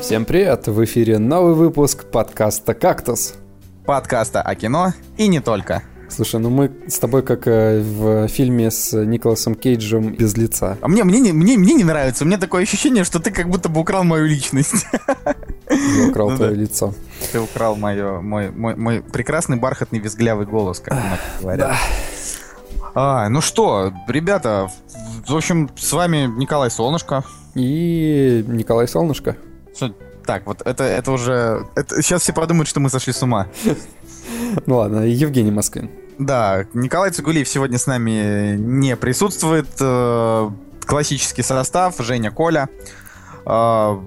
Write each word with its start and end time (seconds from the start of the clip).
Всем 0.00 0.24
привет! 0.26 0.66
В 0.66 0.84
эфире 0.84 1.18
новый 1.18 1.54
выпуск 1.54 2.04
подкаста 2.04 2.74
«Кактус». 2.74 3.34
Подкаста 3.86 4.42
о 4.42 4.54
кино 4.54 4.92
и 5.16 5.26
не 5.28 5.40
только. 5.40 5.82
Слушай, 6.08 6.40
ну 6.40 6.50
мы 6.50 6.70
с 6.88 6.98
тобой 6.98 7.22
как 7.22 7.46
э, 7.46 7.80
в 7.80 8.28
фильме 8.28 8.70
с 8.70 8.92
Николасом 8.92 9.54
Кейджем 9.54 10.12
без 10.12 10.36
лица. 10.36 10.76
А 10.82 10.88
мне, 10.88 11.04
мне, 11.04 11.20
не- 11.20 11.32
мне, 11.32 11.56
мне 11.56 11.72
не 11.74 11.84
нравится. 11.84 12.24
У 12.24 12.26
меня 12.26 12.36
такое 12.36 12.64
ощущение, 12.64 13.04
что 13.04 13.18
ты 13.18 13.30
как 13.30 13.48
будто 13.48 13.70
бы 13.70 13.80
украл 13.80 14.04
мою 14.04 14.26
личность. 14.26 14.84
Я 15.70 16.08
украл 16.10 16.30
Ну 16.30 16.36
твое 16.36 16.52
да. 16.54 16.60
лицо. 16.60 16.94
Ты 17.32 17.40
украл 17.40 17.76
мое, 17.76 18.20
мой, 18.20 18.50
мой, 18.50 18.76
мой 18.76 19.00
прекрасный 19.02 19.56
бархатный 19.56 20.00
визглявый 20.00 20.44
голос, 20.46 20.80
как 20.80 20.92
многие 20.94 21.40
говорят. 21.40 21.76
А, 22.94 23.28
ну 23.28 23.40
что, 23.40 23.92
ребята, 24.08 24.68
в- 25.26 25.34
общем, 25.34 25.70
с 25.76 25.92
вами 25.92 26.26
Николай 26.36 26.70
Солнышко. 26.70 27.24
И 27.54 28.44
Николай 28.46 28.86
Солнышко. 28.88 29.36
Что- 29.74 29.94
Так, 30.26 30.46
вот 30.46 30.62
это, 30.64 30.84
это 30.84 31.10
уже... 31.12 31.66
Это, 31.74 32.02
сейчас 32.02 32.22
все 32.22 32.32
подумают, 32.32 32.68
что 32.68 32.80
мы 32.80 32.90
сошли 32.90 33.12
с 33.12 33.22
ума. 33.22 33.46
Ну 34.66 34.76
ладно, 34.76 35.00
Евгений 35.00 35.50
Москвин. 35.50 35.90
Да, 36.18 36.66
Николай 36.74 37.10
Цигулиев 37.10 37.48
сегодня 37.48 37.78
с 37.78 37.86
нами 37.86 38.54
не 38.56 38.96
присутствует. 38.96 39.66
Э, 39.80 40.50
Классический 40.84 41.42
состав, 41.42 41.96
Женя, 41.98 42.30
Коля. 42.30 42.68
Э, 43.46 43.98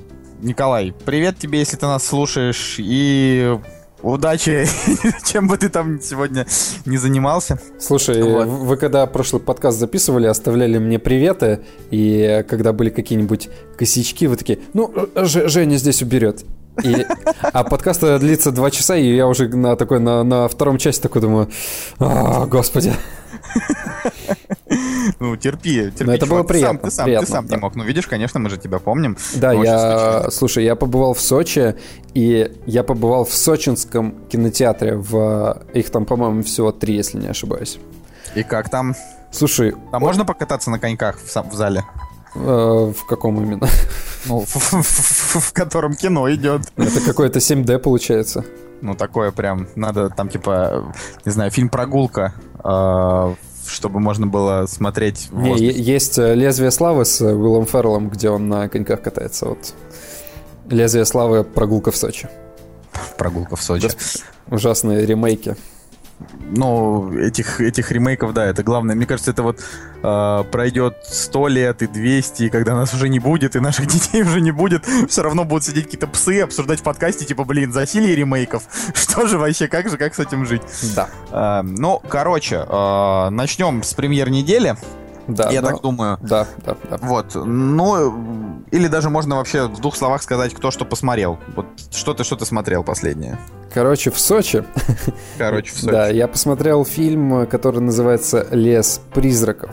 Николай, 0.41 0.93
привет 1.05 1.39
тебе, 1.39 1.59
если 1.59 1.77
ты 1.77 1.85
нас 1.87 2.05
слушаешь, 2.05 2.75
и 2.77 3.59
удачи, 4.01 4.67
чем 5.25 5.47
бы 5.47 5.57
ты 5.57 5.69
там 5.69 6.01
сегодня 6.01 6.45
не 6.85 6.97
занимался. 6.97 7.59
Слушай, 7.79 8.21
Вот. 8.23 8.47
вы 8.47 8.77
когда 8.77 9.05
прошлый 9.07 9.41
подкаст 9.41 9.79
записывали, 9.79 10.27
оставляли 10.27 10.77
мне 10.77 10.99
приветы, 10.99 11.61
и 11.91 12.43
когда 12.47 12.73
были 12.73 12.89
какие-нибудь 12.89 13.49
косячки, 13.77 14.27
вы 14.27 14.35
такие, 14.35 14.59
ну, 14.73 14.93
Ж- 15.15 15.47
Женя 15.49 15.77
здесь 15.77 16.01
уберет. 16.01 16.43
И, 16.83 17.05
а 17.41 17.63
подкаст 17.63 18.01
длится 18.19 18.51
два 18.51 18.69
часа, 18.69 18.97
и 18.97 19.15
я 19.15 19.27
уже 19.27 19.47
на 19.47 19.77
такой 19.77 19.99
на, 20.01 20.23
на 20.23 20.47
втором 20.49 20.77
части 20.77 21.01
такой 21.01 21.21
думаю, 21.21 21.49
«А, 21.99 22.45
господи. 22.47 22.93
Ну, 25.25 25.35
терпи, 25.37 25.91
терпи. 25.91 26.03
Ну, 26.03 26.11
это 26.13 26.25
чувак. 26.25 26.29
было 26.29 26.47
Ты 26.47 26.59
сам- 26.59 26.77
приятно, 26.77 26.89
Ты 26.89 26.95
сам, 26.95 27.05
приятно, 27.05 27.25
ты 27.25 27.31
сам 27.31 27.47
да. 27.47 27.55
не 27.55 27.61
мог. 27.61 27.75
Ну, 27.75 27.83
видишь, 27.83 28.07
конечно, 28.07 28.39
мы 28.39 28.49
же 28.49 28.57
тебя 28.57 28.79
помним. 28.79 29.17
Да, 29.35 29.53
я, 29.53 30.27
слушай, 30.31 30.63
я 30.63 30.75
побывал 30.75 31.13
в 31.13 31.21
Сочи, 31.21 31.75
и 32.13 32.51
я 32.65 32.83
побывал 32.83 33.25
в 33.25 33.33
сочинском 33.33 34.13
кинотеатре, 34.29 34.95
в 34.95 35.61
их 35.73 35.89
там, 35.89 36.05
по-моему, 36.05 36.43
всего 36.43 36.71
три, 36.71 36.95
если 36.95 37.17
не 37.19 37.27
ошибаюсь. 37.27 37.79
И 38.35 38.43
как 38.43 38.69
там? 38.69 38.95
Слушай, 39.31 39.73
Там 39.91 40.01
можно 40.01 40.25
покататься 40.25 40.69
на 40.71 40.79
коньках 40.79 41.19
в, 41.19 41.29
сам- 41.29 41.49
в 41.49 41.53
зале? 41.55 41.83
э, 42.35 42.39
в 42.97 43.05
каком 43.07 43.41
именно? 43.41 43.67
Ну, 44.27 44.39
в, 44.41 44.55
в- 44.55 44.73
в- 44.83 45.39
в 45.39 45.53
котором 45.53 45.93
кино 45.95 46.29
идет. 46.33 46.61
Это 46.77 46.99
какое-то 47.01 47.39
7D 47.39 47.77
получается. 47.79 48.43
Ну, 48.81 48.93
такое 48.95 49.31
прям, 49.31 49.67
надо 49.75 50.09
там, 50.09 50.29
типа, 50.29 50.93
не 51.25 51.31
знаю, 51.31 51.49
фильм 51.51 51.69
«Прогулка», 51.69 52.33
э, 52.63 53.35
чтобы 53.67 53.99
можно 53.99 54.27
было 54.27 54.65
смотреть 54.67 55.27
в 55.31 55.41
Не, 55.41 55.71
есть 55.71 56.17
э, 56.17 56.33
«Лезвие 56.35 56.71
славы» 56.71 57.05
с 57.05 57.21
э, 57.21 57.33
Уиллом 57.33 57.65
Ферреллом, 57.65 58.09
где 58.09 58.29
он 58.29 58.47
на 58.47 58.69
коньках 58.69 59.01
катается. 59.01 59.47
Вот. 59.47 59.73
«Лезвие 60.69 61.05
славы. 61.05 61.43
Прогулка 61.43 61.91
в 61.91 61.97
Сочи». 61.97 62.29
«Прогулка 63.17 63.55
в 63.55 63.61
Сочи». 63.61 63.83
Господи, 63.83 64.25
Ужасные 64.47 65.05
ремейки. 65.05 65.55
Ну, 66.39 67.11
этих, 67.17 67.59
этих 67.59 67.91
ремейков, 67.91 68.33
да, 68.33 68.45
это 68.45 68.63
главное. 68.63 68.95
Мне 68.95 69.05
кажется, 69.05 69.31
это 69.31 69.43
вот 69.43 69.61
э, 70.01 70.43
пройдет 70.51 70.97
100 71.03 71.47
лет 71.49 71.81
и 71.81 71.87
200, 71.87 72.43
и 72.43 72.49
когда 72.49 72.75
нас 72.75 72.93
уже 72.93 73.09
не 73.09 73.19
будет, 73.19 73.55
и 73.55 73.59
наших 73.59 73.87
детей 73.93 74.21
уже 74.21 74.39
не 74.41 74.51
будет, 74.51 74.85
все 75.09 75.23
равно 75.23 75.43
будут 75.43 75.65
сидеть 75.65 75.85
какие-то 75.85 76.07
псы, 76.07 76.41
обсуждать 76.41 76.79
в 76.79 76.83
подкасте, 76.83 77.25
типа, 77.25 77.43
блин, 77.43 77.73
засилие 77.73 78.15
ремейков. 78.15 78.63
Что 78.93 79.27
же 79.27 79.37
вообще, 79.37 79.67
как 79.67 79.89
же, 79.89 79.97
как 79.97 80.15
с 80.15 80.19
этим 80.19 80.45
жить? 80.45 80.61
Да. 80.95 81.09
Э, 81.31 81.61
ну, 81.63 82.01
короче, 82.07 82.65
э, 82.67 83.29
начнем 83.29 83.83
с 83.83 83.93
премьер 83.93 84.29
недели, 84.29 84.75
Да, 85.27 85.49
я 85.51 85.61
но- 85.61 85.69
так 85.69 85.81
думаю. 85.81 86.17
Да, 86.21 86.47
да, 86.65 86.75
да. 86.89 86.97
Вот, 87.01 87.33
ну, 87.35 88.61
или 88.71 88.87
даже 88.87 89.09
можно 89.09 89.35
вообще 89.37 89.67
в 89.67 89.79
двух 89.81 89.95
словах 89.95 90.21
сказать, 90.21 90.53
кто 90.53 90.71
что 90.71 90.85
посмотрел. 90.85 91.39
Вот 91.55 91.65
что 91.91 92.13
ты, 92.13 92.23
что 92.23 92.35
ты 92.35 92.45
смотрел 92.45 92.83
последнее? 92.83 93.37
Короче, 93.73 94.11
в 94.11 94.19
Сочи 94.19 94.63
Короче, 95.37 95.73
все. 95.73 95.91
Да, 95.91 96.07
я 96.09 96.27
посмотрел 96.27 96.85
фильм, 96.85 97.45
который 97.47 97.81
называется 97.81 98.47
«Лес 98.51 99.01
призраков». 99.13 99.71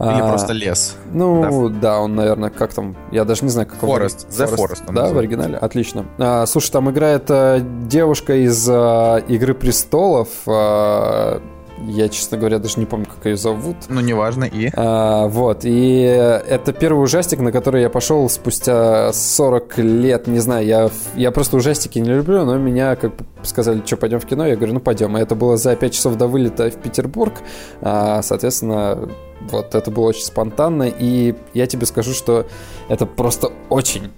Или 0.00 0.20
А, 0.20 0.28
просто 0.28 0.52
лес. 0.52 0.94
Ну, 1.12 1.68
да. 1.70 1.98
он, 1.98 2.14
наверное, 2.14 2.50
как 2.50 2.72
там, 2.72 2.94
я 3.10 3.24
даже 3.24 3.42
не 3.44 3.50
знаю, 3.50 3.66
как 3.66 3.82
он- 3.82 3.88
Forest, 4.00 4.28
The 4.28 4.46
Forest 4.54 4.82
Да, 4.86 4.92
в 4.92 4.92
называется. 4.92 5.18
оригинале, 5.18 5.56
отлично. 5.56 6.06
А, 6.18 6.46
слушай, 6.46 6.70
там 6.70 6.88
играет 6.88 7.24
э, 7.30 7.60
девушка 7.88 8.36
из 8.44 8.68
э, 8.68 9.22
«Игры 9.26 9.54
престолов», 9.54 10.28
а, 10.46 11.42
я, 11.86 12.08
честно 12.08 12.38
говоря, 12.38 12.58
даже 12.58 12.78
не 12.78 12.86
помню, 12.86 13.06
как 13.06 13.24
ее 13.26 13.36
зовут. 13.36 13.76
Ну, 13.88 14.00
неважно, 14.00 14.44
и... 14.44 14.70
А, 14.74 15.26
вот, 15.28 15.60
и 15.64 16.00
это 16.00 16.72
первый 16.72 17.02
ужастик, 17.02 17.40
на 17.40 17.52
который 17.52 17.82
я 17.82 17.90
пошел 17.90 18.28
спустя 18.28 19.12
40 19.12 19.78
лет, 19.78 20.26
не 20.26 20.40
знаю, 20.40 20.66
я, 20.66 20.90
я 21.14 21.30
просто 21.30 21.56
ужастики 21.56 21.98
не 21.98 22.10
люблю, 22.10 22.44
но 22.44 22.56
меня 22.56 22.96
как 22.96 23.16
бы 23.16 23.24
сказали, 23.42 23.82
что, 23.84 23.96
пойдем 23.96 24.20
в 24.20 24.26
кино, 24.26 24.46
я 24.46 24.56
говорю, 24.56 24.74
ну 24.74 24.80
пойдем, 24.80 25.16
и 25.16 25.20
это 25.20 25.34
было 25.34 25.56
за 25.56 25.76
5 25.76 25.92
часов 25.92 26.16
до 26.16 26.26
вылета 26.26 26.70
в 26.70 26.76
Петербург, 26.76 27.34
А, 27.80 28.22
соответственно, 28.22 29.08
вот 29.50 29.74
это 29.74 29.90
было 29.90 30.06
очень 30.06 30.24
спонтанно, 30.24 30.84
и 30.88 31.34
я 31.54 31.66
тебе 31.66 31.86
скажу, 31.86 32.12
что 32.12 32.46
это 32.88 33.06
просто 33.06 33.50
очень 33.68 34.10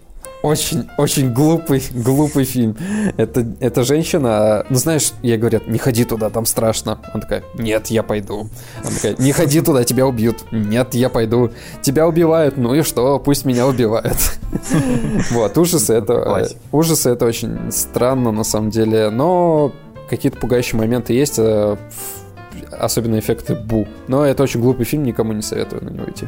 очень, 0.42 0.88
очень 0.96 1.32
глупый, 1.32 1.82
глупый 1.92 2.44
фильм. 2.44 2.76
Это, 3.16 3.46
эта 3.60 3.84
женщина, 3.84 4.64
ну 4.70 4.76
знаешь, 4.76 5.12
ей 5.22 5.36
говорят, 5.36 5.68
не 5.68 5.78
ходи 5.78 6.04
туда, 6.04 6.30
там 6.30 6.46
страшно. 6.46 6.98
Она 7.12 7.20
такая, 7.20 7.44
нет, 7.54 7.88
я 7.88 8.02
пойду. 8.02 8.48
Она 8.82 8.90
такая, 8.90 9.16
не 9.18 9.32
ходи 9.32 9.60
туда, 9.60 9.84
тебя 9.84 10.06
убьют. 10.06 10.44
Нет, 10.50 10.94
я 10.94 11.08
пойду. 11.08 11.50
Тебя 11.82 12.06
убивают, 12.08 12.56
ну 12.56 12.74
и 12.74 12.82
что, 12.82 13.18
пусть 13.18 13.44
меня 13.44 13.66
убивают. 13.66 14.18
Вот, 15.30 15.56
ужасы 15.58 15.94
это, 15.94 16.22
Классика. 16.22 16.60
ужасы 16.72 17.10
это 17.10 17.26
очень 17.26 17.70
странно 17.70 18.32
на 18.32 18.44
самом 18.44 18.70
деле, 18.70 19.10
но 19.10 19.72
какие-то 20.08 20.38
пугающие 20.38 20.78
моменты 20.78 21.12
есть, 21.12 21.38
э, 21.38 21.76
особенно 22.72 23.18
эффекты 23.18 23.54
Бу. 23.54 23.86
Но 24.08 24.24
это 24.24 24.42
очень 24.42 24.60
глупый 24.60 24.84
фильм, 24.84 25.04
никому 25.04 25.32
не 25.32 25.42
советую 25.42 25.84
на 25.84 25.90
него 25.90 26.10
идти. 26.10 26.26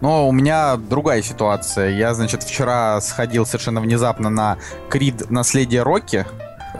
Но 0.00 0.28
у 0.28 0.32
меня 0.32 0.76
другая 0.76 1.22
ситуация. 1.22 1.90
Я, 1.90 2.14
значит, 2.14 2.42
вчера 2.42 3.00
сходил 3.00 3.46
совершенно 3.46 3.80
внезапно 3.80 4.30
на 4.30 4.58
Крид 4.88 5.30
«Наследие 5.30 5.82
Рокки». 5.82 6.26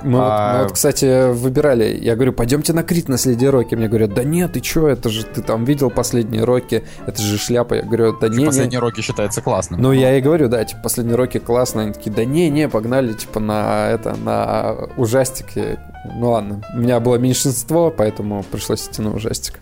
Мы, 0.02 0.18
вот, 0.18 0.28
А- 0.30 0.58
мы 0.58 0.62
вот, 0.64 0.72
кстати, 0.72 1.32
выбирали. 1.32 1.98
Я 2.00 2.14
говорю, 2.14 2.32
пойдемте 2.32 2.72
на 2.72 2.82
Крит 2.82 3.08
наследие 3.08 3.50
Рокки. 3.50 3.74
Мне 3.74 3.88
говорят, 3.88 4.14
да 4.14 4.22
нет, 4.22 4.52
ты 4.52 4.60
чё, 4.60 4.86
это 4.86 5.08
же 5.08 5.24
ты 5.24 5.42
там 5.42 5.64
видел 5.64 5.90
последние 5.90 6.44
Рокки, 6.44 6.84
это 7.06 7.20
же 7.20 7.38
шляпа. 7.38 7.74
Я 7.74 7.82
говорю, 7.82 8.16
да 8.18 8.28
не, 8.28 8.38
не. 8.38 8.46
Последний 8.46 8.78
Рокки 8.78 9.00
считается 9.00 9.40
классным. 9.40 9.80
Ну, 9.80 9.92
я 9.92 10.16
и 10.16 10.20
говорю, 10.20 10.48
да, 10.48 10.64
типа, 10.64 10.82
последние 10.82 11.16
Рокки 11.16 11.38
классно. 11.38 11.82
Они 11.82 11.92
такие, 11.92 12.12
да 12.12 12.24
не, 12.24 12.48
не, 12.48 12.68
погнали, 12.68 13.12
типа, 13.12 13.40
на 13.40 13.88
это, 13.88 14.14
на 14.16 14.76
ужастики. 14.96 15.78
Ну 16.14 16.30
ладно, 16.30 16.62
у 16.74 16.78
меня 16.78 17.00
было 17.00 17.16
меньшинство, 17.16 17.90
поэтому 17.90 18.44
пришлось 18.44 18.86
идти 18.86 19.02
на 19.02 19.12
ужастик. 19.12 19.60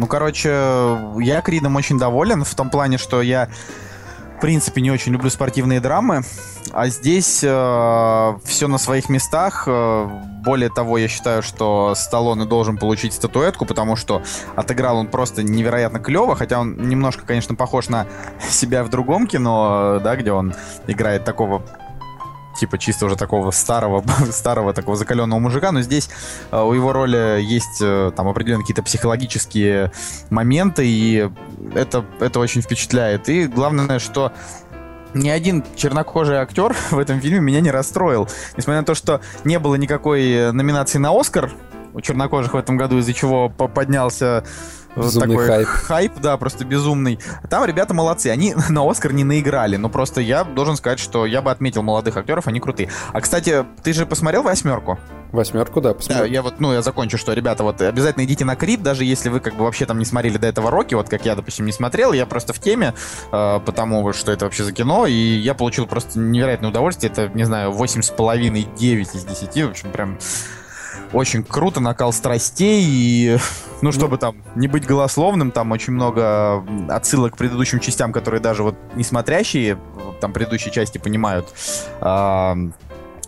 Ну, 0.00 0.06
короче, 0.06 0.48
я 1.18 1.42
Кридом 1.42 1.76
очень 1.76 1.98
доволен 1.98 2.42
в 2.42 2.54
том 2.54 2.70
плане, 2.70 2.96
что 2.96 3.20
я, 3.20 3.50
в 4.38 4.40
принципе, 4.40 4.80
не 4.80 4.90
очень 4.90 5.12
люблю 5.12 5.28
спортивные 5.28 5.78
драмы, 5.78 6.22
а 6.72 6.88
здесь 6.88 7.36
все 7.36 8.66
на 8.66 8.78
своих 8.78 9.10
местах. 9.10 9.64
Э, 9.66 10.08
более 10.42 10.70
того, 10.70 10.96
я 10.96 11.06
считаю, 11.06 11.42
что 11.42 11.94
Сталлоне 11.94 12.46
должен 12.46 12.78
получить 12.78 13.12
статуэтку, 13.12 13.66
потому 13.66 13.94
что 13.94 14.22
отыграл 14.56 14.96
он 14.96 15.08
просто 15.08 15.42
невероятно 15.42 15.98
клево, 15.98 16.34
хотя 16.34 16.60
он 16.60 16.88
немножко, 16.88 17.26
конечно, 17.26 17.54
похож 17.54 17.90
на 17.90 18.06
себя 18.48 18.84
в 18.84 18.88
другом 18.88 19.26
кино, 19.26 19.96
э, 19.98 20.00
да, 20.02 20.16
где 20.16 20.32
он 20.32 20.54
играет 20.86 21.26
такого 21.26 21.62
типа 22.60 22.78
чисто 22.78 23.06
уже 23.06 23.16
такого 23.16 23.50
старого, 23.50 24.04
старого 24.30 24.72
такого 24.74 24.96
закаленного 24.96 25.40
мужика, 25.40 25.72
но 25.72 25.80
здесь 25.80 26.10
э, 26.52 26.60
у 26.60 26.72
его 26.74 26.92
роли 26.92 27.40
есть 27.42 27.80
э, 27.80 28.12
там 28.14 28.28
определенные 28.28 28.62
какие-то 28.62 28.82
психологические 28.82 29.92
моменты, 30.28 30.86
и 30.86 31.30
это, 31.74 32.04
это 32.20 32.38
очень 32.38 32.60
впечатляет. 32.60 33.28
И 33.28 33.46
главное, 33.46 33.98
что 33.98 34.32
ни 35.14 35.28
один 35.30 35.64
чернокожий 35.74 36.36
актер 36.36 36.76
в 36.90 36.98
этом 36.98 37.20
фильме 37.20 37.40
меня 37.40 37.60
не 37.60 37.70
расстроил. 37.70 38.28
Несмотря 38.56 38.80
на 38.80 38.86
то, 38.86 38.94
что 38.94 39.22
не 39.44 39.58
было 39.58 39.76
никакой 39.76 40.30
э, 40.30 40.52
номинации 40.52 40.98
на 40.98 41.18
Оскар 41.18 41.50
у 41.94 42.00
чернокожих 42.00 42.52
в 42.52 42.56
этом 42.56 42.76
году, 42.76 42.98
из-за 42.98 43.14
чего 43.14 43.48
по- 43.48 43.68
поднялся 43.68 44.44
Безумный 44.96 45.36
такой 45.36 45.64
хайп. 45.64 46.12
да, 46.20 46.36
просто 46.36 46.64
безумный. 46.64 47.18
Там 47.48 47.64
ребята 47.64 47.94
молодцы, 47.94 48.28
они 48.28 48.54
на 48.68 48.88
Оскар 48.88 49.12
не 49.12 49.24
наиграли, 49.24 49.76
но 49.76 49.88
просто 49.88 50.20
я 50.20 50.44
должен 50.44 50.76
сказать, 50.76 50.98
что 50.98 51.26
я 51.26 51.42
бы 51.42 51.50
отметил 51.50 51.82
молодых 51.82 52.16
актеров, 52.16 52.46
они 52.48 52.60
крутые. 52.60 52.90
А, 53.12 53.20
кстати, 53.20 53.64
ты 53.82 53.92
же 53.92 54.06
посмотрел 54.06 54.42
«Восьмерку»? 54.42 54.98
Восьмерку, 55.32 55.80
да, 55.80 55.94
посмотрим. 55.94 56.24
Да, 56.24 56.26
я 56.26 56.42
вот, 56.42 56.58
ну, 56.58 56.72
я 56.72 56.82
закончу, 56.82 57.16
что, 57.16 57.32
ребята, 57.32 57.62
вот 57.62 57.80
обязательно 57.80 58.24
идите 58.24 58.44
на 58.44 58.56
Крид, 58.56 58.82
даже 58.82 59.04
если 59.04 59.28
вы 59.28 59.38
как 59.38 59.54
бы 59.54 59.64
вообще 59.64 59.86
там 59.86 59.98
не 59.98 60.04
смотрели 60.04 60.38
до 60.38 60.48
этого 60.48 60.70
Рокки, 60.70 60.94
вот 60.94 61.08
как 61.08 61.24
я, 61.24 61.36
допустим, 61.36 61.66
не 61.66 61.72
смотрел, 61.72 62.12
я 62.12 62.26
просто 62.26 62.52
в 62.52 62.58
теме, 62.58 62.94
э, 63.30 63.60
потому 63.64 64.12
что 64.12 64.32
это 64.32 64.46
вообще 64.46 64.64
за 64.64 64.72
кино, 64.72 65.06
и 65.06 65.12
я 65.12 65.54
получил 65.54 65.86
просто 65.86 66.18
невероятное 66.18 66.70
удовольствие, 66.70 67.12
это, 67.12 67.28
не 67.28 67.44
знаю, 67.44 67.70
8,5-9 67.70 69.00
из 69.02 69.24
10, 69.24 69.66
в 69.66 69.70
общем, 69.70 69.92
прям 69.92 70.18
очень 71.12 71.42
круто, 71.42 71.80
накал 71.80 72.12
страстей, 72.12 72.84
и, 72.86 73.38
ну, 73.82 73.92
чтобы 73.92 74.18
там 74.18 74.36
не 74.54 74.68
быть 74.68 74.86
голословным, 74.86 75.50
там 75.50 75.72
очень 75.72 75.92
много 75.92 76.64
отсылок 76.88 77.34
к 77.34 77.36
предыдущим 77.36 77.80
частям, 77.80 78.12
которые 78.12 78.40
даже 78.40 78.62
вот 78.62 78.76
несмотрящие, 78.94 79.78
там, 80.20 80.32
предыдущие 80.32 80.72
части 80.72 80.98
понимают. 80.98 81.48
А, 82.00 82.56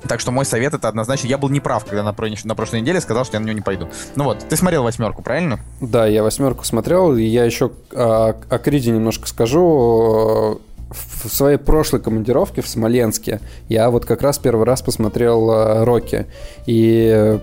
так 0.08 0.20
что 0.20 0.32
мой 0.32 0.44
совет 0.44 0.74
это 0.74 0.88
однозначно. 0.88 1.28
Я 1.28 1.38
был 1.38 1.48
неправ, 1.48 1.84
когда 1.84 2.02
на, 2.02 2.14
на 2.44 2.54
прошлой 2.54 2.80
неделе 2.80 3.00
сказал, 3.00 3.24
что 3.24 3.36
я 3.36 3.40
на 3.40 3.44
нее 3.44 3.54
не 3.54 3.60
пойду. 3.60 3.88
Ну 4.16 4.24
вот, 4.24 4.40
ты 4.48 4.56
смотрел 4.56 4.82
восьмерку, 4.82 5.22
правильно? 5.22 5.60
Да, 5.80 6.06
я 6.06 6.22
восьмерку 6.22 6.64
смотрел, 6.64 7.16
и 7.16 7.22
я 7.22 7.44
еще 7.44 7.72
о, 7.92 8.34
о 8.48 8.58
Криде 8.58 8.90
немножко 8.90 9.28
скажу 9.28 10.60
в 10.92 11.28
своей 11.28 11.56
прошлой 11.56 12.00
командировке 12.00 12.60
в 12.60 12.68
Смоленске 12.68 13.40
я 13.68 13.90
вот 13.90 14.04
как 14.04 14.20
раз 14.20 14.38
первый 14.38 14.66
раз 14.66 14.82
посмотрел 14.82 15.50
э, 15.50 15.84
Рокки. 15.84 16.26
И 16.66 17.40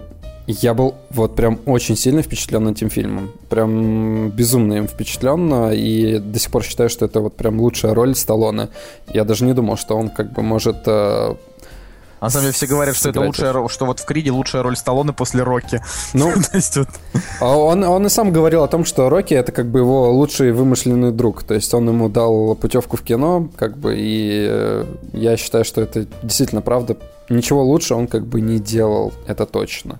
я 0.52 0.74
был 0.74 0.96
вот 1.12 1.36
прям 1.36 1.60
очень 1.66 1.96
сильно 1.96 2.22
впечатлен 2.22 2.68
этим 2.68 2.90
фильмом. 2.90 3.32
Прям 3.50 4.30
безумно 4.30 4.74
им 4.74 4.88
впечатлен. 4.88 5.72
И 5.72 6.20
до 6.20 6.40
сих 6.40 6.52
пор 6.52 6.64
считаю, 6.64 6.90
что 6.90 7.06
это 7.06 7.22
вот 7.22 7.36
прям 7.36 7.60
лучшая 7.60 7.94
роль 7.94 8.16
Сталлоне. 8.16 8.70
Я 9.08 9.26
даже 9.26 9.46
не 9.46 9.54
думал, 9.54 9.78
что 9.78 9.96
он 9.96 10.10
как 10.10 10.34
бы 10.34 10.42
может 10.42 10.88
э, 10.88 11.36
а 12.20 12.26
на 12.26 12.30
самом 12.30 12.44
деле 12.44 12.54
все 12.54 12.68
говорят, 12.68 12.96
что 12.96 13.10
это 13.10 13.22
лучшая, 13.22 13.68
что 13.70 13.86
вот 13.86 14.00
в 14.00 14.06
Криде 14.06 14.32
лучшая 14.32 14.62
роль 14.62 14.76
Сталлоне 14.76 15.14
после 15.14 15.44
Рокки. 15.44 15.82
Ну, 16.14 16.34
есть 16.54 16.76
вот... 16.76 16.90
А 17.40 17.58
он, 17.58 17.84
он 17.84 18.06
и 18.06 18.10
сам 18.10 18.32
говорил 18.32 18.64
о 18.64 18.68
том, 18.68 18.84
что 18.84 19.10
Рокки 19.10 19.34
это 19.34 19.52
как 19.52 19.68
бы 19.68 19.80
его 19.80 20.12
лучший 20.12 20.52
вымышленный 20.52 21.12
друг. 21.12 21.44
То 21.44 21.54
есть 21.54 21.74
он 21.74 21.88
ему 21.88 22.10
дал 22.10 22.56
путевку 22.56 22.98
в 22.98 23.04
кино, 23.04 23.50
как 23.56 23.78
бы, 23.78 23.96
и 23.98 24.48
э, 24.50 24.86
я 25.14 25.38
считаю, 25.38 25.64
что 25.64 25.82
это 25.82 26.08
действительно 26.22 26.62
правда. 26.62 26.98
Ничего 27.30 27.64
лучше 27.64 27.96
он 27.96 28.08
как 28.08 28.26
бы 28.26 28.42
не 28.42 28.60
делал, 28.60 29.14
это 29.28 29.46
точно. 29.46 30.00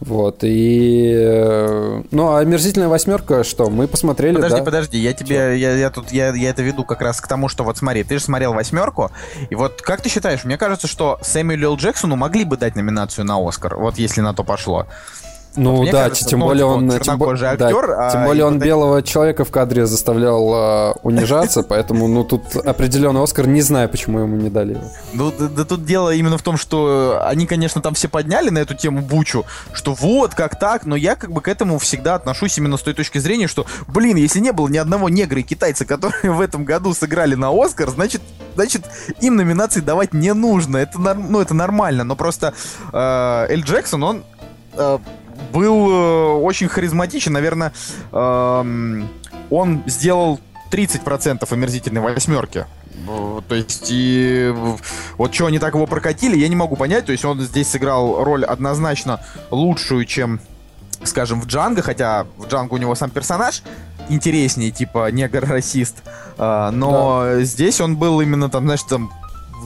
Вот, 0.00 0.38
и... 0.42 1.12
Э, 1.14 2.02
ну, 2.10 2.32
а 2.32 2.40
омерзительная 2.40 2.88
восьмерка, 2.88 3.44
что, 3.44 3.70
мы 3.70 3.86
посмотрели, 3.86 4.34
Подожди, 4.34 4.58
да? 4.58 4.64
подожди, 4.64 4.98
я 4.98 5.12
тебе, 5.12 5.56
я, 5.56 5.76
я 5.76 5.90
тут, 5.90 6.10
я, 6.10 6.34
я 6.34 6.50
это 6.50 6.60
веду 6.62 6.84
как 6.84 7.02
раз 7.02 7.20
к 7.20 7.28
тому, 7.28 7.48
что 7.48 7.62
вот 7.62 7.78
смотри, 7.78 8.02
ты 8.02 8.18
же 8.18 8.24
смотрел 8.24 8.52
восьмерку, 8.52 9.12
и 9.48 9.54
вот 9.54 9.80
как 9.80 10.00
ты 10.00 10.08
считаешь, 10.08 10.42
мне 10.42 10.58
кажется, 10.58 10.88
что 10.88 11.20
Сэмюэлю 11.22 11.76
Джексону 11.76 12.16
могли 12.16 12.44
бы 12.44 12.56
дать 12.56 12.74
номинацию 12.74 13.24
на 13.24 13.36
Оскар, 13.38 13.76
вот 13.76 13.96
если 13.96 14.22
на 14.22 14.34
то 14.34 14.42
пошло. 14.42 14.88
Ну 15.54 15.76
вот, 15.76 15.90
да, 15.90 16.04
кажется, 16.04 16.24
тем 16.24 16.38
ну, 16.38 16.46
более 16.46 16.64
он 16.64 16.88
тем, 17.00 17.22
актер, 17.22 17.56
да, 17.58 17.68
а 17.68 18.10
тем 18.10 18.24
более 18.24 18.46
он 18.46 18.54
вот 18.54 18.64
белого 18.64 18.98
это... 18.98 19.08
человека 19.08 19.44
в 19.44 19.50
кадре 19.50 19.84
заставлял 19.86 20.50
а, 20.54 20.94
унижаться, 21.02 21.62
поэтому 21.68 22.08
ну 22.08 22.24
тут 22.24 22.56
определенный 22.56 23.22
Оскар, 23.22 23.46
не 23.46 23.60
знаю, 23.60 23.88
почему 23.90 24.20
ему 24.20 24.36
не 24.36 24.48
дали 24.48 24.74
его. 24.74 24.84
Ну 25.12 25.32
да, 25.38 25.48
да 25.48 25.64
тут 25.64 25.84
дело 25.84 26.14
именно 26.14 26.38
в 26.38 26.42
том, 26.42 26.56
что 26.56 27.22
они, 27.26 27.46
конечно, 27.46 27.82
там 27.82 27.94
все 27.94 28.08
подняли 28.08 28.48
на 28.48 28.58
эту 28.58 28.74
тему 28.74 29.02
бучу, 29.02 29.44
что 29.72 29.92
вот 29.92 30.34
как 30.34 30.58
так, 30.58 30.86
но 30.86 30.96
я 30.96 31.16
как 31.16 31.30
бы 31.32 31.42
к 31.42 31.48
этому 31.48 31.78
всегда 31.78 32.14
отношусь 32.14 32.56
именно 32.56 32.78
с 32.78 32.82
той 32.82 32.94
точки 32.94 33.18
зрения, 33.18 33.46
что, 33.46 33.66
блин, 33.88 34.16
если 34.16 34.40
не 34.40 34.52
было 34.52 34.68
ни 34.68 34.78
одного 34.78 35.10
негра 35.10 35.40
и 35.40 35.42
китайца, 35.42 35.84
которые 35.92 36.32
в 36.32 36.40
этом 36.40 36.64
году 36.64 36.94
сыграли 36.94 37.34
на 37.34 37.50
Оскар, 37.52 37.90
значит, 37.90 38.22
значит 38.54 38.84
им 39.20 39.36
номинации 39.36 39.80
давать 39.80 40.14
не 40.14 40.32
нужно. 40.32 40.78
Это 40.78 40.98
ну 40.98 41.40
это 41.40 41.52
нормально, 41.52 42.04
но 42.04 42.16
просто 42.16 42.54
э, 42.92 43.46
Эль 43.50 43.62
Джексон 43.62 44.02
он 44.02 44.24
э, 44.74 44.98
был 45.52 45.90
э, 45.90 46.32
очень 46.40 46.68
харизматичен. 46.68 47.32
Наверное, 47.32 47.72
эм, 48.12 49.08
он 49.50 49.82
сделал 49.86 50.40
30% 50.70 51.46
омерзительной 51.50 52.00
восьмерки. 52.00 52.66
То 53.48 53.54
есть, 53.54 53.88
и 53.90 54.54
вот 55.16 55.34
что 55.34 55.46
они 55.46 55.58
так 55.58 55.74
его 55.74 55.86
прокатили, 55.86 56.36
я 56.36 56.48
не 56.48 56.56
могу 56.56 56.76
понять. 56.76 57.06
То 57.06 57.12
есть, 57.12 57.24
он 57.24 57.40
здесь 57.40 57.68
сыграл 57.68 58.22
роль 58.24 58.44
однозначно 58.44 59.20
лучшую, 59.50 60.04
чем, 60.04 60.40
скажем, 61.02 61.40
в 61.40 61.46
Джанго, 61.46 61.82
хотя 61.82 62.26
в 62.36 62.46
Джанго 62.48 62.74
у 62.74 62.78
него 62.78 62.94
сам 62.94 63.10
персонаж 63.10 63.62
интереснее, 64.08 64.70
типа 64.70 65.10
негр-расист. 65.10 65.96
Э, 66.38 66.70
но 66.72 67.24
да. 67.24 67.42
здесь 67.42 67.80
он 67.80 67.96
был 67.96 68.20
именно 68.20 68.48
там, 68.48 68.64
знаешь, 68.64 68.82
там 68.82 69.12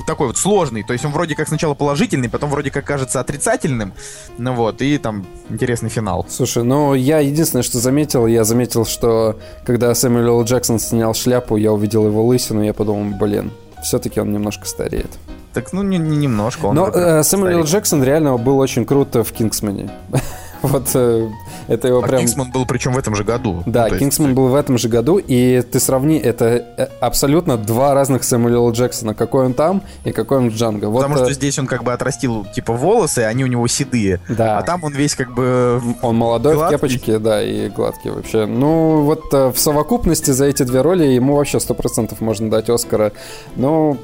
такой 0.06 0.28
вот 0.28 0.36
сложный. 0.36 0.82
То 0.82 0.92
есть 0.92 1.04
он 1.04 1.12
вроде 1.12 1.34
как 1.34 1.48
сначала 1.48 1.74
положительный, 1.74 2.28
потом 2.28 2.50
вроде 2.50 2.70
как 2.70 2.84
кажется 2.84 3.20
отрицательным. 3.20 3.92
Ну 4.38 4.54
вот, 4.54 4.82
и 4.82 4.98
там 4.98 5.26
интересный 5.48 5.90
финал. 5.90 6.26
Слушай, 6.28 6.64
ну 6.64 6.94
я 6.94 7.20
единственное, 7.20 7.62
что 7.62 7.78
заметил, 7.78 8.26
я 8.26 8.44
заметил, 8.44 8.84
что 8.84 9.38
когда 9.64 9.94
Сэмюэл 9.94 10.44
Джексон 10.44 10.78
снял 10.78 11.14
шляпу, 11.14 11.56
я 11.56 11.72
увидел 11.72 12.06
его 12.06 12.24
лысину, 12.24 12.62
я 12.62 12.74
подумал, 12.74 13.16
блин, 13.18 13.50
все-таки 13.82 14.20
он 14.20 14.32
немножко 14.32 14.66
стареет. 14.66 15.10
Так, 15.54 15.72
ну, 15.72 15.82
не, 15.82 15.96
не 15.96 16.18
немножко. 16.18 16.66
Он 16.66 16.74
Но 16.74 16.88
э, 16.88 17.22
Сэмюэл 17.22 17.64
Джексон 17.64 18.04
реально 18.04 18.36
был 18.36 18.58
очень 18.58 18.84
круто 18.84 19.24
в 19.24 19.32
«Кингсмане». 19.32 19.90
Вот 20.66 20.90
э, 20.94 21.28
это 21.68 21.88
его 21.88 22.00
а 22.00 22.02
прям... 22.02 22.20
Кингсман 22.20 22.50
был 22.50 22.66
причем 22.66 22.92
в 22.92 22.98
этом 22.98 23.14
же 23.14 23.24
году. 23.24 23.62
Да, 23.66 23.88
ну, 23.88 23.98
Кингсман 23.98 24.28
есть... 24.28 24.36
был 24.36 24.48
в 24.48 24.54
этом 24.54 24.78
же 24.78 24.88
году, 24.88 25.18
и 25.18 25.62
ты 25.62 25.80
сравни, 25.80 26.18
это 26.18 26.46
э, 26.46 26.88
абсолютно 27.00 27.56
два 27.56 27.94
разных 27.94 28.24
Сэмюэла 28.24 28.72
Джексона. 28.72 29.14
Какой 29.14 29.46
он 29.46 29.54
там 29.54 29.82
и 30.04 30.12
какой 30.12 30.38
он 30.38 30.50
в 30.50 30.54
Джанго. 30.54 30.86
Вот, 30.86 31.02
Потому 31.02 31.16
что 31.16 31.30
э, 31.30 31.34
здесь 31.34 31.58
он 31.58 31.66
как 31.66 31.84
бы 31.84 31.92
отрастил, 31.92 32.46
типа, 32.54 32.72
волосы, 32.72 33.20
они 33.20 33.44
у 33.44 33.46
него 33.46 33.66
седые. 33.68 34.20
Да. 34.28 34.58
А 34.58 34.62
там 34.62 34.84
он 34.84 34.92
весь 34.92 35.14
как 35.14 35.34
бы... 35.34 35.80
Он 36.02 36.16
молодой 36.16 36.54
гладкий. 36.54 36.76
в 36.76 36.80
кепочке, 36.80 37.18
да, 37.18 37.42
и 37.42 37.68
гладкий 37.68 38.10
вообще. 38.10 38.46
Ну, 38.46 39.02
вот 39.02 39.32
в 39.32 39.56
совокупности 39.56 40.30
за 40.30 40.46
эти 40.46 40.62
две 40.62 40.82
роли 40.82 41.04
ему 41.04 41.36
вообще 41.36 41.58
100% 41.58 42.16
можно 42.20 42.50
дать 42.50 42.68
Оскара. 42.68 43.12
Ну, 43.56 43.98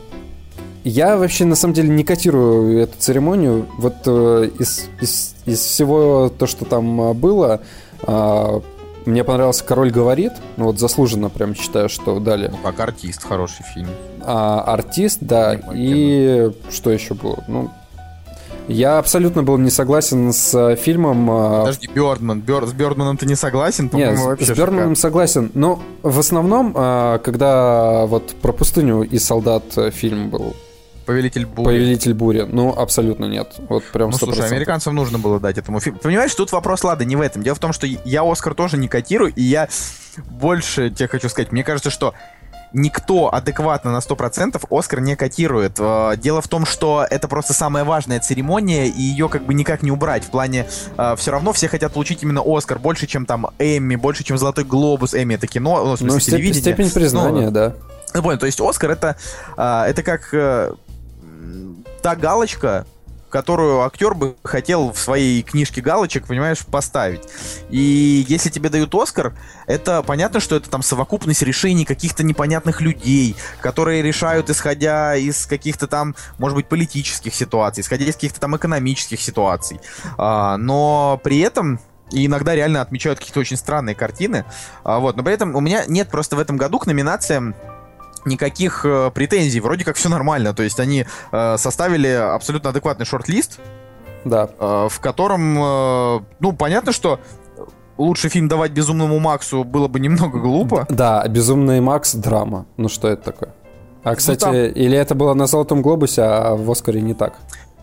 я 0.85 1.17
вообще 1.17 1.45
на 1.45 1.55
самом 1.55 1.75
деле 1.75 1.89
не 1.89 2.05
котирую 2.05 2.81
эту 2.81 2.99
церемонию. 2.99 3.67
Вот 3.79 3.95
э, 4.07 4.51
из, 4.59 4.89
из, 5.01 5.35
из 5.47 5.61
всего 5.61 6.33
то, 6.37 6.47
что 6.47 6.65
там 6.65 7.01
а, 7.01 7.15
было, 7.15 7.61
э, 8.03 8.61
мне 9.07 9.25
понравился 9.25 9.65
Король 9.65 9.91
говорит. 9.91 10.33
Ну 10.57 10.67
вот 10.67 10.79
заслуженно 10.79 11.29
прям 11.29 11.55
считаю, 11.55 11.89
что 11.89 12.19
дали. 12.19 12.49
Ну, 12.49 12.59
как 12.63 12.81
артист, 12.81 13.23
хороший 13.23 13.65
фильм. 13.75 13.89
А, 14.23 14.63
артист, 14.63 15.19
да. 15.21 15.61
И 15.73 16.51
что 16.71 16.91
еще 16.91 17.15
было? 17.15 17.45
Ну, 17.47 17.71
я 18.67 18.99
абсолютно 18.99 19.45
был 19.45 19.59
не 19.59 19.71
согласен 19.71 20.33
с 20.33 20.77
фильмом. 20.77 21.31
А, 21.31 21.61
Подожди, 21.61 21.89
Бёрдман. 21.95 22.41
Бёр... 22.41 22.67
С 22.67 22.73
Бёрдманом 22.73 23.17
ты 23.17 23.27
не 23.27 23.37
согласен? 23.37 23.89
Нет, 23.93 24.19
с, 24.19 24.47
с 24.47 24.51
Бёрдманом 24.51 24.97
согласен. 24.97 25.53
Но 25.55 25.81
в 26.03 26.19
основном, 26.19 26.73
а, 26.77 27.19
когда 27.19 28.07
вот 28.07 28.35
про 28.43 28.53
пустыню 28.53 29.03
и 29.03 29.19
солдат 29.19 29.65
фильм 29.93 30.31
был 30.31 30.55
Повелитель 31.07 31.47
бури. 31.47 31.65
Повелитель 31.65 32.15
бури. 32.15 32.47
Ну, 32.51 32.75
абсолютно 32.77 33.27
нет. 33.27 33.55
Вот 33.69 33.85
прям 33.85 34.11
100%. 34.11 34.13
Ну, 34.13 34.19
слушай, 34.19 34.47
американцам 34.47 34.95
нужно 34.95 35.19
было 35.19 35.41
дать 35.41 35.59
этому 35.59 35.81
фильму. 35.81 35.99
Понимаешь, 35.99 36.35
тут 36.35 36.53
вопрос, 36.53 36.85
ладно, 36.85 37.05
не 37.05 37.17
в 37.17 37.21
этом. 37.21 37.43
Дело 37.43 37.55
в 37.55 37.61
том, 37.61 37.73
что 37.73 37.87
я 37.87 38.23
Оскар 38.23 38.55
тоже 38.55 38.77
не 38.77 38.89
котирую, 38.89 39.33
и 39.35 39.43
я 39.43 39.69
больше 40.17 40.91
тебе 40.91 41.09
хочу 41.09 41.29
сказать. 41.29 41.53
Мне 41.53 41.65
кажется, 41.65 41.91
что 41.91 42.15
никто 42.73 43.33
адекватно 43.33 43.93
на 43.93 43.99
100% 43.99 44.65
Оскар 44.71 45.01
не 45.01 45.17
котирует. 45.17 45.77
Э, 45.79 46.15
дело 46.17 46.41
в 46.41 46.49
том, 46.49 46.65
что 46.67 47.07
это 47.09 47.29
просто 47.29 47.53
самая 47.53 47.85
важная 47.85 48.21
церемония, 48.21 48.87
и 48.87 49.01
ее 49.01 49.29
как 49.29 49.45
бы 49.45 49.55
никак 49.55 49.83
не 49.83 49.91
убрать. 49.91 50.25
В 50.25 50.31
плане, 50.31 50.67
э, 50.97 51.15
все 51.17 51.31
равно 51.31 51.53
все 51.53 51.69
хотят 51.69 51.93
получить 51.93 52.23
именно 52.23 52.43
Оскар 52.45 52.79
больше, 52.79 53.07
чем 53.07 53.27
там 53.27 53.49
Эмми, 53.59 53.97
больше, 53.97 54.25
чем 54.25 54.39
Золотой 54.39 54.65
Глобус. 54.65 55.15
Эмми 55.15 55.35
это 55.35 55.47
кино, 55.47 55.85
ну, 55.85 55.93
в 55.95 55.99
смысле, 55.99 56.15
ну, 56.15 56.21
телевидение. 56.21 56.61
Степень 56.61 56.91
признания, 56.91 57.47
ну, 57.47 57.51
да. 57.51 57.75
Ну, 58.15 58.23
понял, 58.23 58.39
то 58.39 58.47
есть 58.47 58.61
Оскар 58.61 58.91
это, 58.91 59.17
э, 59.57 59.85
это 59.89 60.03
как 60.03 60.35
та 62.03 62.17
галочка, 62.17 62.85
которую 63.31 63.83
актер 63.83 64.15
бы 64.15 64.37
хотел 64.45 64.93
в 64.93 64.99
своей 64.99 65.43
книжке 65.43 65.81
галочек, 65.81 66.27
понимаешь, 66.27 66.59
поставить. 66.67 67.23
И 67.71 68.27
если 68.29 68.51
тебе 68.51 68.69
дают 68.69 68.95
Оскар, 68.95 69.33
это 69.67 70.03
понятно, 70.03 70.39
что 70.39 70.57
это 70.57 70.69
там 70.69 70.83
совокупность 70.83 71.43
решений 71.43 71.87
каких-то 71.87 72.25
непонятных 72.25 72.83
людей, 72.83 73.35
которые 73.61 74.03
решают, 74.03 74.51
исходя 74.51 75.17
из 75.17 75.47
каких-то 75.47 75.87
там, 75.87 76.15
может 76.39 76.57
быть, 76.57 76.69
политических 76.69 77.35
ситуаций, 77.35 77.81
исходя 77.81 78.05
из 78.05 78.15
каких-то 78.15 78.41
там 78.41 78.55
экономических 78.57 79.21
ситуаций. 79.21 79.81
А, 80.19 80.59
но 80.59 81.19
при 81.25 81.39
этом 81.39 81.81
и 82.11 82.27
иногда 82.27 82.55
реально 82.55 82.83
отмечают 82.83 83.19
какие-то 83.19 83.41
очень 83.41 83.57
странные 83.57 83.95
картины. 83.95 84.45
А, 84.85 84.99
вот, 84.99 85.17
но 85.17 85.23
при 85.23 85.33
этом 85.33 85.57
у 85.57 85.61
меня 85.61 85.85
нет 85.87 86.11
просто 86.11 86.37
в 86.37 86.39
этом 86.39 86.59
году 86.59 86.79
к 86.79 86.87
номинациям 86.87 87.55
никаких 88.25 88.85
э, 88.85 89.11
претензий. 89.15 89.61
Вроде 89.61 89.85
как 89.85 89.97
все 89.97 90.09
нормально. 90.09 90.55
То 90.55 90.63
есть 90.63 90.81
они 90.81 91.07
э, 91.33 91.57
составили 91.59 92.09
абсолютно 92.09 92.71
адекватный 92.71 93.07
шорт-лист, 93.07 93.61
да. 94.25 94.49
э, 94.59 94.89
в 94.91 95.01
котором, 95.01 95.59
э, 95.59 96.21
ну, 96.41 96.53
понятно, 96.53 96.93
что 96.93 97.21
лучший 97.99 98.31
фильм 98.31 98.49
давать 98.49 98.73
Безумному 98.73 99.19
Максу 99.19 99.65
было 99.65 99.89
бы 99.89 100.01
немного 100.01 100.39
глупо. 100.39 100.87
Да, 100.89 101.27
Безумный 101.29 101.81
Макс 101.81 102.15
драма. 102.15 102.67
Ну 102.77 102.89
что 102.89 103.09
это 103.09 103.23
такое? 103.23 103.55
А, 104.05 104.11
ну, 104.11 104.17
кстати, 104.17 104.45
ну, 104.45 104.53
там... 104.53 104.55
или 104.55 104.99
это 104.99 105.15
было 105.15 105.35
на 105.35 105.47
Золотом 105.47 105.81
Глобусе, 105.81 106.23
а 106.23 106.55
в 106.57 106.71
Оскаре 106.71 107.01
не 107.01 107.15
так? 107.15 107.35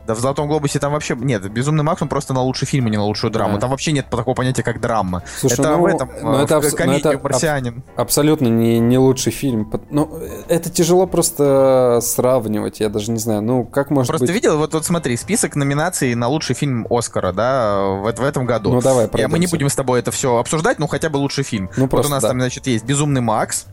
Да 0.10 0.16
в 0.16 0.20
«Золотом 0.22 0.48
глобусе» 0.48 0.80
там 0.80 0.94
вообще... 0.94 1.16
Нет, 1.16 1.48
«Безумный 1.52 1.84
Макс» 1.84 2.02
он 2.02 2.08
просто 2.08 2.34
на 2.34 2.42
лучший 2.42 2.68
фильм, 2.68 2.88
а 2.88 2.90
не 2.90 2.98
на 2.98 3.04
лучшую 3.04 3.30
драму. 3.30 3.54
Да. 3.54 3.62
Там 3.62 3.70
вообще 3.70 3.92
нет 3.92 4.10
такого 4.10 4.34
понятия, 4.34 4.64
как 4.64 4.82
драма. 4.82 5.22
Слушай, 5.38 5.54
это 5.54 5.78
ну, 5.78 5.82
в 5.82 5.86
этом, 5.86 6.10
ну, 6.20 6.40
э, 6.40 6.44
это 6.46 6.56
в 6.56 6.58
абс- 6.58 6.72
ну, 6.72 6.78
комедии 6.78 7.14
это 7.14 7.24
«Марсианин». 7.24 7.84
Абсолютно 7.96 8.48
не, 8.48 8.80
не 8.80 8.98
лучший 8.98 9.32
фильм. 9.32 9.72
Ну, 9.92 10.12
это 10.48 10.72
тяжело 10.72 11.06
просто 11.06 12.00
сравнивать, 12.02 12.80
я 12.80 12.90
даже 12.90 13.12
не 13.12 13.20
знаю. 13.20 13.44
Ну, 13.44 13.66
как 13.66 13.92
может 13.92 14.10
Просто 14.10 14.26
быть... 14.26 14.34
видел, 14.34 14.58
вот, 14.58 14.74
вот 14.74 14.84
смотри, 14.84 15.16
список 15.16 15.56
номинаций 15.56 16.16
на 16.16 16.28
лучший 16.28 16.56
фильм 16.56 16.88
Оскара, 16.90 17.32
да, 17.32 17.80
в, 17.86 18.12
в 18.12 18.24
этом 18.24 18.48
году. 18.48 18.72
Ну, 18.74 18.82
давай, 18.82 19.04
Я- 19.04 19.10
Мы 19.10 19.18
не 19.18 19.28
пройдемся. 19.28 19.56
будем 19.56 19.70
с 19.70 19.76
тобой 19.76 20.00
это 20.00 20.10
все 20.10 20.38
обсуждать, 20.38 20.80
ну 20.80 20.88
хотя 20.88 21.10
бы 21.10 21.18
лучший 21.18 21.44
фильм. 21.44 21.70
Ну, 21.78 21.84
вот 21.84 21.92
просто 21.92 22.12
у 22.12 22.16
нас 22.16 22.24
да. 22.24 22.30
там, 22.30 22.40
значит, 22.40 22.66
есть 22.66 22.84
«Безумный 22.84 23.22
Макс», 23.22 23.68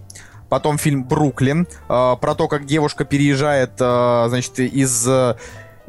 потом 0.50 0.76
фильм 0.76 1.02
«Бруклин», 1.04 1.66
э, 1.88 2.16
про 2.20 2.34
то, 2.34 2.46
как 2.46 2.66
девушка 2.66 3.06
переезжает, 3.06 3.70
э, 3.80 4.26
значит, 4.28 4.58
из... 4.58 5.08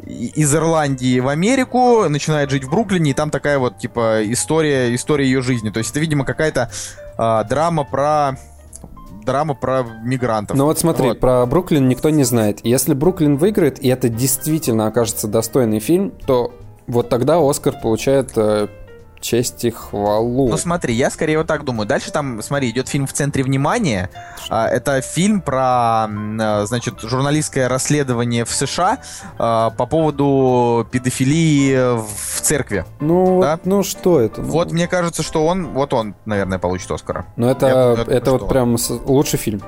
из 0.06 0.54
Ирландии 0.56 1.20
в 1.20 1.27
Америку, 1.27 2.08
начинает 2.10 2.50
жить 2.50 2.63
в 2.63 2.70
Бруклине, 2.70 3.12
и 3.12 3.13
там 3.13 3.30
такая 3.30 3.60
вот, 3.60 3.77
типа, 3.77 4.22
история, 4.32 4.94
история 4.94 5.25
ее 5.25 5.42
жизни. 5.42 5.70
То 5.70 5.80
есть 5.80 5.92
это, 5.92 6.00
видимо, 6.00 6.25
какая-то 6.25 6.70
э, 7.18 7.44
драма 7.50 7.84
про... 7.84 8.38
Драма 9.25 9.56
про 9.56 9.84
мигрантов. 10.04 10.56
Ну 10.56 10.63
вот 10.63 10.80
смотри, 10.80 11.10
Вот. 11.10 11.20
про 11.20 11.46
Бруклин 11.46 11.89
никто 11.89 12.10
не 12.10 12.24
знает. 12.24 12.62
Если 12.63 12.94
Бруклин 12.94 13.36
выиграет, 13.36 13.77
и 13.84 13.89
это 13.89 14.08
действительно 14.08 14.88
окажется 14.88 15.27
достойный 15.27 15.82
фильм, 15.82 16.12
то 16.25 16.54
вот 16.88 17.10
тогда 17.10 17.38
Оскар 17.38 17.75
получает 17.82 18.32
э, 18.38 18.68
честь 19.20 19.66
и 19.66 19.72
хвалу. 19.72 20.50
Ну 20.50 20.58
смотри, 20.58 20.94
я 20.94 21.10
скорее 21.10 21.38
вот 21.38 21.48
так 21.48 21.64
думаю. 21.64 21.88
Дальше 21.88 22.12
там, 22.12 22.42
смотри, 22.42 22.70
идет 22.70 22.88
фильм 22.88 23.08
в 23.08 23.14
центре 23.14 23.44
внимания. 23.44 24.10
А, 24.50 24.68
Это 24.68 25.02
фильм 25.02 25.42
про, 25.42 26.08
э, 26.08 26.66
значит, 26.66 27.02
журналистское 27.02 27.68
расследование 27.68 28.46
в 28.46 28.52
США 28.52 29.00
а, 29.38 29.72
по 29.72 29.86
поводу 29.86 30.88
педофилии 30.92 31.98
в 31.98 32.42
церкви. 32.42 32.86
Ну, 33.00 33.42
да? 33.42 33.52
вот, 33.52 33.66
ну 33.66 33.84
что 33.84 34.20
это? 34.20 34.42
Ну, 34.42 34.48
Вот 34.48 34.72
мне 34.72 34.88
кажется, 34.88 35.24
что 35.24 35.46
он, 35.46 35.68
вот 35.74 35.94
он, 35.94 36.16
наверное, 36.26 36.60
получит 36.60 36.90
Оскара. 36.92 37.26
Ну 37.36 37.50
это, 37.50 37.68
Я 37.68 37.74
думаю, 37.74 38.08
это 38.08 38.32
вот 38.32 38.50
прям 38.50 38.78
лучший 39.06 39.40
фильм. 39.40 39.62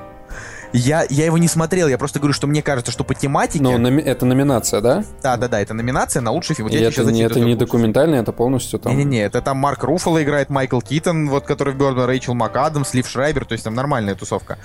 Я, 0.72 1.04
я 1.08 1.24
его 1.24 1.36
не 1.38 1.48
смотрел, 1.48 1.88
я 1.88 1.98
просто 1.98 2.20
говорю, 2.20 2.32
что 2.32 2.46
мне 2.46 2.62
кажется, 2.62 2.92
что 2.92 3.02
по 3.02 3.14
тематике... 3.14 3.62
Ну, 3.62 3.76
номи- 3.76 4.02
это 4.02 4.24
номинация, 4.24 4.80
да? 4.80 5.04
Да, 5.22 5.36
да, 5.36 5.48
да, 5.48 5.60
это 5.60 5.74
номинация 5.74 6.22
на 6.22 6.30
лучший 6.30 6.54
фильм. 6.54 6.68
Вот 6.68 6.76
это, 6.76 7.02
не, 7.12 7.22
это 7.22 7.40
не 7.40 7.56
документальный, 7.56 8.18
это 8.18 8.32
полностью 8.32 8.78
там... 8.78 8.92
Не-не-не, 8.96 9.22
это 9.24 9.42
там 9.42 9.56
Марк 9.56 9.82
Руффало 9.82 10.22
играет, 10.22 10.48
Майкл 10.48 10.80
Китон, 10.80 11.28
вот, 11.28 11.44
который 11.44 11.74
в 11.74 11.76
Бёрдман, 11.76 12.06
Рэйчел 12.06 12.34
МакАдамс, 12.34 12.94
Лив 12.94 13.08
Шрайбер, 13.08 13.44
то 13.46 13.52
есть 13.52 13.64
там 13.64 13.74
нормальная 13.74 14.14
тусовка. 14.14 14.58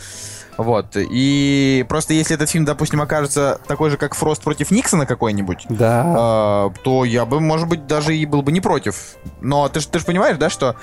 Вот, 0.57 0.95
и 0.95 1.85
просто 1.89 2.13
если 2.13 2.35
этот 2.35 2.49
фильм, 2.49 2.63
допустим, 2.65 3.01
окажется 3.01 3.59
такой 3.67 3.89
же, 3.89 3.97
как 3.97 4.15
Фрост 4.15 4.41
против 4.41 4.71
Никсона 4.71 5.05
какой-нибудь, 5.05 5.65
Да. 5.69 6.69
э, 6.71 6.83
то 6.83 7.03
я 7.03 7.25
бы, 7.25 7.41
может 7.41 7.67
быть, 7.67 7.87
даже 7.87 8.15
и 8.15 8.25
был 8.25 8.41
бы 8.41 8.53
не 8.53 8.61
против. 8.61 9.15
Но 9.41 9.67
ты 9.67 9.81
же 9.81 9.87
ты 9.87 9.99
ж 9.99 10.05
понимаешь, 10.05 10.37
да, 10.37 10.49
что 10.49 10.75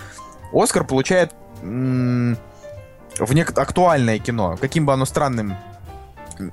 Оскар 0.52 0.84
получает 0.84 1.32
м, 1.62 2.36
в 3.18 3.32
нек- 3.32 3.58
актуальное 3.58 4.18
кино, 4.18 4.56
каким 4.60 4.86
бы 4.86 4.92
оно 4.92 5.04
странным, 5.04 5.56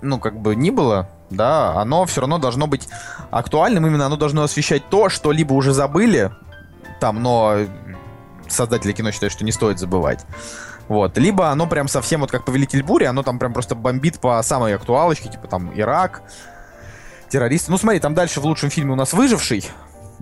ну, 0.01 0.19
как 0.19 0.39
бы 0.39 0.55
ни 0.55 0.69
было, 0.69 1.09
да, 1.29 1.73
оно 1.73 2.05
все 2.05 2.21
равно 2.21 2.37
должно 2.37 2.67
быть 2.67 2.87
актуальным, 3.31 3.87
именно 3.87 4.05
оно 4.05 4.17
должно 4.17 4.43
освещать 4.43 4.87
то, 4.89 5.09
что 5.09 5.31
либо 5.31 5.53
уже 5.53 5.73
забыли, 5.73 6.31
там, 6.99 7.21
но 7.23 7.55
создатели 8.47 8.91
кино 8.91 9.11
считают, 9.11 9.31
что 9.33 9.45
не 9.45 9.51
стоит 9.51 9.79
забывать. 9.79 10.25
Вот. 10.87 11.17
Либо 11.19 11.49
оно 11.49 11.67
прям 11.67 11.87
совсем 11.87 12.21
вот 12.21 12.31
как 12.31 12.45
Повелитель 12.45 12.81
бури, 12.83 13.03
оно 13.05 13.21
там 13.21 13.37
прям 13.37 13.53
просто 13.53 13.75
бомбит 13.75 14.19
по 14.19 14.41
самой 14.41 14.73
актуалочке, 14.75 15.29
типа 15.29 15.47
там 15.47 15.71
Ирак, 15.79 16.23
террористы. 17.29 17.69
Ну 17.71 17.77
смотри, 17.77 17.99
там 17.99 18.15
дальше 18.15 18.41
в 18.41 18.45
лучшем 18.45 18.71
фильме 18.71 18.93
у 18.93 18.95
нас 18.95 19.13
Выживший. 19.13 19.69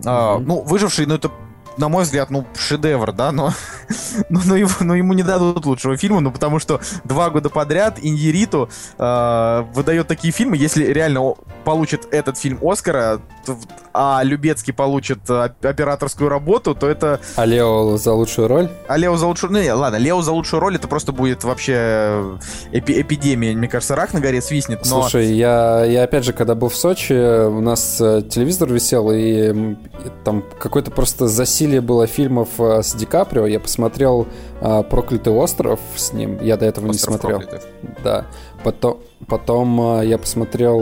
А, 0.06 0.36
Мгм. 0.36 0.46
ну, 0.46 0.62
Выживший, 0.64 1.06
ну 1.06 1.16
это, 1.16 1.32
на 1.78 1.90
мой 1.90 2.04
взгляд, 2.04 2.30
ну, 2.30 2.46
шедевр, 2.56 3.12
да, 3.12 3.32
но, 3.32 3.54
ну, 4.30 4.42
но, 4.46 4.56
его- 4.56 4.84
но 4.84 4.96
ему 4.96 5.14
не 5.14 5.24
дадут 5.24 5.66
лучшего 5.66 5.98
фильма, 5.98 6.20
ну, 6.20 6.32
потому 6.32 6.60
что 6.60 6.82
два 7.04 7.30
года 7.30 7.50
подряд 7.50 8.00
Иньериту 8.02 8.70
э, 8.98 9.66
выдает 9.74 10.08
такие 10.08 10.32
фильмы, 10.34 10.58
если 10.58 10.86
реально 10.86 11.34
получит 11.64 12.08
этот 12.12 12.38
фильм 12.38 12.60
Оскара, 12.62 13.20
то 13.46 13.58
а 13.98 14.24
Любецкий 14.24 14.74
получит 14.74 15.20
э, 15.30 15.50
операторскую 15.64 16.30
работу, 16.30 16.76
то 16.76 16.88
это 16.88 17.20
А 17.36 17.46
Лео 17.46 17.98
за 17.98 18.14
лучшую 18.14 18.48
роль? 18.48 18.70
а 18.88 18.98
Лео 18.98 19.18
за 19.18 19.26
лучшую... 19.26 19.52
Ну, 19.54 19.62
не, 19.62 19.72
ладно, 19.74 19.98
Лео 19.98 20.22
за 20.22 20.32
лучшую 20.32 20.60
роль 20.60 20.76
это 20.76 20.88
просто 20.88 21.12
будет 21.12 21.44
вообще 21.44 21.74
э, 21.76 22.38
эпи- 22.74 23.02
эпидемия. 23.02 23.54
Мне 23.56 23.68
кажется, 23.68 23.96
рак 23.96 24.14
на 24.14 24.20
горе 24.20 24.42
свистнет, 24.42 24.80
но... 24.86 25.02
Слушай, 25.02 25.34
я, 25.34 25.84
я 25.86 26.04
опять 26.04 26.24
же, 26.24 26.34
когда 26.34 26.54
был 26.56 26.70
в 26.70 26.76
Сочи, 26.76 27.14
у 27.48 27.60
нас 27.62 28.00
э, 28.00 28.22
телевизор 28.30 28.72
висел, 28.72 29.12
и, 29.12 29.76
там 30.24 30.44
какое-то 30.60 30.92
просто 30.92 31.28
засилие 31.28 31.82
было 31.82 32.06
фильмов 32.08 32.50
с 32.60 32.94
Ди 32.94 33.06
Каприо. 33.06 33.48
Я 33.48 33.60
посмотрел 33.60 34.28
э, 34.62 34.84
«Проклятый 34.90 35.34
остров» 35.34 35.80
с 35.96 36.14
ним, 36.14 36.40
я 36.44 36.58
до 36.58 36.66
этого 36.66 36.86
не 36.86 36.92
«Остров 36.92 37.16
смотрел. 37.20 37.40
проклятых». 37.40 37.68
Да. 38.04 38.26
Потом, 38.64 39.00
потом 39.28 40.02
я 40.02 40.18
посмотрел 40.18 40.80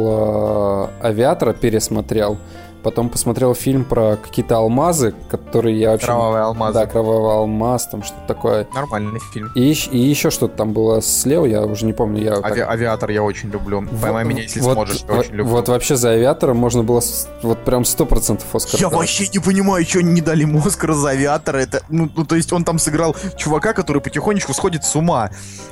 э, 1.01 1.07
«Авиатора», 1.07 1.53
пересмотрел. 1.53 2.37
Потом 2.85 3.09
посмотрел 3.09 3.55
фильм 3.55 3.83
про 3.83 4.15
какие-то 4.15 4.57
алмазы, 4.57 5.15
которые 5.27 5.79
я 5.79 5.89
вообще... 5.93 6.05
Кровавые 6.05 6.43
алмазы. 6.43 6.73
Да, 6.75 6.85
«Кровавый 6.85 7.31
алмаз», 7.33 7.87
там 7.87 8.03
что-то 8.03 8.27
такое. 8.27 8.67
Нормальный 8.75 9.19
фильм. 9.33 9.51
И, 9.55 9.71
и 9.71 9.97
еще 9.97 10.29
что-то 10.29 10.55
там 10.55 10.71
было 10.71 10.99
с 11.01 11.25
Лео, 11.25 11.47
я 11.47 11.63
уже 11.63 11.87
не 11.87 11.93
помню. 11.93 12.21
Я 12.21 12.35
так- 12.41 12.51
Ави- 12.55 12.61
Авиатор 12.61 13.09
я 13.09 13.23
очень 13.23 13.49
люблю. 13.49 13.81
Поймай 13.99 14.23
Вот- 14.23 14.29
меня, 14.29 14.43
если 14.43 14.59
вот- 14.59 14.73
сможешь, 14.73 15.01
я 15.01 15.15
вот- 15.15 15.19
очень 15.25 15.31
люблю. 15.31 15.51
Вот 15.51 15.67
вообще 15.67 15.95
за 15.95 16.11
авиатором 16.11 16.57
можно 16.57 16.83
было 16.83 17.01
вот 17.41 17.65
прям 17.65 17.85
сто 17.85 18.05
процентов 18.05 18.53
Оскар. 18.53 18.79
Я 18.79 18.89
дать. 18.89 18.99
вообще 18.99 19.27
не 19.29 19.39
понимаю, 19.39 19.83
что 19.83 19.97
они 19.97 20.11
не 20.11 20.21
дали 20.21 20.41
ему 20.41 20.59
Оскара 20.63 20.93
за 20.93 21.09
авиатора. 21.09 21.57
Это, 21.57 21.81
ну, 21.89 22.07
ну, 22.15 22.23
то 22.23 22.35
есть 22.35 22.53
он 22.53 22.63
там 22.63 22.77
сыграл 22.77 23.15
чувака, 23.35 23.73
который 23.73 23.99
потихонечку 23.99 24.53
сходит 24.53 24.83
с 24.83 24.95
ума. 24.95 25.31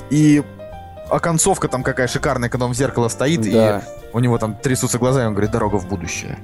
И 0.09 0.41
а 1.11 1.19
концовка 1.19 1.67
там 1.67 1.83
какая 1.83 2.07
шикарная, 2.07 2.49
когда 2.49 2.65
он 2.65 2.71
в 2.71 2.75
зеркало 2.75 3.07
стоит, 3.07 3.41
Да. 3.41 3.79
и 3.79 3.81
у 4.13 4.19
него 4.19 4.39
там 4.39 4.55
трясутся 4.55 4.97
глаза, 4.97 5.21
и 5.23 5.27
он 5.27 5.33
говорит, 5.33 5.51
дорога 5.51 5.75
в 5.75 5.87
будущее. 5.87 6.39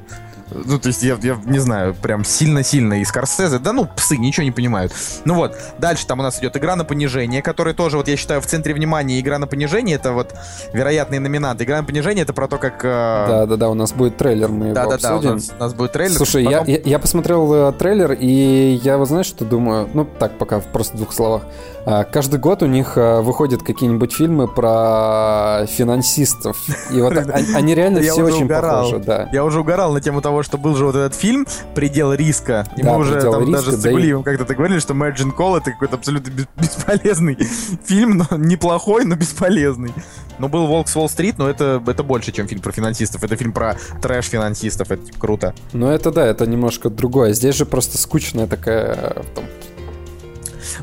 Ну, 0.51 0.79
то 0.79 0.88
есть, 0.88 1.03
я, 1.03 1.18
я 1.22 1.38
не 1.46 1.60
знаю, 1.60 1.94
прям 1.94 2.24
сильно-сильно. 2.25 3.01
И 3.01 3.06
Скорсезе, 3.06 3.60
да 3.60 3.74
ну, 3.74 3.88
псы, 3.96 4.18
ничего 4.18 4.44
не 4.44 4.51
понимают. 4.51 4.94
Ну 5.25 5.36
вот, 5.36 5.56
дальше 5.77 6.06
там 6.08 6.20
у 6.20 6.24
нас 6.24 6.39
идет 6.39 6.58
игра 6.58 6.75
на 6.75 6.86
понижение, 6.86 7.41
которая 7.41 7.74
тоже, 7.74 7.98
вот 7.98 8.08
я 8.08 8.18
считаю, 8.18 8.41
в 8.41 8.46
центре 8.46 8.74
внимания. 8.74 9.20
Игра 9.20 9.38
на 9.39 9.48
понижение, 9.48 9.96
это 9.96 10.12
вот 10.13 10.34
вероятные 10.74 11.20
номинанты. 11.20 11.63
Игра 11.63 11.77
на 11.77 11.84
понижение, 11.84 12.24
это 12.24 12.34
про 12.34 12.48
то, 12.48 12.58
как... 12.58 12.84
э, 12.84 13.25
Да, 13.27 13.46
да, 13.46 13.56
да, 13.56 13.70
у 13.70 13.74
нас 13.74 13.91
будет 13.94 14.18
трейлер, 14.18 14.50
мы 14.50 14.65
его 14.68 14.75
Да-да-да, 14.75 15.13
у 15.13 15.15
обсудим. 15.18 15.36
нас, 15.36 15.51
у 15.58 15.60
нас 15.60 15.74
будет 15.74 15.91
трейлер. 15.91 16.15
Слушай, 16.15 16.44
я, 16.44 16.60
Потом- 16.60 16.68
я, 16.74 16.79
я 16.84 17.00
посмотрел 17.00 17.53
э, 17.53 17.72
трейлер, 17.74 18.13
и 18.13 18.79
я 18.84 18.98
вот 18.98 19.08
знаешь, 19.08 19.27
что 19.27 19.46
думаю? 19.46 19.89
Ну, 19.94 20.06
так, 20.18 20.38
пока 20.38 20.60
в 20.60 20.65
просто 20.65 20.98
двух 20.98 21.13
словах. 21.13 21.44
А, 21.86 22.03
каждый 22.03 22.39
год 22.39 22.62
у 22.62 22.65
них 22.65 22.94
а, 22.98 23.22
выходят 23.22 23.63
какие-нибудь 23.63 24.13
фильмы 24.13 24.48
про 24.48 25.65
финансистов. 25.68 26.58
И 26.91 27.01
вот 27.01 27.13
они, 27.56 27.74
реально 27.75 28.00
Я 28.00 28.12
все 28.13 28.24
очень 28.24 28.48
похожи, 28.48 29.00
да. 29.00 29.29
Я 29.32 29.44
уже 29.44 29.62
угорал 29.62 29.91
на 29.94 30.01
тему 30.01 30.22
того, 30.22 30.38
что 30.43 30.58
был 30.58 30.75
же 30.75 30.86
вот 30.86 30.96
этот 30.96 31.15
фильм 31.15 31.46
«Предел 31.75 32.13
риска». 32.13 32.67
И 32.77 32.81
Да, 32.81 32.93
мы 32.93 33.00
уже 33.00 33.13
«Предел 33.13 33.31
там 33.34 33.41
риска», 33.41 33.55
даже 33.65 33.72
с 33.77 33.81
да 33.81 33.91
и- 33.91 34.24
как-то 34.24 34.55
говорили, 34.55 34.79
что 34.79 34.93
Margin 34.93 35.36
Call 35.36 35.58
это 35.58 35.72
какой-то 35.72 35.96
абсолютно 35.96 36.29
бес- 36.31 36.48
бесполезный 36.58 37.36
фильм, 37.86 38.17
но 38.29 38.38
неплохой, 38.38 39.05
но 39.05 39.15
бесполезный. 39.15 39.93
Но 40.39 40.48
был 40.48 40.67
«Волк 40.67 40.88
с 40.88 40.96
Уолл-стрит», 40.96 41.38
но 41.38 41.50
это, 41.50 41.84
это 41.86 42.03
больше, 42.03 42.31
чем 42.31 42.48
фильм 42.48 42.62
про 42.62 42.72
финансистов. 42.72 43.24
Это 43.24 43.36
фильм 43.36 43.51
про 43.51 43.75
трэш-финансистов, 44.01 44.91
это 44.91 45.05
типа, 45.05 45.19
круто. 45.19 45.53
Но 45.74 45.91
это 45.91 46.12
да, 46.12 46.25
это 46.25 46.46
немножко 46.48 46.89
другое. 46.89 47.34
Здесь 47.34 47.55
же 47.55 47.65
просто 47.65 47.98
скучная 47.98 48.48
такая... 48.48 48.93
э, 48.96 49.22
там, 49.36 49.43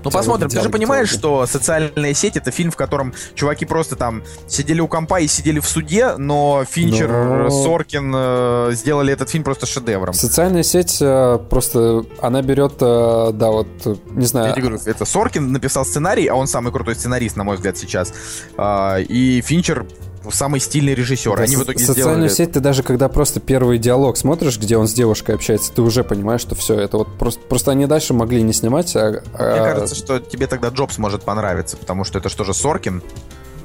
Ну 0.03 0.11
посмотрим, 0.11 0.49
ты 0.49 0.61
же 0.61 0.69
понимаешь, 0.69 1.09
что 1.09 1.47
«Социальная 1.47 2.15
сеть»— 2.15 2.37
это 2.39 2.51
фильм, 2.51 2.71
в 2.71 2.77
котором 2.77 3.15
чуваки 3.35 3.65
просто 3.65 3.97
там 3.97 4.23
сидели 4.47 4.81
у 4.81 4.89
компа 4.89 5.21
и 5.21 5.27
сидели 5.27 5.61
в 5.61 5.67
суде, 5.67 6.17
но 6.17 6.65
Финчер, 6.69 7.09
Но- 7.09 7.51
Соркин 7.51 8.13
э, 8.15 8.71
сделали 8.73 9.13
этот 9.13 9.31
фильм 9.31 9.45
просто 9.45 9.67
шедевром. 9.67 10.15
Социальная 10.15 10.63
сеть 10.63 10.99
э, 11.01 11.39
просто, 11.51 12.05
она 12.21 12.43
берет, 12.43 12.75
э, 12.81 13.31
да, 13.33 13.51
вот, 13.51 13.69
э, 13.85 13.97
не 14.11 14.27
знаю, 14.27 14.49
Я 14.49 14.53
тебе 14.53 14.63
говорю, 14.63 14.81
это 14.85 15.05
Соркин 15.05 15.53
написал 15.53 15.85
сценарий, 15.85 16.27
а 16.27 16.35
он 16.35 16.47
самый 16.47 16.73
крутой 16.73 16.95
сценарист, 16.95 17.37
на 17.37 17.45
мой 17.45 17.57
взгляд, 17.57 17.77
сейчас. 17.79 18.13
А, 18.57 18.99
и 18.99 19.41
Финчер 19.41 19.87
самый 20.33 20.61
стильный 20.61 20.95
режиссер. 20.95 21.37
Да, 21.37 21.43
Они 21.43 21.57
в 21.57 21.63
итоге 21.63 21.79
социальную 21.79 22.29
сделали... 22.29 22.49
сеть 22.49 22.53
ты 22.53 22.61
даже 22.61 22.83
когда 22.83 23.09
просто 23.09 23.41
первый 23.41 23.79
диалог 23.79 24.17
смотришь, 24.17 24.59
где 24.59 24.77
он 24.77 24.89
с 24.89 24.93
девушкой 24.93 25.35
общается, 25.35 25.73
ты 25.73 25.83
уже 25.83 26.05
понимаешь, 26.05 26.41
что 26.41 26.55
все 26.55 26.75
это 26.79 26.99
вот 26.99 27.19
просто 27.19 27.41
просто 27.49 27.71
они 27.71 27.87
дальше 27.87 28.15
могли 28.15 28.43
не 28.43 28.53
снимать, 28.53 28.95
а, 28.97 29.11
Мне 29.11 29.21
а- 29.35 29.73
кажется, 29.73 29.95
что 29.95 30.21
тебе 30.21 30.47
тогда 30.47 30.69
Джобс 30.69 30.99
может 30.99 31.23
понравиться, 31.23 31.77
потому 31.77 32.05
что 32.05 32.19
это 32.19 32.29
что 32.29 32.45
же 32.45 32.55
Соркин. 32.55 33.03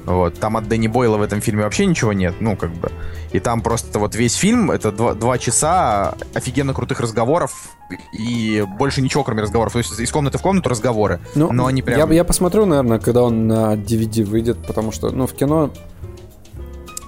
Вот, 0.04 0.34
там 0.40 0.56
от 0.56 0.66
Дэнни 0.66 0.88
Бойла 0.88 1.16
в 1.16 1.22
этом 1.22 1.40
фильме 1.40 1.62
вообще 1.62 1.86
ничего 1.86 2.12
нет, 2.12 2.34
ну, 2.40 2.56
как 2.56 2.72
бы. 2.72 2.90
И 3.30 3.38
там 3.38 3.60
просто 3.60 4.00
вот 4.00 4.16
весь 4.16 4.34
фильм, 4.34 4.70
это 4.72 4.90
два, 4.90 5.14
два 5.14 5.38
часа 5.38 6.16
офигенно 6.34 6.74
крутых 6.74 6.98
разговоров, 6.98 7.76
и 8.12 8.66
больше 8.78 9.00
ничего, 9.00 9.22
кроме 9.22 9.42
разговоров. 9.42 9.74
То 9.74 9.78
есть 9.78 9.98
из 10.00 10.10
комнаты 10.10 10.38
в 10.38 10.42
комнату 10.42 10.68
разговоры. 10.68 11.20
ну, 11.36 11.52
но 11.52 11.66
они 11.66 11.82
прям- 11.82 12.10
я, 12.10 12.16
я 12.16 12.24
посмотрю, 12.24 12.66
наверное, 12.66 12.98
когда 12.98 13.22
он 13.22 13.46
на 13.46 13.74
DVD 13.76 14.24
выйдет, 14.24 14.58
потому 14.66 14.90
что, 14.90 15.10
ну, 15.10 15.28
в 15.28 15.34
кино 15.34 15.70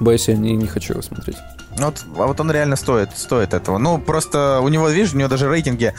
боюсь, 0.04 0.28
я 0.28 0.36
не, 0.36 0.54
не 0.54 0.66
хочу 0.66 0.92
его 0.92 1.02
смотреть. 1.02 1.36
Вот, 1.78 2.04
а 2.16 2.26
вот 2.26 2.38
он 2.40 2.50
реально 2.50 2.76
стоит, 2.76 3.16
стоит 3.16 3.52
этого. 3.52 3.78
Ну, 3.78 3.98
просто 3.98 4.60
у 4.62 4.68
него, 4.68 4.88
видишь, 4.88 5.14
у 5.14 5.16
него 5.16 5.28
даже 5.28 5.48
рейтинги 5.48 5.92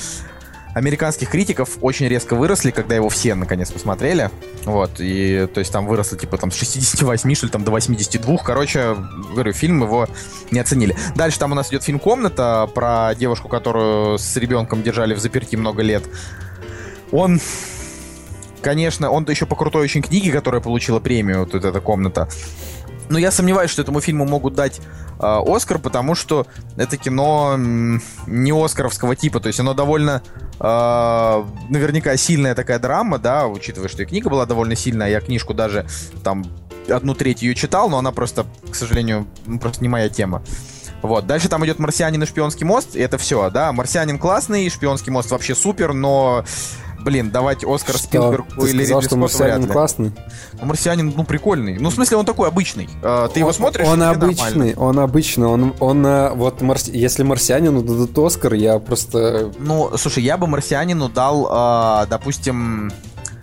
американских 0.76 1.30
критиков 1.30 1.78
очень 1.82 2.08
резко 2.08 2.36
выросли, 2.36 2.70
когда 2.70 2.96
его 2.96 3.08
все 3.08 3.34
наконец 3.34 3.72
посмотрели. 3.72 4.30
Вот, 4.66 5.00
и 5.00 5.48
то 5.54 5.60
есть 5.60 5.72
там 5.72 5.88
выросло 5.88 6.18
типа 6.18 6.38
там 6.38 6.52
с 6.52 6.56
68, 6.56 7.34
что 7.34 7.46
ли, 7.46 7.52
там 7.52 7.64
до 7.64 7.72
82. 7.72 8.38
Короче, 8.38 8.96
говорю, 9.32 9.54
фильм 9.54 9.84
его 9.84 10.08
не 10.52 10.60
оценили. 10.60 10.96
Дальше 11.16 11.40
там 11.40 11.54
у 11.54 11.56
нас 11.56 11.70
идет 11.70 11.84
фильм 11.84 11.98
«Комната» 11.98 12.70
про 12.76 13.16
девушку, 13.16 13.48
которую 13.48 14.18
с 14.20 14.36
ребенком 14.36 14.84
держали 14.84 15.14
в 15.14 15.20
заперти 15.20 15.56
много 15.56 15.82
лет. 15.82 16.04
Он 17.12 17.40
конечно, 18.62 19.12
он 19.12 19.26
еще 19.30 19.46
по 19.46 19.56
крутой 19.56 19.84
очень 19.84 20.02
книге, 20.02 20.32
которая 20.32 20.60
получила 20.60 21.00
премию, 21.00 21.42
вот 21.42 21.54
эта 21.54 21.80
комната. 21.80 22.28
Но 23.10 23.18
я 23.18 23.32
сомневаюсь, 23.32 23.72
что 23.72 23.82
этому 23.82 24.02
фильму 24.02 24.26
могут 24.26 24.56
дать 24.56 24.80
э, 25.20 25.42
Оскар, 25.46 25.80
потому 25.80 26.16
что 26.16 26.48
это 26.78 26.98
кино 26.98 27.56
не 27.58 28.52
Оскаровского 28.52 29.16
типа. 29.16 29.40
То 29.40 29.48
есть 29.48 29.60
оно 29.60 29.74
довольно 29.74 30.22
э, 30.60 31.44
наверняка 31.70 32.16
сильная 32.18 32.56
такая 32.56 32.80
драма, 32.80 33.20
да, 33.20 33.48
учитывая, 33.48 33.90
что 33.90 34.04
и 34.04 34.06
книга 34.06 34.30
была 34.30 34.46
довольно 34.46 34.76
сильная, 34.76 35.10
я 35.10 35.22
книжку 35.22 35.54
даже 35.54 35.86
там 36.24 36.46
одну 36.90 37.16
треть 37.16 37.42
ее 37.42 37.56
читал, 37.56 37.90
но 37.90 37.98
она 37.98 38.12
просто, 38.12 38.46
к 38.70 38.76
сожалению, 38.76 39.28
просто 39.62 39.82
не 39.82 39.90
моя 39.90 40.10
тема. 40.10 40.44
Вот. 41.02 41.28
Дальше 41.28 41.50
там 41.50 41.64
идет 41.66 41.78
«Марсианин» 41.78 42.24
и 42.24 42.26
«Шпионский 42.26 42.66
мост», 42.66 42.96
и 42.96 43.00
это 43.00 43.18
все, 43.18 43.50
да. 43.52 43.72
«Марсианин» 43.72 44.18
классный, 44.18 44.70
«Шпионский 44.70 45.12
мост» 45.12 45.30
вообще 45.30 45.54
супер, 45.54 45.94
но 45.94 46.44
блин, 47.06 47.30
давать 47.30 47.64
Оскар 47.64 47.96
что? 47.96 48.08
Спилбергу 48.08 48.62
Ты 48.62 48.70
или 48.70 48.84
сказал, 48.84 49.00
Ридли 49.00 49.08
что 49.08 49.18
«Марсианин» 49.18 49.68
классный? 49.70 50.12
Ну, 50.60 50.66
«Марсианин», 50.66 51.14
ну, 51.16 51.24
прикольный. 51.24 51.78
Ну, 51.78 51.90
в 51.90 51.94
смысле, 51.94 52.18
он 52.18 52.26
такой 52.26 52.50
обычный. 52.50 52.90
А, 53.04 53.28
ты 53.28 53.36
он, 53.36 53.40
его 53.42 53.54
смотришь? 53.54 53.88
Он 53.88 54.04
обычный, 54.04 54.76
он 54.76 55.00
обычный. 55.00 55.48
Он, 55.48 55.74
он, 55.80 56.06
э, 56.06 56.32
вот, 56.32 56.62
марс... 56.62 56.88
если 56.88 57.24
«Марсианину» 57.24 57.82
дадут 57.84 58.18
«Оскар», 58.18 58.56
я 58.56 58.80
просто... 58.80 59.52
Ну, 59.60 59.92
слушай, 59.98 60.24
я 60.24 60.38
бы 60.38 60.48
«Марсианину» 60.48 61.08
дал, 61.08 61.48
э, 62.04 62.08
допустим... 62.08 62.92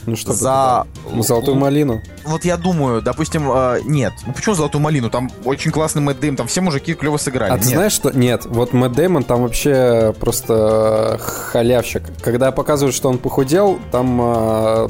Ну 0.07 0.17
что 0.17 0.33
за 0.33 0.87
ну, 1.11 1.23
золотую 1.23 1.57
малину. 1.57 2.03
Вот 2.25 2.45
я 2.45 2.57
думаю, 2.57 3.03
допустим, 3.03 3.51
э, 3.53 3.81
нет. 3.85 4.13
Ну 4.27 4.33
почему 4.33 4.55
золотую 4.55 4.83
малину? 4.83 5.11
Там 5.11 5.31
очень 5.45 5.71
классный 5.71 6.03
Мэтт 6.03 6.21
Дэймон, 6.21 6.37
там 6.37 6.47
все 6.47 6.61
мужики 6.61 6.95
клево 6.95 7.17
сыграли. 7.17 7.53
А 7.53 7.59
ты 7.59 7.65
знаешь, 7.65 7.93
что 7.93 8.11
нет? 8.11 8.47
Вот 8.47 8.73
Мэтт 8.73 8.95
Дэймон 8.95 9.25
там 9.25 9.43
вообще 9.43 10.15
просто 10.19 11.19
халявщик. 11.21 12.03
Когда 12.23 12.51
показывают, 12.53 12.95
что 12.95 13.09
он 13.09 13.19
похудел, 13.19 13.79
там 13.91 14.21
э, 14.21 14.89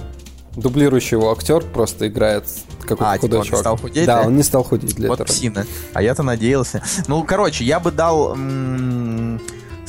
дублирующий 0.56 1.16
его 1.16 1.30
актер 1.32 1.62
просто 1.62 2.08
играет 2.08 2.44
какой-то 2.80 3.12
а, 3.12 3.18
худой 3.18 3.42
типа 3.42 3.54
он 3.54 3.56
не 3.56 3.60
стал 3.60 3.76
худеть? 3.76 4.06
Да, 4.06 4.20
да, 4.20 4.26
он 4.26 4.36
не 4.36 4.42
стал 4.42 4.64
худеть 4.64 4.94
для 4.96 5.08
вот 5.08 5.20
этого. 5.20 5.34
псина. 5.34 5.66
А 5.94 6.02
я-то 6.02 6.22
надеялся. 6.22 6.82
Ну, 7.06 7.22
короче, 7.24 7.64
я 7.64 7.80
бы 7.80 7.90
дал... 7.90 8.34
М- 8.34 9.40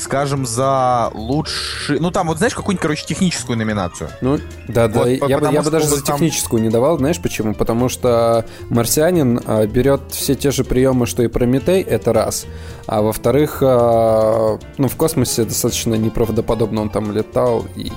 скажем, 0.04 0.46
за 0.46 1.10
лучший... 1.14 2.00
Ну, 2.00 2.12
там, 2.12 2.28
вот 2.28 2.38
знаешь, 2.38 2.54
какую-нибудь, 2.54 2.82
короче, 2.82 3.06
техническую 3.06 3.58
номинацию. 3.58 4.10
Ну, 4.22 4.38
да, 4.68 4.88
да. 4.88 5.00
Вот, 5.00 5.08
я 5.08 5.40
бы, 5.40 5.52
я 5.52 5.62
бы 5.62 5.72
даже 5.72 5.88
за 5.88 6.04
там... 6.04 6.16
техническую 6.16 6.62
не 6.62 6.70
давал, 6.70 6.98
знаешь 6.98 7.20
почему? 7.20 7.54
Потому 7.54 7.90
что 7.90 8.46
«Марсианин» 8.70 9.42
а, 9.46 9.66
берет 9.66 10.02
все 10.12 10.36
те 10.36 10.52
же 10.52 10.64
приемы, 10.64 11.06
что 11.06 11.24
и 11.24 11.28
«Прометей», 11.28 11.82
это 11.82 12.14
раз. 12.14 12.46
А 12.86 13.02
во-вторых, 13.02 13.60
а, 13.62 14.60
ну, 14.78 14.88
в 14.88 14.96
космосе 14.96 15.46
достаточно 15.46 15.96
неправдоподобно 15.96 16.82
он 16.82 16.90
там 16.90 17.12
летал 17.12 17.66
и... 17.76 17.92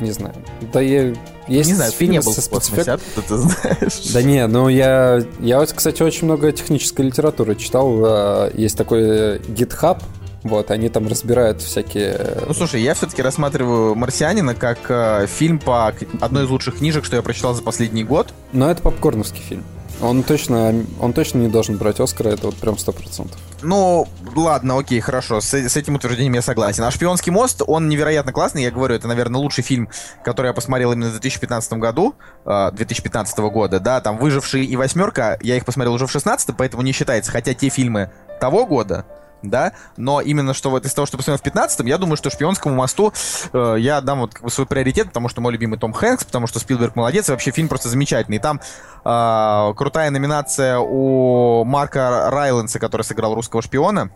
Не 0.00 0.10
знаю. 0.10 0.34
Да 0.72 0.80
я... 0.80 1.14
Есть 1.46 1.70
не 1.70 1.74
знаю, 1.74 1.92
ты 1.96 2.06
не 2.06 2.20
был 2.20 2.34
космосе, 2.34 2.92
откуда 2.92 3.26
ты 3.28 3.36
знаешь? 3.36 4.12
Да 4.12 4.22
не, 4.22 4.46
ну 4.46 4.68
я... 4.68 5.22
Я, 5.38 5.64
кстати, 5.66 6.02
очень 6.02 6.24
много 6.24 6.50
технической 6.50 7.06
литературы 7.06 7.54
читал. 7.54 8.02
А, 8.04 8.50
есть 8.54 8.76
такой 8.76 9.38
GitHub, 9.38 10.02
вот, 10.42 10.70
они 10.70 10.88
там 10.88 11.06
разбирают 11.06 11.62
всякие... 11.62 12.16
Э, 12.18 12.44
ну, 12.46 12.54
слушай, 12.54 12.80
я 12.82 12.94
все-таки 12.94 13.22
рассматриваю 13.22 13.94
«Марсианина» 13.94 14.54
как 14.54 14.78
э, 14.88 15.26
фильм 15.28 15.58
по 15.58 15.94
одной 16.20 16.44
из 16.44 16.50
лучших 16.50 16.78
книжек, 16.78 17.04
что 17.04 17.16
я 17.16 17.22
прочитал 17.22 17.54
за 17.54 17.62
последний 17.62 18.02
год. 18.02 18.34
Но 18.52 18.70
это 18.70 18.82
попкорновский 18.82 19.40
фильм. 19.40 19.64
Он 20.00 20.24
точно, 20.24 20.84
он 20.98 21.12
точно 21.12 21.38
не 21.38 21.48
должен 21.48 21.76
брать 21.76 22.00
Оскара, 22.00 22.30
это 22.30 22.46
вот 22.46 22.56
прям 22.56 22.76
сто 22.76 22.90
процентов. 22.90 23.38
Ну, 23.62 24.08
ладно, 24.34 24.78
окей, 24.78 24.98
хорошо, 24.98 25.40
с, 25.40 25.54
с 25.54 25.76
этим 25.76 25.94
утверждением 25.94 26.32
я 26.32 26.42
согласен. 26.42 26.82
А 26.82 26.90
«Шпионский 26.90 27.30
мост», 27.30 27.62
он 27.64 27.88
невероятно 27.88 28.32
классный, 28.32 28.64
я 28.64 28.72
говорю, 28.72 28.96
это, 28.96 29.06
наверное, 29.06 29.40
лучший 29.40 29.62
фильм, 29.62 29.88
который 30.24 30.48
я 30.48 30.52
посмотрел 30.54 30.92
именно 30.92 31.10
в 31.10 31.12
2015 31.12 31.74
году, 31.74 32.16
2015 32.44 33.38
э, 33.38 33.42
года, 33.50 33.78
да, 33.78 34.00
там 34.00 34.18
«Выживший» 34.18 34.64
и 34.64 34.74
«Восьмерка», 34.74 35.38
я 35.40 35.56
их 35.56 35.64
посмотрел 35.64 35.94
уже 35.94 36.08
в 36.08 36.10
16 36.10 36.56
поэтому 36.56 36.82
не 36.82 36.90
считается, 36.90 37.30
хотя 37.30 37.54
те 37.54 37.68
фильмы 37.68 38.10
того 38.40 38.66
года, 38.66 39.06
да, 39.42 39.72
но 39.96 40.20
именно 40.20 40.54
что 40.54 40.70
вот 40.70 40.86
из 40.86 40.94
того, 40.94 41.06
что 41.06 41.16
посмотрел 41.16 41.38
в 41.38 41.54
15-м, 41.54 41.86
я 41.86 41.98
думаю, 41.98 42.16
что 42.16 42.30
«Шпионскому 42.30 42.74
мосту» 42.74 43.12
э, 43.52 43.76
я 43.78 44.00
дам 44.00 44.20
вот 44.20 44.34
как 44.34 44.44
бы 44.44 44.50
свой 44.50 44.66
приоритет, 44.66 45.08
потому 45.08 45.28
что 45.28 45.40
мой 45.40 45.52
любимый 45.52 45.78
Том 45.78 45.92
Хэнкс, 45.92 46.24
потому 46.24 46.46
что 46.46 46.58
Спилберг 46.58 46.96
молодец, 46.96 47.28
и 47.28 47.32
вообще 47.32 47.50
фильм 47.50 47.68
просто 47.68 47.88
замечательный. 47.88 48.36
И 48.36 48.40
там 48.40 48.60
э, 49.04 49.74
крутая 49.76 50.10
номинация 50.10 50.78
у 50.78 51.64
Марка 51.64 52.30
Райленса, 52.30 52.78
который 52.78 53.02
сыграл 53.02 53.34
русского 53.34 53.62
шпиона, 53.62 54.10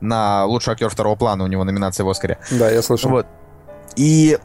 на 0.00 0.44
лучший 0.44 0.72
актер 0.72 0.88
второго 0.88 1.16
плана, 1.16 1.44
у 1.44 1.46
него 1.46 1.64
номинация 1.64 2.04
в 2.04 2.10
Оскаре. 2.10 2.38
Да, 2.50 2.70
я 2.70 2.82
слышал. 2.82 3.10
Вот. 3.10 3.26
И 3.96 4.38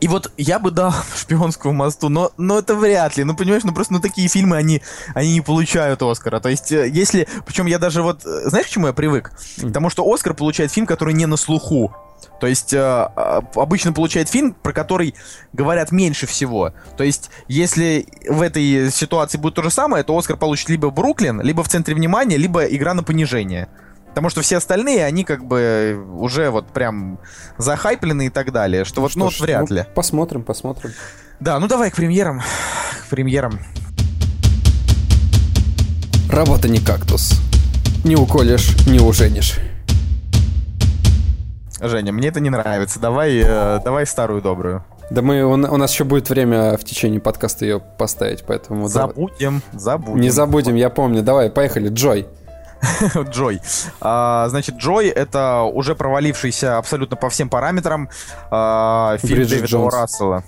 и 0.00 0.08
вот 0.08 0.32
я 0.36 0.58
бы 0.58 0.70
дал 0.70 0.92
«Шпионскому 1.16 1.74
мосту», 1.74 2.08
но, 2.08 2.32
но 2.36 2.58
это 2.58 2.74
вряд 2.74 3.16
ли. 3.16 3.24
Ну, 3.24 3.36
понимаешь, 3.36 3.64
ну 3.64 3.72
просто 3.72 3.92
ну, 3.92 4.00
такие 4.00 4.28
фильмы, 4.28 4.56
они, 4.56 4.82
они 5.14 5.34
не 5.34 5.40
получают 5.40 6.02
Оскара. 6.02 6.40
То 6.40 6.48
есть, 6.48 6.72
э, 6.72 6.88
если... 6.88 7.28
Причем 7.46 7.66
я 7.66 7.78
даже 7.78 8.02
вот... 8.02 8.24
Э, 8.24 8.48
знаешь, 8.48 8.66
к 8.66 8.70
чему 8.70 8.86
я 8.86 8.92
привык? 8.92 9.32
К 9.58 9.72
тому, 9.72 9.90
что 9.90 10.10
Оскар 10.10 10.34
получает 10.34 10.72
фильм, 10.72 10.86
который 10.86 11.12
не 11.12 11.26
на 11.26 11.36
слуху. 11.36 11.94
То 12.40 12.46
есть 12.46 12.72
э, 12.72 13.08
обычно 13.54 13.92
получает 13.92 14.28
фильм, 14.28 14.54
про 14.54 14.72
который 14.72 15.14
говорят 15.52 15.92
меньше 15.92 16.26
всего. 16.26 16.72
То 16.96 17.04
есть, 17.04 17.30
если 17.48 18.06
в 18.28 18.40
этой 18.40 18.90
ситуации 18.90 19.36
будет 19.36 19.54
то 19.54 19.62
же 19.62 19.70
самое, 19.70 20.02
то 20.04 20.16
Оскар 20.16 20.36
получит 20.36 20.70
либо 20.70 20.90
Бруклин, 20.90 21.42
либо 21.42 21.62
в 21.62 21.68
центре 21.68 21.94
внимания, 21.94 22.38
либо 22.38 22.64
игра 22.64 22.94
на 22.94 23.02
понижение. 23.02 23.68
Потому 24.10 24.28
что 24.28 24.42
все 24.42 24.58
остальные, 24.58 25.04
они 25.04 25.24
как 25.24 25.44
бы 25.44 26.04
уже 26.18 26.50
вот 26.50 26.66
прям 26.66 27.18
захайплены 27.58 28.26
и 28.26 28.30
так 28.30 28.52
далее. 28.52 28.84
Что, 28.84 28.96
ну 28.96 29.02
вот, 29.02 29.10
что 29.10 29.20
ну, 29.20 29.24
вот 29.26 29.40
вряд 29.40 29.70
ну, 29.70 29.76
ли. 29.76 29.86
Посмотрим, 29.94 30.42
посмотрим. 30.42 30.92
Да, 31.38 31.58
ну 31.58 31.68
давай 31.68 31.90
к 31.90 31.96
премьерам. 31.96 32.42
К 33.06 33.08
премьерам. 33.08 33.60
Работа 36.30 36.68
не 36.68 36.80
кактус. 36.80 37.40
Не 38.04 38.16
уколешь, 38.16 38.86
не 38.86 38.98
уженишь. 38.98 39.58
Женя, 41.80 42.12
мне 42.12 42.28
это 42.28 42.40
не 42.40 42.50
нравится. 42.50 43.00
Давай, 43.00 43.38
э, 43.38 43.80
давай 43.82 44.06
старую 44.06 44.42
добрую. 44.42 44.84
Да 45.10 45.22
мы, 45.22 45.42
у, 45.42 45.52
у 45.52 45.56
нас 45.56 45.92
еще 45.92 46.04
будет 46.04 46.28
время 46.30 46.76
в 46.76 46.84
течение 46.84 47.20
подкаста 47.20 47.64
ее 47.64 47.80
поставить, 47.80 48.44
поэтому... 48.46 48.86
Забудем, 48.86 49.62
давай. 49.72 49.80
забудем. 49.82 50.20
Не 50.20 50.30
забудем, 50.30 50.74
я 50.76 50.88
помню. 50.90 51.22
Давай, 51.22 51.50
поехали. 51.50 51.88
Джой. 51.88 52.26
Джой. 53.30 53.60
А, 54.00 54.48
значит, 54.48 54.76
Джой 54.76 55.08
это 55.08 55.62
уже 55.62 55.94
провалившийся 55.94 56.78
абсолютно 56.78 57.16
по 57.16 57.28
всем 57.30 57.48
параметрам 57.48 58.08
а, 58.50 59.16
фильм 59.18 59.36
Бриджит 59.36 59.50
Дэвида 59.50 59.66
Джонс. 59.66 59.94
Рассела. 59.94 60.44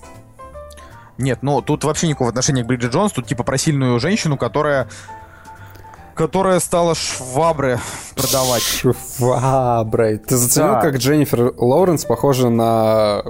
Нет, 1.19 1.41
ну 1.43 1.61
тут 1.63 1.85
вообще 1.85 2.09
никакого 2.09 2.31
отношения 2.31 2.65
к 2.65 2.67
Бриджит 2.67 2.93
Джонс, 2.93 3.13
тут 3.13 3.27
типа 3.27 3.45
про 3.45 3.59
сильную 3.59 3.99
женщину, 4.01 4.37
которая 4.37 4.89
которая 6.15 6.61
стала 6.61 6.95
швабры 6.95 7.81
продавать. 8.15 8.63
Шваброй. 8.63 10.19
Ты 10.19 10.37
заценил, 10.37 10.73
да. 10.73 10.81
как 10.81 10.97
Дженнифер 10.97 11.55
Лоуренс 11.57 12.05
похожа 12.05 12.51
на 12.51 13.23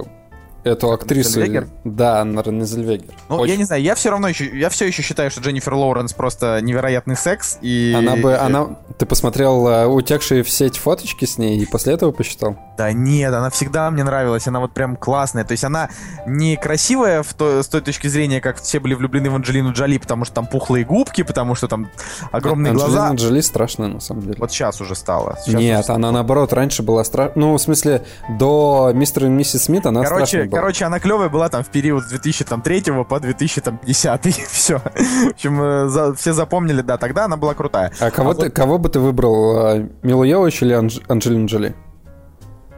эту 0.63 0.91
актрису. 0.91 1.31
Зельвегер? 1.31 1.67
Да, 1.83 2.23
на 2.23 2.41
Рене 2.41 2.65
Зельвегер. 2.65 3.13
Ну, 3.29 3.37
Очень. 3.37 3.51
я 3.51 3.57
не 3.57 3.63
знаю, 3.65 3.81
я 3.81 3.95
все 3.95 4.09
равно 4.09 4.27
еще, 4.27 4.45
я 4.57 4.69
все 4.69 4.85
еще 4.85 5.01
считаю, 5.01 5.29
что 5.31 5.41
Дженнифер 5.41 5.73
Лоуренс 5.73 6.13
просто 6.13 6.59
невероятный 6.61 7.15
секс, 7.15 7.57
и... 7.61 7.93
Она 7.97 8.15
бы, 8.15 8.35
она... 8.35 8.77
Ты 8.97 9.05
посмотрел 9.05 9.67
uh, 9.67 9.85
утекшие 9.87 10.43
в 10.43 10.49
сеть 10.49 10.77
фоточки 10.77 11.25
с 11.25 11.37
ней 11.37 11.59
и 11.59 11.65
после 11.65 11.93
этого 11.93 12.11
посчитал? 12.11 12.57
Да 12.77 12.91
нет, 12.91 13.33
она 13.33 13.49
всегда 13.49 13.89
мне 13.91 14.03
нравилась, 14.03 14.47
она 14.47 14.59
вот 14.59 14.73
прям 14.73 14.95
классная. 14.95 15.43
То 15.43 15.51
есть 15.51 15.63
она 15.63 15.89
не 16.25 16.55
красивая 16.55 17.23
в 17.23 17.33
то, 17.33 17.61
с 17.61 17.67
той 17.67 17.81
точки 17.81 18.07
зрения, 18.07 18.41
как 18.41 18.61
все 18.61 18.79
были 18.79 18.93
влюблены 18.93 19.29
в 19.29 19.35
Анджелину 19.35 19.73
Джоли, 19.73 19.97
потому 19.97 20.25
что 20.25 20.35
там 20.35 20.47
пухлые 20.47 20.85
губки, 20.85 21.23
потому 21.23 21.55
что 21.55 21.67
там 21.67 21.89
огромные 22.31 22.71
Анджелина 22.71 22.91
глаза. 22.91 23.09
Анджелина 23.09 23.33
Джоли 23.33 23.41
страшная, 23.41 23.87
на 23.87 23.99
самом 23.99 24.23
деле. 24.23 24.35
Вот 24.39 24.51
сейчас 24.51 24.81
уже 24.81 24.95
стала. 24.95 25.37
Сейчас 25.43 25.59
нет, 25.59 25.83
уже 25.83 25.93
она 25.93 26.11
наоборот 26.11 26.53
раньше 26.53 26.83
была 26.83 27.03
страшная. 27.03 27.43
Ну, 27.43 27.53
в 27.53 27.61
смысле, 27.61 28.03
до 28.29 28.91
мистера 28.93 29.27
и 29.27 29.29
миссис 29.29 29.63
Смит 29.63 29.85
она 29.85 30.03
короче, 30.03 30.25
страшная 30.25 30.52
была. 30.53 30.61
Короче, 30.61 30.85
она 30.85 30.99
клевая 30.99 31.29
была 31.29 31.49
там 31.49 31.63
в 31.63 31.67
период 31.67 32.03
с 32.03 32.07
2003 32.09 32.83
по 33.07 33.19
2010. 33.19 34.47
Все. 34.49 34.79
В 34.79 35.29
общем, 35.31 35.61
э, 35.61 35.87
за, 35.87 36.13
все 36.15 36.33
запомнили, 36.33 36.81
да, 36.81 36.97
тогда 36.97 37.25
она 37.25 37.37
была 37.37 37.53
крутая. 37.53 37.91
А 37.99 38.11
кого, 38.11 38.31
а 38.31 38.35
ты, 38.35 38.45
вот... 38.45 38.53
кого 38.53 38.77
бы 38.77 38.89
ты 38.89 38.99
выбрал? 38.99 39.57
А, 39.57 39.89
Милу 40.01 40.23
Йович 40.23 40.63
или 40.63 40.73
Анж... 40.73 40.99
Анджелину 41.07 41.47
Джоли? 41.47 41.75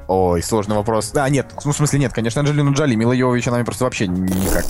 Ой, 0.08 0.44
сложный 0.44 0.76
вопрос. 0.76 1.12
Да, 1.12 1.28
нет, 1.30 1.48
ну, 1.64 1.72
в 1.72 1.76
смысле 1.76 2.00
нет, 2.00 2.14
конечно, 2.14 2.42
Анджелину 2.42 2.74
Джоли. 2.74 2.96
Мила 2.96 3.14
Йович, 3.14 3.48
она 3.48 3.58
мне 3.58 3.66
просто 3.66 3.86
вообще 3.86 4.08
никак... 4.08 4.66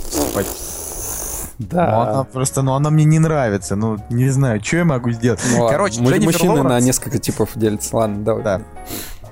Да. 1.58 1.90
Ну, 1.90 2.00
она 2.00 2.24
просто, 2.24 2.62
ну, 2.62 2.74
она 2.74 2.90
мне 2.90 3.04
не 3.04 3.18
нравится. 3.18 3.76
Ну, 3.76 3.96
не 4.10 4.28
знаю, 4.28 4.62
что 4.62 4.78
я 4.78 4.84
могу 4.84 5.10
сделать. 5.10 5.40
Ну, 5.56 5.66
Короче, 5.68 6.00
мы- 6.00 6.10
Дженнифер 6.10 6.32
мужчины 6.32 6.62
на 6.62 6.78
Лоуренс- 6.78 6.82
несколько 6.82 7.18
типов 7.18 7.50
делятся. 7.54 7.96
Ладно, 7.96 8.24
давай. 8.24 8.42
Да. 8.42 8.60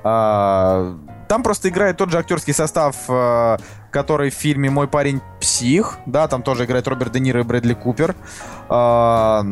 А, 0.02 0.96
Там 1.34 1.42
просто 1.42 1.68
играет 1.68 1.96
тот 1.96 2.12
же 2.12 2.18
актерский 2.18 2.54
состав, 2.54 2.94
э, 3.08 3.56
который 3.90 4.30
в 4.30 4.34
фильме 4.34 4.70
«Мой 4.70 4.86
парень 4.86 5.20
псих». 5.40 5.98
Да, 6.06 6.28
там 6.28 6.44
тоже 6.44 6.64
играет 6.64 6.86
Роберт 6.86 7.10
Де 7.10 7.18
Ниро 7.18 7.40
и 7.40 7.42
Брэдли 7.42 7.74
Купер. 7.74 8.14
А, 8.68 9.44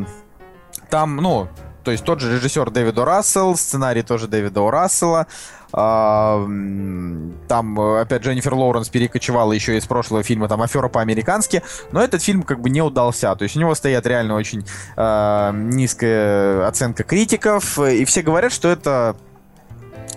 Там, 0.91 1.17
ну, 1.17 1.49
то 1.83 1.91
есть 1.91 2.05
тот 2.05 2.21
же 2.21 2.37
режиссер 2.37 2.71
Дэвид 2.71 2.97
О. 3.01 3.05
Рассел, 3.05 3.57
сценарий 3.57 4.03
тоже 4.03 4.29
Дэвида 4.29 4.61
О. 4.61 4.71
Рассела. 4.71 5.27
М, 5.75 7.35
Там, 7.49 7.81
э, 7.81 8.03
опять, 8.03 8.23
Дженнифер 8.23 8.55
Лоуренс 8.55 8.89
перекочевала 8.89 9.53
еще 9.53 9.77
из 9.77 9.85
прошлого 9.85 10.23
фильма, 10.23 10.47
там, 10.47 10.63
«Афера 10.63 10.87
по-американски». 10.87 11.65
Но 11.91 12.01
этот 12.01 12.23
фильм 12.23 12.45
как 12.45 12.61
бы 12.61 12.71
не 12.71 12.81
удался. 12.81 13.35
То 13.35 13.43
есть 13.43 13.57
у 13.57 13.59
него 13.59 13.75
стоят 13.75 14.07
реально 14.07 14.37
очень 14.37 14.65
э, 14.97 15.51
низкая 15.53 16.65
оценка 16.69 17.03
критиков. 17.03 17.77
И 17.81 18.05
все 18.05 18.23
говорят, 18.23 18.53
что 18.53 18.69
это 18.69 19.17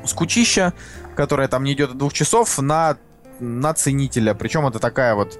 скучища, 0.05 0.73
которая 1.15 1.47
там 1.47 1.63
не 1.63 1.73
идет 1.73 1.97
двух 1.97 2.13
часов, 2.13 2.59
на, 2.59 2.97
на 3.39 3.73
ценителя. 3.73 4.33
Причем 4.33 4.67
это 4.67 4.79
такая 4.79 5.15
вот 5.15 5.37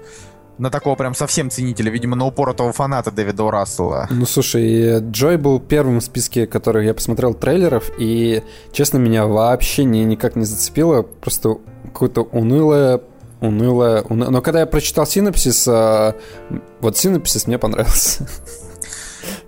на 0.58 0.70
такого 0.70 0.94
прям 0.94 1.14
совсем 1.14 1.50
ценителя, 1.50 1.90
видимо, 1.90 2.16
на 2.16 2.26
упоротого 2.26 2.72
фаната 2.72 3.10
Дэвида 3.10 3.42
О. 3.42 3.50
Рассела. 3.50 4.06
Ну, 4.10 4.24
слушай, 4.26 5.00
Джой 5.00 5.36
был 5.36 5.60
первым 5.60 6.00
в 6.00 6.04
списке, 6.04 6.46
которых 6.46 6.84
я 6.84 6.94
посмотрел 6.94 7.34
трейлеров, 7.34 7.90
и, 7.98 8.42
честно, 8.72 8.98
меня 8.98 9.26
вообще 9.26 9.84
не, 9.84 10.04
никак 10.04 10.34
не 10.36 10.44
зацепило. 10.44 11.02
Просто 11.02 11.58
какое-то 11.84 12.22
унылое, 12.22 13.02
унылое, 13.40 14.02
унылое. 14.02 14.30
Но 14.30 14.40
когда 14.40 14.60
я 14.60 14.66
прочитал 14.66 15.06
синопсис, 15.06 15.66
а, 15.68 16.14
вот 16.80 16.96
синопсис 16.96 17.46
мне 17.46 17.58
понравился. 17.58 18.26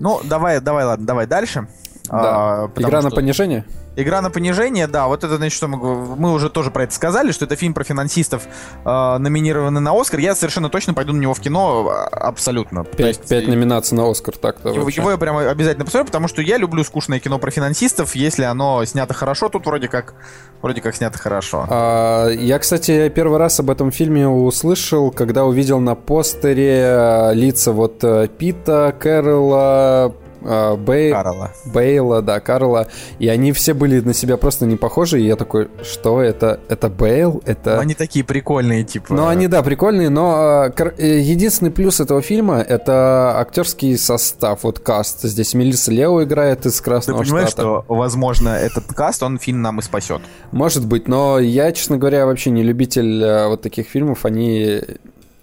Ну, 0.00 0.20
давай, 0.24 0.60
давай, 0.60 0.84
ладно, 0.84 1.06
давай 1.06 1.26
дальше. 1.26 1.68
Да. 2.08 2.64
А, 2.64 2.70
Игра 2.76 3.00
на 3.00 3.08
что- 3.08 3.16
понижение? 3.16 3.64
Игра 4.00 4.22
на 4.22 4.30
понижение, 4.30 4.86
да, 4.86 5.08
вот 5.08 5.24
это, 5.24 5.38
значит, 5.38 5.56
что 5.56 5.66
мы, 5.66 6.16
мы 6.16 6.32
уже 6.32 6.50
тоже 6.50 6.70
про 6.70 6.84
это 6.84 6.94
сказали, 6.94 7.32
что 7.32 7.46
это 7.46 7.56
фильм 7.56 7.74
про 7.74 7.82
финансистов, 7.82 8.44
э, 8.84 9.18
номинированный 9.18 9.80
на 9.80 10.00
Оскар. 10.00 10.20
Я 10.20 10.36
совершенно 10.36 10.68
точно 10.68 10.94
пойду 10.94 11.12
на 11.12 11.18
него 11.20 11.34
в 11.34 11.40
кино, 11.40 11.88
а, 11.90 12.06
абсолютно. 12.28 12.84
Пять, 12.84 13.18
есть, 13.18 13.28
пять 13.28 13.48
номинаций 13.48 13.96
на 13.96 14.08
Оскар, 14.08 14.36
так-то 14.36 14.68
Его, 14.68 14.84
вообще. 14.84 15.00
его 15.00 15.10
я 15.10 15.16
прям 15.16 15.36
обязательно 15.36 15.84
посмотрю, 15.84 16.06
потому 16.06 16.28
что 16.28 16.42
я 16.42 16.58
люблю 16.58 16.84
скучное 16.84 17.18
кино 17.18 17.40
про 17.40 17.50
финансистов, 17.50 18.14
если 18.14 18.44
оно 18.44 18.84
снято 18.84 19.14
хорошо, 19.14 19.48
тут 19.48 19.66
вроде 19.66 19.88
как, 19.88 20.14
вроде 20.62 20.80
как 20.80 20.94
снято 20.94 21.18
хорошо. 21.18 21.66
А, 21.68 22.28
Я, 22.28 22.60
кстати, 22.60 23.08
первый 23.08 23.38
раз 23.38 23.58
об 23.58 23.68
этом 23.68 23.90
фильме 23.90 24.28
услышал, 24.28 25.10
когда 25.10 25.44
увидел 25.44 25.80
на 25.80 25.96
постере 25.96 26.84
а, 26.86 27.32
лица 27.32 27.72
вот 27.72 28.04
э, 28.04 28.28
Пита, 28.28 28.94
Кэрола, 28.96 30.14
а, 30.42 30.76
Бэй- 30.76 31.10
Карла. 31.12 31.52
Бейла, 31.64 32.22
да, 32.22 32.40
Карла, 32.40 32.88
и 33.18 33.28
они 33.28 33.52
все 33.52 33.74
были 33.74 34.00
на 34.00 34.14
себя 34.14 34.36
просто 34.36 34.66
не 34.66 34.76
похожи, 34.76 35.20
и 35.20 35.26
я 35.26 35.36
такой, 35.36 35.68
что 35.82 36.20
это? 36.20 36.60
Это 36.68 36.88
Бейл? 36.88 37.42
Это... 37.46 37.78
Они 37.80 37.94
такие 37.94 38.24
прикольные, 38.24 38.84
типа. 38.84 39.14
Ну, 39.14 39.26
они, 39.26 39.48
да, 39.48 39.62
прикольные, 39.62 40.08
но 40.10 40.70
кор- 40.76 40.94
э, 40.98 41.18
единственный 41.18 41.70
плюс 41.70 42.00
этого 42.00 42.22
фильма— 42.22 42.58
это 42.68 43.38
актерский 43.38 43.96
состав, 43.98 44.64
вот 44.64 44.78
каст. 44.78 45.22
Здесь 45.22 45.54
Мелисса 45.54 45.90
Лео 45.92 46.22
играет 46.22 46.66
из 46.66 46.78
Ты 46.78 46.84
Красного 46.84 47.22
понимаешь, 47.22 47.48
Штата. 47.48 47.62
что, 47.62 47.84
возможно, 47.88 48.50
этот 48.50 48.86
каст, 48.94 49.22
он 49.22 49.38
фильм 49.38 49.62
нам 49.62 49.80
и 49.80 49.82
спасет. 49.82 50.20
Может 50.52 50.86
быть, 50.86 51.08
но 51.08 51.38
я, 51.38 51.72
честно 51.72 51.96
говоря, 51.98 52.26
вообще 52.26 52.50
не 52.50 52.62
любитель 52.62 53.22
э, 53.22 53.48
вот 53.48 53.62
таких 53.62 53.86
фильмов, 53.88 54.24
они, 54.24 54.80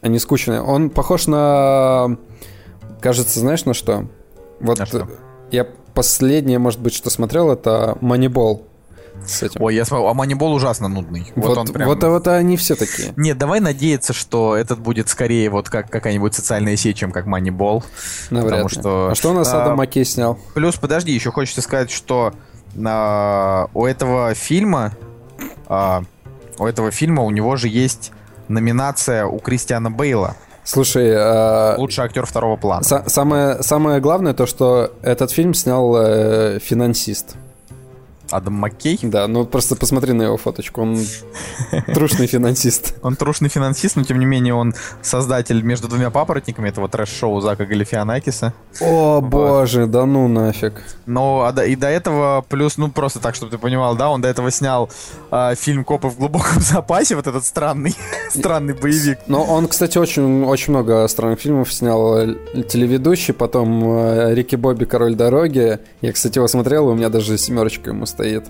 они 0.02 0.20
скучные. 0.20 0.62
Он 0.62 0.90
похож 0.90 1.28
на, 1.28 2.18
кажется, 3.02 3.40
знаешь, 3.40 3.66
на 3.66 3.74
что? 3.74 4.06
Вот 4.60 4.88
что? 4.88 5.08
я 5.52 5.66
последнее, 5.94 6.60
может 6.60 6.80
быть, 6.80 6.94
что 6.94 7.10
смотрел, 7.10 7.52
это 7.52 7.98
Moneyball 8.02 8.64
с 9.26 9.44
этим. 9.44 9.62
Ой, 9.62 9.76
я 9.76 9.86
смотрю, 9.86 10.08
а 10.08 10.14
Манибол 10.14 10.54
ужасно 10.54 10.88
нудный. 10.88 11.32
Вот, 11.36 11.48
вот, 11.48 11.58
он 11.58 11.68
прям... 11.68 11.88
вот, 11.88 12.04
вот 12.04 12.28
они 12.28 12.58
все 12.58 12.76
такие. 12.76 13.14
Нет, 13.16 13.38
давай 13.38 13.60
надеяться, 13.60 14.14
что 14.14 14.56
этот 14.56 14.80
будет 14.80 15.10
скорее 15.10 15.50
вот 15.50 15.70
как 15.70 15.90
какая-нибудь 15.90 16.34
социальная 16.34 16.76
сеть, 16.76 16.98
чем 16.98 17.12
как 17.12 17.26
Манибол. 17.26 17.84
Потому 18.30 18.64
ли. 18.64 18.70
что, 18.70 19.10
А 19.12 19.16
что 19.16 19.32
у 19.32 19.34
нас 19.34 19.54
а, 19.54 19.64
Адам 19.64 19.78
Маккей 19.78 20.06
снял? 20.06 20.38
Плюс, 20.54 20.76
подожди, 20.76 21.12
еще 21.12 21.32
хочется 21.32 21.62
сказать, 21.62 21.92
что 21.92 22.34
а, 22.86 23.70
у 23.74 23.86
этого 23.86 24.34
фильма, 24.34 24.92
а, 25.68 26.04
у 26.60 26.66
этого 26.66 26.92
фильма 26.92 27.24
у 27.24 27.32
него 27.32 27.56
же 27.56 27.68
есть 27.68 28.12
номинация 28.48 29.26
у 29.26 29.40
Кристиана 29.40 29.90
Бейла. 29.90 30.36
Слушай, 30.66 31.14
а, 31.16 31.76
Лучший 31.78 32.04
актер 32.04 32.26
второго 32.26 32.58
плана. 32.58 32.82
са- 32.84 33.08
самое, 33.08 33.64
самое 33.64 34.00
главное 34.00 34.34
то, 34.34 34.46
что 34.48 34.90
этот 35.04 35.32
фильм 35.32 35.54
снял 35.54 35.96
э, 35.96 36.60
финансист. 36.60 37.36
Адам 38.32 38.54
Маккей. 38.56 39.00
Да, 39.02 39.28
ну 39.28 39.46
просто 39.46 39.76
посмотри 39.76 40.14
на 40.14 40.24
его 40.24 40.38
фоточку, 40.38 40.82
он 40.82 41.00
трушный 41.94 42.28
финансист. 42.28 42.96
Он 43.02 43.16
трушный 43.16 43.50
финансист, 43.50 43.96
но 43.96 44.04
тем 44.04 44.20
не 44.20 44.26
менее 44.26 44.54
он 44.54 44.74
создатель 45.02 45.62
между 45.62 45.88
двумя 45.88 46.10
папоротниками 46.10 46.70
этого 46.70 46.88
трэш-шоу 46.90 47.42
Зака 47.42 47.66
Галифианакиса. 47.66 48.54
О, 48.82 49.22
боже, 49.22 49.86
да 49.88 50.06
ну 50.06 50.28
нафиг. 50.28 50.84
А 51.08 51.52
до- 51.52 51.66
и 51.66 51.76
до 51.76 51.88
этого, 51.88 52.44
плюс, 52.48 52.78
ну 52.78 52.90
просто 52.90 53.20
так, 53.20 53.36
чтобы 53.36 53.52
ты 53.52 53.58
понимал, 53.58 53.96
да, 53.96 54.10
он 54.10 54.22
до 54.22 54.28
этого 54.28 54.52
снял 54.52 54.90
а, 55.32 55.56
фильм 55.56 55.84
«Копы 55.84 56.08
в 56.08 56.18
глубоком 56.18 56.60
запасе», 56.62 57.16
вот 57.16 57.28
этот 57.28 57.46
странный, 57.46 57.96
странный 58.30 58.74
боевик. 58.74 59.20
Но 59.28 59.44
он, 59.44 59.68
кстати, 59.68 59.98
очень, 59.98 60.44
очень 60.44 60.72
много 60.74 61.08
странных 61.08 61.40
фильмов 61.40 61.72
снял. 61.74 62.18
Э, 62.18 62.36
Телеведущий, 62.68 63.34
потом 63.34 63.84
э, 64.00 64.34
Рики 64.34 64.56
Бобби 64.56 64.86
Король 64.86 65.16
дороги. 65.16 65.80
Я, 66.02 66.12
кстати, 66.14 66.38
его 66.38 66.48
смотрел, 66.48 66.90
и 66.90 66.94
у 66.94 66.96
меня 66.96 67.10
даже 67.10 67.38
семерочка 67.38 67.90
ему 67.92 68.06
стоит. 68.16 68.46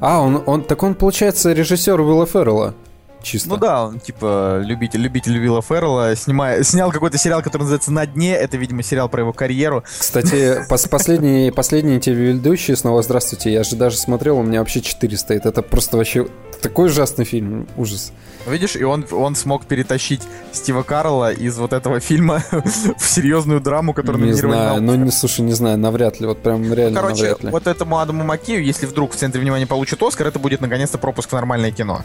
А, 0.00 0.20
он, 0.20 0.42
он 0.46 0.62
так 0.62 0.82
он, 0.82 0.94
получается, 0.94 1.52
режиссер 1.52 2.00
Уилла 2.00 2.26
Феррелла. 2.26 2.74
Чисто. 3.24 3.48
Ну 3.48 3.56
да, 3.56 3.86
он 3.86 4.00
типа 4.00 4.60
любитель, 4.62 5.00
любитель 5.00 5.38
Вилла 5.38 5.62
Феррелла, 5.62 6.14
снимая, 6.14 6.62
снял 6.62 6.92
какой-то 6.92 7.16
сериал, 7.16 7.40
который 7.42 7.62
называется 7.62 7.90
«На 7.90 8.04
дне», 8.06 8.34
это, 8.36 8.58
видимо, 8.58 8.82
сериал 8.82 9.08
про 9.08 9.22
его 9.22 9.32
карьеру. 9.32 9.82
Кстати, 9.98 10.66
пос- 10.70 10.88
последний, 10.88 11.50
последний 11.50 11.98
телеведущий, 12.00 12.76
снова 12.76 13.02
здравствуйте, 13.02 13.50
я 13.50 13.64
же 13.64 13.76
даже 13.76 13.96
смотрел, 13.96 14.38
у 14.38 14.42
меня 14.42 14.58
вообще 14.58 14.82
4 14.82 15.16
стоит. 15.16 15.46
Это 15.46 15.62
просто 15.62 15.96
вообще 15.96 16.26
такой 16.60 16.88
ужасный 16.88 17.24
фильм, 17.24 17.66
ужас. 17.76 18.12
Видишь, 18.46 18.76
и 18.76 18.84
он, 18.84 19.06
он 19.10 19.36
смог 19.36 19.64
перетащить 19.64 20.20
Стива 20.52 20.82
Карла 20.82 21.32
из 21.32 21.56
вот 21.56 21.72
этого 21.72 22.00
фильма 22.00 22.42
в 22.52 23.04
серьезную 23.04 23.60
драму, 23.60 23.94
которая 23.94 24.22
Не 24.22 24.32
знаю, 24.34 24.82
ну 24.82 24.94
не, 24.96 25.10
слушай, 25.10 25.40
не 25.40 25.52
знаю, 25.54 25.78
навряд 25.78 26.20
ли, 26.20 26.26
вот 26.26 26.42
прям 26.42 26.72
реально 26.74 27.00
Короче, 27.00 27.22
навряд 27.22 27.44
ли. 27.44 27.50
вот 27.50 27.66
этому 27.66 27.98
Адаму 27.98 28.22
Маккею, 28.24 28.62
если 28.62 28.84
вдруг 28.84 29.12
в 29.12 29.16
центре 29.16 29.40
внимания 29.40 29.66
получит 29.66 30.02
Оскар, 30.02 30.26
это 30.26 30.38
будет 30.38 30.60
наконец-то 30.60 30.98
пропуск 30.98 31.30
в 31.30 31.32
нормальное 31.32 31.70
кино. 31.70 32.02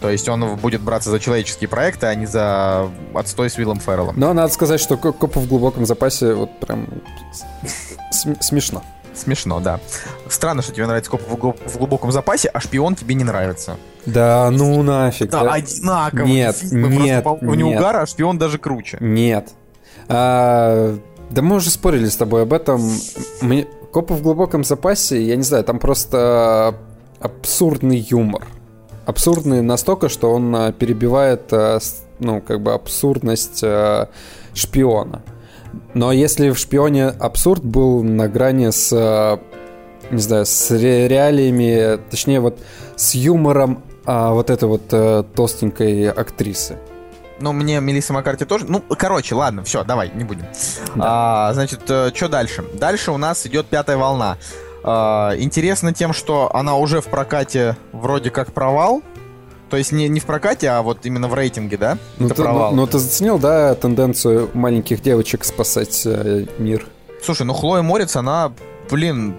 То 0.00 0.10
есть 0.10 0.28
он 0.28 0.56
будет 0.56 0.80
браться 0.80 1.10
за 1.10 1.20
человеческие 1.20 1.68
проекты, 1.68 2.06
а 2.06 2.14
не 2.14 2.26
за 2.26 2.88
отстой 3.14 3.50
с 3.50 3.58
Виллом 3.58 3.80
Ферреллом. 3.80 4.14
Но 4.18 4.32
надо 4.32 4.52
сказать, 4.52 4.80
что 4.80 4.96
Ко- 4.96 5.12
Копы 5.12 5.40
в 5.40 5.46
глубоком 5.46 5.84
запасе 5.84 6.32
вот 6.34 6.58
прям 6.58 6.88
смешно. 8.10 8.82
Смешно, 9.14 9.60
да. 9.60 9.80
Странно, 10.28 10.62
что 10.62 10.72
тебе 10.72 10.86
нравится 10.86 11.10
коп 11.10 11.20
в 11.28 11.34
глуб- 11.36 11.60
в 11.68 11.76
глубоком 11.76 12.12
запасе, 12.12 12.48
а 12.48 12.60
шпион 12.60 12.94
тебе 12.94 13.14
не 13.14 13.24
нравится. 13.24 13.76
Да, 14.06 14.50
ну 14.50 14.82
нафиг. 14.82 15.30
Да, 15.30 15.44
да. 15.44 15.52
одинаковые 15.52 16.32
Нет, 16.32 16.56
фильмы, 16.56 16.88
нет, 16.88 17.24
по 17.24 17.30
уровню 17.30 17.66
нет. 17.66 17.78
угара, 17.80 18.02
а 18.02 18.06
шпион 18.06 18.38
даже 18.38 18.58
круче. 18.58 18.96
Нет. 19.00 19.50
А, 20.08 20.96
да 21.28 21.42
мы 21.42 21.56
уже 21.56 21.70
спорили 21.70 22.08
с 22.08 22.16
тобой 22.16 22.42
об 22.42 22.52
этом. 22.52 22.90
Мне... 23.42 23.66
Копы 23.92 24.14
в 24.14 24.22
глубоком 24.22 24.62
запасе, 24.62 25.20
я 25.20 25.34
не 25.34 25.42
знаю, 25.42 25.64
там 25.64 25.80
просто 25.80 26.76
абсурдный 27.18 27.98
юмор. 27.98 28.46
Абсурдный 29.10 29.60
настолько, 29.60 30.08
что 30.08 30.32
он 30.32 30.54
а, 30.54 30.70
перебивает, 30.70 31.52
а, 31.52 31.80
ну, 32.20 32.40
как 32.40 32.60
бы 32.62 32.72
абсурдность 32.74 33.60
а, 33.64 34.08
шпиона. 34.54 35.22
Но 35.94 36.12
если 36.12 36.50
в 36.50 36.56
шпионе 36.58 37.08
абсурд 37.08 37.64
был 37.64 38.04
на 38.04 38.28
грани 38.28 38.70
с, 38.70 39.40
не 40.12 40.20
знаю, 40.20 40.46
с 40.46 40.70
ре- 40.70 41.08
реалиями, 41.08 41.98
точнее 42.08 42.38
вот 42.38 42.60
с 42.94 43.16
юмором 43.16 43.82
а, 44.04 44.32
вот 44.32 44.48
этой 44.48 44.68
вот 44.68 44.82
а, 44.92 45.24
толстенькой 45.24 46.08
актрисы. 46.08 46.76
Ну, 47.40 47.52
мне 47.52 47.80
Мелисса 47.80 48.12
Маккарти 48.12 48.44
тоже. 48.44 48.66
Ну, 48.68 48.80
короче, 48.96 49.34
ладно, 49.34 49.64
все, 49.64 49.82
давай, 49.82 50.12
не 50.14 50.22
будем. 50.22 50.46
А, 51.00 51.52
значит, 51.52 51.80
что 51.82 52.28
дальше? 52.28 52.64
Дальше 52.74 53.10
у 53.10 53.16
нас 53.16 53.44
идет 53.44 53.66
пятая 53.66 53.96
волна. 53.96 54.36
А, 54.82 55.34
интересно 55.38 55.92
тем, 55.92 56.12
что 56.12 56.54
она 56.54 56.76
уже 56.76 57.00
в 57.00 57.06
прокате 57.06 57.76
вроде 57.92 58.30
как 58.30 58.52
провал. 58.52 59.02
То 59.68 59.76
есть 59.76 59.92
не, 59.92 60.08
не 60.08 60.18
в 60.18 60.24
прокате, 60.24 60.68
а 60.68 60.82
вот 60.82 61.06
именно 61.06 61.28
в 61.28 61.34
рейтинге, 61.34 61.76
да? 61.76 61.98
Ну 62.18 62.26
Это 62.26 62.34
ты, 62.34 62.42
провал. 62.42 62.70
ну, 62.72 62.78
ну, 62.82 62.86
ты 62.88 62.98
заценил, 62.98 63.38
да, 63.38 63.74
тенденцию 63.76 64.50
маленьких 64.52 65.00
девочек 65.00 65.44
спасать 65.44 66.02
э, 66.06 66.46
мир? 66.58 66.86
Слушай, 67.22 67.46
ну 67.46 67.52
Хлоя 67.54 67.82
Морец, 67.82 68.16
она, 68.16 68.52
блин, 68.90 69.36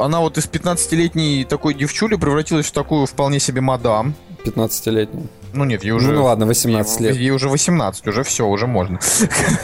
она 0.00 0.20
вот 0.20 0.38
из 0.38 0.44
15-летней 0.48 1.44
такой 1.44 1.74
девчули 1.74 2.14
превратилась 2.14 2.66
в 2.66 2.72
такую 2.72 3.06
вполне 3.06 3.40
себе 3.40 3.60
мадам. 3.62 4.14
15-летний. 4.44 5.26
Ну 5.52 5.64
нет, 5.64 5.82
ей 5.84 5.92
уже... 5.92 6.08
Ну, 6.08 6.14
ну 6.18 6.24
ладно, 6.24 6.46
18 6.46 7.00
ей, 7.00 7.06
лет. 7.08 7.16
Ей 7.16 7.30
уже 7.30 7.48
18, 7.48 8.06
уже 8.06 8.22
все, 8.22 8.46
уже 8.46 8.66
можно. 8.66 9.00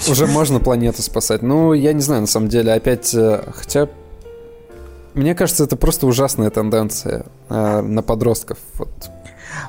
Уже 0.09 0.27
можно 0.27 0.59
планету 0.59 1.03
спасать. 1.03 1.43
Ну, 1.43 1.73
я 1.73 1.93
не 1.93 2.01
знаю, 2.01 2.23
на 2.23 2.27
самом 2.27 2.49
деле, 2.49 2.73
опять... 2.73 3.15
э, 3.15 3.45
Хотя... 3.55 3.89
Мне 5.15 5.35
кажется, 5.35 5.65
это 5.65 5.77
просто 5.77 6.07
ужасная 6.07 6.51
тенденция 6.51 7.27
э, 7.49 7.81
на 7.81 8.03
подростков. 8.03 8.59
Вот. 8.79 8.91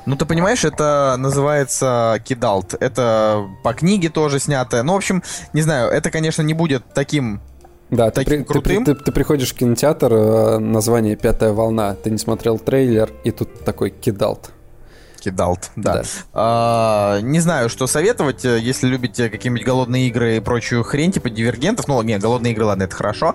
Ну, 0.06 0.16
ты 0.16 0.24
понимаешь, 0.24 0.64
это 0.64 1.16
называется 1.18 2.20
kidult. 2.24 2.74
Это 2.80 3.48
по 3.64 3.72
книге 3.74 4.08
тоже 4.08 4.38
снято. 4.38 4.82
Ну, 4.82 4.92
в 4.92 4.96
общем, 4.96 5.22
не 5.52 5.62
знаю, 5.62 5.90
это, 5.90 6.10
конечно, 6.10 6.42
не 6.42 6.54
будет 6.54 6.84
таким 6.94 7.40
Да, 7.90 8.10
ты, 8.10 8.24
Таким 8.24 8.44
ты, 8.44 8.52
крутым? 8.52 8.84
ты- 8.84 8.94
ты 8.94 9.12
приходишь 9.12 9.52
в 9.52 9.56
кинотеатр, 9.56 10.12
э, 10.12 10.58
название 10.58 11.14
«Пятая 11.16 11.52
волна», 11.52 11.94
ты 11.94 12.10
не 12.10 12.18
смотрел 12.18 12.58
трейлер, 12.58 13.10
и 13.24 13.30
тут 13.32 13.64
такой 13.64 13.90
kidult. 13.90 14.50
Kidult, 15.22 15.70
да. 15.76 15.94
Да. 15.94 16.02
А, 16.32 17.20
не 17.20 17.38
знаю, 17.38 17.68
что 17.68 17.86
советовать, 17.86 18.44
э, 18.44 18.58
если 18.58 18.88
любите 18.88 19.28
какие-нибудь 19.28 19.64
голодные 19.64 20.08
игры 20.08 20.36
и 20.38 20.40
прочую 20.40 20.82
хрень, 20.82 21.12
типа 21.12 21.30
дивергентов. 21.30 21.86
Ну, 21.86 22.02
не, 22.02 22.18
голодные 22.18 22.52
игры, 22.52 22.64
ладно, 22.64 22.82
это 22.84 22.96
хорошо. 22.96 23.34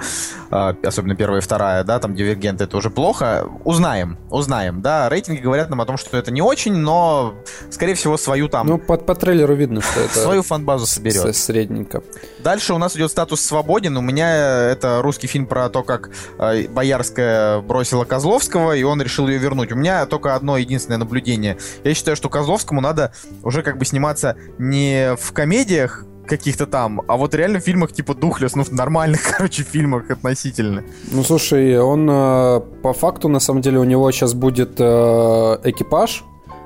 А, 0.51 0.75
особенно 0.83 1.15
первая 1.15 1.39
и 1.39 1.43
вторая, 1.43 1.85
да, 1.85 1.99
там 1.99 2.13
дивергенты 2.13 2.65
это 2.65 2.75
уже 2.75 2.89
плохо. 2.89 3.47
Узнаем, 3.63 4.17
узнаем, 4.29 4.81
да. 4.81 5.07
Рейтинги 5.07 5.39
говорят 5.39 5.69
нам 5.69 5.79
о 5.79 5.85
том, 5.85 5.95
что 5.97 6.17
это 6.17 6.29
не 6.29 6.41
очень, 6.41 6.73
но, 6.75 7.35
скорее 7.69 7.93
всего, 7.93 8.17
свою 8.17 8.49
там, 8.49 8.67
Ну, 8.67 8.77
по, 8.77 8.97
по 8.97 9.15
трейлеру 9.15 9.55
видно, 9.55 9.81
что 9.81 10.01
это 10.01 10.19
свою 10.19 10.43
фан-базу 10.43 10.85
соберет. 10.85 11.35
средненько. 11.35 12.03
Дальше 12.43 12.73
у 12.73 12.77
нас 12.77 12.97
идет 12.97 13.11
статус 13.11 13.39
свободен. 13.41 13.95
У 13.95 14.01
меня 14.01 14.69
это 14.71 15.01
русский 15.01 15.27
фильм 15.27 15.45
про 15.45 15.69
то, 15.69 15.83
как 15.83 16.09
э, 16.39 16.67
Боярская 16.67 17.61
бросила 17.61 18.03
Козловского, 18.03 18.75
и 18.75 18.83
он 18.83 19.01
решил 19.01 19.27
ее 19.29 19.37
вернуть. 19.37 19.71
У 19.71 19.75
меня 19.75 20.05
только 20.05 20.35
одно 20.35 20.57
единственное 20.57 20.97
наблюдение. 20.97 21.57
Я 21.83 21.93
считаю, 21.93 22.15
что 22.17 22.29
Козловскому 22.29 22.81
надо 22.81 23.13
уже 23.43 23.63
как 23.63 23.77
бы 23.77 23.85
сниматься 23.85 24.35
не 24.57 25.15
в 25.15 25.31
комедиях 25.33 26.05
каких-то 26.27 26.67
там, 26.67 27.01
а 27.07 27.17
вот 27.17 27.33
реально 27.33 27.59
в 27.59 27.63
фильмах 27.63 27.93
типа 27.93 28.13
Духлес, 28.13 28.55
ну 28.55 28.63
в 28.63 28.71
нормальных, 28.71 29.21
короче, 29.37 29.63
фильмах 29.63 30.11
относительно. 30.11 30.83
Ну, 31.11 31.23
слушай, 31.23 31.79
он 31.79 32.07
э, 32.09 32.59
по 32.83 32.93
факту, 32.93 33.29
на 33.29 33.39
самом 33.39 33.61
деле, 33.61 33.79
у 33.79 33.83
него 33.83 34.11
сейчас 34.11 34.33
будет 34.33 34.75
э, 34.79 35.57
экипаж. 35.63 36.23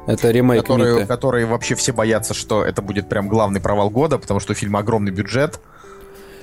Это 0.07 0.31
ремейк 0.31 0.63
Которые, 0.63 0.95
Миты. 0.95 1.05
которые 1.05 1.45
вообще 1.45 1.75
все 1.75 1.93
боятся, 1.93 2.33
что 2.33 2.65
это 2.65 2.81
будет 2.81 3.07
прям 3.07 3.27
главный 3.27 3.61
провал 3.61 3.91
года, 3.91 4.17
потому 4.17 4.39
что 4.39 4.53
у 4.53 4.55
фильма 4.55 4.79
огромный 4.79 5.11
бюджет. 5.11 5.59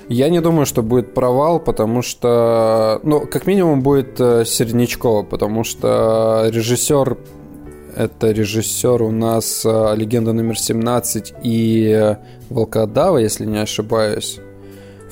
Я 0.07 0.29
не 0.29 0.39
думаю, 0.41 0.65
что 0.65 0.81
будет 0.81 1.13
провал, 1.13 1.59
потому 1.59 2.01
что, 2.01 2.99
ну, 3.03 3.27
как 3.27 3.45
минимум 3.45 3.81
будет 3.81 4.19
э, 4.19 4.43
Середнячкова, 4.43 5.23
потому 5.23 5.63
что 5.63 6.49
режиссер, 6.51 7.17
это 7.99 8.31
режиссер 8.31 9.01
у 9.01 9.11
нас 9.11 9.63
э, 9.65 9.93
«Легенда 9.95 10.31
номер 10.31 10.55
17» 10.55 11.35
и 11.43 11.89
э, 11.91 12.15
«Волкодава», 12.49 13.17
если 13.17 13.45
не 13.45 13.57
ошибаюсь. 13.57 14.39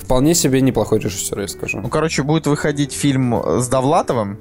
Вполне 0.00 0.34
себе 0.34 0.62
неплохой 0.62 0.98
режиссер, 0.98 1.38
я 1.38 1.48
скажу. 1.48 1.80
Ну, 1.80 1.88
короче, 1.90 2.22
будет 2.22 2.46
выходить 2.46 2.92
фильм 2.94 3.34
с 3.60 3.68
Довлатовым. 3.68 4.38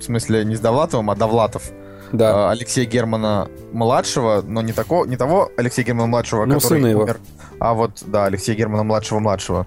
В 0.00 0.02
смысле, 0.02 0.44
не 0.44 0.56
с 0.56 0.60
Довлатовым, 0.60 1.08
а 1.10 1.14
Довлатов. 1.14 1.70
Да. 2.10 2.48
а, 2.48 2.50
Алексея 2.50 2.84
Германа 2.86 3.48
младшего, 3.72 4.42
но 4.44 4.60
не, 4.62 4.72
тако, 4.72 5.04
не 5.06 5.16
того 5.16 5.50
Алексея 5.56 5.84
Германа 5.86 6.08
младшего, 6.08 6.46
Ну, 6.46 6.54
который 6.54 6.78
сына 6.80 6.86
его. 6.88 7.02
умер, 7.04 7.20
а 7.60 7.74
вот, 7.74 8.02
да, 8.06 8.24
Алексея 8.24 8.56
Германа 8.56 8.82
младшего 8.82 9.18
младшего. 9.20 9.66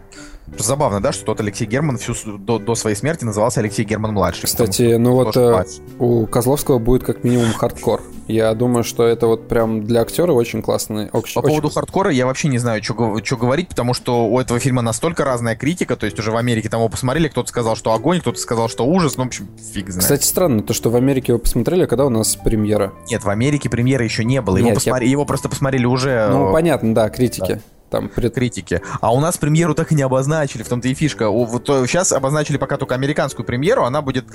Забавно, 0.57 1.01
да, 1.01 1.11
что 1.11 1.25
тот 1.25 1.39
Алексей 1.39 1.65
Герман 1.65 1.97
всю 1.97 2.13
до, 2.37 2.59
до 2.59 2.75
своей 2.75 2.95
смерти 2.95 3.23
назывался 3.23 3.61
Алексей 3.61 3.83
Герман 3.83 4.13
младший. 4.13 4.45
Кстати, 4.45 4.95
ну 4.95 5.13
вот 5.13 5.35
э, 5.35 5.63
у 5.99 6.25
Козловского 6.27 6.77
будет 6.79 7.03
как 7.03 7.23
минимум 7.23 7.51
хардкор. 7.53 8.01
Я 8.27 8.53
думаю, 8.53 8.83
что 8.83 9.03
это 9.05 9.27
вот 9.27 9.47
прям 9.47 9.83
для 9.83 10.01
актера 10.01 10.31
очень 10.31 10.61
классный. 10.61 11.05
оч- 11.07 11.09
По 11.11 11.17
очень 11.17 11.41
поводу 11.41 11.69
хардкора 11.69 12.11
я 12.11 12.25
вообще 12.25 12.47
не 12.47 12.59
знаю, 12.59 12.81
что 12.83 12.93
говорить, 13.37 13.67
потому 13.69 13.93
что 13.93 14.25
у 14.27 14.39
этого 14.39 14.59
фильма 14.59 14.81
настолько 14.81 15.25
разная 15.25 15.55
критика, 15.55 15.95
то 15.95 16.05
есть 16.05 16.17
уже 16.19 16.31
в 16.31 16.37
Америке 16.37 16.69
там 16.69 16.79
его 16.81 16.89
посмотрели, 16.89 17.27
кто-то 17.27 17.49
сказал, 17.49 17.75
что 17.75 17.91
огонь, 17.93 18.21
кто-то 18.21 18.39
сказал, 18.39 18.69
что 18.69 18.85
ужас, 18.85 19.17
ну, 19.17 19.23
в 19.23 19.27
общем, 19.27 19.47
фиг 19.73 19.87
знает. 19.89 20.01
Кстати, 20.03 20.23
странно, 20.25 20.61
то, 20.63 20.73
что 20.73 20.89
в 20.89 20.95
Америке 20.95 21.33
вы 21.33 21.39
посмотрели, 21.39 21.83
а 21.83 21.87
когда 21.87 22.05
у 22.05 22.09
нас 22.09 22.35
премьера. 22.35 22.93
Нет, 23.09 23.23
в 23.23 23.29
Америке 23.29 23.69
премьеры 23.69 24.03
еще 24.05 24.23
не 24.23 24.39
было, 24.41 24.57
его, 24.57 24.67
Нет, 24.67 24.75
я- 24.75 24.79
посмотри- 24.79 25.09
его 25.09 25.25
просто 25.25 25.49
посмотрели 25.49 25.85
уже... 25.85 26.27
Ну, 26.29 26.49
э, 26.49 26.53
понятно, 26.53 26.93
да, 26.93 27.09
критики. 27.09 27.59
Там 27.91 28.07
пред- 28.07 28.33
критики. 28.33 28.81
А 29.01 29.13
у 29.13 29.19
нас 29.19 29.37
премьеру 29.37 29.75
так 29.75 29.91
и 29.91 29.95
не 29.95 30.01
обозначили, 30.01 30.63
в 30.63 30.69
том-то 30.69 30.87
и 30.87 30.93
фишка. 30.93 31.29
У- 31.29 31.45
вот, 31.45 31.69
э, 31.69 31.85
сейчас 31.87 32.13
обозначили 32.13 32.57
пока 32.57 32.77
только 32.77 32.95
американскую 32.95 33.45
премьеру, 33.45 33.83
она 33.83 34.01
будет... 34.01 34.25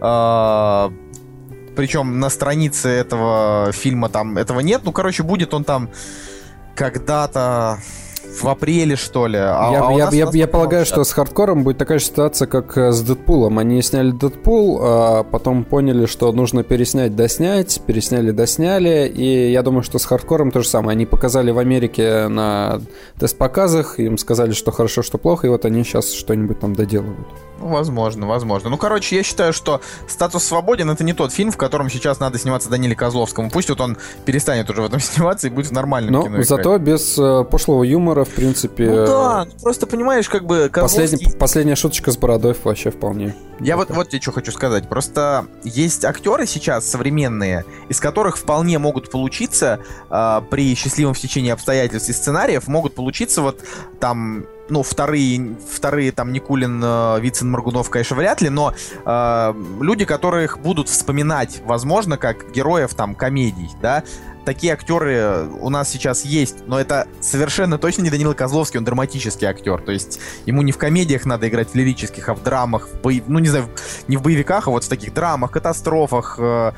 э, 0.00 0.90
причем 1.74 2.20
на 2.20 2.30
странице 2.30 2.88
этого 2.90 3.72
фильма 3.72 4.08
там 4.08 4.38
этого 4.38 4.60
нет. 4.60 4.82
Ну, 4.84 4.92
короче, 4.92 5.22
будет 5.22 5.52
он 5.54 5.64
там 5.64 5.90
когда-то 6.74 7.78
в 8.42 8.48
апреле, 8.48 8.96
что 8.96 9.26
ли. 9.26 9.38
А- 9.38 9.70
я, 9.72 9.80
а 9.88 9.92
я- 9.92 10.08
я- 10.12 10.30
я 10.32 10.46
полагаю, 10.48 10.84
что 10.86 11.04
с 11.04 11.12
хардкором 11.12 11.64
будет 11.64 11.78
такая 11.78 11.98
же 11.98 12.04
ситуация, 12.04 12.46
как 12.46 12.76
э, 12.78 12.92
с 12.92 13.00
Дэдпулом. 13.02 13.58
Они 13.58 13.80
сняли 13.82 14.10
Дэдпул, 14.10 14.78
а 14.82 15.22
потом 15.24 15.64
поняли, 15.64 16.06
что 16.06 16.32
нужно 16.32 16.62
переснять, 16.62 17.14
доснять, 17.16 17.80
пересняли, 17.86 18.30
досняли. 18.30 19.06
И 19.08 19.50
я 19.50 19.62
думаю, 19.62 19.82
что 19.82 19.98
с 19.98 20.04
хардкором 20.04 20.50
то 20.50 20.60
же 20.62 20.68
самое. 20.68 20.92
Они 20.96 21.06
показали 21.06 21.50
в 21.50 21.58
Америке 21.58 22.28
на 22.28 22.80
тест-показах, 23.18 23.98
им 23.98 24.18
сказали, 24.18 24.52
что 24.52 24.70
хорошо, 24.72 25.02
что 25.02 25.18
плохо, 25.18 25.46
и 25.46 25.50
вот 25.50 25.64
они 25.64 25.84
сейчас 25.84 26.12
что-нибудь 26.12 26.60
там 26.60 26.74
доделывают. 26.74 27.26
Ну, 27.58 27.68
возможно, 27.68 28.26
возможно. 28.26 28.70
Ну, 28.70 28.76
короче, 28.76 29.16
я 29.16 29.22
считаю, 29.22 29.52
что 29.52 29.80
«Статус 30.08 30.44
свободен»— 30.44 30.90
это 30.90 31.04
не 31.04 31.12
тот 31.12 31.32
фильм, 31.32 31.50
в 31.50 31.56
котором 31.56 31.88
сейчас 31.90 32.20
надо 32.20 32.38
сниматься 32.38 32.68
Даниле 32.68 32.94
Козловскому. 32.94 33.50
Пусть 33.50 33.68
вот 33.70 33.80
он 33.80 33.96
перестанет 34.24 34.68
уже 34.70 34.82
в 34.82 34.84
этом 34.84 35.00
сниматься 35.00 35.46
и 35.46 35.50
будет 35.50 35.66
в 35.68 35.72
нормальном 35.72 36.12
Но 36.12 36.22
кино 36.22 36.34
играть. 36.34 36.48
зато 36.48 36.78
без 36.78 37.18
э, 37.18 37.44
пошлого 37.44 37.82
юмора, 37.82 38.24
в 38.24 38.30
принципе... 38.30 38.90
Ну 38.90 39.06
да, 39.06 39.46
ну, 39.46 39.60
просто 39.62 39.86
понимаешь, 39.86 40.28
как 40.28 40.44
бы 40.44 40.68
Козловский... 40.70 41.02
Последний- 41.18 41.38
последняя 41.38 41.76
шуточка 41.76 42.10
с 42.10 42.16
бородой 42.16 42.54
вообще 42.62 42.90
вполне. 42.90 43.34
Я 43.60 43.76
вот, 43.76 43.90
вот 43.90 44.10
тебе 44.10 44.20
что 44.20 44.32
хочу 44.32 44.52
сказать. 44.52 44.88
Просто 44.88 45.46
есть 45.64 46.04
актеры 46.04 46.46
сейчас 46.46 46.88
современные, 46.88 47.64
из 47.88 48.00
которых 48.00 48.36
вполне 48.36 48.78
могут 48.78 49.10
получиться 49.10 49.80
а, 50.10 50.42
при 50.42 50.74
счастливом 50.74 51.14
стечении 51.14 51.50
обстоятельств 51.50 52.10
и 52.10 52.12
сценариев, 52.12 52.68
могут 52.68 52.94
получиться 52.94 53.40
вот 53.40 53.60
там 53.98 54.44
ну, 54.68 54.82
вторые, 54.82 55.56
вторые 55.70 56.12
там 56.12 56.32
Никулин, 56.32 56.80
э, 56.82 57.20
Вицин, 57.20 57.50
Моргунов, 57.50 57.90
конечно, 57.90 58.16
вряд 58.16 58.40
ли, 58.40 58.48
но 58.48 58.74
э, 59.04 59.54
люди, 59.80 60.04
которых 60.04 60.58
будут 60.58 60.88
вспоминать, 60.88 61.62
возможно, 61.64 62.16
как 62.16 62.50
героев 62.52 62.94
там 62.94 63.14
комедий, 63.14 63.70
да, 63.80 64.02
такие 64.44 64.72
актеры 64.72 65.48
у 65.60 65.68
нас 65.70 65.90
сейчас 65.90 66.24
есть, 66.24 66.66
но 66.66 66.80
это 66.80 67.06
совершенно 67.20 67.78
точно 67.78 68.02
не 68.02 68.10
Данила 68.10 68.32
Козловский, 68.32 68.78
он 68.78 68.84
драматический 68.84 69.46
актер, 69.46 69.82
то 69.82 69.92
есть 69.92 70.20
ему 70.46 70.62
не 70.62 70.72
в 70.72 70.78
комедиях 70.78 71.26
надо 71.26 71.48
играть, 71.48 71.70
в 71.70 71.74
лирических, 71.74 72.28
а 72.28 72.34
в 72.34 72.42
драмах, 72.42 72.88
в 72.88 73.00
боев... 73.02 73.24
ну 73.26 73.40
не 73.40 73.48
знаю, 73.48 73.68
не 74.08 74.16
в 74.16 74.22
боевиках, 74.22 74.68
а 74.68 74.70
вот 74.70 74.84
в 74.84 74.88
таких 74.88 75.12
драмах, 75.12 75.50
катастрофах, 75.50 76.36
э, 76.38 76.72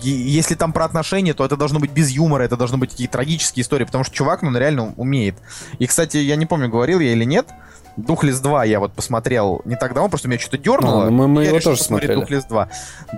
если 0.00 0.54
там 0.54 0.72
про 0.72 0.84
отношения, 0.84 1.34
то 1.34 1.44
это 1.44 1.56
должно 1.56 1.78
быть 1.80 1.90
без 1.90 2.10
юмора, 2.10 2.42
это 2.42 2.56
должно 2.56 2.78
быть 2.78 2.90
какие-то 2.90 3.12
трагические 3.14 3.62
истории, 3.62 3.84
потому 3.84 4.04
что 4.04 4.14
чувак, 4.14 4.42
ну, 4.42 4.48
он 4.48 4.56
реально 4.56 4.94
умеет. 4.96 5.36
И, 5.78 5.86
кстати, 5.86 6.16
я 6.18 6.36
не 6.36 6.46
помню, 6.46 6.68
говорил 6.68 7.00
я 7.00 7.12
или 7.12 7.24
нет, 7.24 7.48
Духлес 7.96 8.40
2 8.40 8.64
я 8.64 8.80
вот 8.80 8.92
посмотрел 8.94 9.60
не 9.66 9.76
так 9.76 9.92
давно, 9.92 10.08
просто 10.08 10.26
меня 10.28 10.38
что-то 10.40 10.56
дернуло. 10.58 11.02
А, 11.02 11.10
ну 11.10 11.16
мы- 11.16 11.28
мы 11.28 11.44
его 11.44 11.56
решил 11.58 11.72
тоже 11.72 11.82
смотрели. 11.82 12.14
Духлес 12.14 12.44
2. 12.46 12.68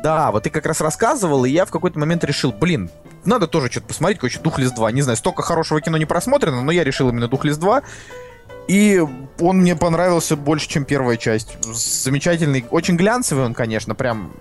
Да, 0.03 0.33
вот 0.33 0.43
ты 0.43 0.51
как 0.51 0.67
раз 0.67 0.81
рассказывал, 0.81 1.45
и 1.45 1.51
я 1.51 1.65
в 1.65 1.71
какой-то 1.71 1.99
момент 1.99 2.25
решил, 2.25 2.51
блин, 2.53 2.91
надо 3.25 3.47
тоже 3.47 3.71
что-то 3.71 3.87
посмотреть, 3.87 4.19
короче, 4.19 4.41
Духлес 4.41 4.73
2. 4.73 4.91
Не 4.91 5.03
знаю, 5.03 5.17
столько 5.17 5.43
хорошего 5.43 5.81
кино 5.81 5.97
не 5.97 6.07
просмотрено, 6.07 6.61
но 6.63 6.73
я 6.73 6.83
решил 6.83 7.09
именно 7.09 7.29
Духлес 7.29 7.57
2. 7.57 7.83
И 8.67 9.01
он 9.41 9.59
мне 9.59 9.77
понравился 9.77 10.37
больше, 10.37 10.69
чем 10.69 10.85
первая 10.85 11.19
часть. 11.19 11.57
Замечательный, 11.65 12.65
очень 12.71 12.97
глянцевый 12.97 13.45
он, 13.45 13.55
конечно, 13.55 13.95
прям 13.95 14.33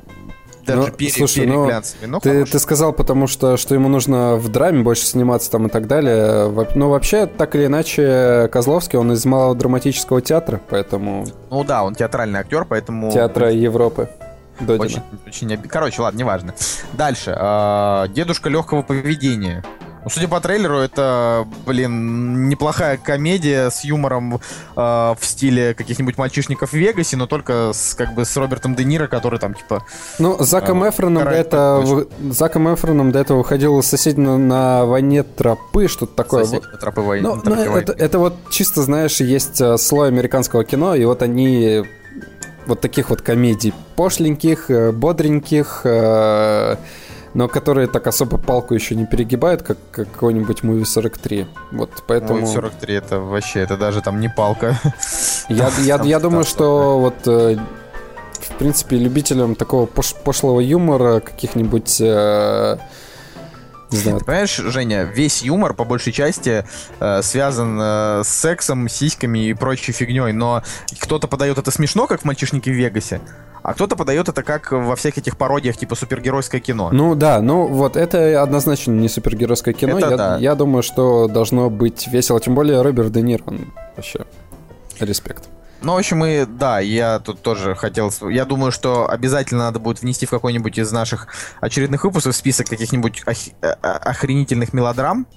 даже 0.65 0.81
Ну, 0.81 0.87
пере- 0.91 1.11
слушай, 1.11 1.45
ну, 1.45 1.69
но 2.07 2.19
Ты, 2.19 2.29
хороший. 2.33 2.51
ты 2.51 2.59
сказал, 2.59 2.93
потому 2.93 3.27
что, 3.27 3.57
что 3.57 3.75
ему 3.75 3.89
нужно 3.89 4.35
в 4.35 4.47
драме 4.49 4.81
больше 4.83 5.05
сниматься 5.05 5.51
там 5.51 5.67
и 5.67 5.69
так 5.69 5.87
далее. 5.87 6.47
Во- 6.49 6.67
Ну, 6.75 6.89
вообще, 6.89 7.25
так 7.25 7.55
или 7.55 7.65
иначе, 7.65 8.49
Козловский, 8.51 8.97
он 8.97 9.11
из 9.11 9.25
малого 9.25 9.55
драматического 9.55 10.21
театра, 10.21 10.61
поэтому 10.69 11.25
Ну 11.51 11.63
да, 11.63 11.83
он 11.83 11.95
театральный 11.95 12.39
актер, 12.39 12.65
поэтому... 12.65 13.11
театра 13.11 13.51
Европы. 13.51 14.09
Додина. 14.59 14.85
Очень, 14.85 15.01
очень 15.55 15.57
Короче, 15.67 16.01
ладно, 16.01 16.19
неважно. 16.19 16.53
Дальше. 16.93 17.35
А, 17.35 18.07
Дедушка 18.09 18.49
легкого 18.49 18.83
поведения. 18.83 19.63
Ну, 20.03 20.09
судя 20.09 20.27
по 20.27 20.41
трейлеру, 20.41 20.77
это, 20.77 21.47
блин, 21.65 22.49
неплохая 22.49 22.97
комедия 22.97 23.69
с 23.69 23.83
юмором 23.83 24.41
а, 24.75 25.15
в 25.19 25.25
стиле 25.25 25.73
каких-нибудь 25.73 26.17
мальчишников 26.17 26.71
в 26.71 26.73
Вегасе, 26.73 27.15
но 27.17 27.27
только 27.27 27.71
с, 27.73 27.93
как 27.93 28.13
бы 28.13 28.25
с 28.25 28.35
Робертом 28.35 28.75
Де 28.75 28.83
Ниро, 28.83 29.07
который 29.07 29.39
там, 29.39 29.53
типа... 29.53 29.85
Ну, 30.19 30.37
Заком 30.43 30.83
А, 30.83 30.89
Эфроном 30.89 31.23
до 31.23 31.31
этого, 31.31 32.07
Заком 32.29 32.73
Эфроном 32.73 33.11
до 33.11 33.19
этого 33.19 33.39
выходил 33.39 33.81
сосед 33.81 34.17
на, 34.17 34.37
на 34.37 34.85
войне 34.85 35.23
тропы, 35.23 35.87
что-то 35.87 36.15
такое. 36.15 36.43
«Соседи 36.43 36.65
на 36.71 36.77
тропы 36.77 37.01
войны». 37.01 37.27
Ну, 37.27 37.41
ну, 37.43 37.55
войны. 37.55 37.77
это, 37.77 37.93
это 37.93 38.19
вот 38.19 38.35
чисто, 38.49 38.81
знаешь, 38.81 39.21
есть 39.21 39.61
э, 39.61 39.77
слой 39.77 40.09
американского 40.09 40.65
кино, 40.65 40.95
и 40.95 41.05
вот 41.05 41.21
они 41.21 41.83
вот 42.65 42.81
таких 42.81 43.09
вот 43.09 43.21
комедий 43.21 43.73
пошленьких, 43.95 44.69
э, 44.69 44.91
бодреньких, 44.91 45.81
э, 45.83 46.75
но 47.33 47.47
которые 47.47 47.87
так 47.87 48.07
особо 48.07 48.37
палку 48.37 48.73
еще 48.73 48.95
не 48.95 49.05
перегибают, 49.05 49.61
как 49.61 49.77
какой-нибудь 49.91 50.61
Movie 50.61 50.85
43. 50.85 51.47
Вот 51.71 52.03
поэтому... 52.07 52.41
Movie 52.41 52.53
43 52.53 52.95
это 52.95 53.19
вообще, 53.19 53.59
это 53.61 53.77
даже 53.77 54.01
там 54.01 54.19
не 54.19 54.29
палка. 54.29 54.79
Я, 55.49 55.69
я, 55.79 56.01
я 56.03 56.19
думаю, 56.19 56.43
что 56.43 56.99
вот 56.99 57.27
э, 57.27 57.57
в 58.39 58.57
принципе 58.57 58.97
любителям 58.97 59.55
такого 59.55 59.85
пош 59.85 60.13
пошлого 60.23 60.59
юмора 60.59 61.19
каких-нибудь 61.19 61.99
э, 61.99 62.77
не 63.93 63.99
знаю. 63.99 64.19
Ты 64.19 64.25
понимаешь, 64.25 64.55
Женя, 64.55 65.03
весь 65.03 65.43
юмор 65.43 65.73
по 65.73 65.85
большей 65.85 66.13
части 66.13 66.65
э, 66.99 67.21
связан 67.21 67.79
э, 67.79 68.21
с 68.23 68.27
сексом, 68.27 68.89
сиськами 68.89 69.49
и 69.49 69.53
прочей 69.53 69.91
фигней, 69.91 70.31
но 70.33 70.63
кто-то 70.99 71.27
подает 71.27 71.59
это 71.59 71.69
смешно, 71.69 72.07
как 72.07 72.21
в 72.21 72.25
«Мальчишнике 72.25 72.71
в 72.71 72.75
Вегасе», 72.75 73.21
а 73.63 73.73
кто-то 73.73 73.95
подает 73.95 74.27
это 74.27 74.43
как 74.43 74.71
во 74.71 74.95
всех 74.95 75.17
этих 75.17 75.37
пародиях, 75.37 75.77
типа 75.77 75.95
супергеройское 75.95 76.59
кино. 76.59 76.89
Ну 76.91 77.15
да, 77.15 77.41
ну 77.41 77.65
вот 77.67 77.95
это 77.95 78.41
однозначно 78.43 78.91
не 78.91 79.07
супергеройское 79.07 79.73
кино. 79.73 79.97
Это 79.97 80.09
я, 80.09 80.17
да. 80.17 80.37
я 80.37 80.55
думаю, 80.55 80.83
что 80.83 81.27
должно 81.27 81.69
быть 81.69 82.07
весело. 82.07 82.41
Тем 82.41 82.55
более 82.55 82.81
Роберт 82.81 83.11
Де 83.13 83.21
Ниро, 83.21 83.43
он 83.47 83.73
вообще 83.95 84.25
респект. 84.99 85.47
Ну, 85.81 85.93
в 85.93 85.97
общем, 85.97 86.19
мы, 86.19 86.45
да, 86.47 86.79
я 86.79 87.19
тут 87.19 87.41
тоже 87.41 87.75
хотел... 87.75 88.09
Я 88.29 88.45
думаю, 88.45 88.71
что 88.71 89.09
обязательно 89.09 89.65
надо 89.65 89.79
будет 89.79 90.01
внести 90.01 90.25
в 90.25 90.29
какой-нибудь 90.29 90.77
из 90.77 90.91
наших 90.93 91.27
очередных 91.59 92.05
выпусков 92.05 92.35
список 92.35 92.67
каких-нибудь 92.67 93.23
ох... 93.27 93.35
Э, 93.61 93.73
охренительных 93.81 94.71
мелодрам. 94.71 95.27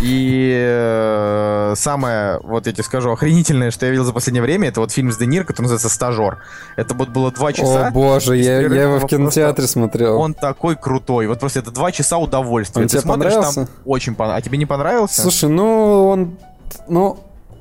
И 0.00 0.52
э, 0.56 1.74
самое, 1.76 2.40
вот 2.42 2.66
я 2.66 2.72
тебе 2.72 2.84
скажу, 2.84 3.10
охренительное, 3.10 3.70
что 3.70 3.86
я 3.86 3.90
видел 3.92 4.04
за 4.04 4.12
последнее 4.12 4.42
время, 4.42 4.68
это 4.68 4.80
вот 4.80 4.92
фильм 4.92 5.12
с 5.12 5.16
Де 5.16 5.26
Ниро, 5.26 5.44
который 5.44 5.64
называется 5.64 5.88
«Стажер». 5.88 6.38
Это 6.76 6.94
вот 6.94 7.10
было 7.10 7.30
два 7.30 7.52
часа. 7.52 7.88
О 7.88 7.90
боже, 7.90 8.36
я, 8.36 8.60
я 8.60 8.82
его 8.82 8.98
в 8.98 9.06
кинотеатре 9.06 9.66
смотрел. 9.66 10.18
Он 10.18 10.34
такой 10.34 10.76
крутой. 10.76 11.26
Вот 11.26 11.40
просто 11.40 11.60
это 11.60 11.70
два 11.70 11.92
часа 11.92 12.18
удовольствия. 12.18 12.82
Он 12.82 12.88
Ты 12.88 12.92
тебе 12.92 13.02
смотришь, 13.02 13.32
понравился? 13.32 13.66
там 13.66 13.74
очень 13.84 14.14
понравился. 14.14 14.44
А 14.44 14.48
тебе 14.48 14.58
не 14.58 14.66
понравился? 14.66 15.22
Слушай, 15.22 15.50
ну 15.50 16.08
он... 16.08 16.36
Ну, 16.88 17.18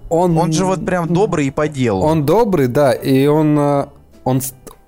он... 0.10 0.38
Он 0.38 0.52
же 0.52 0.66
вот 0.66 0.86
прям 0.86 1.08
добрый 1.12 1.48
и 1.48 1.52
по 1.52 1.68
делу. 1.68 2.04
Он 2.04 2.26
добрый, 2.26 2.68
да, 2.68 2.94
и 2.94 3.26
он, 3.28 3.58
э, 3.58 3.86
он 4.24 4.42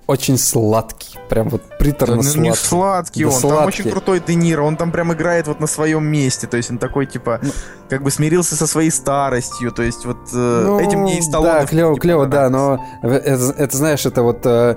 очень 0.06 0.38
сладкий, 0.38 1.18
прям 1.28 1.48
вот 1.48 1.62
приторно 1.78 2.16
да, 2.16 2.22
сладкий. 2.22 2.38
Ну, 2.38 2.44
не 2.44 2.54
сладкий 2.54 3.24
да 3.24 3.30
он, 3.30 3.34
сладкий. 3.34 3.56
там 3.58 3.66
очень 3.66 3.90
крутой 3.90 4.22
Де 4.24 4.34
Ниро, 4.34 4.62
он 4.62 4.76
там 4.76 4.92
прям 4.92 5.12
играет 5.12 5.48
вот 5.48 5.58
на 5.58 5.66
своем 5.66 6.04
месте, 6.04 6.46
то 6.46 6.56
есть 6.56 6.70
он 6.70 6.78
такой 6.78 7.06
типа 7.06 7.40
ну, 7.42 7.50
как 7.88 8.02
бы 8.02 8.10
смирился 8.10 8.54
со 8.54 8.66
своей 8.66 8.90
старостью, 8.90 9.72
то 9.72 9.82
есть 9.82 10.04
вот 10.04 10.18
э, 10.32 10.62
ну, 10.66 10.78
этим 10.80 11.00
мне 11.00 11.18
и 11.18 11.22
Сталлоне... 11.22 11.60
Да, 11.60 11.66
клево, 11.66 11.96
клево, 11.98 12.26
да, 12.26 12.48
но 12.50 12.84
это, 13.02 13.54
это 13.56 13.76
знаешь, 13.76 14.06
это 14.06 14.22
вот 14.22 14.46
э, 14.46 14.76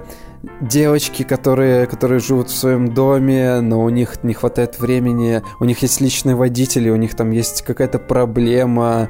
девочки, 0.61 1.23
которые, 1.23 1.85
которые 1.85 2.19
живут 2.19 2.49
в 2.49 2.55
своем 2.55 2.93
доме, 2.93 3.59
но 3.61 3.81
у 3.81 3.89
них 3.89 4.23
не 4.23 4.33
хватает 4.33 4.79
времени, 4.79 5.41
у 5.59 5.65
них 5.65 5.79
есть 5.81 6.01
личные 6.01 6.35
водители, 6.35 6.89
у 6.89 6.95
них 6.95 7.15
там 7.15 7.31
есть 7.31 7.61
какая-то 7.61 7.99
проблема, 7.99 9.09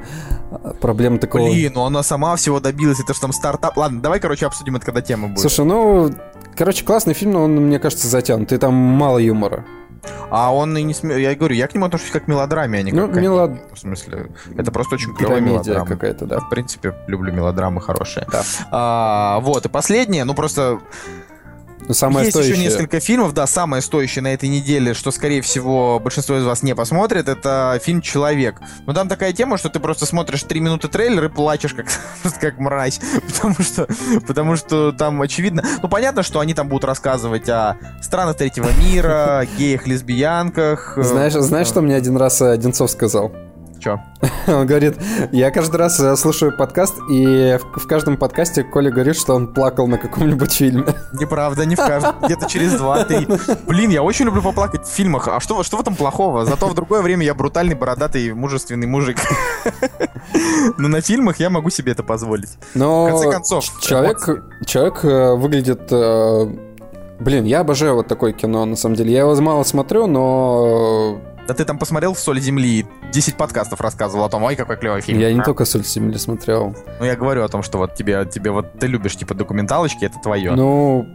проблема 0.80 1.18
такого... 1.18 1.48
Блин, 1.48 1.72
ну 1.74 1.84
она 1.84 2.02
сама 2.02 2.34
всего 2.36 2.60
добилась, 2.60 3.00
это 3.00 3.14
же 3.14 3.20
там 3.20 3.32
стартап... 3.32 3.76
Ладно, 3.76 4.00
давай, 4.00 4.20
короче, 4.20 4.46
обсудим 4.46 4.76
это, 4.76 4.86
когда 4.86 5.00
тема 5.00 5.28
будет. 5.28 5.40
Слушай, 5.40 5.64
ну, 5.64 6.10
короче, 6.56 6.84
классный 6.84 7.14
фильм, 7.14 7.32
но 7.32 7.44
он, 7.44 7.54
мне 7.56 7.78
кажется, 7.78 8.08
затянут, 8.08 8.52
и 8.52 8.58
там 8.58 8.74
мало 8.74 9.18
юмора. 9.18 9.64
А 10.30 10.54
он 10.54 10.76
и 10.76 10.82
не 10.82 10.94
см... 10.94 11.18
Я 11.18 11.34
говорю, 11.34 11.54
я 11.54 11.66
к 11.66 11.74
нему 11.74 11.86
отношусь 11.86 12.10
как 12.10 12.24
к 12.24 12.28
мелодраме, 12.28 12.78
а 12.78 12.82
не 12.82 12.92
ну, 12.92 13.06
как 13.06 13.16
ну, 13.16 13.20
мелод... 13.20 13.50
В 13.72 13.78
смысле, 13.78 14.30
это 14.56 14.70
просто 14.70 14.94
очень 14.94 15.14
клевая 15.14 15.40
мелодрама. 15.40 15.86
какая-то, 15.86 16.26
да. 16.26 16.40
В 16.40 16.48
принципе, 16.48 16.94
люблю 17.06 17.32
мелодрамы 17.32 17.80
хорошие. 17.80 18.26
Да. 18.30 18.42
А, 18.70 19.40
вот, 19.40 19.66
и 19.66 19.68
последнее, 19.68 20.24
ну 20.24 20.34
просто 20.34 20.80
ну, 21.90 21.94
самое 21.94 22.26
Есть 22.26 22.36
стоящее. 22.36 22.54
еще 22.54 22.62
несколько 22.62 23.00
фильмов, 23.00 23.34
да, 23.34 23.48
самое 23.48 23.82
стоящее 23.82 24.22
на 24.22 24.32
этой 24.32 24.48
неделе, 24.48 24.94
что, 24.94 25.10
скорее 25.10 25.42
всего, 25.42 25.98
большинство 25.98 26.36
из 26.38 26.44
вас 26.44 26.62
не 26.62 26.76
посмотрит, 26.76 27.28
это 27.28 27.80
фильм 27.82 28.00
«Человек». 28.00 28.60
Но 28.86 28.92
там 28.92 29.08
такая 29.08 29.32
тема, 29.32 29.58
что 29.58 29.70
ты 29.70 29.80
просто 29.80 30.06
смотришь 30.06 30.44
три 30.44 30.60
минуты 30.60 30.86
трейлер 30.86 31.24
и 31.24 31.28
плачешь 31.28 31.74
как, 31.74 31.86
как 32.40 32.58
мразь, 32.60 33.00
потому 33.26 33.56
что, 33.58 33.88
потому 34.24 34.54
что 34.54 34.92
там 34.92 35.20
очевидно... 35.20 35.64
Ну, 35.82 35.88
понятно, 35.88 36.22
что 36.22 36.38
они 36.38 36.54
там 36.54 36.68
будут 36.68 36.84
рассказывать 36.84 37.48
о 37.48 37.76
странах 38.00 38.36
третьего 38.36 38.70
мира, 38.80 39.44
геях, 39.58 39.88
лесбиянках. 39.88 40.94
Знаешь, 40.96 41.32
знаешь, 41.32 41.66
что 41.66 41.80
мне 41.80 41.96
один 41.96 42.16
раз 42.16 42.40
Одинцов 42.40 42.92
сказал? 42.92 43.32
Че? 43.80 43.98
Он 44.46 44.66
говорит, 44.66 44.96
я 45.32 45.50
каждый 45.50 45.76
раз 45.76 45.98
э, 45.98 46.14
слушаю 46.16 46.54
подкаст, 46.54 46.96
и 47.10 47.58
в, 47.58 47.80
в 47.80 47.86
каждом 47.86 48.18
подкасте 48.18 48.62
Коля 48.62 48.90
говорит, 48.90 49.16
что 49.16 49.34
он 49.34 49.54
плакал 49.54 49.86
на 49.86 49.96
каком-нибудь 49.96 50.52
фильме. 50.52 50.84
Неправда, 51.14 51.64
не 51.64 51.76
в 51.76 51.78
каждом. 51.78 52.16
Где-то 52.22 52.46
через 52.46 52.74
два-три. 52.74 53.26
Блин, 53.66 53.90
я 53.90 54.02
очень 54.02 54.26
люблю 54.26 54.42
поплакать 54.42 54.86
в 54.86 54.90
фильмах. 54.90 55.28
А 55.28 55.40
что, 55.40 55.62
что 55.62 55.78
в 55.78 55.80
этом 55.80 55.96
плохого? 55.96 56.44
Зато 56.44 56.66
в 56.68 56.74
другое 56.74 57.00
время 57.00 57.24
я 57.24 57.34
брутальный, 57.34 57.74
бородатый, 57.74 58.34
мужественный 58.34 58.86
мужик. 58.86 59.16
Но 60.76 60.88
на 60.88 61.00
фильмах 61.00 61.40
я 61.40 61.48
могу 61.48 61.70
себе 61.70 61.92
это 61.92 62.02
позволить. 62.02 62.58
Но 62.74 63.06
в 63.06 63.10
конце 63.10 63.30
концов. 63.30 63.64
Человек, 63.80 64.44
человек 64.66 65.04
э, 65.04 65.34
выглядит 65.36 65.88
э, 65.90 66.46
Блин, 67.20 67.44
я 67.44 67.60
обожаю 67.60 67.96
вот 67.96 68.08
такое 68.08 68.32
кино, 68.32 68.64
на 68.64 68.76
самом 68.76 68.96
деле. 68.96 69.12
Я 69.12 69.20
его 69.20 69.38
мало 69.42 69.62
смотрю, 69.62 70.06
но 70.06 71.20
да 71.50 71.54
ты 71.54 71.64
там 71.64 71.78
посмотрел 71.78 72.14
«Соль 72.14 72.38
земли» 72.40 72.86
10 73.12 73.34
подкастов 73.34 73.80
рассказывал 73.80 74.24
о 74.24 74.28
том, 74.28 74.44
ой, 74.44 74.54
какой 74.54 74.76
клевый 74.76 75.00
фильм. 75.00 75.18
Я 75.18 75.32
не 75.32 75.42
только 75.42 75.64
«Соль 75.64 75.82
земли» 75.82 76.16
смотрел. 76.16 76.76
Ну, 77.00 77.04
я 77.04 77.16
говорю 77.16 77.42
о 77.42 77.48
том, 77.48 77.64
что 77.64 77.78
вот 77.78 77.96
тебе, 77.96 78.24
тебе 78.24 78.52
вот 78.52 78.78
ты 78.78 78.86
любишь, 78.86 79.16
типа, 79.16 79.34
документалочки, 79.34 80.04
это 80.04 80.16
твое. 80.22 80.52
Ну, 80.52 81.08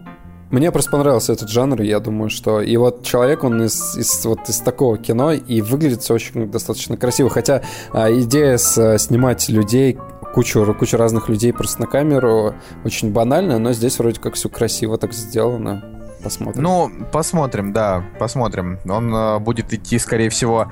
мне 0.52 0.74
просто 0.74 0.92
понравился 0.92 1.32
этот 1.32 1.48
жанр, 1.48 1.82
я 1.84 2.02
думаю, 2.02 2.30
что... 2.30 2.60
И 2.60 2.76
вот 2.76 3.04
человек, 3.04 3.46
он 3.46 3.64
из, 3.64 3.96
из, 3.96 4.26
вот 4.26 4.50
из 4.50 4.60
такого 4.60 4.98
кино, 4.98 5.32
и 5.32 5.62
выглядит 5.62 6.02
все 6.02 6.16
очень 6.16 6.52
достаточно 6.52 6.98
красиво. 6.98 7.30
Хотя 7.30 7.62
а, 7.94 8.12
идея 8.12 8.58
с, 8.58 8.78
а, 8.78 8.98
снимать 8.98 9.48
людей, 9.48 9.98
кучу, 10.34 10.76
кучу 10.78 10.98
разных 10.98 11.30
людей 11.30 11.54
просто 11.54 11.80
на 11.80 11.88
камеру, 11.88 12.56
очень 12.84 13.14
банальная, 13.14 13.58
но 13.58 13.72
здесь 13.72 13.98
вроде 14.00 14.20
как 14.20 14.34
все 14.34 14.50
красиво 14.50 14.98
так 14.98 15.14
сделано. 15.14 15.95
Посмотрим. 16.26 16.64
Ну, 16.64 16.92
посмотрим, 17.12 17.72
да, 17.72 18.04
посмотрим. 18.18 18.80
Он 18.90 19.14
э, 19.14 19.38
будет 19.38 19.72
идти, 19.74 20.00
скорее 20.00 20.30
всего, 20.32 20.72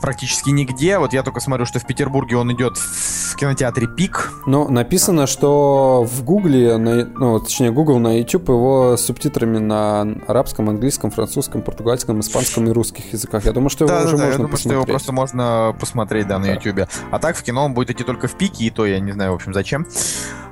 практически 0.00 0.50
нигде. 0.50 0.98
Вот 0.98 1.12
я 1.12 1.22
только 1.22 1.40
смотрю, 1.40 1.66
что 1.66 1.78
в 1.78 1.86
Петербурге 1.86 2.36
он 2.36 2.52
идет 2.52 2.76
в 2.76 3.36
кинотеатре 3.36 3.86
Пик. 3.86 4.32
Ну, 4.46 4.68
написано, 4.68 5.26
что 5.26 6.04
в 6.04 6.24
Гугле, 6.24 6.76
на, 6.76 7.04
ну, 7.04 7.40
точнее, 7.40 7.70
Google 7.70 7.98
на 7.98 8.18
YouTube 8.18 8.48
его 8.48 8.96
с 8.96 9.04
субтитрами 9.04 9.58
на 9.58 10.02
арабском, 10.26 10.68
английском, 10.68 11.10
французском, 11.10 11.62
португальском, 11.62 12.20
испанском 12.20 12.66
и 12.66 12.70
русских 12.70 13.12
языках. 13.12 13.44
Я 13.44 13.52
думаю, 13.52 13.70
что 13.70 13.84
его 13.84 13.94
да, 13.94 14.04
уже 14.04 14.16
да, 14.16 14.24
можно 14.24 14.26
я 14.26 14.36
думаю, 14.36 14.50
посмотреть. 14.50 14.60
что 14.60 14.72
его 14.72 14.84
просто 14.84 15.12
можно 15.12 15.76
посмотреть, 15.78 16.28
да, 16.28 16.38
на 16.38 16.46
да. 16.46 16.52
YouTube. 16.54 16.88
А 17.10 17.18
так 17.18 17.36
в 17.36 17.42
кино 17.42 17.64
он 17.64 17.74
будет 17.74 17.90
идти 17.90 18.04
только 18.04 18.28
в 18.28 18.36
Пике, 18.36 18.64
и 18.64 18.70
то 18.70 18.86
я 18.86 19.00
не 19.00 19.12
знаю, 19.12 19.32
в 19.32 19.34
общем, 19.36 19.54
зачем. 19.54 19.86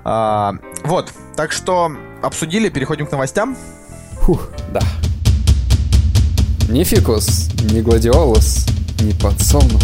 А, 0.05 0.55
вот, 0.85 1.13
так 1.37 1.53
что 1.53 1.91
обсудили, 2.23 2.69
переходим 2.69 3.07
к 3.07 3.13
новостям. 3.13 3.57
Фух, 4.23 4.49
да. 4.73 4.81
Не 6.69 6.85
фикус, 6.85 7.51
не 7.73 7.83
гладиолус, 7.83 8.67
не 9.01 9.13
подсолнух, 9.15 9.81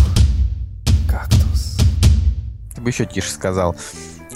кактус. 1.10 1.78
Ты 2.74 2.80
бы 2.80 2.90
еще 2.90 3.06
тише 3.06 3.30
сказал. 3.30 3.74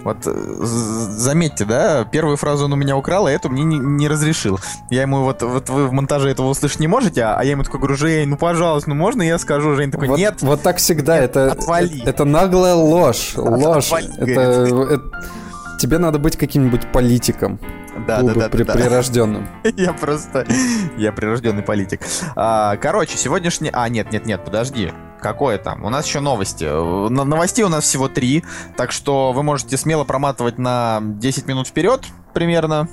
Вот 0.02 0.16
э, 0.24 0.32
заметьте, 0.32 1.66
да, 1.66 2.04
первую 2.04 2.38
фразу 2.38 2.64
он 2.64 2.72
у 2.72 2.76
меня 2.76 2.96
украл, 2.96 3.26
а 3.26 3.30
эту 3.30 3.50
мне 3.50 3.62
не, 3.64 3.78
не 3.78 4.08
разрешил. 4.08 4.58
Я 4.90 5.02
ему 5.02 5.24
вот, 5.24 5.42
вот 5.42 5.68
вы 5.68 5.88
в 5.88 5.92
монтаже 5.92 6.30
этого 6.30 6.48
услышать 6.48 6.80
не 6.80 6.88
можете, 6.88 7.22
а, 7.22 7.36
а 7.36 7.44
я 7.44 7.50
ему 7.50 7.64
такой 7.64 7.80
говорю, 7.80 7.96
Жень, 7.96 8.28
ну 8.28 8.38
пожалуйста, 8.38 8.88
ну 8.88 8.96
можно 8.96 9.20
я 9.20 9.38
скажу? 9.38 9.74
Жень 9.74 9.90
такой, 9.90 10.08
вот, 10.08 10.18
нет. 10.18 10.40
Вот 10.40 10.62
так 10.62 10.78
всегда, 10.78 11.20
нет, 11.20 11.30
это, 11.30 11.52
отвали. 11.52 12.00
это, 12.00 12.10
это 12.10 12.24
наглая 12.24 12.74
ложь, 12.74 13.34
ложь. 13.36 13.86
Отвали, 13.86 14.10
это, 14.16 14.40
это, 14.40 15.24
тебе 15.80 15.98
надо 15.98 16.18
быть 16.18 16.36
каким-нибудь 16.36 16.92
политиком. 16.92 17.58
Да, 18.06 18.22
да, 18.22 18.34
да, 18.34 18.48
при, 18.48 18.62
да, 18.62 18.74
прирожденным. 18.74 19.48
Я 19.76 19.92
просто... 19.92 20.46
Я 20.96 21.12
прирожденный 21.12 21.62
политик. 21.62 22.02
А, 22.36 22.76
короче, 22.76 23.16
сегодняшний... 23.16 23.70
А, 23.72 23.88
нет, 23.88 24.12
нет, 24.12 24.26
нет, 24.26 24.44
подожди. 24.44 24.92
Какое 25.20 25.58
там? 25.58 25.84
У 25.84 25.90
нас 25.90 26.06
еще 26.06 26.20
новости. 26.20 26.64
Новостей 26.64 27.64
у 27.64 27.68
нас 27.68 27.84
всего 27.84 28.08
три, 28.08 28.44
так 28.76 28.92
что 28.92 29.32
вы 29.32 29.42
можете 29.42 29.76
смело 29.76 30.04
проматывать 30.04 30.58
на 30.58 31.00
10 31.02 31.46
минут 31.46 31.66
вперед 31.66 32.04
примерно 32.32 32.88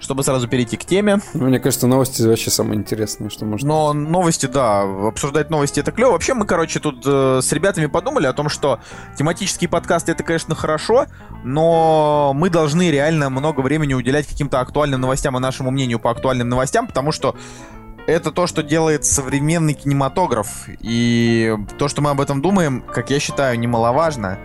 чтобы 0.00 0.24
сразу 0.24 0.48
перейти 0.48 0.76
к 0.76 0.84
теме. 0.84 1.20
Ну, 1.34 1.46
мне 1.46 1.60
кажется, 1.60 1.86
новости 1.86 2.22
вообще 2.22 2.50
самое 2.50 2.80
интересное, 2.80 3.30
что 3.30 3.44
можно. 3.44 3.68
Но 3.68 3.92
новости, 3.92 4.46
да, 4.46 4.82
обсуждать 5.08 5.50
новости 5.50 5.80
это 5.80 5.92
клево. 5.92 6.12
Вообще 6.12 6.34
мы, 6.34 6.46
короче, 6.46 6.80
тут 6.80 7.02
э, 7.06 7.40
с 7.42 7.52
ребятами 7.52 7.86
подумали 7.86 8.26
о 8.26 8.32
том, 8.32 8.48
что 8.48 8.80
тематические 9.16 9.68
подкасты 9.68 10.12
это, 10.12 10.22
конечно, 10.22 10.54
хорошо, 10.54 11.06
но 11.44 12.32
мы 12.34 12.50
должны 12.50 12.90
реально 12.90 13.30
много 13.30 13.60
времени 13.60 13.94
уделять 13.94 14.26
каким-то 14.26 14.60
актуальным 14.60 15.00
новостям 15.00 15.36
и 15.36 15.40
нашему 15.40 15.70
мнению 15.70 15.98
по 15.98 16.10
актуальным 16.10 16.48
новостям, 16.48 16.86
потому 16.86 17.12
что 17.12 17.36
это 18.10 18.32
то, 18.32 18.46
что 18.46 18.62
делает 18.62 19.04
современный 19.04 19.74
кинематограф. 19.74 20.68
И 20.80 21.56
то, 21.78 21.88
что 21.88 22.02
мы 22.02 22.10
об 22.10 22.20
этом 22.20 22.42
думаем, 22.42 22.82
как 22.82 23.10
я 23.10 23.20
считаю, 23.20 23.58
немаловажно. 23.58 24.38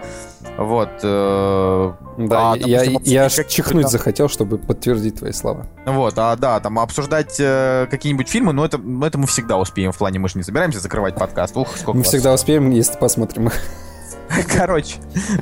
Вот. 0.57 0.89
Э, 1.03 1.93
да, 2.17 2.53
а, 2.53 2.57
я, 2.57 2.85
допустим, 2.85 3.13
я 3.13 3.25
аж 3.25 3.33
чихнуть 3.47 3.83
там... 3.83 3.91
захотел, 3.91 4.29
чтобы 4.29 4.57
подтвердить 4.57 5.19
твои 5.19 5.31
слова. 5.31 5.67
Вот, 5.85 6.13
а 6.17 6.35
да, 6.35 6.59
там 6.59 6.79
обсуждать 6.79 7.35
э, 7.39 7.87
какие-нибудь 7.89 8.29
фильмы, 8.29 8.53
но 8.53 8.63
это, 8.63 8.79
это 9.03 9.17
мы 9.17 9.27
всегда 9.27 9.57
успеем 9.57 9.91
в 9.91 9.97
плане, 9.97 10.19
мы 10.19 10.29
же 10.29 10.37
не 10.37 10.43
собираемся 10.43 10.79
закрывать 10.79 11.15
подкаст. 11.15 11.57
Ух, 11.57 11.75
сколько 11.75 11.97
Мы 11.97 12.03
всегда 12.03 12.33
успеем, 12.33 12.69
если 12.69 12.97
посмотрим 12.97 13.47
их. 13.47 13.59
Короче, 14.57 14.95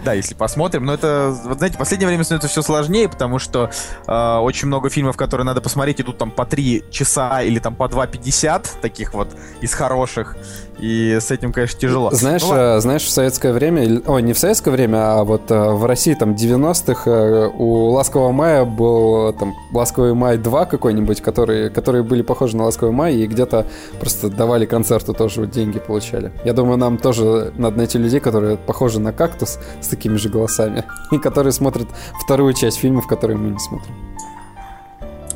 да, 0.04 0.14
если 0.14 0.34
посмотрим. 0.34 0.86
Но 0.86 0.94
это, 0.94 1.36
вот 1.46 1.58
знаете, 1.58 1.76
в 1.76 1.80
последнее 1.80 2.08
время 2.08 2.24
становится 2.24 2.50
все 2.50 2.62
сложнее, 2.62 3.08
потому 3.10 3.40
что 3.40 3.72
э, 4.08 4.38
очень 4.38 4.68
много 4.68 4.90
фильмов, 4.90 5.18
которые 5.18 5.46
надо 5.46 5.62
посмотреть, 5.62 6.02
идут 6.02 6.18
там 6.18 6.32
по 6.32 6.46
3 6.46 6.86
часа 6.92 7.42
или 7.42 7.60
там 7.60 7.76
по 7.76 7.84
2.50, 7.84 8.82
таких 8.82 9.14
вот 9.14 9.36
из 9.62 9.74
хороших. 9.74 10.36
И 10.80 11.18
с 11.20 11.32
этим, 11.32 11.54
конечно, 11.54 11.80
тяжело. 11.80 12.12
Знаешь, 12.12 12.42
ну, 12.44 12.56
э, 12.56 12.80
знаешь, 12.80 13.04
в 13.04 13.10
советское 13.10 13.54
время, 13.54 14.02
ой, 14.06 14.22
не 14.22 14.34
в 14.34 14.40
советское 14.40 14.72
время, 14.72 15.20
а 15.20 15.24
вот 15.24 15.50
э, 15.52 15.70
в 15.72 15.86
России 15.86 16.14
там 16.14 16.34
90-х 16.34 17.10
э, 17.10 17.50
у 17.58 17.90
Ласкового 17.92 18.32
мая 18.32 18.66
был 18.66 19.34
там 19.34 19.54
Ласковый 19.72 20.14
май 20.14 20.38
2 20.38 20.66
какой-нибудь, 20.66 21.22
которые, 21.22 21.70
которые 21.70 22.04
были 22.04 22.22
похожи 22.22 22.58
на 22.58 22.66
Ласковый 22.66 22.94
май 22.94 23.16
и 23.16 23.28
где-то 23.28 23.68
просто 24.00 24.30
давали 24.30 24.66
концерты 24.66 25.14
тоже 25.14 25.48
деньги 25.48 25.80
получали. 25.80 26.32
Я 26.44 26.54
думаю, 26.54 26.78
нам 26.78 26.98
тоже 26.98 27.54
надо 27.56 27.78
найти 27.78 27.98
людей, 27.98 28.20
которые 28.20 28.58
похожи 28.58 29.00
на 29.00 29.14
кактус 29.14 29.60
с 29.80 29.88
такими 29.88 30.16
же 30.18 30.30
голосами 30.30 30.84
и 31.12 31.18
которые 31.20 31.54
смотрят 31.54 31.88
вторую 32.24 32.54
часть 32.54 32.78
фильмов, 32.78 33.08
которые 33.08 33.38
мы 33.38 33.52
не 33.52 33.60
смотрим. 33.60 33.94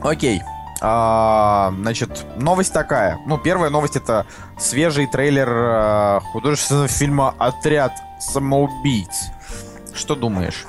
Окей. 0.01 0.41
А, 0.81 1.73
значит, 1.75 2.25
новость 2.37 2.73
такая. 2.73 3.19
Ну, 3.25 3.37
первая 3.37 3.69
новость 3.69 3.95
это 3.95 4.25
свежий 4.57 5.07
трейлер 5.07 5.47
а, 5.49 6.19
художественного 6.31 6.87
фильма 6.87 7.33
«Отряд 7.37 7.93
самоубийц». 8.19 9.31
Что 9.93 10.15
думаешь? 10.15 10.65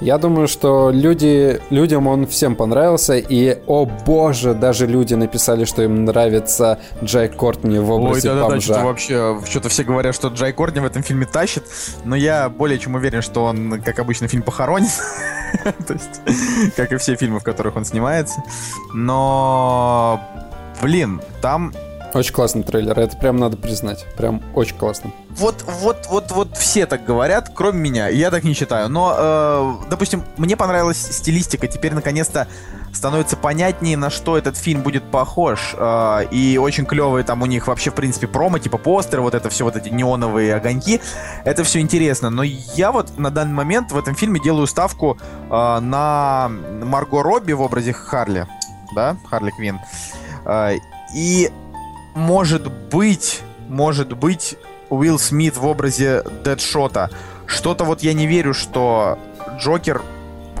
Я 0.00 0.18
думаю, 0.18 0.46
что 0.46 0.90
люди, 0.92 1.60
людям 1.70 2.06
он 2.06 2.26
всем 2.26 2.54
понравился, 2.54 3.16
и, 3.16 3.58
о 3.66 3.84
боже, 3.84 4.54
даже 4.54 4.86
люди 4.86 5.14
написали, 5.14 5.64
что 5.64 5.82
им 5.82 6.04
нравится 6.04 6.78
Джай 7.02 7.28
Кортни 7.28 7.78
в 7.80 7.90
образе 7.90 8.30
Ой, 8.30 8.36
да, 8.36 8.48
да, 8.48 8.54
да, 8.54 8.60
что 8.60 8.84
вообще, 8.84 9.40
что-то 9.44 9.68
все 9.68 9.82
говорят, 9.82 10.14
что 10.14 10.28
Джай 10.28 10.52
Кортни 10.52 10.80
в 10.80 10.84
этом 10.84 11.02
фильме 11.02 11.26
тащит, 11.26 11.64
но 12.04 12.14
я 12.14 12.48
более 12.48 12.78
чем 12.78 12.94
уверен, 12.94 13.22
что 13.22 13.44
он, 13.44 13.82
как 13.82 13.98
обычно, 13.98 14.28
фильм 14.28 14.42
похоронит. 14.42 14.90
То 15.86 15.94
есть, 15.94 16.74
как 16.76 16.92
и 16.92 16.96
все 16.96 17.16
фильмы, 17.16 17.40
в 17.40 17.44
которых 17.44 17.74
он 17.74 17.84
снимается. 17.84 18.40
Но, 18.94 20.20
блин, 20.80 21.20
там 21.42 21.72
очень 22.14 22.32
классный 22.32 22.62
трейлер, 22.62 22.98
это 22.98 23.16
прям 23.16 23.36
надо 23.36 23.56
признать. 23.56 24.06
Прям 24.16 24.42
очень 24.54 24.76
классно. 24.76 25.12
Вот, 25.30 25.64
вот, 25.66 26.06
вот, 26.08 26.30
вот 26.32 26.56
все 26.56 26.86
так 26.86 27.04
говорят, 27.04 27.52
кроме 27.54 27.78
меня. 27.78 28.08
Я 28.08 28.30
так 28.30 28.44
не 28.44 28.54
считаю. 28.54 28.88
Но, 28.88 29.14
э, 29.16 29.74
допустим, 29.90 30.24
мне 30.36 30.56
понравилась 30.56 30.98
стилистика. 30.98 31.68
Теперь 31.68 31.94
наконец-то 31.94 32.48
становится 32.92 33.36
понятнее, 33.36 33.96
на 33.96 34.10
что 34.10 34.36
этот 34.36 34.56
фильм 34.56 34.82
будет 34.82 35.04
похож. 35.10 35.74
Э, 35.76 36.24
и 36.30 36.58
очень 36.58 36.86
клевые 36.86 37.24
там 37.24 37.42
у 37.42 37.46
них 37.46 37.66
вообще, 37.66 37.90
в 37.90 37.94
принципе, 37.94 38.26
промо, 38.26 38.58
типа 38.58 38.78
постеры, 38.78 39.22
вот 39.22 39.34
это 39.34 39.48
все, 39.50 39.64
вот 39.64 39.76
эти 39.76 39.88
неоновые 39.88 40.54
огоньки. 40.54 41.00
Это 41.44 41.62
все 41.64 41.80
интересно. 41.80 42.30
Но 42.30 42.42
я 42.42 42.90
вот 42.90 43.18
на 43.18 43.30
данный 43.30 43.54
момент 43.54 43.92
в 43.92 43.98
этом 43.98 44.14
фильме 44.14 44.40
делаю 44.40 44.66
ставку 44.66 45.18
э, 45.50 45.78
на 45.80 46.50
Марго 46.82 47.22
Робби 47.22 47.52
в 47.52 47.60
образе 47.60 47.92
Харли. 47.92 48.46
Да, 48.94 49.16
Харли 49.28 49.50
Квин. 49.50 49.78
Э, 50.44 50.74
и 51.14 51.50
может 52.18 52.70
быть, 52.90 53.40
может 53.68 54.12
быть, 54.12 54.56
Уилл 54.90 55.18
Смит 55.18 55.56
в 55.56 55.66
образе 55.66 56.24
Дэдшота. 56.44 57.10
Что-то 57.46 57.84
вот 57.84 58.02
я 58.02 58.12
не 58.12 58.26
верю, 58.26 58.52
что 58.52 59.18
Джокер 59.58 60.02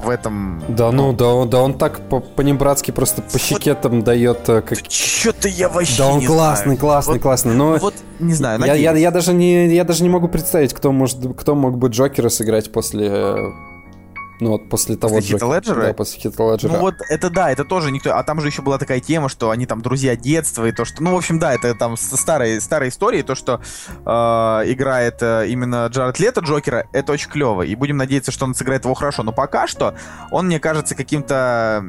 в 0.02 0.08
этом... 0.08 0.62
Да 0.68 0.92
ну, 0.92 1.08
ну 1.08 1.12
да, 1.12 1.26
он, 1.26 1.50
да 1.50 1.60
он 1.60 1.74
так 1.76 2.00
по, 2.08 2.20
по-небратски 2.20 2.92
просто 2.92 3.22
по 3.22 3.38
щеке 3.38 3.72
вот, 3.72 3.80
там 3.80 4.04
дает... 4.04 4.48
Э, 4.48 4.62
как... 4.62 4.78
Что-то 4.88 5.48
я 5.48 5.68
вообще 5.68 5.98
Да 5.98 6.06
он 6.06 6.24
классный, 6.24 6.64
знаю. 6.64 6.78
классный, 6.78 7.14
вот, 7.14 7.22
классный, 7.22 7.54
но... 7.54 7.76
Вот, 7.76 7.94
не 8.20 8.34
знаю, 8.34 8.60
я, 8.64 8.74
я, 8.74 8.96
я, 8.96 9.10
даже 9.10 9.34
не, 9.34 9.74
я 9.74 9.82
даже 9.82 10.04
не 10.04 10.08
могу 10.08 10.28
представить, 10.28 10.72
кто, 10.72 10.92
может, 10.92 11.18
кто 11.36 11.56
мог 11.56 11.76
бы 11.76 11.88
Джокера 11.88 12.28
сыграть 12.28 12.70
после 12.70 13.08
э, 13.10 13.50
ну 14.40 14.50
вот 14.52 14.68
после 14.68 14.96
того 14.96 15.16
после 15.16 15.38
Хита? 15.38 15.62
Да, 15.74 15.92
после 15.92 16.20
Хита 16.20 16.42
Леджера. 16.42 16.72
Ну 16.72 16.78
вот 16.78 16.94
это 17.08 17.30
да, 17.30 17.50
это 17.50 17.64
тоже 17.64 17.90
никто... 17.90 18.14
А 18.14 18.22
там 18.22 18.40
же 18.40 18.48
еще 18.48 18.62
была 18.62 18.78
такая 18.78 19.00
тема, 19.00 19.28
что 19.28 19.50
они 19.50 19.66
там 19.66 19.82
друзья 19.82 20.16
детства, 20.16 20.66
и 20.66 20.72
то, 20.72 20.84
что... 20.84 21.02
Ну, 21.02 21.14
в 21.14 21.16
общем, 21.16 21.38
да, 21.38 21.54
это 21.54 21.74
там 21.74 21.96
старые, 21.96 22.60
старые 22.60 22.90
истории, 22.90 23.22
то, 23.22 23.34
что 23.34 23.60
э, 23.88 24.10
играет 24.72 25.22
э, 25.22 25.48
именно 25.48 25.86
Джаред 25.86 26.18
Лето 26.20 26.40
Джокера, 26.40 26.86
это 26.92 27.12
очень 27.12 27.30
клево. 27.30 27.62
И 27.62 27.74
будем 27.74 27.96
надеяться, 27.96 28.30
что 28.30 28.44
он 28.44 28.54
сыграет 28.54 28.84
его 28.84 28.94
хорошо. 28.94 29.22
Но 29.22 29.32
пока 29.32 29.66
что 29.66 29.94
он, 30.30 30.46
мне 30.46 30.60
кажется, 30.60 30.94
каким-то 30.94 31.84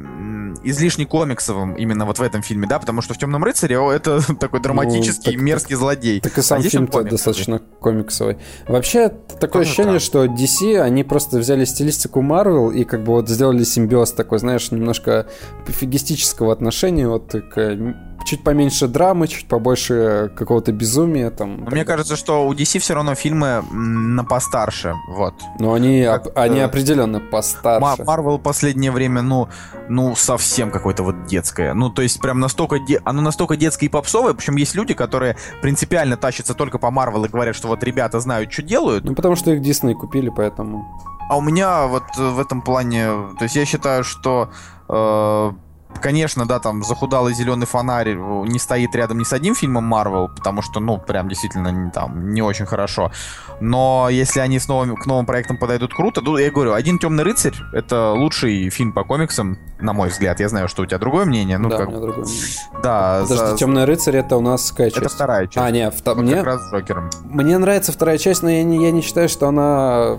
излишне 0.64 1.06
комиксовым 1.06 1.74
именно 1.74 2.04
вот 2.04 2.18
в 2.18 2.22
этом 2.22 2.42
фильме, 2.42 2.66
да, 2.66 2.78
потому 2.78 3.02
что 3.02 3.14
в 3.14 3.18
«Темном 3.18 3.44
рыцаре» 3.44 3.76
это 3.76 4.20
такой 4.40 4.60
драматический, 4.60 5.32
ну, 5.32 5.38
так, 5.38 5.42
мерзкий 5.42 5.74
так, 5.74 5.78
злодей. 5.78 6.20
Так 6.20 6.38
и 6.38 6.42
сам 6.42 6.60
а 6.60 6.62
фильм 6.62 6.86
достаточно 6.86 7.58
комиксовый. 7.58 8.38
Вообще, 8.66 9.08
такое 9.08 9.62
Тоже 9.62 9.68
ощущение, 9.68 9.94
так. 9.94 10.02
что 10.02 10.24
DC, 10.24 10.80
они 10.80 11.04
просто 11.04 11.38
взяли 11.38 11.64
стилистику 11.64 12.22
Marvel 12.40 12.74
и 12.74 12.84
как 12.84 13.04
бы 13.04 13.12
вот 13.12 13.28
сделали 13.28 13.64
симбиоз 13.64 14.12
такой, 14.12 14.38
знаешь, 14.38 14.70
немножко 14.70 15.26
пофигистического 15.66 16.52
отношения 16.52 17.08
вот 17.08 17.32
к 17.32 17.94
чуть 18.24 18.44
поменьше 18.44 18.86
драмы, 18.86 19.28
чуть 19.28 19.48
побольше 19.48 20.30
какого-то 20.36 20.72
безумия 20.72 21.30
там. 21.30 21.66
Мне 21.70 21.84
кажется, 21.84 22.16
что 22.16 22.46
у 22.46 22.52
DC 22.52 22.78
все 22.78 22.94
равно 22.94 23.14
фильмы 23.14 23.62
на 23.72 24.24
постарше, 24.24 24.94
вот. 25.08 25.34
Но 25.58 25.72
они, 25.72 26.04
как, 26.04 26.36
они 26.36 26.60
э, 26.60 26.64
определенно 26.64 27.20
постарше. 27.20 28.04
Марвел 28.04 28.38
последнее 28.38 28.92
время, 28.92 29.22
ну, 29.22 29.48
ну 29.88 30.14
совсем 30.14 30.70
какое-то 30.70 31.02
вот 31.02 31.26
детское. 31.26 31.74
Ну, 31.74 31.90
то 31.90 32.02
есть 32.02 32.20
прям 32.20 32.40
настолько, 32.40 32.78
де... 32.78 33.00
оно 33.04 33.22
настолько 33.22 33.56
детское 33.56 33.86
и 33.86 33.88
попсовое, 33.88 34.34
причем 34.34 34.56
есть 34.56 34.74
люди, 34.74 34.94
которые 34.94 35.36
принципиально 35.62 36.16
тащатся 36.16 36.54
только 36.54 36.78
по 36.78 36.90
Марвел 36.90 37.24
и 37.24 37.28
говорят, 37.28 37.56
что 37.56 37.68
вот 37.68 37.82
ребята 37.82 38.20
знают, 38.20 38.52
что 38.52 38.62
делают. 38.62 39.04
Ну, 39.04 39.14
потому 39.14 39.36
что 39.36 39.50
их 39.52 39.62
Дисней 39.62 39.94
купили, 39.94 40.30
поэтому... 40.34 40.86
А 41.30 41.36
у 41.36 41.40
меня 41.40 41.86
вот 41.86 42.02
в 42.16 42.40
этом 42.40 42.60
плане, 42.60 43.06
то 43.38 43.44
есть 43.44 43.54
я 43.54 43.64
считаю, 43.64 44.02
что 44.02 44.50
э, 44.88 45.52
Конечно, 46.00 46.46
да, 46.46 46.60
там 46.60 46.82
захудалый 46.82 47.34
зеленый 47.34 47.66
фонарь 47.66 48.10
э, 48.10 48.44
не 48.46 48.58
стоит 48.58 48.94
рядом 48.94 49.18
ни 49.18 49.24
с 49.24 49.32
одним 49.32 49.54
фильмом 49.54 49.84
Марвел, 49.84 50.28
потому 50.28 50.62
что, 50.62 50.80
ну, 50.80 50.98
прям 50.98 51.28
действительно 51.28 51.90
там 51.90 52.32
не 52.32 52.42
очень 52.42 52.64
хорошо. 52.64 53.12
Но 53.60 54.08
если 54.10 54.40
они 54.40 54.58
с 54.58 54.66
новыми, 54.68 54.94
к 54.94 55.04
новым 55.06 55.26
проектам 55.26 55.58
подойдут 55.58 55.92
круто, 55.92 56.22
то 56.22 56.38
я 56.38 56.50
говорю, 56.50 56.72
один 56.72 56.98
темный 56.98 57.22
рыцарь 57.22 57.54
это 57.72 58.12
лучший 58.12 58.70
фильм 58.70 58.92
по 58.92 59.04
комиксам, 59.04 59.58
на 59.78 59.92
мой 59.92 60.08
взгляд. 60.08 60.40
Я 60.40 60.48
знаю, 60.48 60.68
что 60.68 60.82
у 60.82 60.86
тебя 60.86 60.98
другое 60.98 61.26
мнение. 61.26 61.58
Ну, 61.58 61.68
да, 61.68 61.76
как... 61.76 61.88
у 61.88 61.90
меня 61.90 62.00
другое 62.00 62.24
мнение. 62.24 62.44
Да. 62.82 63.20
Подожди, 63.22 63.46
за... 63.46 63.56
темный 63.56 63.84
рыцарь 63.84 64.16
это 64.16 64.36
у 64.36 64.40
нас 64.40 64.70
какая 64.70 64.90
часть? 64.90 65.02
Это 65.02 65.14
вторая 65.14 65.46
часть. 65.46 65.58
А, 65.58 65.70
нет, 65.70 65.94
вто... 65.94 66.14
мне... 66.14 66.36
Как 66.36 66.44
раз 66.44 66.68
с 66.68 66.72
Джокером. 66.72 67.10
Мне 67.24 67.58
нравится 67.58 67.92
вторая 67.92 68.16
часть, 68.16 68.42
но 68.42 68.50
я 68.50 68.62
не, 68.62 68.82
я 68.82 68.90
не 68.90 69.02
считаю, 69.02 69.28
что 69.28 69.48
она 69.48 70.18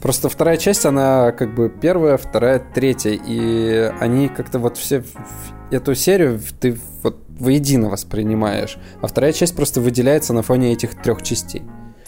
Просто 0.00 0.28
вторая 0.28 0.56
часть, 0.56 0.86
она 0.86 1.32
как 1.32 1.54
бы 1.54 1.68
первая, 1.68 2.16
вторая, 2.16 2.60
третья. 2.60 3.10
И 3.12 3.92
они 4.00 4.28
как-то 4.28 4.58
вот 4.58 4.76
все 4.76 5.02
эту 5.70 5.94
серию 5.94 6.40
ты 6.60 6.78
вот 7.02 7.18
воедино 7.38 7.88
воспринимаешь. 7.88 8.78
А 9.00 9.06
вторая 9.06 9.32
часть 9.32 9.56
просто 9.56 9.80
выделяется 9.80 10.32
на 10.32 10.42
фоне 10.42 10.72
этих 10.72 10.94
трех 10.94 11.22
частей. 11.22 11.62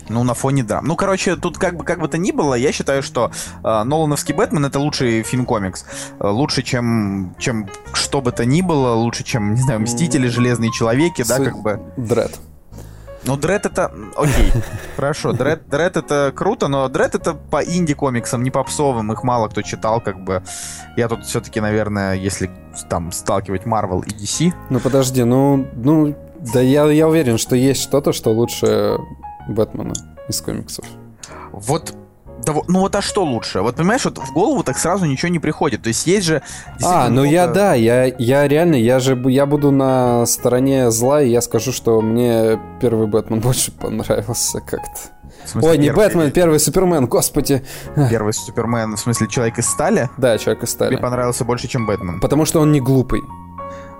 Ну, 0.08 0.24
на 0.24 0.34
фоне 0.34 0.64
драм. 0.64 0.84
Ну, 0.84 0.96
короче, 0.96 1.36
тут 1.36 1.56
как 1.56 1.76
бы, 1.76 1.84
как 1.84 2.00
бы 2.00 2.08
то 2.08 2.18
ни 2.18 2.32
было, 2.32 2.54
я 2.54 2.72
считаю, 2.72 3.00
что 3.02 3.30
э, 3.62 3.82
Нолановский 3.84 4.34
Бэтмен 4.34 4.64
это 4.64 4.80
лучший 4.80 5.22
фильм-комикс. 5.22 5.84
Э, 6.18 6.26
лучше, 6.26 6.62
чем, 6.62 7.36
чем 7.38 7.68
что 7.92 8.20
бы 8.20 8.32
то 8.32 8.44
ни 8.44 8.60
было, 8.60 8.94
лучше, 8.94 9.22
чем, 9.22 9.54
не 9.54 9.60
знаю, 9.60 9.80
Мстители, 9.80 10.26
Железные 10.26 10.72
Человеки, 10.72 11.22
да, 11.26 11.38
как 11.38 11.62
бы. 11.62 11.80
Дред. 11.96 12.32
Ну, 13.24 13.36
Дред 13.36 13.66
это... 13.66 13.92
Окей, 14.16 14.52
хорошо. 14.96 15.32
Дред, 15.32 15.68
Дред 15.68 15.96
это 15.96 16.32
круто, 16.34 16.68
но 16.68 16.88
Дред 16.88 17.14
это 17.14 17.34
по 17.34 17.62
инди-комиксам, 17.62 18.42
не 18.42 18.50
попсовым. 18.50 19.12
Их 19.12 19.22
мало 19.22 19.48
кто 19.48 19.62
читал, 19.62 20.00
как 20.00 20.22
бы. 20.24 20.42
Я 20.96 21.08
тут 21.08 21.26
все-таки, 21.26 21.60
наверное, 21.60 22.14
если 22.14 22.50
там 22.88 23.12
сталкивать 23.12 23.62
Marvel 23.64 24.04
и 24.06 24.10
DC... 24.10 24.52
Ну, 24.70 24.80
подожди, 24.80 25.24
ну... 25.24 25.68
ну 25.74 26.16
да 26.52 26.60
я, 26.60 26.90
я 26.90 27.06
уверен, 27.06 27.36
что 27.36 27.54
есть 27.54 27.82
что-то, 27.82 28.12
что 28.12 28.30
лучше 28.30 28.96
Бэтмена 29.48 29.92
из 30.28 30.40
комиксов. 30.40 30.86
Вот 31.52 31.94
да, 32.44 32.54
ну 32.68 32.80
вот 32.80 32.94
а 32.96 33.02
что 33.02 33.24
лучше? 33.24 33.60
Вот 33.60 33.76
понимаешь, 33.76 34.04
вот 34.04 34.18
в 34.18 34.32
голову 34.32 34.62
так 34.62 34.78
сразу 34.78 35.06
ничего 35.06 35.28
не 35.28 35.38
приходит. 35.38 35.82
То 35.82 35.88
есть 35.88 36.06
есть 36.06 36.26
же... 36.26 36.42
А, 36.82 37.08
ну 37.08 37.22
много... 37.22 37.28
я 37.28 37.46
да, 37.46 37.74
я, 37.74 38.04
я 38.04 38.48
реально, 38.48 38.76
я 38.76 38.98
же 39.00 39.20
я 39.26 39.46
буду 39.46 39.70
на 39.70 40.26
стороне 40.26 40.90
зла, 40.90 41.22
и 41.22 41.30
я 41.30 41.40
скажу, 41.40 41.72
что 41.72 42.00
мне 42.00 42.58
первый 42.80 43.06
Бэтмен 43.06 43.40
больше 43.40 43.72
понравился 43.72 44.60
как-то. 44.60 45.20
Смысле, 45.44 45.70
Ой, 45.70 45.78
не 45.78 45.86
первый... 45.86 46.06
Бэтмен, 46.06 46.30
первый 46.32 46.60
Супермен, 46.60 47.06
господи. 47.06 47.64
Первый 48.10 48.32
Супермен, 48.32 48.96
в 48.96 49.00
смысле, 49.00 49.26
Человек 49.28 49.58
из 49.58 49.66
стали? 49.66 50.10
Да, 50.18 50.36
Человек 50.38 50.64
из 50.64 50.70
стали. 50.70 50.90
Мне 50.90 50.98
понравился 50.98 51.44
больше, 51.44 51.66
чем 51.66 51.86
Бэтмен. 51.86 52.20
Потому 52.20 52.44
что 52.44 52.60
он 52.60 52.72
не 52.72 52.80
глупый. 52.80 53.22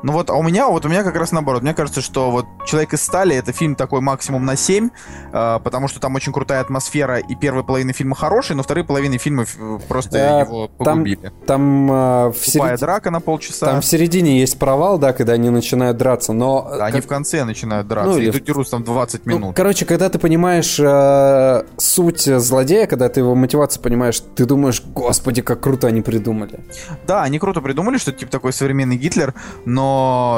Ну 0.02 0.12
вот, 0.12 0.30
а 0.30 0.34
у 0.34 0.42
меня, 0.42 0.68
вот 0.68 0.84
у 0.86 0.88
меня 0.88 1.02
как 1.02 1.16
раз 1.16 1.32
наоборот. 1.32 1.62
Мне 1.62 1.74
кажется, 1.74 2.00
что 2.00 2.30
вот 2.30 2.46
«Человек 2.66 2.94
из 2.94 3.02
стали»— 3.02 3.36
это 3.36 3.52
фильм 3.52 3.74
такой 3.74 4.00
максимум 4.00 4.44
на 4.44 4.56
7, 4.56 4.88
э, 5.32 5.58
потому 5.62 5.88
что 5.88 6.00
там 6.00 6.14
очень 6.14 6.32
крутая 6.32 6.60
атмосфера, 6.60 7.18
и 7.18 7.34
первая 7.34 7.62
половина 7.62 7.92
фильма 7.92 8.14
хорошая, 8.14 8.56
но 8.56 8.62
вторая 8.62 8.84
половина 8.84 9.18
фильма 9.18 9.44
э, 9.44 9.78
просто 9.88 10.12
да, 10.12 10.40
его 10.40 10.68
погубили. 10.68 11.32
Там, 11.46 11.86
там 11.86 11.92
э, 11.92 12.32
в 12.32 12.38
середине... 12.38 12.76
драка 12.76 13.10
на 13.10 13.20
полчаса. 13.20 13.66
Там 13.66 13.80
в 13.80 13.84
середине 13.84 14.40
есть 14.40 14.58
провал, 14.58 14.98
да, 14.98 15.12
когда 15.12 15.34
они 15.34 15.50
начинают 15.50 15.96
драться, 15.96 16.32
но... 16.32 16.66
Да, 16.70 16.86
как... 16.86 16.94
они 16.94 17.00
в 17.00 17.06
конце 17.06 17.44
начинают 17.44 17.86
драться, 17.86 18.12
ну, 18.12 18.18
и 18.18 18.30
тут 18.30 18.44
дерутся 18.44 18.72
там 18.72 18.84
20 18.84 19.26
ну, 19.26 19.32
минут. 19.32 19.48
Ну, 19.48 19.52
короче, 19.54 19.84
когда 19.84 20.08
ты 20.08 20.18
понимаешь 20.18 20.78
э, 20.78 21.64
суть 21.76 22.22
злодея, 22.22 22.86
когда 22.86 23.08
ты 23.08 23.20
его 23.20 23.34
мотивацию 23.34 23.82
понимаешь, 23.82 24.22
ты 24.34 24.46
думаешь, 24.46 24.82
господи, 24.82 25.42
как 25.42 25.60
круто 25.60 25.88
они 25.88 26.00
придумали. 26.00 26.60
Да, 27.06 27.22
они 27.22 27.38
круто 27.38 27.60
придумали, 27.60 27.98
что 27.98 28.12
типа 28.12 28.30
такой 28.30 28.52
современный 28.52 28.96
Гитлер, 28.96 29.34
но 29.64 29.89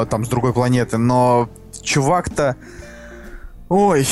там 0.09 0.25
с 0.25 0.27
другой 0.27 0.53
планеты, 0.53 0.97
но 0.97 1.49
чувак-то... 1.81 2.55
Ой, 3.69 4.05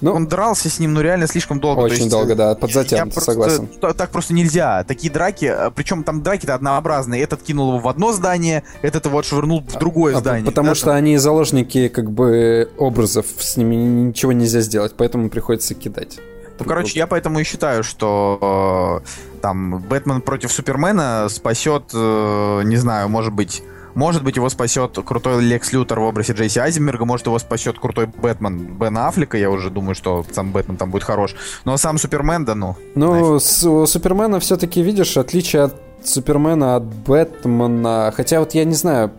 ну, 0.00 0.12
он 0.12 0.26
дрался 0.26 0.70
с 0.70 0.78
ним, 0.78 0.94
ну, 0.94 1.00
реально 1.00 1.26
слишком 1.26 1.60
долго. 1.60 1.80
Очень 1.80 1.96
есть, 1.96 2.10
долго, 2.10 2.34
да, 2.34 2.54
подзатянут, 2.54 3.14
согласен. 3.14 3.68
Так 3.80 4.10
просто 4.10 4.32
нельзя. 4.32 4.82
Такие 4.84 5.12
драки, 5.12 5.44
а, 5.44 5.70
причем 5.70 6.04
там 6.04 6.22
драки-то 6.22 6.54
однообразные. 6.54 7.22
Этот 7.22 7.42
кинул 7.42 7.68
его 7.68 7.78
в 7.78 7.88
одно 7.88 8.12
здание, 8.12 8.62
этот 8.82 9.06
его 9.06 9.18
отшвырнул 9.18 9.62
в 9.62 9.78
другое 9.78 10.16
а, 10.16 10.20
здание. 10.20 10.46
Потому 10.46 10.70
да, 10.70 10.74
что 10.74 10.86
там? 10.86 10.96
они 10.96 11.18
заложники, 11.18 11.88
как 11.88 12.10
бы, 12.10 12.70
образов, 12.78 13.26
с 13.38 13.56
ними 13.56 13.74
ничего 13.74 14.32
нельзя 14.32 14.60
сделать, 14.60 14.94
поэтому 14.96 15.28
приходится 15.28 15.74
кидать. 15.74 16.18
Ну, 16.58 16.66
короче, 16.66 16.98
я 16.98 17.06
поэтому 17.06 17.40
и 17.40 17.44
считаю, 17.44 17.82
что 17.82 19.02
э, 19.02 19.38
там 19.40 19.78
Бэтмен 19.78 20.20
против 20.20 20.52
Супермена 20.52 21.26
спасет, 21.30 21.84
э, 21.94 22.62
не 22.64 22.76
знаю, 22.76 23.08
может 23.08 23.32
быть, 23.32 23.62
может 24.00 24.24
быть, 24.24 24.36
его 24.36 24.48
спасет 24.48 24.98
крутой 25.04 25.42
Лекс 25.42 25.74
Лютер 25.74 26.00
в 26.00 26.04
образе 26.04 26.32
Джейси 26.32 26.58
Айзенберга, 26.58 27.04
может, 27.04 27.26
его 27.26 27.38
спасет 27.38 27.78
крутой 27.78 28.06
Бэтмен 28.06 28.78
Бен 28.78 28.96
Аффлека, 28.96 29.36
я 29.36 29.50
уже 29.50 29.68
думаю, 29.68 29.94
что 29.94 30.24
сам 30.32 30.52
Бэтмен 30.52 30.78
там 30.78 30.90
будет 30.90 31.04
хорош. 31.04 31.36
Но 31.66 31.76
сам 31.76 31.98
Супермен, 31.98 32.46
да 32.46 32.54
ну. 32.54 32.76
Ну, 32.94 33.34
у 33.34 33.86
Супермена 33.86 34.40
все-таки, 34.40 34.80
видишь, 34.80 35.18
отличие 35.18 35.64
от 35.64 35.74
Супермена 36.02 36.76
от 36.76 36.84
Бэтмена. 36.84 38.10
Хотя 38.16 38.40
вот 38.40 38.54
я 38.54 38.64
не 38.64 38.72
знаю, 38.72 39.10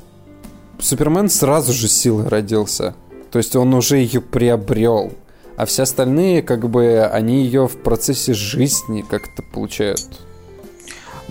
Супермен 0.79 1.29
сразу 1.29 1.73
же 1.73 1.87
силой 1.87 2.27
родился. 2.27 2.95
То 3.31 3.37
есть 3.37 3.55
он 3.55 3.75
уже 3.75 3.97
ее 3.97 4.19
приобрел. 4.19 5.11
А 5.57 5.65
все 5.67 5.83
остальные, 5.83 6.41
как 6.41 6.67
бы, 6.67 7.05
они 7.05 7.43
ее 7.43 7.67
в 7.67 7.77
процессе 7.77 8.33
жизни 8.33 9.05
как-то 9.07 9.43
получают. 9.43 10.09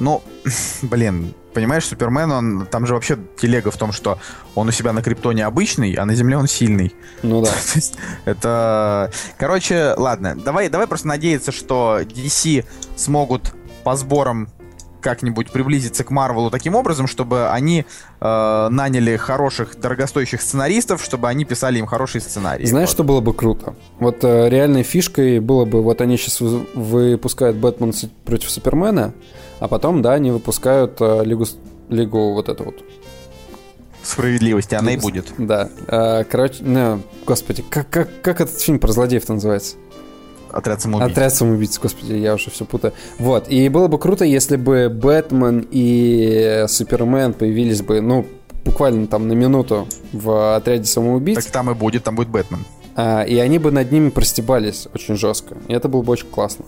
Ну, 0.00 0.22
блин, 0.82 1.34
понимаешь, 1.54 1.84
Супермен, 1.86 2.32
он 2.32 2.66
там 2.66 2.86
же 2.86 2.94
вообще 2.94 3.18
телега 3.40 3.70
в 3.70 3.76
том, 3.76 3.92
что 3.92 4.18
он 4.54 4.68
у 4.68 4.72
себя 4.72 4.92
на 4.92 5.02
Криптоне 5.02 5.44
обычный, 5.46 5.94
а 5.94 6.04
на 6.04 6.14
Земле 6.14 6.36
он 6.36 6.48
сильный. 6.48 6.94
Ну 7.22 7.42
да. 7.42 7.50
То 7.72 7.76
есть 7.76 7.96
это... 8.24 9.12
Короче, 9.38 9.94
ладно, 9.96 10.36
давай, 10.36 10.68
давай 10.68 10.86
просто 10.86 11.08
надеяться, 11.08 11.52
что 11.52 12.00
DC 12.00 12.64
смогут 12.96 13.54
по 13.84 13.96
сборам 13.96 14.48
как-нибудь 15.00 15.50
приблизиться 15.50 16.04
к 16.04 16.10
Марвелу 16.10 16.50
таким 16.50 16.74
образом, 16.74 17.06
чтобы 17.06 17.50
они 17.50 17.86
э, 18.20 18.68
наняли 18.70 19.16
хороших, 19.16 19.80
дорогостоящих 19.80 20.42
сценаристов, 20.42 21.02
чтобы 21.02 21.28
они 21.28 21.44
писали 21.44 21.78
им 21.78 21.86
хорошие 21.86 22.20
сценарии. 22.20 22.66
Знаешь, 22.66 22.90
вот. 22.90 22.94
что 22.94 23.04
было 23.04 23.20
бы 23.20 23.32
круто? 23.32 23.74
Вот 23.98 24.22
э, 24.24 24.48
реальной 24.48 24.82
фишкой 24.82 25.40
было 25.40 25.64
бы, 25.64 25.82
вот 25.82 26.00
они 26.02 26.18
сейчас 26.18 26.40
выпускают 26.40 27.56
Бэтмен 27.56 27.92
против 28.24 28.50
Супермена, 28.50 29.14
а 29.60 29.68
потом, 29.68 30.02
да, 30.02 30.14
они 30.14 30.30
выпускают 30.30 30.96
э, 31.00 31.22
Лигу, 31.24 31.46
Лигу 31.90 32.32
вот 32.32 32.48
эту 32.48 32.64
вот. 32.64 32.82
Справедливости, 34.02 34.74
она 34.74 34.90
Лигу, 34.90 35.00
и 35.08 35.12
будет. 35.12 35.32
Да. 35.38 35.68
Э, 35.86 36.24
короче, 36.24 36.64
ну, 36.64 37.02
господи, 37.26 37.62
как, 37.68 37.88
как, 37.90 38.08
как 38.22 38.40
этот 38.40 38.58
фильм 38.58 38.78
про 38.78 38.90
злодеев-то 38.90 39.34
называется? 39.34 39.76
Отряд 40.50 40.80
самоубийц. 40.80 41.12
Отряд 41.12 41.34
самоубийц, 41.34 41.78
господи, 41.78 42.14
я 42.14 42.34
уже 42.34 42.50
все 42.50 42.64
путаю. 42.64 42.94
Вот, 43.18 43.48
и 43.48 43.68
было 43.68 43.86
бы 43.86 43.98
круто, 43.98 44.24
если 44.24 44.56
бы 44.56 44.88
Бэтмен 44.88 45.68
и 45.70 46.64
Супермен 46.66 47.34
появились 47.34 47.82
бы, 47.82 48.00
ну, 48.00 48.26
буквально 48.64 49.06
там 49.06 49.28
на 49.28 49.34
минуту 49.34 49.86
в 50.12 50.56
отряде 50.56 50.84
самоубийц. 50.84 51.44
Так 51.44 51.52
там 51.52 51.70
и 51.70 51.74
будет, 51.74 52.04
там 52.04 52.16
будет 52.16 52.28
Бэтмен. 52.28 52.64
А, 52.96 53.22
и 53.22 53.36
они 53.36 53.58
бы 53.58 53.70
над 53.70 53.92
ними 53.92 54.10
простебались 54.10 54.88
очень 54.94 55.16
жестко. 55.16 55.56
И 55.68 55.72
это 55.72 55.88
было 55.88 56.02
бы 56.02 56.12
очень 56.12 56.28
классно. 56.28 56.64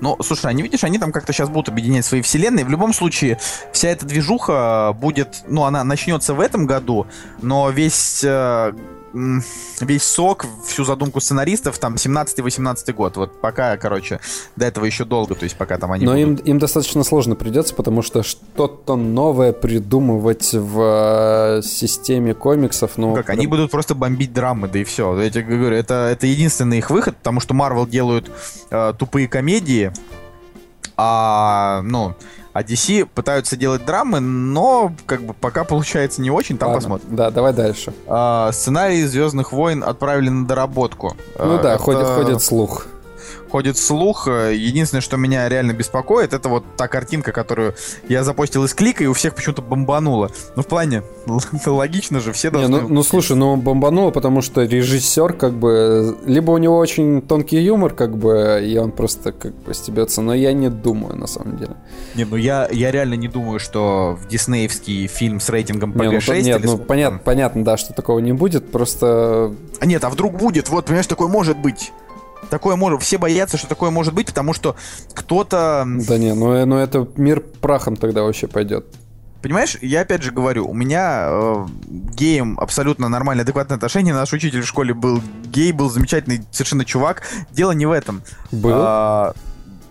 Ну, 0.00 0.16
слушай, 0.22 0.46
они, 0.50 0.62
видишь, 0.62 0.84
они 0.84 0.98
там 0.98 1.12
как-то 1.12 1.32
сейчас 1.32 1.48
будут 1.48 1.68
объединять 1.68 2.04
свои 2.04 2.22
вселенные. 2.22 2.64
В 2.64 2.70
любом 2.70 2.92
случае, 2.92 3.38
вся 3.72 3.88
эта 3.88 4.06
движуха 4.06 4.96
будет, 4.98 5.42
ну, 5.46 5.64
она 5.64 5.84
начнется 5.84 6.34
в 6.34 6.40
этом 6.40 6.66
году, 6.66 7.06
но 7.42 7.70
весь 7.70 8.22
э, 8.24 8.72
весь 9.12 10.04
сок, 10.04 10.46
всю 10.66 10.84
задумку 10.84 11.20
сценаристов, 11.20 11.78
там, 11.78 11.94
17-18 11.94 12.92
год. 12.92 13.16
Вот 13.16 13.40
пока, 13.40 13.76
короче, 13.76 14.20
до 14.56 14.66
этого 14.66 14.84
еще 14.84 15.04
долго, 15.04 15.34
то 15.34 15.44
есть 15.44 15.56
пока 15.56 15.78
там 15.78 15.92
они 15.92 16.04
Но 16.04 16.12
будут... 16.12 16.40
им, 16.40 16.46
им 16.46 16.58
достаточно 16.58 17.02
сложно 17.02 17.34
придется, 17.34 17.74
потому 17.74 18.02
что 18.02 18.22
что-то 18.22 18.96
новое 18.96 19.52
придумывать 19.52 20.52
в 20.52 21.58
э, 21.58 21.62
системе 21.62 22.34
комиксов, 22.34 22.92
ну... 22.96 23.14
Как, 23.14 23.30
они 23.30 23.46
будут 23.46 23.70
просто 23.70 23.94
бомбить 23.94 24.32
драмы, 24.32 24.68
да 24.68 24.78
и 24.78 24.84
все. 24.84 25.20
Я 25.20 25.30
тебе 25.30 25.56
говорю, 25.56 25.76
это, 25.76 26.08
это 26.12 26.26
единственный 26.26 26.78
их 26.78 26.90
выход, 26.90 27.16
потому 27.16 27.40
что 27.40 27.54
Marvel 27.54 27.88
делают 27.88 28.30
э, 28.70 28.94
тупые 28.98 29.28
комедии, 29.28 29.92
а, 30.96 31.80
ну, 31.82 32.14
а 32.52 32.62
DC 32.62 33.06
пытаются 33.06 33.56
делать 33.56 33.84
драмы, 33.84 34.20
но 34.20 34.92
как 35.06 35.22
бы 35.22 35.34
пока 35.34 35.64
получается 35.64 36.20
не 36.20 36.30
очень, 36.30 36.58
там 36.58 36.70
Ладно, 36.70 36.80
посмотрим. 36.80 37.16
Да, 37.16 37.30
давай 37.30 37.52
дальше. 37.52 37.92
А, 38.06 38.50
сценарий 38.52 39.04
Звездных 39.04 39.52
войн 39.52 39.84
отправили 39.84 40.28
на 40.28 40.46
доработку. 40.46 41.16
Ну 41.38 41.56
а, 41.56 41.62
да, 41.62 41.74
это... 41.74 41.82
ходит, 41.82 42.06
ходит 42.06 42.42
слух 42.42 42.86
ходит 43.50 43.76
слух. 43.76 44.28
Единственное, 44.28 45.00
что 45.00 45.16
меня 45.16 45.48
реально 45.48 45.72
беспокоит, 45.72 46.32
это 46.32 46.48
вот 46.48 46.64
та 46.76 46.88
картинка, 46.88 47.32
которую 47.32 47.74
я 48.08 48.24
запостил 48.24 48.64
из 48.64 48.74
клика, 48.74 49.04
и 49.04 49.06
у 49.06 49.12
всех 49.12 49.34
почему-то 49.34 49.62
бомбануло. 49.62 50.30
Ну, 50.56 50.62
в 50.62 50.66
плане, 50.66 51.02
логично 51.66 52.20
же, 52.20 52.32
все 52.32 52.50
должны... 52.50 52.74
Не, 52.74 52.80
ну, 52.82 52.88
ну, 52.88 53.02
слушай, 53.02 53.36
ну, 53.36 53.56
бомбануло, 53.56 54.10
потому 54.10 54.42
что 54.42 54.62
режиссер, 54.62 55.34
как 55.34 55.54
бы, 55.54 56.16
либо 56.24 56.52
у 56.52 56.58
него 56.58 56.78
очень 56.78 57.22
тонкий 57.22 57.58
юмор, 57.58 57.94
как 57.94 58.16
бы, 58.16 58.60
и 58.64 58.76
он 58.78 58.92
просто, 58.92 59.32
как 59.32 59.54
бы, 59.54 59.74
стебется, 59.74 60.22
но 60.22 60.34
я 60.34 60.52
не 60.52 60.70
думаю, 60.70 61.16
на 61.16 61.26
самом 61.26 61.56
деле. 61.56 61.72
Не, 62.14 62.24
ну, 62.24 62.36
я, 62.36 62.68
я 62.70 62.90
реально 62.90 63.14
не 63.14 63.28
думаю, 63.28 63.58
что 63.58 64.18
в 64.20 64.28
диснеевский 64.28 65.06
фильм 65.06 65.40
с 65.40 65.48
рейтингом 65.48 65.92
PG-6... 65.92 66.42
Не, 66.42 66.52
ну, 66.52 66.58
нет, 66.58 66.60
ну, 66.64 66.78
понятно, 66.78 67.18
понятно, 67.18 67.64
да, 67.64 67.76
что 67.76 67.92
такого 67.92 68.18
не 68.20 68.32
будет, 68.32 68.70
просто... 68.70 69.54
А 69.80 69.86
нет, 69.86 70.04
а 70.04 70.10
вдруг 70.10 70.36
будет? 70.36 70.68
Вот, 70.68 70.86
понимаешь, 70.86 71.06
такое 71.06 71.28
может 71.28 71.58
быть. 71.58 71.92
Такое 72.50 72.76
может... 72.76 73.02
Все 73.02 73.16
боятся, 73.16 73.56
что 73.56 73.68
такое 73.68 73.90
может 73.90 74.12
быть, 74.12 74.26
потому 74.26 74.52
что 74.52 74.76
кто-то... 75.14 75.84
Да 75.86 76.18
не, 76.18 76.34
ну, 76.34 76.52
э, 76.52 76.64
ну 76.64 76.76
это 76.76 77.08
мир 77.16 77.40
прахом 77.40 77.96
тогда 77.96 78.22
вообще 78.22 78.48
пойдет. 78.48 78.86
Понимаешь, 79.42 79.78
я 79.80 80.02
опять 80.02 80.22
же 80.22 80.32
говорю, 80.32 80.68
у 80.68 80.74
меня 80.74 81.28
э, 81.28 81.66
геем 82.12 82.58
абсолютно 82.60 83.08
нормальное, 83.08 83.44
адекватное 83.44 83.76
отношение. 83.76 84.12
Наш 84.12 84.32
учитель 84.34 84.60
в 84.60 84.66
школе 84.66 84.92
был 84.92 85.22
гей, 85.44 85.72
был 85.72 85.88
замечательный 85.88 86.42
совершенно 86.50 86.84
чувак. 86.84 87.22
Дело 87.50 87.72
не 87.72 87.86
в 87.86 87.92
этом. 87.92 88.22
Был? 88.52 88.74
А, 88.74 89.32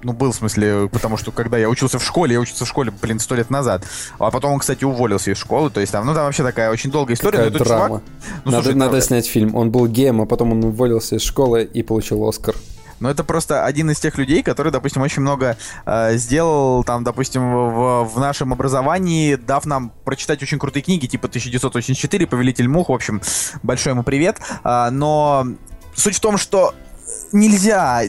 ну, 0.04 0.14
был, 0.14 0.32
в 0.32 0.36
смысле, 0.36 0.90
потому 0.92 1.18
что 1.18 1.32
когда 1.32 1.58
я 1.58 1.70
учился 1.70 2.00
в 2.00 2.04
школе, 2.04 2.34
я 2.34 2.40
учился 2.40 2.66
в 2.66 2.68
школе, 2.68 2.92
блин, 3.02 3.20
сто 3.20 3.36
лет 3.36 3.50
назад. 3.50 3.84
А 4.18 4.32
потом 4.32 4.54
он, 4.54 4.60
кстати, 4.60 4.84
уволился 4.84 5.32
из 5.32 5.38
школы. 5.38 5.70
То 5.70 5.80
есть 5.80 5.92
там, 5.92 6.06
ну, 6.06 6.14
там 6.14 6.26
вообще 6.26 6.44
такая 6.44 6.72
очень 6.72 6.92
долгая 6.92 7.16
история. 7.16 7.38
Какая 7.46 7.64
драма. 7.64 7.88
Чувак, 7.88 8.02
ну, 8.46 8.52
надо, 8.52 8.64
слушай, 8.64 8.78
надо 8.78 8.92
там... 8.94 9.02
снять 9.02 9.28
фильм. 9.28 9.56
Он 9.56 9.72
был 9.72 9.88
геем, 9.88 10.22
а 10.22 10.26
потом 10.26 10.52
он 10.52 10.64
уволился 10.64 11.16
из 11.16 11.22
школы 11.22 11.64
и 11.64 11.84
получил 11.84 12.28
Оскар. 12.28 12.56
Но 13.00 13.10
это 13.10 13.24
просто 13.24 13.66
один 13.66 13.90
из 13.92 14.00
тех 14.00 14.18
людей, 14.18 14.44
который, 14.44 14.72
допустим, 14.72 15.02
очень 15.02 15.22
много 15.22 15.58
э, 15.86 16.18
сделал, 16.18 16.84
там, 16.84 17.04
допустим, 17.04 17.42
в, 17.54 18.04
в 18.04 18.20
нашем 18.20 18.52
образовании, 18.52 19.36
дав 19.36 19.66
нам 19.66 19.94
прочитать 20.04 20.44
очень 20.44 20.60
крутые 20.60 20.84
книги, 20.84 21.08
типа 21.08 21.28
1984, 21.28 22.28
Повелитель 22.28 22.68
мух, 22.68 22.90
в 22.90 22.94
общем, 22.94 23.22
большой 23.64 23.94
ему 23.94 24.04
привет. 24.04 24.40
Э, 24.64 24.90
но 24.92 25.48
суть 25.96 26.16
в 26.16 26.20
том, 26.20 26.38
что 26.38 26.74
нельзя 27.32 28.04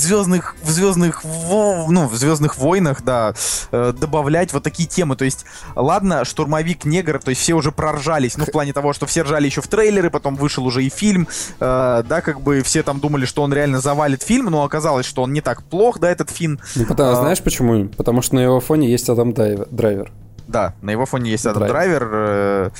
звездных, 0.00 0.54
в 0.62 0.70
звездных, 0.70 1.22
ну, 1.24 2.06
в 2.06 2.14
звездных 2.14 2.56
войнах, 2.56 3.02
да, 3.02 3.34
э, 3.72 3.92
добавлять 3.98 4.52
вот 4.52 4.62
такие 4.62 4.88
темы. 4.88 5.16
То 5.16 5.24
есть, 5.24 5.44
ладно, 5.74 6.24
штурмовик 6.24 6.84
негр, 6.84 7.18
то 7.18 7.30
есть 7.30 7.40
все 7.40 7.54
уже 7.54 7.72
проржались, 7.72 8.36
ну, 8.36 8.44
в 8.44 8.50
плане 8.50 8.72
того, 8.72 8.92
что 8.92 9.06
все 9.06 9.22
ржали 9.22 9.46
еще 9.46 9.60
в 9.60 9.68
трейлеры, 9.68 10.10
потом 10.10 10.36
вышел 10.36 10.64
уже 10.66 10.84
и 10.84 10.88
фильм, 10.88 11.28
э, 11.60 12.02
да, 12.08 12.20
как 12.20 12.40
бы 12.40 12.62
все 12.62 12.82
там 12.82 13.00
думали, 13.00 13.24
что 13.24 13.42
он 13.42 13.52
реально 13.52 13.80
завалит 13.80 14.22
фильм, 14.22 14.46
но 14.46 14.64
оказалось, 14.64 15.06
что 15.06 15.22
он 15.22 15.32
не 15.32 15.40
так 15.40 15.62
плох, 15.62 15.98
да, 15.98 16.10
этот 16.10 16.30
фильм. 16.30 16.60
Ну, 16.76 16.86
потому, 16.86 17.10
а, 17.10 17.16
знаешь 17.16 17.42
почему? 17.42 17.88
Потому 17.88 18.22
что 18.22 18.36
на 18.36 18.40
его 18.40 18.60
фоне 18.60 18.90
есть 18.90 19.08
Адам 19.08 19.32
Драйвер. 19.32 20.12
Да, 20.48 20.74
на 20.80 20.90
его 20.90 21.04
фоне 21.04 21.30
есть 21.30 21.46
Адам 21.46 21.68
Драйвер. 21.68 22.00
драйвер 22.00 22.10
э, 22.12 22.70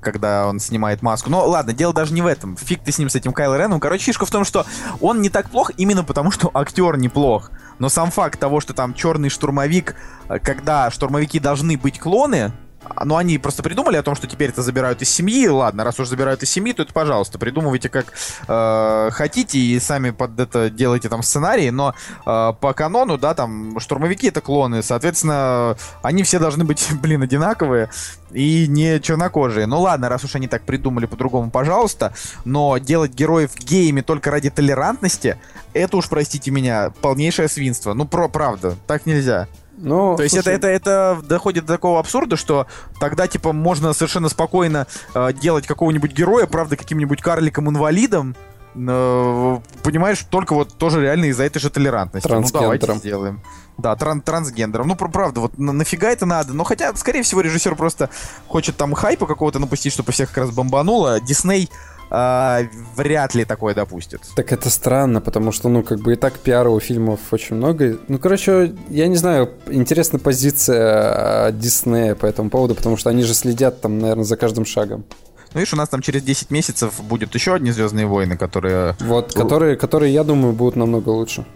когда 0.00 0.46
он 0.46 0.60
снимает 0.60 1.02
маску. 1.02 1.30
Но 1.30 1.46
ладно, 1.46 1.72
дело 1.72 1.92
даже 1.92 2.12
не 2.12 2.22
в 2.22 2.26
этом. 2.26 2.56
Фиг 2.56 2.82
ты 2.84 2.92
с 2.92 2.98
ним, 2.98 3.08
с 3.08 3.14
этим 3.14 3.32
Кайло 3.32 3.56
Реном. 3.56 3.80
Короче, 3.80 4.04
фишка 4.04 4.26
в 4.26 4.30
том, 4.30 4.44
что 4.44 4.66
он 5.00 5.20
не 5.20 5.30
так 5.30 5.50
плох 5.50 5.70
именно 5.76 6.04
потому, 6.04 6.30
что 6.30 6.50
актер 6.54 6.96
неплох. 6.96 7.50
Но 7.78 7.88
сам 7.88 8.10
факт 8.10 8.38
того, 8.38 8.60
что 8.60 8.74
там 8.74 8.94
черный 8.94 9.28
штурмовик, 9.28 9.94
э, 10.28 10.38
когда 10.38 10.90
штурмовики 10.90 11.38
должны 11.38 11.76
быть 11.76 11.98
клоны, 11.98 12.52
ну, 13.04 13.16
они 13.16 13.38
просто 13.38 13.62
придумали 13.62 13.96
о 13.96 14.02
том, 14.02 14.14
что 14.14 14.26
теперь 14.26 14.50
это 14.50 14.62
забирают 14.62 15.02
из 15.02 15.10
семьи. 15.10 15.46
Ладно, 15.48 15.84
раз 15.84 15.98
уж 15.98 16.08
забирают 16.08 16.42
из 16.42 16.50
семьи, 16.50 16.72
то 16.72 16.82
это, 16.82 16.92
пожалуйста, 16.92 17.38
придумывайте 17.38 17.88
как 17.88 18.12
э, 18.46 19.10
хотите 19.12 19.58
и 19.58 19.78
сами 19.80 20.10
под 20.10 20.38
это 20.38 20.70
делайте 20.70 21.08
там 21.08 21.22
сценарии. 21.22 21.70
Но 21.70 21.94
э, 22.24 22.52
по 22.60 22.72
канону, 22.74 23.18
да, 23.18 23.34
там 23.34 23.78
штурмовики 23.80 24.28
это 24.28 24.40
клоны, 24.40 24.82
соответственно, 24.82 25.76
они 26.02 26.22
все 26.22 26.38
должны 26.38 26.64
быть, 26.64 26.86
блин, 27.02 27.22
одинаковые 27.22 27.90
и 28.30 28.66
не 28.68 29.00
чернокожие. 29.00 29.66
Ну 29.66 29.80
ладно, 29.80 30.08
раз 30.08 30.24
уж 30.24 30.34
они 30.36 30.48
так 30.48 30.62
придумали 30.62 31.06
по-другому, 31.06 31.50
пожалуйста. 31.50 32.12
Но 32.44 32.78
делать 32.78 33.12
героев 33.12 33.56
геями 33.56 34.02
только 34.02 34.30
ради 34.30 34.50
толерантности, 34.50 35.38
это 35.72 35.96
уж, 35.96 36.08
простите 36.08 36.50
меня, 36.50 36.92
полнейшее 37.00 37.48
свинство. 37.48 37.94
Ну, 37.94 38.06
про 38.06 38.28
правда, 38.28 38.76
так 38.86 39.06
нельзя. 39.06 39.48
Ну, 39.80 40.16
То 40.16 40.24
есть 40.24 40.36
это, 40.36 40.50
это, 40.50 40.66
это 40.68 41.20
доходит 41.22 41.66
до 41.66 41.74
такого 41.74 42.00
абсурда, 42.00 42.36
что 42.36 42.66
тогда, 42.98 43.26
типа, 43.28 43.52
можно 43.52 43.92
совершенно 43.92 44.28
спокойно 44.28 44.86
э, 45.14 45.32
делать 45.32 45.66
какого-нибудь 45.66 46.12
героя, 46.12 46.46
правда, 46.46 46.76
каким-нибудь 46.76 47.22
карликом-инвалидом, 47.22 48.34
э, 48.74 49.58
понимаешь, 49.82 50.24
только 50.30 50.54
вот 50.54 50.74
тоже 50.76 51.00
реально 51.02 51.26
из-за 51.26 51.44
этой 51.44 51.60
же 51.60 51.70
толерантности. 51.70 52.28
Ну, 52.28 52.44
давайте 52.52 52.92
сделаем. 52.94 53.40
Да, 53.78 53.94
тран 53.94 54.20
трансгендером. 54.20 54.88
Ну, 54.88 54.96
правда, 54.96 55.40
вот 55.40 55.56
на 55.56 55.72
нафига 55.72 56.10
это 56.10 56.26
надо? 56.26 56.52
Ну, 56.52 56.64
хотя, 56.64 56.92
скорее 56.96 57.22
всего, 57.22 57.40
режиссер 57.40 57.76
просто 57.76 58.10
хочет 58.48 58.76
там 58.76 58.92
хайпа 58.94 59.26
какого-то 59.26 59.60
напустить, 59.60 59.92
чтобы 59.92 60.10
всех 60.10 60.30
как 60.30 60.38
раз 60.38 60.50
бомбануло. 60.50 61.20
Дисней 61.20 61.70
э, 62.10 62.68
вряд 62.96 63.34
ли 63.34 63.44
такое 63.44 63.74
допустит. 63.74 64.20
Так 64.34 64.52
это 64.52 64.70
странно, 64.70 65.20
потому 65.20 65.52
что, 65.52 65.68
ну, 65.68 65.82
как 65.82 66.00
бы 66.00 66.12
и 66.12 66.16
так 66.16 66.38
пиара 66.38 66.68
у 66.70 66.80
фильмов 66.80 67.20
очень 67.30 67.56
много. 67.56 67.98
Ну, 68.08 68.18
короче, 68.18 68.74
я 68.88 69.08
не 69.08 69.16
знаю, 69.16 69.50
интересна 69.66 70.18
позиция 70.18 71.46
а, 71.46 71.52
Диснея 71.52 72.14
по 72.14 72.26
этому 72.26 72.50
поводу, 72.50 72.74
потому 72.74 72.96
что 72.96 73.10
они 73.10 73.22
же 73.22 73.34
следят 73.34 73.80
там, 73.80 73.98
наверное, 73.98 74.24
за 74.24 74.36
каждым 74.36 74.64
шагом. 74.64 75.04
Ну, 75.54 75.60
видишь, 75.60 75.72
у 75.72 75.76
нас 75.76 75.88
там 75.88 76.02
через 76.02 76.22
10 76.22 76.50
месяцев 76.50 77.00
будет 77.02 77.34
еще 77.34 77.54
одни 77.54 77.70
Звездные 77.70 78.06
войны, 78.06 78.36
которые... 78.36 78.96
Вот, 79.00 79.32
которые, 79.32 79.76
которые, 79.76 80.12
я 80.12 80.24
думаю, 80.24 80.52
будут 80.52 80.76
намного 80.76 81.08
лучше. 81.08 81.46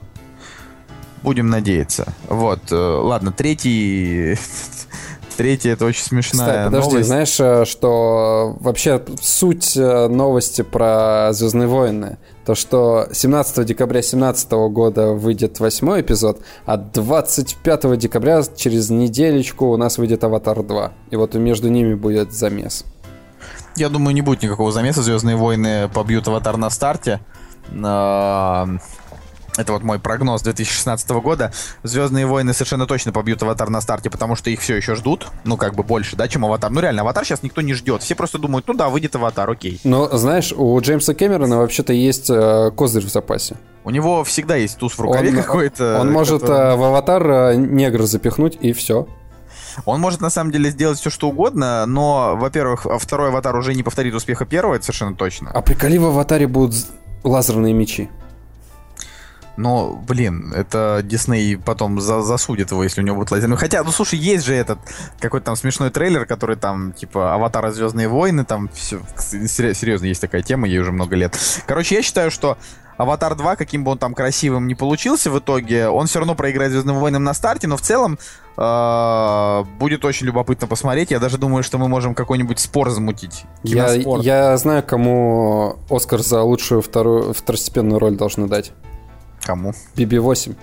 Будем 1.23 1.51
надеяться. 1.51 2.15
Вот, 2.29 2.73
э, 2.73 2.75
ладно, 2.75 3.33
третий 3.33 4.37
Третья 5.43 5.73
это 5.73 5.87
очень 5.87 6.05
смешная 6.05 6.47
Кстати, 6.47 6.65
подожди, 6.67 6.91
новость. 6.91 7.09
знаешь, 7.09 7.41
э, 7.41 7.65
что 7.65 8.57
вообще 8.61 9.03
суть 9.21 9.77
э, 9.77 10.07
новости 10.07 10.63
про 10.63 11.31
Звездные 11.33 11.67
войны? 11.67 12.19
То, 12.47 12.55
что 12.55 13.09
17 13.11 13.67
декабря 13.67 14.03
2017 14.03 14.53
года 14.53 15.09
выйдет 15.09 15.59
восьмой 15.59 16.03
эпизод, 16.03 16.41
а 16.65 16.77
25 16.77 17.99
декабря 17.99 18.45
через 18.55 18.91
неделечку 18.91 19.67
у 19.67 19.77
нас 19.77 19.99
выйдет 19.99 20.23
Аватар 20.23 20.63
2. 20.63 20.93
И 21.11 21.17
вот 21.17 21.35
между 21.35 21.69
ними 21.69 21.95
будет 21.95 22.33
замес. 22.33 22.85
Я 23.75 23.89
думаю, 23.89 24.15
не 24.15 24.23
будет 24.23 24.45
никакого 24.45 24.71
замеса. 24.71 25.03
Звездные 25.03 25.35
войны 25.35 25.91
побьют 25.93 26.29
Аватар 26.29 26.57
на 26.57 26.71
старте. 26.71 27.19
Это 29.57 29.73
вот 29.73 29.83
мой 29.83 29.99
прогноз 29.99 30.43
2016 30.43 31.09
года. 31.11 31.53
Звездные 31.83 32.27
войны 32.27 32.55
совершенно 32.55 32.87
точно 32.87 33.13
побьют 33.13 33.43
аватар 33.43 33.69
на 33.69 33.81
старте, 33.81 34.09
потому 34.09 34.35
что 34.35 34.51
их 34.51 34.61
все 34.61 34.77
еще 34.77 34.95
ждут. 34.95 35.29
Ну, 35.45 35.57
как 35.57 35.75
бы 35.75 35.83
больше, 35.83 36.17
да, 36.17 36.27
чем 36.29 36.45
аватар. 36.45 36.71
Ну, 36.71 36.81
реально, 36.81 37.03
аватар 37.03 37.25
сейчас 37.25 37.43
никто 37.43 37.61
не 37.61 37.75
ждет. 37.75 38.03
Все 38.03 38.15
просто 38.15 38.39
думают, 38.39 38.67
ну 38.67 38.75
да, 38.75 38.89
выйдет 38.89 39.15
аватар, 39.15 39.51
окей. 39.51 39.81
Но, 39.85 40.09
знаешь, 40.17 40.53
у 40.53 40.81
Джеймса 40.81 41.15
Кэмерона 41.15 41.59
вообще-то 41.59 41.93
есть 41.93 42.31
э, 42.31 42.71
козырь 42.75 43.05
в 43.05 43.11
запасе. 43.11 43.57
У 43.85 43.91
него 43.91 44.25
всегда 44.25 44.57
есть 44.57 44.79
туз 44.79 44.95
в 44.95 45.01
рукаве 45.01 45.33
какой-то. 45.33 45.99
Он 46.01 46.11
может 46.11 46.43
который... 46.43 46.73
э, 46.73 46.77
в 46.77 46.85
аватар 46.85 47.31
э, 47.31 47.55
негр 47.57 48.03
запихнуть, 48.05 48.57
и 48.61 48.73
все. 48.73 49.07
Он 49.85 50.01
может 50.01 50.21
на 50.21 50.31
самом 50.31 50.51
деле 50.51 50.71
сделать 50.71 50.99
все, 50.99 51.11
что 51.11 51.29
угодно, 51.29 51.85
но, 51.87 52.37
во-первых, 52.37 52.87
второй 52.99 53.29
аватар 53.29 53.57
уже 53.57 53.75
не 53.75 53.83
повторит 53.83 54.15
успеха 54.15 54.45
первого, 54.45 54.75
это 54.75 54.85
совершенно 54.85 55.17
точно. 55.17 55.51
А 55.53 55.63
приколи 55.63 55.99
в 55.99 56.07
аватаре 56.07 56.47
будут 56.47 56.87
лазерные 57.25 57.73
мечи. 57.73 58.11
Но, 59.57 59.95
блин, 60.09 60.53
это 60.55 61.01
Дисней 61.03 61.57
потом 61.57 62.01
за 62.01 62.23
засудит 62.23 62.71
его, 62.71 62.83
если 62.83 63.03
у 63.03 63.05
него 63.05 63.17
будет. 63.17 63.47
Ну, 63.47 63.57
хотя, 63.57 63.83
ну, 63.83 63.91
слушай, 63.91 64.19
есть 64.19 64.45
же 64.45 64.55
этот 64.55 64.79
какой-то 65.21 65.47
там 65.47 65.57
смешной 65.57 65.91
трейлер, 65.91 66.25
который 66.27 66.57
там, 66.57 66.93
типа, 66.93 67.35
Аватара 67.35 67.71
Звездные 67.71 68.09
войны, 68.09 68.45
там 68.45 68.71
все, 68.73 69.01
серьезно, 69.17 70.07
есть 70.07 70.21
такая 70.21 70.43
тема, 70.43 70.67
ей 70.67 70.79
уже 70.79 70.93
много 70.93 71.17
лет. 71.17 71.39
Короче, 71.67 71.97
я 71.97 72.03
считаю, 72.03 72.31
что 72.31 72.57
Аватар 72.97 73.35
2, 73.35 73.57
каким 73.57 73.85
бы 73.85 73.91
он 73.91 73.99
там 73.99 74.15
красивым 74.15 74.67
не 74.67 74.75
получился 74.75 75.31
в 75.31 75.39
итоге, 75.39 75.89
он 75.89 76.07
все 76.07 76.21
равно 76.21 76.35
проиграет 76.35 76.73
Звездным 76.73 76.99
войнам 76.99 77.25
на 77.25 77.35
старте, 77.35 77.67
но 77.67 77.77
в 77.77 77.81
целом 77.81 78.19
э, 78.57 79.65
будет 79.79 80.05
очень 80.05 80.27
любопытно 80.27 80.67
посмотреть. 80.67 81.11
Я 81.11 81.19
даже 81.19 81.39
думаю, 81.39 81.63
что 81.63 81.79
мы 81.79 81.89
можем 81.89 82.15
какой-нибудь 82.15 82.59
спор 82.59 82.91
замутить. 82.91 83.45
Я, 83.63 83.93
я 83.93 84.57
знаю, 84.57 84.83
кому 84.83 85.77
Оскар 85.91 86.21
за 86.21 86.43
лучшую 86.43 86.83
вторую 86.83 87.33
второстепенную 87.35 87.99
роль 87.99 88.17
должны 88.17 88.47
дать. 88.47 88.73
Кому? 89.43 89.75
BB-8. 89.97 90.57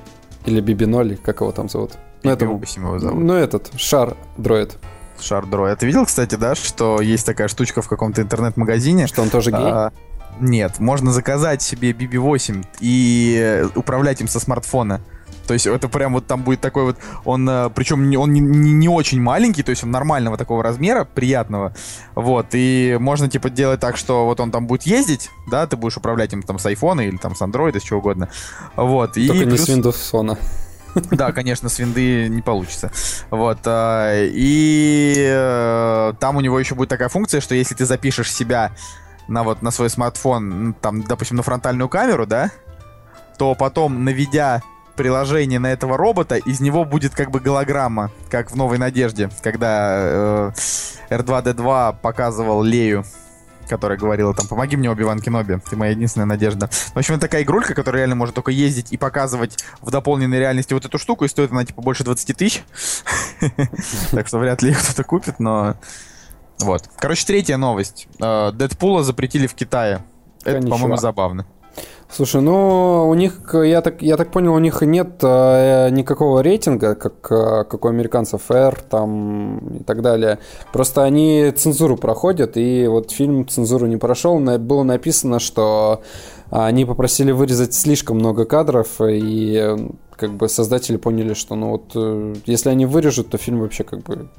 Или 0.46 0.64
BB-0, 0.64 1.18
как 1.18 1.42
его 1.42 1.52
там 1.52 1.70
зовут. 1.70 1.92
Ну, 2.24 2.32
это, 2.32 2.46
его 2.46 3.00
зовут. 3.00 3.24
Ну, 3.24 3.34
этот, 3.34 3.72
Шар 3.78 4.18
Дроид. 4.38 4.78
Шар 5.20 5.46
Дроид. 5.46 5.80
Ты 5.80 5.86
видел, 5.86 6.06
кстати, 6.06 6.36
да, 6.36 6.56
что 6.56 7.02
есть 7.02 7.26
такая 7.26 7.48
штучка 7.48 7.82
в 7.82 7.88
каком-то 7.90 8.22
интернет-магазине? 8.22 9.08
Что 9.08 9.22
он 9.22 9.30
тоже 9.30 9.52
гей? 9.52 9.60
А, 9.60 9.92
нет, 10.40 10.80
можно 10.80 11.12
заказать 11.12 11.62
себе 11.62 11.92
BB-8 11.92 12.66
и 12.80 13.66
управлять 13.76 14.22
им 14.22 14.28
со 14.28 14.40
смартфона. 14.40 15.02
То 15.50 15.54
есть 15.54 15.66
это 15.66 15.90
прям 15.90 16.14
вот 16.14 16.28
там 16.28 16.44
будет 16.44 16.62
такой 16.62 16.84
вот, 16.84 16.98
он, 17.26 17.50
э, 17.50 17.72
причем 17.74 18.02
он 18.20 18.32
не, 18.32 18.40
не, 18.40 18.72
не 18.72 18.88
очень 18.88 19.20
маленький, 19.20 19.64
то 19.64 19.72
есть 19.72 19.84
он 19.84 19.90
нормального 19.90 20.38
такого 20.38 20.62
размера, 20.62 21.06
приятного, 21.06 21.74
вот, 22.14 22.50
и 22.52 22.98
можно 23.00 23.28
типа 23.28 23.50
делать 23.50 23.80
так, 23.80 23.98
что 23.98 24.26
вот 24.26 24.40
он 24.40 24.52
там 24.52 24.68
будет 24.68 24.84
ездить, 24.84 25.32
да, 25.50 25.66
ты 25.66 25.76
будешь 25.76 25.98
управлять 25.98 26.34
им 26.34 26.44
там 26.44 26.60
с 26.60 26.68
айфона 26.68 27.02
или 27.02 27.18
там 27.18 27.34
с 27.34 27.42
андроида, 27.42 27.80
с 27.80 27.84
чего 27.84 27.98
угодно, 27.98 28.30
вот. 28.76 29.14
Только 29.14 29.34
и 29.34 29.40
не 29.40 29.46
плюс... 29.46 29.62
с 29.62 29.70
Windows 29.70 30.12
Phone. 30.12 30.38
Да, 31.10 31.32
конечно, 31.32 31.68
с 31.68 31.80
винды 31.80 32.28
не 32.30 32.44
получится. 32.44 32.92
Вот. 33.32 33.60
Э, 33.66 34.28
и 34.32 35.16
э, 35.18 36.14
там 36.20 36.36
у 36.36 36.42
него 36.42 36.60
еще 36.60 36.76
будет 36.76 36.90
такая 36.90 37.10
функция, 37.10 37.42
что 37.42 37.56
если 37.56 37.74
ты 37.74 37.86
запишешь 37.86 38.32
себя 38.32 38.72
на 39.28 39.44
вот 39.44 39.64
на 39.64 39.72
свой 39.72 39.90
смартфон, 39.90 40.76
там, 40.80 41.02
допустим, 41.04 41.38
на 41.38 41.44
фронтальную 41.44 41.90
камеру, 41.90 42.28
да, 42.28 42.52
то 43.38 43.56
потом, 43.56 44.04
наведя 44.04 44.62
приложение 45.00 45.60
на 45.60 45.68
этого 45.72 45.96
робота, 45.96 46.36
из 46.36 46.60
него 46.60 46.84
будет 46.84 47.16
как 47.16 47.32
бы 47.32 47.40
голограмма, 47.40 48.12
как 48.30 48.52
в 48.52 48.58
«Новой 48.58 48.78
надежде», 48.78 49.30
когда 49.42 50.52
э, 50.52 50.52
R2-D2 51.10 51.96
показывал 52.02 52.62
Лею 52.64 53.06
которая 53.70 54.00
говорила 54.00 54.34
там, 54.34 54.48
помоги 54.48 54.76
мне, 54.76 54.90
Оби-Ван 54.90 55.20
Кеноби, 55.20 55.60
ты 55.70 55.76
моя 55.76 55.92
единственная 55.92 56.26
надежда. 56.26 56.70
В 56.72 56.98
общем, 56.98 57.14
это 57.14 57.28
такая 57.28 57.44
игрулька, 57.44 57.76
которая 57.76 58.02
реально 58.02 58.16
может 58.16 58.34
только 58.34 58.50
ездить 58.50 58.92
и 58.92 58.98
показывать 58.98 59.64
в 59.80 59.92
дополненной 59.92 60.40
реальности 60.40 60.74
вот 60.74 60.86
эту 60.86 60.98
штуку, 60.98 61.24
и 61.24 61.28
стоит 61.28 61.52
она 61.52 61.64
типа 61.64 61.84
больше 61.84 62.04
20 62.04 62.36
тысяч. 62.36 62.64
Так 64.10 64.28
что 64.28 64.40
вряд 64.40 64.64
ли 64.64 64.74
кто-то 64.74 65.04
купит, 65.04 65.40
но... 65.40 65.76
Вот. 66.62 66.90
Короче, 66.98 67.28
третья 67.28 67.58
новость. 67.58 68.08
Э, 68.20 68.52
Дэдпула 68.54 69.04
запретили 69.04 69.46
в 69.46 69.54
Китае. 69.54 70.04
Это, 70.44 70.68
по-моему, 70.68 70.98
забавно. 70.98 71.46
Слушай, 72.12 72.42
ну 72.42 73.08
у 73.08 73.14
них, 73.14 73.40
я 73.54 73.82
так, 73.82 74.02
я 74.02 74.18
так 74.18 74.32
понял, 74.32 74.56
у 74.56 74.60
них 74.60 74.82
нет 74.82 75.20
э, 75.22 75.90
никакого 75.92 76.42
рейтинга, 76.42 76.96
как, 76.96 77.32
э, 77.32 77.64
как 77.66 77.86
у 77.86 77.88
американцев 77.88 78.50
R 78.50 78.82
там 78.90 79.60
и 79.78 79.84
так 79.84 80.02
далее. 80.02 80.40
Просто 80.74 81.04
они 81.04 81.54
цензуру 81.56 81.98
проходят, 81.98 82.58
и 82.58 82.88
вот 82.88 83.12
фильм 83.12 83.48
цензуру 83.48 83.86
не 83.86 83.98
прошел. 83.98 84.40
Было 84.40 84.82
написано, 84.82 85.40
что 85.40 86.02
они 86.50 86.86
попросили 86.86 87.32
вырезать 87.32 87.76
слишком 87.76 88.18
много 88.18 88.46
кадров, 88.46 88.88
и 89.02 89.78
как 90.16 90.34
бы 90.34 90.50
создатели 90.50 90.98
поняли, 90.98 91.34
что 91.36 91.56
ну 91.56 91.70
вот 91.70 91.92
э, 91.96 92.36
если 92.46 92.70
они 92.70 92.88
вырежут, 92.88 93.30
то 93.30 93.38
фильм 93.38 93.60
вообще 93.62 93.84
как 93.84 94.02
бы... 94.02 94.30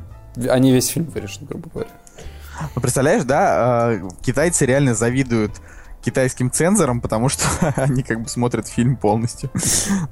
Они 0.48 0.72
весь 0.72 0.88
фильм 0.88 1.06
вырежут, 1.06 1.44
грубо 1.48 1.68
говоря. 1.72 1.90
Ну, 2.74 2.82
представляешь, 2.82 3.24
да, 3.24 3.92
э, 3.92 4.00
китайцы 4.22 4.66
реально 4.66 4.94
завидуют 4.94 5.52
китайским 6.04 6.50
цензором, 6.50 7.00
потому 7.00 7.28
что 7.28 7.44
они 7.76 8.02
как 8.02 8.22
бы 8.22 8.28
смотрят 8.28 8.68
фильм 8.68 8.96
полностью. 8.96 9.50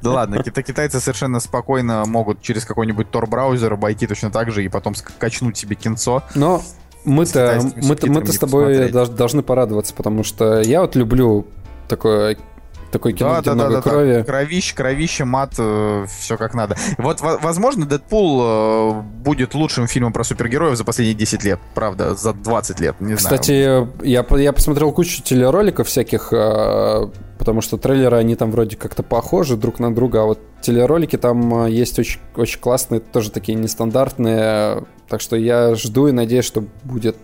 да 0.02 0.10
ладно, 0.10 0.42
кита 0.42 0.62
китайцы 0.62 1.00
совершенно 1.00 1.40
спокойно 1.40 2.04
могут 2.06 2.42
через 2.42 2.64
какой-нибудь 2.64 3.10
Tor-браузер 3.10 3.72
обойти 3.72 4.06
точно 4.06 4.30
так 4.30 4.50
же 4.50 4.64
и 4.64 4.68
потом 4.68 4.94
качнуть 5.18 5.56
себе 5.56 5.76
кинцо. 5.76 6.22
Но 6.34 6.62
мы-то 7.04 7.60
мы-то 7.76 8.10
мы-то 8.10 8.32
с 8.32 8.38
тобой 8.38 8.90
должны 8.90 9.42
порадоваться, 9.42 9.94
потому 9.94 10.24
что 10.24 10.60
я 10.60 10.80
вот 10.80 10.96
люблю 10.96 11.46
такое 11.88 12.36
такой 12.90 13.12
кино, 13.12 13.34
да, 13.34 13.40
где 13.40 13.50
да, 13.50 13.54
много 13.54 13.74
да, 13.76 13.82
крови. 13.82 14.12
Да. 14.14 14.24
Кровище, 14.24 14.74
кровище, 14.74 15.24
мат, 15.24 15.54
э, 15.58 16.06
все 16.18 16.36
как 16.36 16.54
надо. 16.54 16.76
Вот, 16.98 17.20
возможно, 17.20 17.86
Дэдпул 17.86 18.40
э, 18.42 19.02
будет 19.02 19.54
лучшим 19.54 19.86
фильмом 19.86 20.12
про 20.12 20.24
супергероев 20.24 20.76
за 20.76 20.84
последние 20.84 21.14
10 21.14 21.44
лет. 21.44 21.60
Правда, 21.74 22.14
за 22.14 22.32
20 22.32 22.80
лет, 22.80 23.00
не 23.00 23.14
Кстати, 23.14 23.62
знаю. 23.64 23.92
я, 24.02 24.24
я 24.38 24.52
посмотрел 24.52 24.92
кучу 24.92 25.22
телероликов 25.22 25.86
всяких, 25.88 26.32
э, 26.32 27.08
потому 27.38 27.60
что 27.60 27.76
трейлеры, 27.76 28.16
они 28.16 28.36
там 28.36 28.50
вроде 28.50 28.76
как-то 28.76 29.02
похожи 29.02 29.56
друг 29.56 29.78
на 29.78 29.94
друга, 29.94 30.22
а 30.22 30.24
вот 30.24 30.40
телеролики 30.60 31.16
там 31.16 31.64
э, 31.64 31.70
есть 31.70 31.98
очень, 31.98 32.20
очень 32.36 32.60
классные, 32.60 33.00
тоже 33.00 33.30
такие 33.30 33.56
нестандартные, 33.56 34.84
так 35.08 35.20
что 35.20 35.36
я 35.36 35.74
жду 35.74 36.08
и 36.08 36.12
надеюсь, 36.12 36.44
что 36.44 36.64
будет 36.84 37.16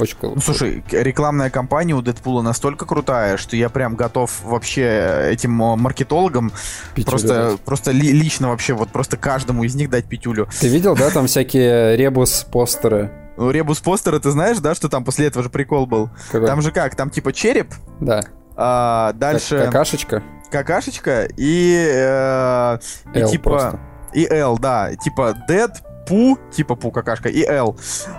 очень 0.00 0.16
круто. 0.16 0.36
Ну, 0.36 0.40
слушай, 0.40 0.82
рекламная 0.90 1.50
кампания 1.50 1.94
у 1.94 2.02
Дэдпула 2.02 2.42
настолько 2.42 2.86
крутая, 2.86 3.36
что 3.36 3.56
я 3.56 3.68
прям 3.68 3.96
готов 3.96 4.42
вообще 4.42 5.28
этим 5.30 5.52
маркетологам 5.52 6.52
пятюлю 6.94 7.10
просто, 7.10 7.58
просто 7.64 7.90
ли, 7.90 8.12
лично 8.12 8.48
вообще 8.48 8.74
вот 8.74 8.90
просто 8.90 9.16
каждому 9.16 9.64
из 9.64 9.74
них 9.74 9.90
дать 9.90 10.06
пятюлю. 10.06 10.48
Ты 10.58 10.68
видел, 10.68 10.94
да, 10.94 11.10
там 11.10 11.26
всякие 11.26 11.96
ребус-постеры? 11.96 13.10
Ну, 13.36 13.50
ребус-постеры, 13.50 14.20
ты 14.20 14.30
знаешь, 14.30 14.58
да, 14.58 14.74
что 14.74 14.88
там 14.88 15.04
после 15.04 15.26
этого 15.26 15.42
же 15.42 15.50
прикол 15.50 15.86
был? 15.86 16.10
Какой? 16.30 16.46
Там 16.46 16.60
же 16.60 16.72
как, 16.72 16.94
там 16.94 17.10
типа 17.10 17.32
череп? 17.32 17.72
Да. 18.00 18.22
А, 18.56 19.12
дальше... 19.14 19.56
Как, 19.56 19.66
какашечка? 19.66 20.22
Какашечка 20.50 21.28
и... 21.36 21.90
Э, 21.90 22.78
и 23.14 23.24
типа... 23.24 23.50
Просто. 23.50 23.80
И 24.12 24.26
L, 24.26 24.58
да. 24.58 24.94
Типа 24.96 25.34
Dead, 25.48 25.70
Пу, 26.06 26.38
типа 26.52 26.74
Пу, 26.74 26.90
какашка, 26.90 27.28
и 27.28 27.42
L. 27.42 27.76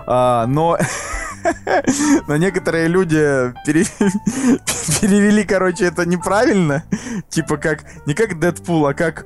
А, 0.07 0.45
но... 0.47 0.77
Но 2.27 2.37
некоторые 2.37 2.87
люди 2.87 3.53
пере... 3.65 3.85
перевели, 5.01 5.43
короче, 5.43 5.85
это 5.85 6.05
неправильно. 6.05 6.83
Типа 7.29 7.57
как... 7.57 7.83
Не 8.05 8.13
как 8.13 8.39
Дэдпул, 8.39 8.85
а 8.87 8.93
как... 8.93 9.25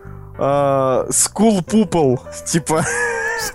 Skull, 1.12 1.60
uh, 1.60 1.64
Poop 1.64 2.00
L. 2.00 2.18
Типа... 2.46 2.86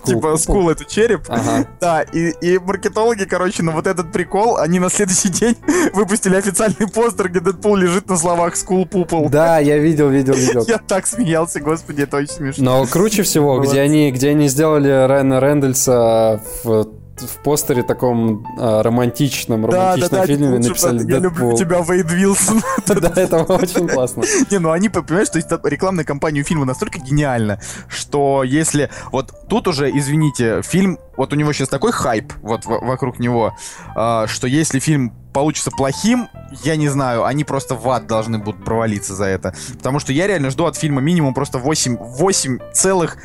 Типа 0.03 0.37
skull 0.37 0.69
это 0.69 0.85
череп. 0.85 1.25
Ага. 1.27 1.67
Да, 1.79 2.01
и, 2.01 2.31
и 2.41 2.59
маркетологи, 2.59 3.25
короче, 3.25 3.63
на 3.63 3.71
вот 3.71 3.87
этот 3.87 4.11
прикол, 4.11 4.57
они 4.57 4.79
на 4.79 4.89
следующий 4.89 5.29
день 5.39 5.57
выпустили 5.93 6.35
официальный 6.35 6.87
постер, 6.87 7.29
где 7.29 7.39
Дэдпул 7.39 7.75
лежит 7.75 8.09
на 8.09 8.17
словах 8.17 8.55
skull 8.55 8.85
poop 8.85 9.14
L. 9.14 9.29
Да, 9.29 9.59
я 9.59 9.77
видел, 9.77 10.09
видел, 10.09 10.33
видел. 10.33 10.65
Я 10.67 10.77
так 10.77 11.07
смеялся, 11.07 11.59
господи, 11.59 12.03
это 12.03 12.17
очень 12.17 12.33
смешно. 12.33 12.81
Но 12.81 12.85
круче 12.85 13.23
всего, 13.23 13.59
где 13.59 13.81
они, 13.81 14.11
где 14.11 14.29
они 14.29 14.47
сделали 14.47 14.89
Райана 15.07 15.39
Рейнольдса 15.39 16.41
в 16.63 17.00
в 17.21 17.43
постере 17.43 17.83
таком 17.83 18.45
а, 18.59 18.83
романтичном, 18.83 19.65
романтичном 19.65 20.09
да, 20.09 20.17
да, 20.17 20.25
фильме 20.25 20.59
написали 20.59 21.11
Я 21.11 21.19
люблю 21.19 21.55
тебя, 21.55 21.81
Вейд 21.81 22.11
Вилсон. 22.11 22.61
Да, 23.01 23.11
это 23.15 23.43
очень 23.43 23.87
классно. 23.87 24.23
Не, 24.49 24.59
ну 24.59 24.71
они, 24.71 24.89
понимаешь, 24.89 25.29
то 25.29 25.37
есть 25.37 25.49
рекламная 25.63 26.03
кампания 26.03 26.41
у 26.41 26.43
фильма 26.43 26.65
настолько 26.65 26.99
гениальна, 26.99 27.59
что 27.87 28.43
если... 28.43 28.89
Вот 29.11 29.33
тут 29.47 29.67
уже, 29.67 29.89
извините, 29.89 30.61
фильм... 30.61 30.99
Вот 31.17 31.33
у 31.33 31.35
него 31.35 31.53
сейчас 31.53 31.69
такой 31.69 31.91
хайп 31.91 32.33
вот 32.41 32.65
вокруг 32.65 33.19
него, 33.19 33.55
а, 33.95 34.27
что 34.27 34.47
если 34.47 34.79
фильм 34.79 35.13
получится 35.33 35.71
плохим, 35.71 36.27
я 36.63 36.75
не 36.75 36.89
знаю, 36.89 37.25
они 37.25 37.43
просто 37.43 37.75
в 37.75 37.87
ад 37.89 38.07
должны 38.07 38.37
будут 38.37 38.63
провалиться 38.63 39.15
за 39.15 39.25
это. 39.25 39.55
Потому 39.77 39.99
что 39.99 40.13
я 40.13 40.27
реально 40.27 40.49
жду 40.49 40.65
от 40.65 40.75
фильма 40.75 41.01
минимум 41.01 41.33
просто 41.33 41.57
8, 41.57 41.97
8 41.97 42.59
целых 42.73 43.17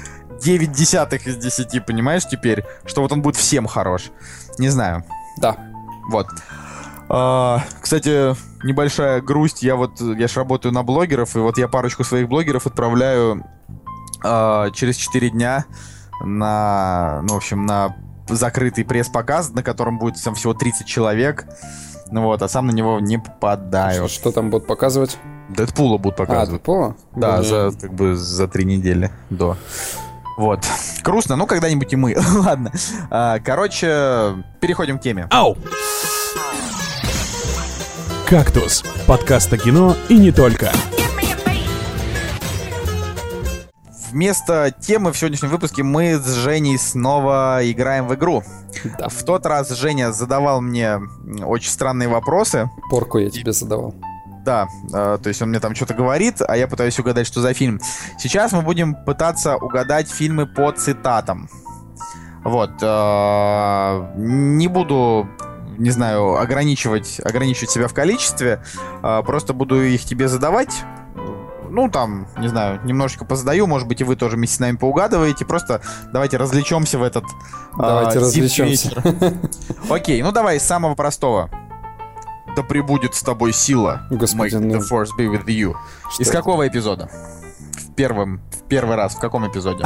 9 0.43 0.72
десятых 0.72 1.26
из 1.26 1.37
10, 1.37 1.84
понимаешь, 1.84 2.26
теперь? 2.26 2.64
Что 2.84 3.03
вот 3.03 3.12
он 3.12 3.22
будет 3.22 3.37
всем 3.37 3.66
хорош. 3.66 4.11
Не 4.59 4.68
знаю. 4.68 5.05
Да. 5.39 5.57
Вот. 6.09 6.26
А, 7.09 7.62
кстати, 7.80 8.34
небольшая 8.64 9.20
грусть. 9.20 9.62
Я 9.62 9.76
вот, 9.76 10.01
я 10.01 10.28
ж 10.28 10.37
работаю 10.37 10.72
на 10.72 10.82
блогеров, 10.82 11.37
и 11.37 11.39
вот 11.39 11.59
я 11.59 11.68
парочку 11.68 12.05
своих 12.05 12.28
блогеров 12.28 12.66
отправляю 12.66 13.45
а, 14.24 14.70
через 14.70 14.97
4 14.97 15.30
дня 15.30 15.64
на, 16.24 17.20
ну, 17.22 17.34
в 17.34 17.37
общем, 17.37 17.66
на 17.66 17.97
закрытый 18.28 18.84
пресс-показ, 18.84 19.51
на 19.51 19.62
котором 19.62 19.99
будет 19.99 20.22
там 20.22 20.34
всего 20.34 20.55
30 20.55 20.87
человек. 20.87 21.47
Ну 22.11 22.22
вот, 22.22 22.43
а 22.43 22.49
сам 22.49 22.66
на 22.66 22.72
него 22.72 23.01
не 23.01 23.18
попадаю. 23.18 24.09
Что, 24.09 24.20
что 24.20 24.32
там 24.32 24.51
будут 24.51 24.66
показывать? 24.66 25.18
Дэдпула 25.49 25.99
будут 25.99 26.20
а, 26.20 26.26
показывать. 26.26 26.49
А, 26.49 26.53
Дэдпула? 26.53 26.97
Да, 27.14 27.43
за, 27.43 27.72
как 27.80 27.93
бы 27.93 28.16
за 28.16 28.49
три 28.49 28.64
недели 28.64 29.11
до. 29.30 29.57
Вот. 30.37 30.61
Грустно, 31.03 31.37
ну 31.37 31.47
когда-нибудь 31.47 31.93
и 31.93 31.97
мы. 31.97 32.16
Ладно. 32.34 32.72
А, 33.11 33.39
короче, 33.39 34.45
переходим 34.61 34.99
к 34.99 35.03
теме. 35.03 35.26
Ау! 35.30 35.57
«Кактус»— 38.28 38.82
подкаст 39.07 39.53
о 39.53 39.59
кино 39.59 39.97
и 40.09 40.18
не 40.18 40.32
только. 40.32 40.72
Вместо 44.11 44.74
темы 44.80 45.12
в 45.12 45.18
сегодняшнем 45.18 45.51
выпуске 45.51 45.82
мы 45.82 46.16
с 46.16 46.26
Женей 46.26 46.78
снова 46.78 47.61
играем 47.62 48.09
в 48.09 48.14
игру. 48.14 48.43
Да. 48.99 49.09
В 49.09 49.22
тот 49.22 49.47
раз 49.47 49.70
Женя 49.70 50.11
задавал 50.11 50.61
мне 50.61 50.99
очень 51.45 51.70
странные 51.70 52.09
вопросы. 52.09 52.68
Порку 52.91 53.18
я 53.18 53.30
тебе 53.30 53.53
задавал. 53.53 53.95
Да, 54.47 54.68
э, 54.94 55.18
то 55.20 55.28
есть 55.28 55.42
он 55.42 55.49
мне 55.49 55.59
там 55.59 55.74
что-то 55.74 55.92
говорит, 55.92 56.36
а 56.40 56.57
я 56.57 56.68
пытаюсь 56.68 56.97
угадать, 57.01 57.26
что 57.26 57.40
за 57.40 57.53
фильм. 57.53 57.80
Сейчас 58.16 58.53
мы 58.53 58.62
будем 58.62 58.94
пытаться 58.94 59.57
угадать 59.57 60.09
фильмы 60.09 60.47
по 60.47 60.70
цитатам. 60.70 61.51
Вот. 62.44 62.70
Э, 62.80 64.12
не 64.16 64.68
буду 64.68 65.28
не 65.78 65.90
знаю, 65.90 66.36
ограничивать, 66.38 67.20
ограничивать 67.22 67.70
себя 67.70 67.88
в 67.88 67.92
количестве. 67.92 68.62
Э, 69.03 69.22
просто 69.26 69.53
буду 69.53 69.82
их 69.82 70.05
тебе 70.05 70.28
задавать. 70.28 70.84
Ну, 71.68 71.90
там, 71.90 72.28
не 72.38 72.47
знаю, 72.47 72.80
немножечко 72.84 73.24
позадаю, 73.24 73.66
может 73.66 73.88
быть, 73.88 74.01
и 74.01 74.05
вы 74.05 74.14
тоже 74.14 74.36
вместе 74.36 74.57
с 74.57 74.61
нами 74.61 74.76
поугадываете. 74.76 75.44
Просто 75.44 75.82
давайте 76.12 76.36
развлечемся 76.36 76.99
в 76.99 77.03
этот 77.03 77.24
Давайте 77.76 78.18
э, 78.18 78.20
развлечемся. 78.20 79.03
Окей, 79.90 80.22
ну 80.22 80.30
давай 80.30 80.61
с 80.61 80.62
самого 80.62 80.94
простого 80.94 81.51
да 82.57 82.62
пребудет 82.62 83.14
с 83.14 83.22
тобой 83.22 83.52
сила. 83.52 84.07
Господин, 84.11 84.70
the 84.70 84.78
ну, 84.78 84.80
force 84.80 85.11
be 85.16 85.30
with 85.30 85.44
you. 85.46 85.74
Что 86.11 86.22
Из 86.22 86.30
какого 86.30 86.66
эпизода? 86.66 87.11
В 87.72 87.94
первом, 87.94 88.40
в 88.50 88.62
первый 88.66 88.96
раз, 88.96 89.14
в 89.14 89.20
каком 89.20 89.46
эпизоде? 89.46 89.84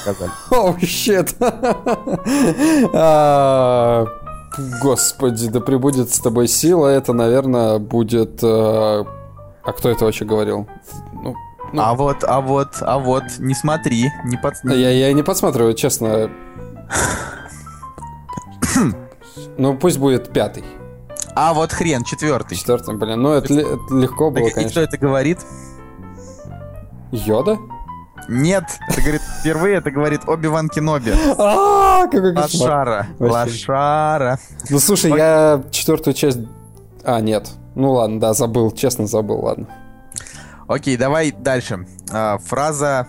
Сказали. 0.00 0.30
О, 0.50 0.78
щит. 0.80 1.34
А, 2.96 4.06
господи, 4.80 5.48
да 5.48 5.60
пребудет 5.60 6.14
с 6.14 6.20
тобой 6.20 6.46
сила. 6.46 6.86
Это, 6.86 7.12
наверное, 7.12 7.78
будет... 7.78 8.42
Э, 8.42 9.04
а 9.64 9.72
кто 9.76 9.90
это 9.90 10.04
вообще 10.04 10.24
говорил? 10.24 10.68
Ну, 11.12 11.34
ну. 11.72 11.82
А 11.82 11.94
вот, 11.94 12.22
а 12.22 12.40
вот, 12.40 12.76
а 12.80 12.98
вот, 12.98 13.24
не 13.38 13.54
смотри, 13.54 14.12
не 14.24 14.36
под... 14.36 14.54
Я, 14.64 14.90
я 14.90 15.12
не 15.12 15.24
подсматриваю, 15.24 15.74
честно. 15.74 16.30
ну, 19.58 19.76
пусть 19.76 19.98
будет 19.98 20.32
пятый. 20.32 20.64
А 21.34 21.52
вот 21.52 21.72
хрен, 21.72 22.04
четвертый. 22.04 22.56
Четвертый, 22.56 22.96
блин. 22.96 23.22
Ну, 23.22 23.32
это, 23.32 23.52
это 23.52 23.94
легко 23.94 24.30
было, 24.30 24.44
так, 24.46 24.54
конечно. 24.54 24.68
И 24.68 24.70
кто 24.70 24.80
это 24.80 24.98
говорит? 24.98 25.38
Йода? 27.10 27.58
Нет, 28.28 28.64
это 28.88 29.00
говорит, 29.02 29.22
впервые 29.40 29.76
это 29.76 29.90
говорит 29.90 30.22
Оби-Ван 30.26 30.68
Кеноби. 30.68 31.12
А, 31.38 32.06
Лошара. 32.12 33.06
Лошара. 33.18 34.38
Ну, 34.70 34.78
слушай, 34.78 35.10
я 35.10 35.62
четвертую 35.70 36.14
часть... 36.14 36.38
А, 37.04 37.20
нет. 37.20 37.50
Ну 37.74 37.92
ладно, 37.92 38.20
да, 38.20 38.32
забыл, 38.34 38.70
честно 38.72 39.06
забыл, 39.06 39.40
ладно. 39.40 39.66
Окей, 40.68 40.96
давай 40.96 41.32
дальше. 41.32 41.86
А, 42.10 42.38
фраза 42.38 43.06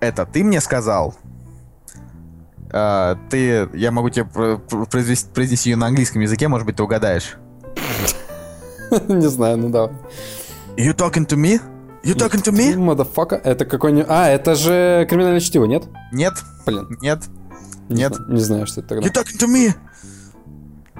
это 0.00 0.26
ты 0.26 0.42
мне 0.44 0.60
сказал. 0.60 1.14
А, 2.76 3.16
ты, 3.30 3.68
я 3.72 3.92
могу 3.92 4.10
тебе 4.10 4.24
произвести, 4.90 5.28
произнести 5.32 5.70
ее 5.70 5.76
на 5.76 5.86
английском 5.86 6.20
языке, 6.20 6.48
может 6.48 6.66
быть, 6.66 6.74
ты 6.74 6.82
угадаешь. 6.82 7.36
Не 9.08 9.28
знаю, 9.28 9.58
ну 9.58 9.68
да. 9.68 9.90
You 10.76 10.92
talking 10.92 11.24
to 11.28 11.36
me? 11.36 11.60
You 12.02 12.16
talking 12.16 12.42
to 12.42 12.52
me? 12.52 12.74
Motherfucker. 12.74 13.40
Это 13.44 13.64
какой-нибудь... 13.64 14.06
А, 14.08 14.28
это 14.28 14.56
же 14.56 15.06
криминальное 15.08 15.38
чтиво, 15.38 15.66
нет? 15.66 15.84
Нет. 16.10 16.34
Блин. 16.66 16.88
Нет. 17.00 17.20
Нет. 17.88 18.18
Не 18.28 18.40
знаю, 18.40 18.66
что 18.66 18.80
это 18.80 18.88
тогда. 18.88 19.06
You 19.06 19.12
talking 19.12 19.38
to 19.38 19.46
me? 19.46 19.72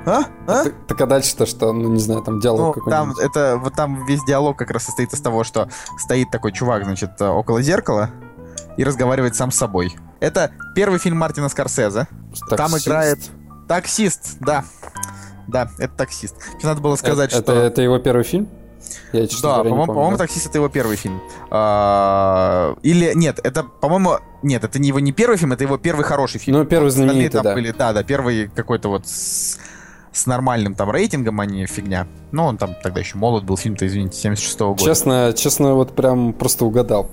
А? 0.06 0.26
А? 0.46 0.64
Так, 0.64 0.74
так 0.86 1.00
а 1.00 1.06
дальше-то 1.06 1.44
что? 1.44 1.72
Ну, 1.72 1.88
не 1.88 1.98
знаю, 1.98 2.22
там 2.22 2.38
диалог 2.38 2.76
ну, 2.76 2.82
какой-нибудь. 2.82 3.16
Там, 3.16 3.26
это, 3.26 3.58
вот 3.60 3.74
там 3.74 4.06
весь 4.06 4.22
диалог 4.22 4.56
как 4.56 4.70
раз 4.70 4.84
состоит 4.84 5.12
из 5.12 5.20
того, 5.20 5.42
что 5.42 5.68
стоит 5.98 6.30
такой 6.30 6.52
чувак, 6.52 6.84
значит, 6.84 7.20
около 7.20 7.62
зеркала 7.62 8.10
и 8.76 8.84
разговаривает 8.84 9.36
сам 9.36 9.50
с 9.50 9.56
собой. 9.56 9.94
Это 10.20 10.50
первый 10.74 10.98
фильм 10.98 11.18
Мартина 11.18 11.48
Скорсезе. 11.48 12.06
Таксист? 12.48 12.56
Там 12.56 12.76
играет 12.78 13.18
таксист, 13.68 14.36
да. 14.40 14.64
Да, 15.46 15.70
это 15.78 15.94
таксист. 15.94 16.36
Мне 16.54 16.64
надо 16.64 16.80
было 16.80 16.96
сказать, 16.96 17.32
это, 17.32 17.42
что... 17.42 17.52
Это, 17.52 17.60
это 17.62 17.82
его 17.82 17.98
первый 17.98 18.24
фильм? 18.24 18.48
Я, 19.12 19.26
да, 19.42 19.58
по-моему, 19.58 19.86
по-моему, 19.86 20.16
таксист 20.16 20.46
это 20.46 20.58
его 20.58 20.68
первый 20.68 20.96
фильм. 20.96 21.20
А, 21.50 22.76
или 22.82 23.12
нет, 23.14 23.40
это, 23.42 23.62
по-моему, 23.62 24.18
нет, 24.42 24.64
это 24.64 24.78
не 24.78 24.88
его 24.88 25.00
не 25.00 25.12
первый 25.12 25.36
фильм, 25.36 25.52
это 25.52 25.64
его 25.64 25.78
первый 25.78 26.04
хороший 26.04 26.38
фильм. 26.38 26.58
Ну, 26.58 26.64
первый 26.64 26.90
знаменитый, 26.90 27.42
да. 27.42 27.54
Были, 27.54 27.70
да, 27.70 27.92
да, 27.92 28.02
первый 28.02 28.48
какой-то 28.48 28.88
вот 28.88 29.06
с, 29.06 29.58
с 30.12 30.26
нормальным 30.26 30.74
там 30.74 30.90
рейтингом, 30.90 31.40
а 31.40 31.46
не 31.46 31.66
фигня. 31.66 32.06
Ну, 32.32 32.44
он 32.44 32.58
там 32.58 32.74
тогда 32.82 33.00
еще 33.00 33.16
молод 33.16 33.44
был, 33.44 33.56
фильм-то, 33.56 33.86
извините, 33.86 34.28
76-го 34.28 34.74
года. 34.74 34.84
Честно, 34.84 35.32
честно, 35.36 35.74
вот 35.74 35.94
прям 35.94 36.32
просто 36.32 36.64
угадал. 36.64 37.10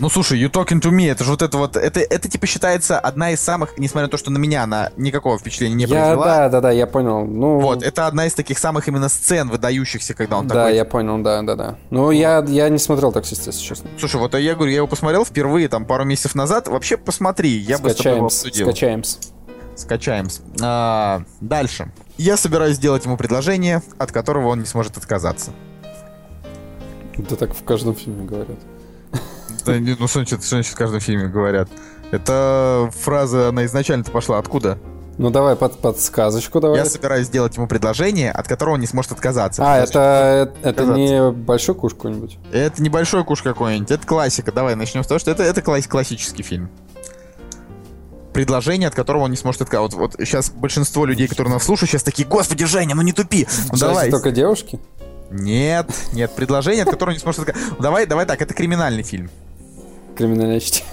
Ну 0.00 0.08
слушай, 0.08 0.40
You 0.40 0.48
Talking 0.48 0.80
to 0.80 0.90
Me, 0.92 1.10
это 1.10 1.24
же 1.24 1.30
вот 1.32 1.42
это 1.42 1.58
вот, 1.58 1.76
это, 1.76 1.98
это 1.98 2.28
типа 2.28 2.46
считается 2.46 3.00
одна 3.00 3.32
из 3.32 3.40
самых, 3.40 3.76
несмотря 3.78 4.06
на 4.06 4.10
то, 4.10 4.16
что 4.16 4.30
на 4.30 4.38
меня 4.38 4.62
она 4.62 4.90
никакого 4.96 5.38
впечатления 5.38 5.74
не 5.74 5.84
Я, 5.84 5.88
произвела. 5.88 6.24
да, 6.24 6.48
да, 6.48 6.60
да, 6.60 6.70
я 6.70 6.86
понял. 6.86 7.24
Ну, 7.24 7.58
Вот, 7.58 7.82
это 7.82 8.06
одна 8.06 8.26
из 8.26 8.34
таких 8.34 8.58
самых 8.58 8.86
именно 8.86 9.08
сцен 9.08 9.48
выдающихся, 9.48 10.14
когда 10.14 10.38
он 10.38 10.46
да, 10.46 10.54
такой. 10.54 10.76
я 10.76 10.84
понял, 10.84 11.18
да, 11.22 11.42
да, 11.42 11.56
да. 11.56 11.76
Ну, 11.90 12.12
я, 12.12 12.44
я 12.46 12.68
не 12.68 12.78
смотрел 12.78 13.10
таксист, 13.10 13.48
если 13.48 13.60
честно. 13.60 13.90
Слушай, 13.98 14.20
вот 14.20 14.34
я 14.34 14.54
говорю, 14.54 14.70
я 14.70 14.76
его 14.76 14.86
посмотрел 14.86 15.24
впервые 15.24 15.68
там 15.68 15.84
пару 15.84 16.04
месяцев 16.04 16.36
назад. 16.36 16.68
Вообще 16.68 16.96
посмотри, 16.96 17.50
я 17.50 17.78
бы 17.78 17.90
с 17.90 17.96
тобой 17.96 18.16
его 18.16 18.26
обсудил. 18.26 18.66
скачаемся. 18.66 19.18
Скачаем. 19.74 20.28
А, 20.60 21.22
дальше. 21.40 21.90
Я 22.18 22.36
собираюсь 22.36 22.76
сделать 22.76 23.04
ему 23.04 23.16
предложение, 23.16 23.82
от 23.96 24.12
которого 24.12 24.48
он 24.48 24.60
не 24.60 24.66
сможет 24.66 24.96
отказаться. 24.96 25.52
Да 27.16 27.34
так 27.34 27.52
в 27.54 27.64
каждом 27.64 27.96
фильме 27.96 28.24
говорят. 28.24 28.58
Не- 29.76 29.96
ну 29.98 30.06
что 30.08 30.20
значит, 30.20 30.40
что 30.44 30.56
значит 30.56 30.72
в 30.72 30.76
каждом 30.76 31.00
фильме 31.00 31.26
говорят? 31.28 31.68
Это 32.10 32.90
фраза, 33.00 33.48
она 33.48 33.64
изначально-то 33.66 34.10
пошла 34.10 34.38
откуда? 34.38 34.78
Ну, 35.18 35.30
давай 35.30 35.56
под, 35.56 35.78
подсказочку 35.80 36.60
давай. 36.60 36.78
Я 36.78 36.84
собираюсь 36.86 37.26
сделать 37.26 37.56
ему 37.56 37.66
предложение, 37.66 38.30
от 38.30 38.46
которого 38.46 38.74
он 38.74 38.80
не 38.80 38.86
сможет 38.86 39.10
отказаться. 39.12 39.62
А, 39.64 39.76
Значит, 39.78 39.90
это, 39.90 40.52
это 40.60 40.68
отказаться. 40.70 40.94
не 41.00 41.30
большой 41.32 41.74
куш 41.74 41.94
какой-нибудь? 41.94 42.38
Это 42.52 42.80
небольшой 42.80 43.24
куш 43.24 43.42
какой-нибудь, 43.42 43.90
это 43.90 44.06
классика. 44.06 44.52
Давай 44.52 44.76
начнем 44.76 45.02
с 45.02 45.08
того, 45.08 45.18
что 45.18 45.32
это, 45.32 45.42
это 45.42 45.60
класс- 45.60 45.88
классический 45.88 46.44
фильм. 46.44 46.70
Предложение, 48.32 48.86
от 48.86 48.94
которого 48.94 49.24
он 49.24 49.30
не 49.32 49.36
сможет 49.36 49.62
отказаться. 49.62 49.98
Вот, 49.98 50.16
вот 50.16 50.24
сейчас 50.26 50.50
большинство 50.50 51.04
людей, 51.04 51.26
которые 51.26 51.52
нас 51.52 51.64
слушают, 51.64 51.90
сейчас 51.90 52.04
такие, 52.04 52.26
господи, 52.28 52.64
Женя, 52.66 52.94
ну 52.94 53.02
не 53.02 53.12
тупи. 53.12 53.48
Ну 53.70 53.76
джазе 53.76 53.86
давай. 53.86 54.10
только 54.12 54.30
девушки? 54.30 54.78
Нет, 55.30 55.90
нет, 56.12 56.32
предложение, 56.36 56.84
от 56.84 56.90
которого 56.90 57.12
не 57.12 57.18
сможет 57.18 57.40
отказаться. 57.40 57.74
Ну, 57.76 57.82
давай, 57.82 58.06
давай 58.06 58.24
так, 58.26 58.40
это 58.40 58.54
криминальный 58.54 59.02
фильм. 59.02 59.30
Криминальное 60.18 60.60
чтиво. 60.60 60.86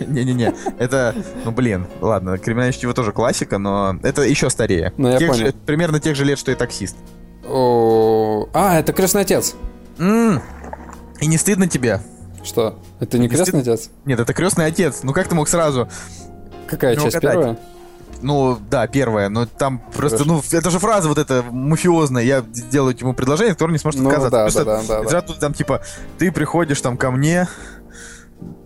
Не-не-не, 0.00 0.54
это, 0.78 1.14
ну 1.44 1.50
блин, 1.52 1.86
ладно, 2.00 2.36
криминальное 2.38 2.72
чтиво 2.72 2.94
тоже 2.94 3.12
классика, 3.12 3.58
но 3.58 3.96
это 4.02 4.22
еще 4.22 4.48
старее. 4.50 4.92
Ну, 4.96 5.08
я 5.10 5.18
Тех 5.18 5.28
понял. 5.30 5.46
же- 5.46 5.52
примерно 5.52 6.00
тех 6.00 6.16
же 6.16 6.24
лет, 6.24 6.38
что 6.38 6.50
и 6.50 6.54
таксист. 6.54 6.96
О, 7.46 8.48
А, 8.54 8.78
это 8.78 8.92
крестный 8.92 9.22
отец. 9.22 9.54
И 9.98 11.26
не 11.26 11.36
стыдно 11.36 11.68
тебе? 11.68 12.00
Что? 12.42 12.78
Это 12.98 13.18
не 13.18 13.28
крестный 13.28 13.60
отец? 13.60 13.90
Нет, 14.06 14.18
это 14.20 14.32
крестный 14.32 14.64
отец. 14.66 15.00
Ну 15.02 15.12
как 15.12 15.28
ты 15.28 15.34
мог 15.34 15.48
сразу? 15.48 15.88
Какая 16.66 16.96
Ну, 16.96 17.02
часть? 17.02 17.16
угадать. 17.16 17.34
Первая? 17.36 17.58
Ну, 18.22 18.58
да, 18.70 18.86
первое, 18.86 19.28
но 19.30 19.46
там 19.46 19.78
просто, 19.94 20.18
Хорошо. 20.18 20.42
ну, 20.50 20.58
это 20.58 20.70
же 20.70 20.78
фраза 20.78 21.08
вот 21.08 21.16
эта 21.18 21.42
мафиозная, 21.50 22.22
я 22.22 22.42
делаю 22.42 22.94
ему 22.98 23.14
предложение, 23.14 23.54
которое 23.54 23.72
не 23.72 23.78
сможет 23.78 24.00
Ну, 24.00 24.08
отказаться. 24.10 24.30
да, 24.30 24.42
Просто 24.44 24.64
да, 24.64 24.82
да, 24.82 25.02
да, 25.10 25.20
да. 25.22 25.34
там, 25.40 25.54
типа, 25.54 25.80
ты 26.18 26.30
приходишь 26.30 26.80
там 26.82 26.98
ко 26.98 27.10
мне, 27.10 27.48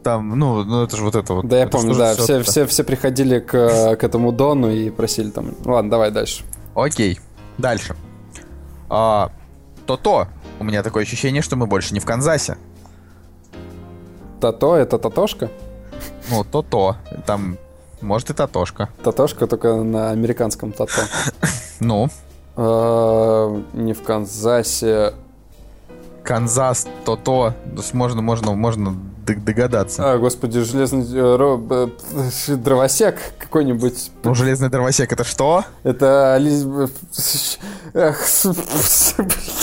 там, 0.05 0.39
ну, 0.39 0.63
ну 0.63 0.85
это 0.85 0.97
же 0.97 1.03
вот 1.03 1.17
это 1.17 1.35
вот. 1.35 1.49
Да, 1.49 1.59
я 1.59 1.67
помню, 1.67 1.95
да. 1.97 2.15
Все, 2.15 2.43
все, 2.43 2.67
все 2.67 2.85
приходили 2.85 3.41
к, 3.41 3.97
к 3.97 4.05
этому 4.05 4.31
Дону 4.31 4.71
и 4.71 4.91
просили 4.91 5.31
там... 5.31 5.55
Ладно, 5.65 5.91
давай 5.91 6.11
дальше. 6.11 6.45
Окей, 6.75 7.19
дальше. 7.59 7.97
А, 8.89 9.31
То-то, 9.87 10.29
у 10.61 10.65
меня 10.65 10.83
такое 10.83 11.03
ощущение, 11.03 11.43
что 11.43 11.57
мы 11.57 11.67
больше 11.67 11.95
не 11.95 12.01
в 12.01 12.05
Канзасе. 12.05 12.57
Тато— 14.41 14.77
это 14.77 14.99
Татошка? 14.99 15.51
Ну, 16.31 16.45
То-то, 16.45 16.97
там, 17.27 17.57
может 18.01 18.31
и 18.31 18.35
Татошка. 18.35 18.91
Татошка 19.03 19.47
только 19.47 19.75
на 19.83 20.11
американском 20.11 20.73
Тато. 20.73 21.03
Ну, 21.81 22.09
Э, 22.57 23.63
Не 23.73 23.95
в 23.95 24.03
Канзасе. 24.03 25.15
Канзас, 26.23 26.87
То-то, 27.05 27.55
можно, 27.93 28.23
можно, 28.23 28.53
можно 28.55 28.97
догадаться. 29.25 30.13
А, 30.13 30.19
господи, 30.19 30.61
железный 30.61 31.03
э, 31.03 31.37
ро- 31.37 31.91
э, 32.49 32.57
дровосек 32.57 33.19
какой-нибудь. 33.39 34.11
Ну, 34.23 34.35
железный 34.35 34.69
дровосек 34.69 35.13
это 35.13 35.25
что? 35.25 35.65
Это 35.83 36.39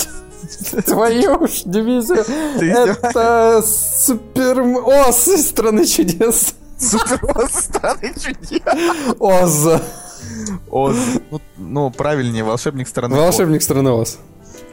Твою 0.86 1.46
ж 1.46 1.62
дивизию. 1.64 2.24
Это 2.60 3.62
Супер... 3.62 4.60
Оз 4.60 5.28
из 5.28 5.48
страны 5.48 5.84
чудес. 5.86 6.54
Супер 6.78 7.48
страны 7.50 8.12
чудес. 8.14 9.16
Оз. 9.18 9.80
Оз. 10.70 10.96
Ну, 11.30 11.40
ну, 11.58 11.90
правильнее, 11.90 12.44
волшебник 12.44 12.88
страны. 12.88 13.16
Волшебник 13.16 13.62
страны 13.62 13.90
Оз. 13.90 14.18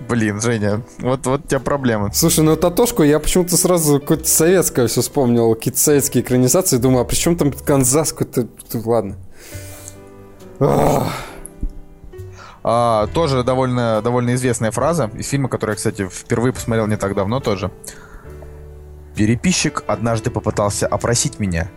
Блин, 0.08 0.41
Женя, 0.41 0.82
вот, 1.00 1.26
вот 1.26 1.45
у 1.45 1.47
тебя 1.47 1.60
проблемы. 1.60 2.10
Слушай, 2.14 2.43
ну 2.43 2.56
Татошку 2.56 3.04
я 3.04 3.20
почему-то 3.20 3.58
сразу 3.58 4.00
какое-то 4.00 4.28
советское 4.28 4.88
все 4.88 5.02
вспомнил, 5.02 5.54
какие-то 5.56 5.80
советские 5.80 6.24
экранизации, 6.24 6.78
думаю, 6.78 7.02
а 7.02 7.06
при 7.06 7.16
чем 7.16 7.36
там 7.36 7.52
Канзас 7.52 8.14
какой-то... 8.14 8.47
Ладно. 8.74 9.18
Ах. 10.60 11.08
А, 12.64 13.08
тоже 13.08 13.43
довольно, 13.43 14.02
довольно 14.02 14.36
известная 14.36 14.72
фраза 14.72 15.10
из 15.14 15.28
фильма, 15.30 15.50
который 15.50 15.72
я, 15.72 15.76
кстати, 15.76 16.08
впервые 16.08 16.54
посмотрел 16.54 16.88
не 16.88 16.97
так 16.97 17.16
давно 17.16 17.39
тоже. 17.39 17.72
Переписчик 19.16 19.84
однажды 19.88 20.30
попытался 20.30 20.88
опросить 20.88 21.39
меня. 21.39 21.70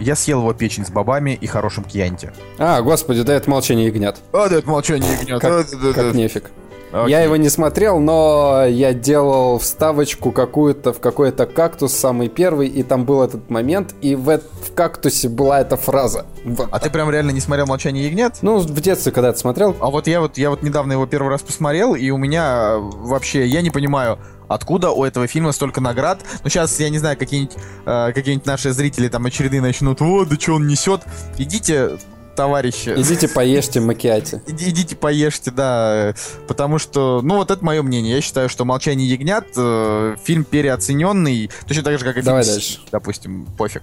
Я 0.00 0.14
съел 0.14 0.40
его 0.40 0.52
печень 0.52 0.86
с 0.86 0.90
бобами 0.90 1.36
и 1.40 1.46
хорошим 1.46 1.84
кьянти. 1.84 2.32
А, 2.58 2.82
господи, 2.82 3.22
да 3.22 3.34
это 3.34 3.50
молчание 3.50 3.86
ягнят. 3.86 4.18
А, 4.32 4.48
да, 4.48 4.56
это 4.56 4.68
молчание 4.68 5.10
ягнет. 5.12 5.40
Как, 5.40 5.50
А, 5.50 5.64
да, 5.64 5.78
да, 5.78 5.92
как 5.92 6.12
да. 6.12 6.18
нефиг. 6.18 6.50
Окей. 6.92 7.10
Я 7.10 7.20
его 7.20 7.36
не 7.36 7.48
смотрел, 7.48 8.00
но 8.00 8.64
я 8.66 8.92
делал 8.94 9.58
вставочку 9.58 10.32
какую-то 10.32 10.92
в 10.92 11.00
какой-то 11.00 11.46
кактус, 11.46 11.92
самый 11.92 12.28
первый, 12.28 12.68
и 12.68 12.82
там 12.82 13.04
был 13.04 13.22
этот 13.22 13.50
момент, 13.50 13.94
и 14.00 14.14
в, 14.14 14.28
эт- 14.30 14.44
в 14.66 14.72
кактусе 14.74 15.28
была 15.28 15.60
эта 15.60 15.76
фраза. 15.76 16.26
Вот. 16.44 16.68
А 16.70 16.78
ты 16.78 16.90
прям 16.90 17.10
реально 17.10 17.30
не 17.30 17.40
смотрел 17.40 17.66
«Молчание 17.66 18.06
ягнят»? 18.06 18.38
Ну, 18.42 18.58
в 18.58 18.80
детстве, 18.80 19.12
когда 19.12 19.32
ты 19.32 19.38
смотрел, 19.38 19.76
А 19.80 19.90
вот 19.90 20.06
я 20.06 20.20
вот 20.20 20.38
я 20.38 20.50
вот 20.50 20.62
недавно 20.62 20.92
его 20.92 21.06
первый 21.06 21.28
раз 21.28 21.42
посмотрел, 21.42 21.94
и 21.94 22.10
у 22.10 22.16
меня 22.16 22.72
э, 22.72 22.78
вообще 22.78 23.46
я 23.46 23.60
не 23.60 23.70
понимаю, 23.70 24.18
откуда 24.48 24.90
у 24.90 25.04
этого 25.04 25.26
фильма 25.26 25.52
столько 25.52 25.80
наград. 25.80 26.20
Ну 26.42 26.48
сейчас 26.48 26.80
я 26.80 26.88
не 26.88 26.98
знаю, 26.98 27.16
какие-нибудь 27.18 27.56
э, 27.84 28.12
какие-нибудь 28.14 28.46
наши 28.46 28.72
зрители 28.72 29.08
там 29.08 29.26
очередные 29.26 29.60
начнут, 29.60 30.00
вот 30.00 30.28
да 30.28 30.36
что 30.36 30.54
он 30.54 30.66
несет. 30.66 31.02
Идите, 31.36 31.98
товарищи. 32.38 32.94
идите 32.96 33.28
поешьте 33.28 33.80
макиати. 33.80 34.40
иди- 34.46 34.70
Идите 34.70 34.96
поешьте, 34.96 35.50
да, 35.50 36.14
потому 36.46 36.78
что, 36.78 37.20
ну 37.22 37.36
вот 37.36 37.50
это 37.50 37.64
мое 37.64 37.82
мнение. 37.82 38.14
Я 38.14 38.20
считаю, 38.22 38.48
что 38.48 38.64
«Молчание 38.64 39.06
ягнят» 39.08 39.46
э, 39.56 40.16
фильм 40.24 40.44
переоцененный, 40.44 41.50
точно 41.66 41.82
так 41.82 41.98
же, 41.98 42.04
как 42.04 42.16
и 42.16 42.22
Давай 42.22 42.42
фильм 42.44 42.54
дальше. 42.54 42.80
Допустим, 42.92 43.46
пофиг. 43.58 43.82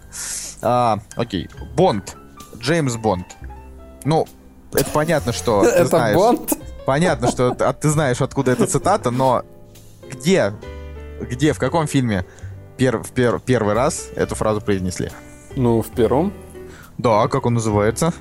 А, 0.62 1.00
окей, 1.16 1.50
Бонд, 1.76 2.16
Джеймс 2.58 2.96
Бонд. 2.96 3.26
Ну, 4.06 4.26
это 4.74 4.90
понятно, 4.92 5.34
что 5.34 5.62
ты 5.64 5.70
Это 5.70 5.86
знаешь. 5.88 6.16
Бонд? 6.16 6.54
Понятно, 6.86 7.28
что 7.30 7.56
а 7.60 7.74
ты 7.74 7.90
знаешь, 7.90 8.22
откуда 8.22 8.52
эта 8.52 8.68
цитата, 8.68 9.12
но 9.12 9.44
где, 10.12 10.54
где, 11.20 11.52
в 11.54 11.60
каком 11.60 11.88
фильме 11.88 12.26
пер- 12.78 13.04
в 13.04 13.12
пер- 13.12 13.42
первый 13.46 13.74
раз 13.74 14.08
эту 14.16 14.36
фразу 14.36 14.62
произнесли? 14.62 15.10
Ну, 15.56 15.82
в 15.82 15.88
первом. 15.88 16.32
Да, 16.98 17.28
как 17.28 17.46
он 17.46 17.56
называется? 17.56 18.14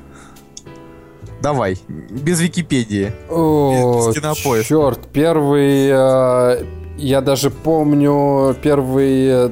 Давай, 1.45 1.77
без 1.89 2.41
Википедии. 2.41 3.13
О, 3.29 4.07
Без 4.09 4.15
кинопоиска. 4.15 4.67
черт, 4.67 5.09
первый... 5.13 5.91
э, 5.93 6.65
я 6.97 7.21
даже 7.21 7.51
помню, 7.51 8.57
первый... 8.63 9.27
э, 9.29 9.51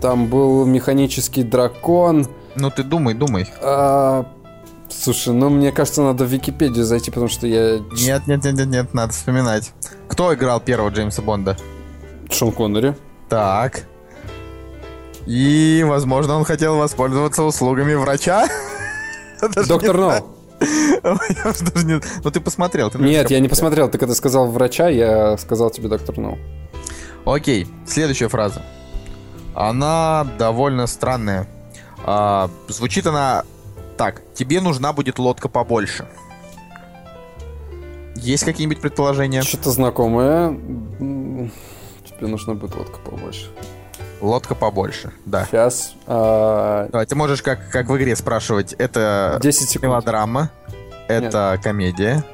там 0.00 0.28
был 0.28 0.64
механический 0.66 1.42
дракон. 1.42 2.28
Ну 2.54 2.70
ты 2.70 2.84
думай, 2.84 3.14
думай. 3.14 3.48
А, 3.60 4.24
слушай, 4.88 5.34
ну 5.34 5.50
мне 5.50 5.72
кажется, 5.72 6.02
надо 6.02 6.24
в 6.24 6.28
Википедию 6.28 6.84
зайти, 6.84 7.10
потому 7.10 7.28
что 7.28 7.48
я... 7.48 7.78
Нет, 7.78 8.28
нет, 8.28 8.44
нет, 8.44 8.54
нет, 8.54 8.68
нет, 8.68 8.94
надо 8.94 9.12
вспоминать. 9.12 9.72
Кто 10.06 10.32
играл 10.32 10.60
первого 10.60 10.90
Джеймса 10.90 11.22
Бонда? 11.22 11.56
Шон 12.30 12.52
Коннери. 12.52 12.94
Так. 13.28 13.82
И, 15.26 15.84
возможно, 15.88 16.36
он 16.36 16.44
хотел 16.44 16.76
воспользоваться 16.76 17.42
услугами 17.42 17.94
врача? 17.94 18.46
Доктор 19.68 19.96
Ноу. 19.96 20.35
знаю. 21.02 21.18
Я 21.44 21.50
уже 21.50 21.64
даже 21.64 21.86
не- 21.86 22.00
Ну 22.24 22.30
ты 22.30 22.40
посмотрел. 22.40 22.90
ты 22.90 22.98
Нет, 22.98 23.30
я 23.30 23.40
не 23.40 23.48
посмотрел. 23.48 23.88
Ты 23.88 23.98
когда 23.98 24.14
сказал 24.14 24.46
врача, 24.50 24.88
я 24.88 25.36
сказал 25.38 25.70
тебе 25.70 25.88
доктор 25.88 26.16
Ноу. 26.18 26.38
Окей, 27.24 27.66
следующая 27.86 28.28
фраза. 28.28 28.62
Она 29.54 30.26
довольно 30.38 30.86
странная. 30.86 31.48
А, 32.04 32.50
звучит 32.68 33.06
она 33.06 33.44
так. 33.96 34.22
Тебе 34.34 34.60
нужна 34.60 34.92
будет 34.92 35.18
лодка 35.18 35.48
побольше. 35.48 36.06
Есть 38.16 38.44
какие-нибудь 38.44 38.80
предположения? 38.80 39.42
Что-то 39.42 39.70
знакомое. 39.70 40.50
Тебе 40.98 42.26
нужно 42.26 42.54
будет 42.54 42.74
лодка 42.76 42.98
побольше. 42.98 43.50
Лодка 44.20 44.54
побольше, 44.54 45.12
да. 45.26 45.44
Сейчас. 45.44 45.94
а, 46.06 46.88
Давай, 46.90 47.06
ты 47.06 47.14
можешь 47.14 47.42
как, 47.42 47.68
как 47.70 47.88
в 47.88 47.96
игре 47.96 48.16
спрашивать, 48.16 48.72
это 48.74 49.38
10 49.42 49.68
секунд. 49.68 49.90
мелодрама, 49.92 50.50
это 51.08 51.58
комедия, 51.62 52.24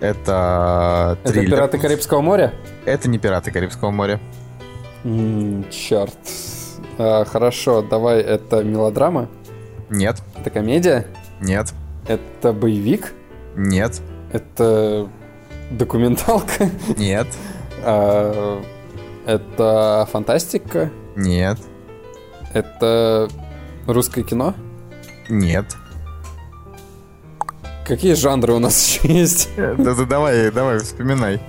это 0.00 1.18
Это 1.22 1.32
триллер. 1.32 1.50
«Пираты 1.50 1.78
Карибского 1.78 2.20
моря»? 2.20 2.52
Это 2.84 3.08
не 3.08 3.18
«Пираты 3.18 3.50
Карибского 3.50 3.90
моря». 3.90 4.20
М, 5.04 5.64
Черт. 5.70 6.16
А, 6.98 7.24
хорошо, 7.24 7.82
давай, 7.82 8.20
это 8.20 8.62
мелодрама? 8.62 9.28
Нет. 9.90 10.22
Это 10.36 10.50
комедия? 10.50 11.06
Нет. 11.40 11.72
Это 12.06 12.52
боевик? 12.52 13.12
Нет. 13.56 14.00
Это 14.32 15.08
документалка? 15.70 16.68
Нет. 16.96 17.26
А, 17.82 18.62
это 19.26 20.08
фантастика? 20.10 20.90
Нет. 21.16 21.58
Это 22.52 23.28
русское 23.86 24.22
кино? 24.22 24.54
Нет. 25.28 25.66
Какие 27.86 28.14
жанры 28.14 28.52
у 28.54 28.58
нас 28.58 28.86
еще 29.04 29.12
есть? 29.12 29.48
Да, 29.56 29.74
да, 29.94 30.04
давай, 30.04 30.50
давай, 30.50 30.78
вспоминай. 30.78 31.40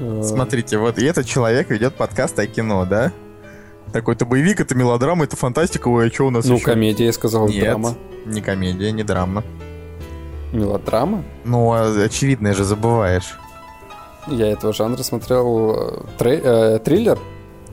А, 0.00 0.22
Смотрите, 0.22 0.78
вот 0.78 0.98
и 0.98 1.04
этот 1.04 1.26
человек 1.26 1.70
ведет 1.70 1.94
подкаст 1.94 2.38
о 2.38 2.46
кино, 2.46 2.84
да? 2.84 3.12
Такой-то 3.92 4.26
боевик, 4.26 4.60
это 4.60 4.74
мелодрама, 4.74 5.24
это 5.24 5.36
фантастика, 5.36 5.88
ой, 5.88 6.08
а 6.08 6.12
что 6.12 6.26
у 6.26 6.30
нас 6.30 6.44
Ну, 6.44 6.56
еще? 6.56 6.64
комедия, 6.64 7.06
я 7.06 7.12
сказал, 7.12 7.48
Нет, 7.48 7.64
драма. 7.64 7.94
не 8.26 8.40
комедия, 8.42 8.92
не 8.92 9.02
драма. 9.02 9.42
Мелодрама? 10.52 11.24
Ну, 11.44 11.72
а 11.72 11.88
очевидное 12.04 12.52
же 12.54 12.64
забываешь. 12.64 13.38
Я 14.30 14.48
этого 14.52 14.72
жанра 14.72 15.02
смотрел. 15.02 15.74
э, 15.76 16.00
трей- 16.18 16.40
э, 16.42 16.78
триллер? 16.80 17.18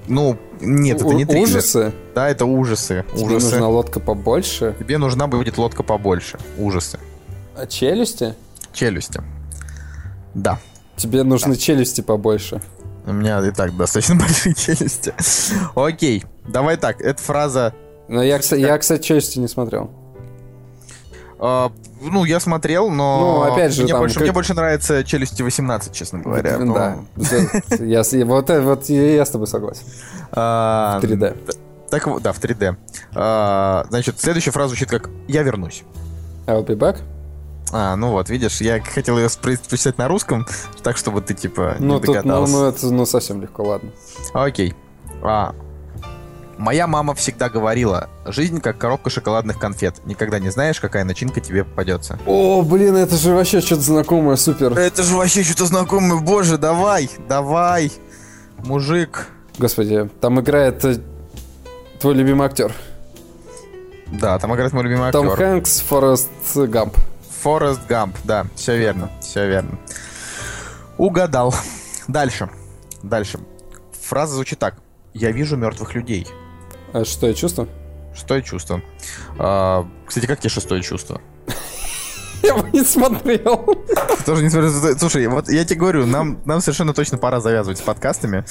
Ну, 0.07 0.37
нет, 0.61 1.01
это 1.01 1.13
не 1.13 1.23
У- 1.25 1.27
триллер. 1.27 1.49
Ужасы? 1.49 1.93
Да, 2.13 2.29
это 2.29 2.45
ужасы. 2.45 3.03
Тебе 3.15 3.35
ужасы. 3.37 3.51
нужна 3.55 3.69
лодка 3.69 3.99
побольше? 3.99 4.75
Тебе 4.79 4.97
нужна 4.97 5.27
будет 5.27 5.57
лодка 5.57 5.83
побольше. 5.83 6.37
Ужасы. 6.57 6.99
А 7.55 7.65
челюсти? 7.65 8.35
Челюсти. 8.73 9.21
Да. 10.33 10.59
Тебе 10.97 11.23
нужны 11.23 11.55
челюсти 11.55 12.01
побольше. 12.01 12.61
У 13.05 13.13
меня 13.13 13.45
и 13.45 13.51
так 13.51 13.75
достаточно 13.75 14.15
большие 14.19 14.53
челюсти. 14.55 15.13
Окей, 15.75 16.23
давай 16.47 16.77
так, 16.77 17.01
эта 17.01 17.21
фраза... 17.21 17.73
Но 18.07 18.21
я, 18.21 18.39
я, 18.51 18.77
кстати, 18.77 19.01
челюсти 19.01 19.39
не 19.39 19.47
смотрел. 19.47 19.89
Э, 21.39 21.69
ну, 22.01 22.23
я 22.25 22.39
смотрел, 22.39 22.89
но... 22.89 23.45
Ну, 23.47 23.53
опять 23.53 23.73
же, 23.73 23.83
мне, 23.83 23.91
там 23.91 24.01
больше, 24.01 24.15
как- 24.15 24.23
мне 24.23 24.31
больше 24.31 24.53
нравится 24.53 25.03
«Челюсти 25.03 25.41
18», 25.41 25.91
честно 25.93 26.19
говоря. 26.19 26.57
Ну, 26.57 26.73
Да. 26.73 26.97
Да. 27.15 27.75
Я, 27.85 28.03
вот, 28.25 28.49
э, 28.49 28.61
вот 28.61 28.89
я 28.89 29.25
с 29.25 29.29
тобой 29.29 29.47
согласен. 29.47 29.83
а, 30.31 30.99
3D. 31.01 31.55
Так 31.89 32.07
вот, 32.07 32.21
да, 32.23 32.33
в 32.33 32.39
3D. 32.39 32.75
А, 33.13 33.85
значит, 33.89 34.19
следующая 34.19 34.51
фраза 34.51 34.69
звучит 34.69 34.89
как 34.89 35.09
«Я 35.27 35.43
вернусь». 35.43 35.83
I'll 36.47 36.65
be 36.65 36.75
back. 36.75 36.99
А, 37.71 37.95
ну 37.95 38.11
вот, 38.11 38.29
видишь, 38.29 38.61
я 38.61 38.79
хотел 38.81 39.17
ее 39.17 39.27
прочитать 39.41 39.97
на 39.97 40.07
русском, 40.07 40.45
так, 40.83 40.97
чтобы 40.97 41.21
ты, 41.21 41.33
типа, 41.33 41.75
Ну, 41.79 41.95
не 41.95 41.99
тут, 42.01 42.07
ну, 42.07 42.13
догадался. 42.13 42.53
ну, 42.53 42.63
это 42.65 42.85
ну, 42.87 43.05
совсем 43.05 43.41
легко, 43.41 43.63
ладно. 43.63 43.91
Окей. 44.33 44.75
А, 45.23 45.55
моя 46.57 46.87
мама 46.87 47.13
всегда 47.15 47.49
говорила, 47.49 48.09
жизнь 48.25 48.61
как 48.61 48.77
коробка 48.77 49.09
шоколадных 49.09 49.59
конфет. 49.59 50.05
Никогда 50.05 50.39
не 50.39 50.49
знаешь, 50.49 50.79
какая 50.79 51.03
начинка 51.03 51.41
тебе 51.41 51.63
попадется. 51.63 52.19
О, 52.25 52.61
блин, 52.61 52.95
это 52.95 53.15
же 53.15 53.33
вообще 53.33 53.61
что-то 53.61 53.81
знакомое, 53.81 54.35
супер. 54.35 54.77
Это 54.77 55.03
же 55.03 55.15
вообще 55.15 55.43
что-то 55.43 55.65
знакомое. 55.65 56.19
Боже, 56.19 56.57
давай, 56.57 57.09
давай, 57.27 57.91
мужик. 58.57 59.27
Господи, 59.57 60.09
там 60.21 60.39
играет 60.39 60.83
э, 60.83 60.99
твой 61.99 62.15
любимый 62.15 62.47
актер. 62.47 62.73
Да, 64.07 64.37
там 64.37 64.53
играет 64.53 64.73
мой 64.73 64.83
любимый 64.83 65.11
Том 65.11 65.29
актер. 65.29 65.45
Хэнкс, 65.45 65.79
Форест 65.81 66.29
Гамп. 66.55 66.97
Форест 67.41 67.81
Гамп, 67.87 68.15
да, 68.23 68.45
все 68.55 68.77
верно, 68.77 69.11
все 69.21 69.47
верно. 69.47 69.77
Угадал. 70.97 71.53
Дальше, 72.07 72.49
дальше. 73.03 73.39
Фраза 74.01 74.35
звучит 74.35 74.59
так. 74.59 74.75
Я 75.13 75.31
вижу 75.31 75.57
мертвых 75.57 75.95
людей. 75.95 76.27
А 76.95 77.03
что 77.03 77.27
я 77.27 77.33
чувствую? 77.33 77.67
Шестое 78.15 78.41
чувство. 78.41 78.81
А, 79.37 79.85
кстати, 80.05 80.27
как 80.27 80.39
тебе 80.39 80.49
шестое 80.49 80.81
чувство? 80.81 81.19
Я 82.41 82.55
бы 82.55 82.69
не 82.71 82.85
смотрел. 82.85 83.65
Тоже 84.25 84.43
не 84.43 84.49
смотрю. 84.49 84.69
Слушай, 84.97 85.27
вот 85.27 85.49
я 85.49 85.65
тебе 85.65 85.79
говорю, 85.79 86.05
нам, 86.05 86.39
нам 86.45 86.61
совершенно 86.61 86.93
точно 86.93 87.17
пора 87.17 87.41
завязывать 87.41 87.79
с 87.79 87.81
подкастами. 87.81 88.45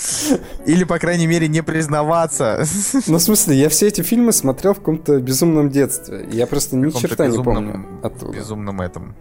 Или, 0.66 0.84
по 0.84 0.98
крайней 0.98 1.26
мере, 1.26 1.48
не 1.48 1.62
признаваться. 1.62 2.66
Ну, 3.06 3.16
в 3.16 3.22
смысле, 3.22 3.56
я 3.56 3.70
все 3.70 3.88
эти 3.88 4.02
фильмы 4.02 4.32
смотрел 4.32 4.74
в 4.74 4.78
каком-то 4.78 5.20
безумном 5.20 5.70
детстве. 5.70 6.28
Я 6.30 6.46
просто 6.46 6.76
ни 6.76 6.90
черта 6.90 7.28
не 7.28 7.42
помню 7.42 7.86
оттуда. 8.02 8.36
Безумном 8.36 8.82
этом. 8.82 9.16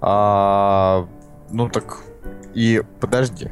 А, 0.00 1.06
ну 1.50 1.68
так, 1.68 1.98
и 2.54 2.82
подожди. 3.00 3.50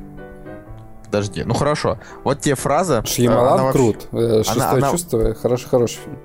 Подожди. 1.10 1.42
Ну 1.44 1.54
хорошо. 1.54 1.98
Вот 2.22 2.40
тебе 2.40 2.54
фраза. 2.54 2.94
э, 2.94 2.96
она 2.98 3.06
Шьямалан 3.06 3.62
вообще- 3.62 3.78
крут. 3.78 4.08
Э, 4.12 4.42
Шестое 4.44 4.68
она- 4.68 4.90
чувство. 4.90 5.34
Хороший, 5.34 5.68
хороший 5.68 5.98
фильм. 6.04 6.18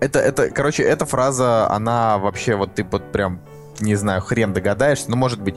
Это, 0.00 0.18
это, 0.18 0.50
короче, 0.50 0.82
эта 0.82 1.04
фраза, 1.06 1.70
она 1.70 2.18
вообще, 2.18 2.56
вот 2.56 2.74
ты 2.74 2.84
вот 2.84 3.12
прям, 3.12 3.40
не 3.80 3.94
знаю, 3.94 4.20
хрен 4.22 4.52
догадаешься, 4.52 5.10
ну, 5.10 5.16
может 5.16 5.40
быть. 5.40 5.54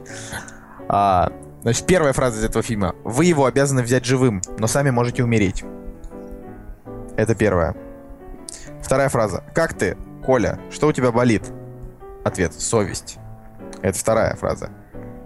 А, 0.89 1.31
значит, 1.63 1.85
первая 1.85 2.13
фраза 2.13 2.39
из 2.39 2.43
этого 2.45 2.63
фильма. 2.63 2.95
Вы 3.03 3.25
его 3.25 3.45
обязаны 3.45 3.81
взять 3.81 4.05
живым, 4.05 4.41
но 4.57 4.67
сами 4.67 4.89
можете 4.89 5.23
умереть. 5.23 5.63
Это 7.17 7.33
первая. 7.35 7.75
Вторая 8.81 9.09
фраза. 9.09 9.43
Как 9.53 9.73
ты, 9.73 9.97
Коля? 10.25 10.59
Что 10.71 10.87
у 10.87 10.91
тебя 10.93 11.11
болит? 11.11 11.43
Ответ. 12.23 12.53
Совесть. 12.53 13.17
Это 13.81 13.97
вторая 13.97 14.35
фраза. 14.35 14.69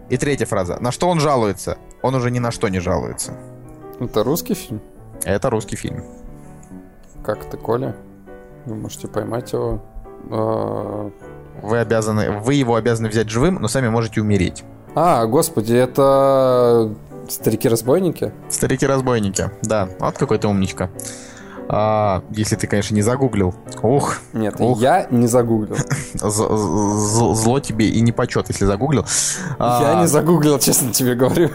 И 0.09 0.17
третья 0.17 0.45
фраза. 0.45 0.77
На 0.79 0.91
что 0.91 1.09
он 1.09 1.19
жалуется? 1.19 1.77
Он 2.01 2.15
уже 2.15 2.31
ни 2.31 2.39
на 2.39 2.51
что 2.51 2.67
не 2.69 2.79
жалуется. 2.79 3.33
Это 3.99 4.23
русский 4.23 4.53
фильм? 4.55 4.81
Это 5.23 5.49
русский 5.49 5.75
фильм. 5.75 6.03
Как 7.23 7.45
ты, 7.45 7.57
Коля? 7.57 7.95
Вы 8.65 8.75
можете 8.75 9.07
поймать 9.07 9.53
его. 9.53 9.81
А, 10.31 11.11
Вы 11.61 11.77
обязаны, 11.79 12.31
вы 12.39 12.55
его 12.55 12.75
обязаны 12.75 13.09
взять 13.09 13.29
живым, 13.29 13.55
но 13.61 13.67
сами 13.67 13.89
можете 13.89 14.21
умереть. 14.21 14.63
А, 14.95 15.25
господи, 15.25 15.73
это 15.75 16.93
старики-разбойники? 17.29 18.33
Старики-разбойники, 18.49 19.51
да. 19.61 19.89
Вот 19.99 20.17
какой 20.17 20.37
ты 20.39 20.47
умничка. 20.47 20.89
А, 21.69 22.23
если 22.31 22.55
ты, 22.55 22.67
конечно, 22.67 22.95
не 22.95 23.01
загуглил. 23.03 23.53
Ух, 23.83 24.17
Нет, 24.33 24.55
Ух. 24.59 24.79
я 24.81 25.07
не 25.11 25.27
загуглил. 25.27 25.77
зло 26.15 27.59
тебе 27.59 27.87
и 27.89 28.01
не 28.01 28.11
почет, 28.11 28.47
если 28.49 28.65
загуглил. 28.65 29.05
А, 29.59 29.81
Я 29.93 30.01
не 30.01 30.07
загуглил, 30.07 30.59
честно 30.59 30.91
тебе 30.91 31.15
говорю. 31.15 31.51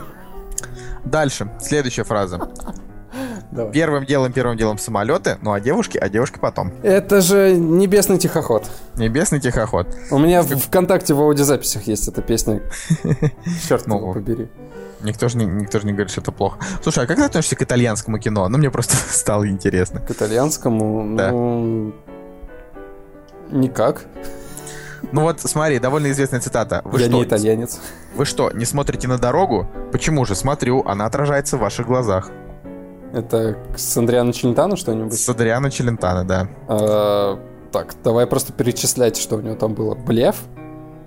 Дальше, 1.06 1.50
следующая 1.60 2.04
фраза. 2.04 2.50
Давай. 3.50 3.72
Первым 3.72 4.04
делом, 4.04 4.32
первым 4.32 4.56
делом 4.58 4.76
самолеты, 4.76 5.38
ну 5.40 5.52
а 5.52 5.60
девушки, 5.60 5.96
а 5.96 6.08
девушки 6.08 6.38
потом. 6.38 6.72
Это 6.82 7.20
же 7.22 7.52
небесный 7.56 8.18
тихоход. 8.18 8.68
Небесный 8.96 9.40
тихоход. 9.40 9.86
У 10.10 10.18
меня 10.18 10.42
в 10.42 10.48
ВКонтакте 10.48 11.14
в 11.14 11.20
аудиозаписях 11.22 11.84
есть 11.84 12.08
эта 12.08 12.20
песня. 12.20 12.60
Черт 13.68 13.86
Ну, 13.86 14.12
побери. 14.12 14.48
Никто 15.02 15.28
же 15.28 15.38
не, 15.38 15.44
никто 15.46 15.78
же 15.78 15.86
не 15.86 15.92
говорит, 15.92 16.10
что 16.10 16.20
это 16.20 16.32
плохо. 16.32 16.58
Слушай, 16.82 17.04
а 17.04 17.06
как 17.06 17.16
ты 17.16 17.22
относишься 17.22 17.54
к 17.56 17.62
итальянскому 17.62 18.18
кино? 18.18 18.48
Ну, 18.48 18.58
мне 18.58 18.70
просто 18.70 18.96
стало 19.10 19.48
интересно. 19.48 20.00
К 20.00 20.10
итальянскому, 20.10 21.16
Да. 21.16 21.30
ну... 21.30 21.94
Никак. 23.50 24.04
Ну 25.12 25.22
вот, 25.22 25.40
смотри, 25.40 25.78
довольно 25.78 26.10
известная 26.10 26.40
цитата. 26.40 26.82
Вы 26.84 27.00
Я 27.00 27.06
что, 27.06 27.16
не 27.16 27.24
итальянец. 27.24 27.80
Вы 28.14 28.24
что, 28.24 28.50
не 28.52 28.64
смотрите 28.64 29.08
на 29.08 29.18
дорогу? 29.18 29.66
Почему 29.92 30.24
же? 30.24 30.34
Смотрю, 30.34 30.82
она 30.86 31.06
отражается 31.06 31.56
в 31.56 31.60
ваших 31.60 31.86
глазах. 31.86 32.30
Это 33.12 33.56
с 33.76 33.96
Андриано 33.96 34.32
Челентано 34.32 34.76
что-нибудь? 34.76 35.18
С 35.18 35.28
Адриано 35.28 35.70
Челентано, 35.70 36.24
да. 36.24 36.48
А, 36.68 37.38
так, 37.72 37.94
давай 38.02 38.26
просто 38.26 38.52
перечислять, 38.52 39.16
что 39.16 39.36
у 39.36 39.40
него 39.40 39.54
там 39.54 39.74
было. 39.74 39.94
Блеф? 39.94 40.36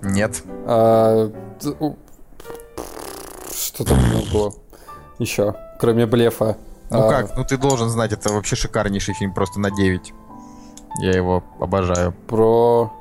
Нет. 0.01 0.43
А, 0.65 1.29
что 3.53 3.83
там 3.83 3.99
у 3.99 4.07
него 4.07 4.23
было? 4.31 4.53
Еще, 5.19 5.53
кроме 5.79 6.05
блефа. 6.05 6.57
Ну 6.89 7.07
А, 7.07 7.09
как? 7.09 7.37
Ну 7.37 7.43
ты 7.43 7.57
должен 7.57 7.89
знать, 7.89 8.13
это 8.13 8.31
вообще 8.31 8.55
шикарнейший 8.55 9.13
фильм, 9.13 9.33
просто 9.33 9.59
на 9.59 9.69
9. 9.69 10.13
Я 11.01 11.11
его 11.11 11.43
обожаю. 11.59 12.13
Про 12.27 12.91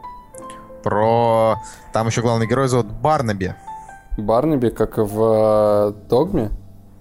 Про... 0.82 1.56
Там 1.92 2.06
еще 2.06 2.22
главный 2.22 2.46
герой 2.46 2.68
зовут 2.68 2.86
Барнаби. 2.86 3.54
Барнаби, 4.16 4.70
как 4.70 4.98
в 4.98 5.92
э, 5.94 6.08
Догме. 6.08 6.50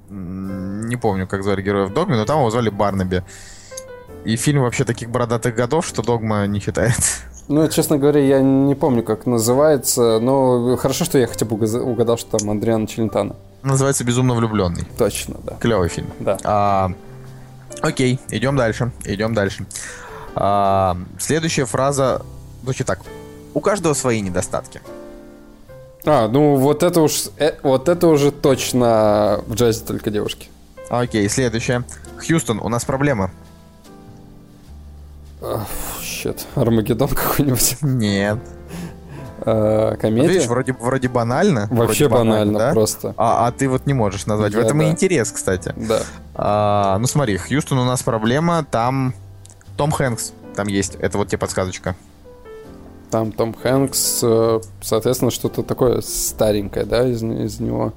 Не 0.09 0.95
помню, 0.95 1.27
как 1.27 1.43
звали 1.43 1.61
героя 1.61 1.87
в 1.87 1.93
Догме, 1.93 2.15
но 2.15 2.25
там 2.25 2.39
его 2.39 2.49
звали 2.49 2.69
Барнаби. 2.69 3.23
И 4.23 4.35
фильм 4.35 4.61
вообще 4.61 4.83
таких 4.83 5.09
бородатых 5.09 5.55
годов, 5.55 5.85
что 5.85 6.01
Догма 6.01 6.47
не 6.47 6.59
считает. 6.59 6.97
Ну, 7.49 7.65
честно 7.69 7.97
говоря, 7.97 8.19
я 8.19 8.41
не 8.41 8.75
помню, 8.75 9.03
как 9.03 9.25
называется, 9.25 10.19
но 10.19 10.75
хорошо, 10.75 11.05
что 11.05 11.17
я 11.17 11.27
хотя 11.27 11.45
бы 11.45 11.55
угадал, 11.55 12.17
что 12.17 12.37
там 12.37 12.49
Андриано 12.49 12.87
Челентано. 12.87 13.37
Называется 13.63 14.03
«Безумно 14.03 14.33
влюбленный». 14.33 14.83
Точно, 14.97 15.37
да. 15.43 15.53
Клевый 15.53 15.87
фильм. 15.87 16.07
Да. 16.19 16.37
А, 16.43 16.91
окей, 17.81 18.19
идем 18.29 18.57
дальше. 18.57 18.91
Идем 19.05 19.33
дальше. 19.33 19.65
А, 20.35 20.97
следующая 21.19 21.65
фраза 21.65 22.21
звучит 22.63 22.85
так. 22.85 22.99
У 23.57 23.59
каждого 23.59 23.95
свои 23.95 24.21
недостатки. 24.21 24.81
А, 26.05 26.27
ну 26.27 26.57
вот 26.57 26.83
это 26.83 27.01
уж, 27.01 27.23
э, 27.39 27.55
вот 27.63 27.89
это 27.89 28.07
уже 28.07 28.31
точно 28.31 29.41
в 29.47 29.55
джазе 29.55 29.83
только 29.83 30.11
девушки. 30.11 30.49
Окей, 30.91 31.27
следующая. 31.27 31.83
Хьюстон, 32.19 32.59
у 32.59 32.69
нас 32.69 32.85
проблема. 32.85 33.31
Щет, 36.03 36.45
Армагеддон 36.53 37.09
какой-нибудь. 37.15 37.77
Нет. 37.81 38.37
А, 39.39 39.89
Вот 39.93 40.01
Комедия? 40.01 40.27
видишь, 40.27 40.45
вроде, 40.45 40.73
вроде 40.73 41.07
банально. 41.07 41.67
Вообще 41.71 42.07
вроде 42.07 42.25
банально 42.25 42.59
да? 42.59 42.71
просто. 42.73 43.15
А, 43.17 43.47
а 43.47 43.51
ты 43.51 43.67
вот 43.67 43.87
не 43.87 43.95
можешь 43.95 44.27
назвать. 44.27 44.53
В 44.53 44.57
Я 44.59 44.65
этом 44.65 44.79
и 44.83 44.85
да. 44.85 44.91
интерес, 44.91 45.31
кстати. 45.31 45.73
Да. 45.75 46.01
А, 46.35 46.99
ну 46.99 47.07
смотри, 47.07 47.37
Хьюстон 47.37 47.79
у 47.79 47.85
нас 47.85 48.03
проблема, 48.03 48.63
там 48.69 49.15
Том 49.77 49.89
Хэнкс 49.89 50.33
там 50.55 50.67
есть. 50.67 50.93
Это 50.93 51.17
вот 51.17 51.29
тебе 51.29 51.39
подсказочка. 51.39 51.95
Там 53.11 53.31
Том 53.31 53.53
Хэнкс, 53.53 54.19
э, 54.23 54.59
соответственно, 54.81 55.31
что-то 55.31 55.63
такое 55.63 56.01
старенькое, 56.01 56.85
да, 56.85 57.07
из, 57.07 57.23
из 57.23 57.59
него. 57.59 57.93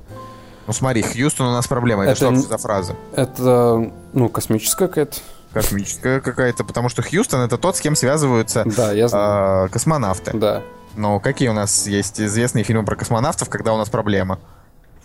Ну 0.67 0.73
смотри, 0.73 1.03
Хьюстон 1.03 1.49
у 1.49 1.53
нас 1.53 1.67
проблема. 1.67 2.05
Это, 2.05 2.13
Это 2.27 2.37
что 2.37 2.49
за 2.49 2.59
фраза? 2.59 2.95
Это, 3.17 3.91
ну, 4.13 4.29
космическая 4.29 4.87
какая-то. 4.87 5.17
Космическая 5.53 6.21
какая-то, 6.21 6.63
потому 6.63 6.89
что 6.89 7.03
Хьюстон 7.03 7.41
это 7.41 7.59
тот, 7.59 7.77
с 7.77 7.81
кем 7.81 7.97
связываются 7.97 8.63
Да, 8.77 8.93
я 8.93 9.09
знаю. 9.09 9.65
а, 9.65 9.69
космонавты. 9.69 10.31
Да. 10.33 10.63
Но 10.95 11.19
какие 11.19 11.49
у 11.49 11.53
нас 11.55 11.89
есть 11.89 12.21
известные 12.21 12.63
фильмы 12.63 12.85
про 12.85 12.95
космонавтов, 12.95 13.49
когда 13.49 13.73
у 13.75 13.77
нас 13.77 13.89
проблема? 13.89 14.39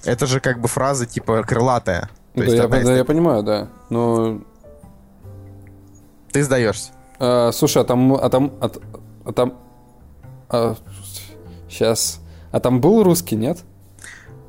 Это 0.04 0.28
же 0.28 0.40
как 0.40 0.60
бы 0.60 0.68
фраза 0.68 1.08
типа 1.08 1.42
крылатая. 1.42 2.10
То 2.36 2.40
Да, 2.42 2.44
есть 2.44 2.58
я, 2.58 2.64
одна 2.66 2.80
из 2.82 2.86
да, 2.86 2.96
я 2.96 3.06
понимаю, 3.06 3.42
да. 3.42 3.70
Но, 3.90 4.42
Ты 6.32 6.44
сдаешься. 6.44 6.92
э, 7.20 7.52
слушай, 7.54 7.82
а 7.82 7.86
там, 7.86 8.14
а 8.14 8.30
там, 8.30 8.52
а, 8.62 8.70
а 9.26 9.32
там, 9.32 9.54
сейчас, 11.70 12.20
а 12.52 12.60
там 12.60 12.82
был 12.82 13.04
русский, 13.04 13.36
нет? 13.36 13.60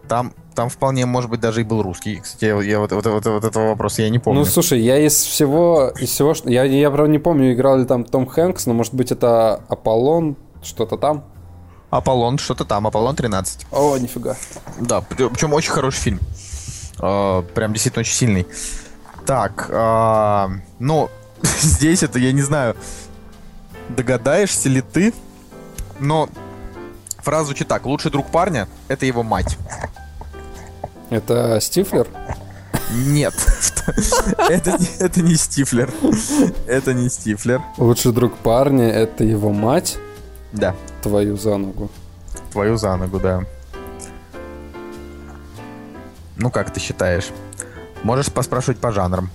Там, 0.09 0.33
там 0.55 0.69
вполне, 0.69 1.05
может 1.07 1.29
быть, 1.31 1.41
даже 1.41 1.63
и 1.63 1.65
был 1.65 1.83
русский. 1.83 2.21
Кстати, 2.21 2.45
я, 2.45 2.61
я 2.63 2.81
вот, 2.81 2.93
вот, 2.93 3.05
вот- 3.07 3.27
вот 3.27 3.45
этого 3.45 3.69
вопроса 3.71 4.03
я 4.03 4.09
не 4.09 4.19
помню. 4.19 4.41
Ну, 4.41 4.47
слушай, 4.47 4.81
я 4.81 4.99
из 4.99 5.15
всего, 5.15 5.93
из 5.99 6.11
всего, 6.11 6.35
что... 6.35 6.49
Я, 6.49 6.63
я, 6.65 6.91
правда, 6.91 7.11
не 7.11 7.19
помню, 7.19 7.53
играл 7.53 7.79
ли 7.79 7.85
там 7.85 8.05
Том 8.05 8.27
Хэнкс, 8.27 8.67
но, 8.67 8.75
может 8.75 8.95
быть, 8.95 9.11
это 9.11 9.63
Аполлон, 9.69 10.37
что-то 10.63 10.97
там. 10.97 11.25
Аполлон, 11.91 12.39
что-то 12.39 12.65
там, 12.65 12.87
Аполлон 12.87 13.17
13. 13.17 13.67
О, 13.73 13.97
нифига. 13.99 14.37
Да, 14.81 15.01
причем 15.01 15.53
очень 15.53 15.73
хороший 15.73 15.99
фильм. 15.99 16.21
А, 16.99 17.43
прям 17.43 17.73
действительно 17.73 18.01
очень 18.01 18.15
сильный. 18.15 18.47
Так, 19.27 19.69
а, 19.73 20.51
ну, 20.79 21.11
здесь 21.61 22.03
это, 22.05 22.19
я 22.19 22.33
не 22.33 22.43
знаю, 22.43 22.77
догадаешься 23.89 24.69
ли 24.69 24.81
ты, 24.81 25.13
но 26.01 26.29
фраза 27.19 27.47
звучит 27.47 27.69
так. 27.69 27.87
Лучший 27.87 28.11
друг 28.11 28.27
парня— 28.27 28.69
это 28.89 29.07
его 29.07 29.23
мать. 29.23 29.57
Это 31.11 31.59
Стифлер? 31.61 32.07
Нет. 32.93 33.35
Это 34.49 34.79
это 35.01 35.21
не 35.23 35.35
Стифлер. 35.37 35.93
Это 36.67 36.93
не 36.95 37.09
Стифлер. 37.09 37.61
Лучший 37.79 38.13
друг 38.13 38.37
парня— 38.37 38.89
это 38.93 39.23
его 39.25 39.51
мать, 39.53 39.97
Да, 40.53 40.75
твою 41.03 41.37
за 41.37 41.57
ногу. 41.57 41.89
твою 42.53 42.77
за 42.77 42.97
ногу, 42.97 43.19
да. 43.21 43.43
Ну, 46.37 46.51
как 46.51 46.73
ты 46.73 46.81
считаешь? 46.81 47.29
Можешь 48.03 48.31
поспрашивать 48.33 48.79
по 48.79 48.93
жанрам. 48.93 49.31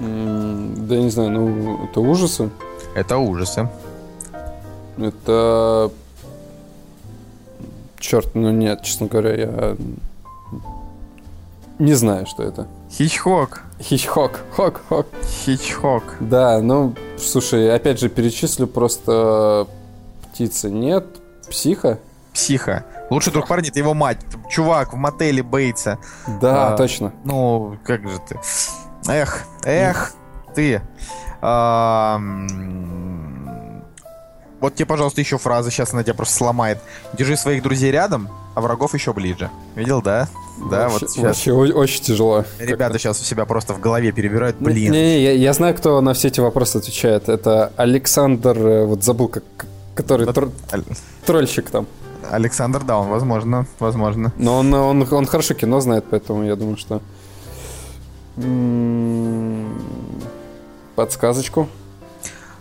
М, 0.00 0.86
Да 0.86 0.94
я 0.96 1.02
не 1.02 1.10
знаю, 1.10 1.30
ну, 1.30 1.84
это 1.84 2.00
ужасы. 2.00 2.50
Это 2.94 3.16
ужасы. 3.18 3.68
Это... 4.96 5.90
Черт, 7.98 8.34
ну 8.34 8.50
нет, 8.50 8.82
честно 8.82 9.06
говоря, 9.06 9.34
я... 9.34 9.76
Не 11.78 11.94
знаю, 11.94 12.26
что 12.26 12.42
это. 12.42 12.68
Хичхок. 12.90 13.62
Хичхок, 13.80 14.40
хок, 14.54 14.80
хок. 14.88 15.06
Хичхок. 15.24 16.04
Да, 16.20 16.60
ну, 16.60 16.94
слушай, 17.18 17.74
опять 17.74 17.98
же, 17.98 18.08
перечислю 18.08 18.66
просто 18.68 19.66
птицы. 20.30 20.70
Нет, 20.70 21.04
психа. 21.48 21.98
Психа. 22.32 22.84
Лучший 23.10 23.32
друг 23.32 23.48
парня 23.48 23.68
это 23.70 23.78
его 23.78 23.94
мать. 23.94 24.18
Чувак 24.48 24.92
в 24.92 24.96
мотеле 24.96 25.42
Бейтса. 25.42 25.98
Да, 26.40 26.72
А, 26.72 26.76
точно. 26.76 27.12
Ну, 27.24 27.76
как 27.84 28.08
же 28.08 28.18
ты? 28.28 28.38
Эх, 29.08 29.44
эх, 29.64 30.12
ты. 30.54 30.80
А, 31.42 32.18
Вот 34.64 34.76
тебе, 34.76 34.86
пожалуйста, 34.86 35.20
еще 35.20 35.36
фраза, 35.36 35.70
сейчас 35.70 35.92
она 35.92 36.02
тебя 36.04 36.14
просто 36.14 36.36
сломает. 36.36 36.78
Держи 37.12 37.36
своих 37.36 37.62
друзей 37.62 37.90
рядом, 37.92 38.30
а 38.54 38.62
врагов 38.62 38.94
еще 38.94 39.12
ближе. 39.12 39.50
Видел, 39.74 40.00
да? 40.00 40.26
Да, 40.70 40.88
вообще, 40.88 41.00
вот 41.00 41.10
сейчас. 41.10 41.22
вообще 41.22 41.52
очень 41.52 42.02
тяжело. 42.02 42.46
Ребята 42.58 42.98
сейчас 42.98 43.20
у 43.20 43.24
себя 43.24 43.44
просто 43.44 43.74
в 43.74 43.80
голове 43.80 44.10
перебирают. 44.10 44.58
Не- 44.62 44.64
Блин. 44.64 44.92
Не, 44.92 45.22
я, 45.22 45.32
я 45.32 45.52
знаю, 45.52 45.74
кто 45.74 46.00
на 46.00 46.14
все 46.14 46.28
эти 46.28 46.40
вопросы 46.40 46.78
отвечает. 46.78 47.28
Это 47.28 47.74
Александр, 47.76 48.56
э, 48.56 48.86
вот 48.86 49.04
забыл, 49.04 49.28
как, 49.28 49.44
который 49.94 50.24
Вот 50.24 50.34
тр- 50.34 50.50
Аль- 50.72 50.84
трольщик 51.26 51.68
там. 51.68 51.86
Александр 52.30 52.84
Даун, 52.84 53.08
возможно, 53.08 53.66
возможно. 53.80 54.32
Но 54.38 54.60
он, 54.60 54.72
он, 54.72 55.06
он 55.12 55.26
хорошо 55.26 55.52
кино 55.52 55.80
знает, 55.80 56.06
поэтому 56.08 56.42
я 56.44 56.56
думаю, 56.56 56.78
что... 56.78 57.02
Подсказочку. 60.96 61.68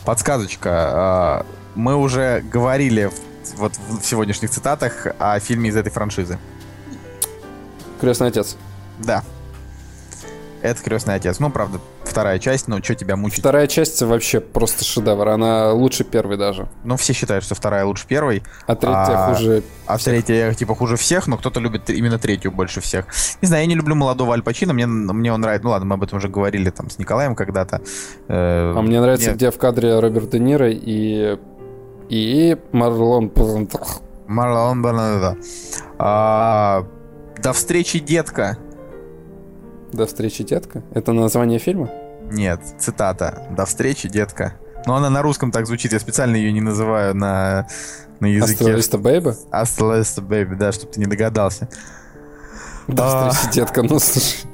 Подсказочка. 0.04 1.46
Мы 1.76 1.96
уже 1.96 2.42
говорили 2.52 3.06
в- 3.06 3.58
вот 3.58 3.74
в 4.02 4.04
сегодняшних 4.06 4.50
цитатах 4.52 5.08
о 5.20 5.40
фильме 5.40 5.70
из 5.70 5.76
этой 5.76 5.90
франшизы. 5.92 6.38
Крестный 8.00 8.28
отец. 8.28 8.58
Да. 9.00 9.24
Это 10.62 10.82
крестный 10.82 11.16
отец. 11.16 11.40
Ну, 11.40 11.50
правда, 11.50 11.80
вторая 12.06 12.40
часть, 12.40 12.70
но 12.70 12.82
что 12.82 12.96
тебя 12.96 13.18
мучить? 13.18 13.40
Вторая 13.40 13.68
часть 13.68 14.02
вообще 14.02 14.40
просто 14.40 14.86
шедевр. 14.86 15.28
Она 15.28 15.74
лучше 15.74 16.06
первой 16.06 16.38
даже. 16.38 16.70
Ну, 16.86 16.96
все 16.96 17.12
считают, 17.12 17.44
что 17.44 17.54
вторая 17.54 17.84
лучше 17.84 18.08
первой, 18.08 18.44
А 18.66 18.74
третья 18.76 19.26
А, 19.26 19.34
хуже. 19.34 19.62
а 19.88 19.98
третья, 19.98 20.54
типа, 20.54 20.74
хуже 20.74 20.96
всех, 20.96 21.28
но 21.28 21.38
кто-то 21.38 21.60
любит 21.60 21.90
именно 21.90 22.18
третью 22.18 22.54
больше 22.54 22.80
всех. 22.80 23.08
Не 23.42 23.48
знаю, 23.50 23.64
я 23.64 23.68
не 23.68 23.76
люблю 23.76 23.94
молодого 23.96 24.34
Аль 24.34 24.42
Пачино, 24.42 24.72
мне, 24.72 24.86
мне 24.88 25.34
он 25.34 25.42
нравится. 25.42 25.66
Ну 25.66 25.72
ладно, 25.72 25.86
мы 25.86 25.96
об 25.96 26.04
этом 26.04 26.18
уже 26.20 26.30
говорили 26.30 26.70
там 26.70 26.90
с 26.90 26.98
Николаем 26.98 27.36
когда-то. 27.36 27.82
Э, 28.30 28.74
А 28.74 28.82
мне 28.82 29.02
нравится, 29.02 29.28
нет. 29.32 29.36
где 29.36 29.52
в 29.52 29.58
кадре 29.58 30.00
Роберт 30.00 30.30
Де 30.30 30.40
Ниро 30.40 30.70
и... 30.72 31.38
И 32.10 32.58
Марлон 32.72 33.30
Брандо. 33.30 33.80
Марлон 34.28 34.82
Брандо. 34.82 35.38
А, 35.98 36.86
До 37.42 37.54
встречи, 37.54 38.00
детка. 38.00 38.58
До 39.92 40.06
встречи, 40.06 40.44
детка. 40.44 40.84
Это 40.94 41.12
название 41.14 41.60
фильма? 41.60 41.90
Нет, 42.32 42.60
цитата. 42.80 43.48
До 43.56 43.66
встречи, 43.66 44.10
детка. 44.10 44.56
Но 44.86 44.96
она 44.96 45.10
на 45.10 45.22
русском 45.22 45.52
так 45.52 45.66
звучит, 45.66 45.94
я 45.94 46.00
специально 46.00 46.36
ее 46.36 46.52
не 46.52 46.62
называю 46.62 47.16
на, 47.16 47.68
на 48.20 48.26
языке. 48.26 48.60
Hasta 48.64 48.77
la 48.77 48.82
vista, 48.82 48.98
baby? 48.98 49.36
Hasta 49.52 49.79
la 49.79 49.89
vista, 49.89 50.22
baby, 50.22 50.56
да, 50.56 50.72
чтобы 50.72 50.92
ты 50.94 51.00
не 51.00 51.06
догадался. 51.06 51.70
До 52.88 53.28
А. 53.28 53.30
встречи, 53.32 53.56
детка. 53.56 53.84
Ну, 53.84 54.00
слушай. 54.00 54.46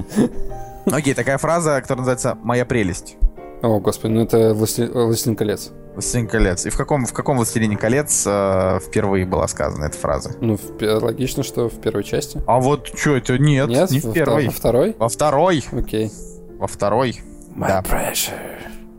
Окей, 0.86 1.14
такая 1.14 1.38
фраза, 1.38 1.82
которая 1.82 2.00
называется 2.00 2.38
«Моя 2.44 2.66
прелесть». 2.66 3.16
О, 3.62 3.80
господи, 3.80 4.12
ну 4.14 4.22
это 4.24 4.54
«Властелин 4.54 4.92
«Властелин 4.92 5.36
колец». 5.36 5.72
«Властелин 6.00 6.28
колец». 6.28 6.66
И 6.66 6.70
в 6.70 6.78
каком, 6.78 7.06
в 7.06 7.14
каком 7.14 7.38
«Властелине 7.38 7.78
колец» 7.78 8.24
э, 8.26 8.80
впервые 8.86 9.26
была 9.26 9.48
сказана 9.48 9.86
эта 9.86 9.98
фраза? 9.98 10.32
Ну, 10.42 10.58
в 10.58 11.04
логично, 11.04 11.44
что 11.44 11.70
в 11.70 11.80
первой 11.82 12.04
части. 12.04 12.42
А 12.48 12.60
вот 12.60 12.92
что 12.96 13.16
это? 13.16 13.38
Нет, 13.38 13.70
Нет? 13.70 13.92
не 13.92 14.00
в 14.00 14.12
первой. 14.14 14.48
Во 14.48 14.52
второй? 14.52 14.96
Во 14.98 15.10
второй. 15.10 15.64
Окей. 15.72 16.12
Во 16.58 16.68
второй. 16.68 17.22
Да. 17.56 17.82
pressure. 17.82 18.34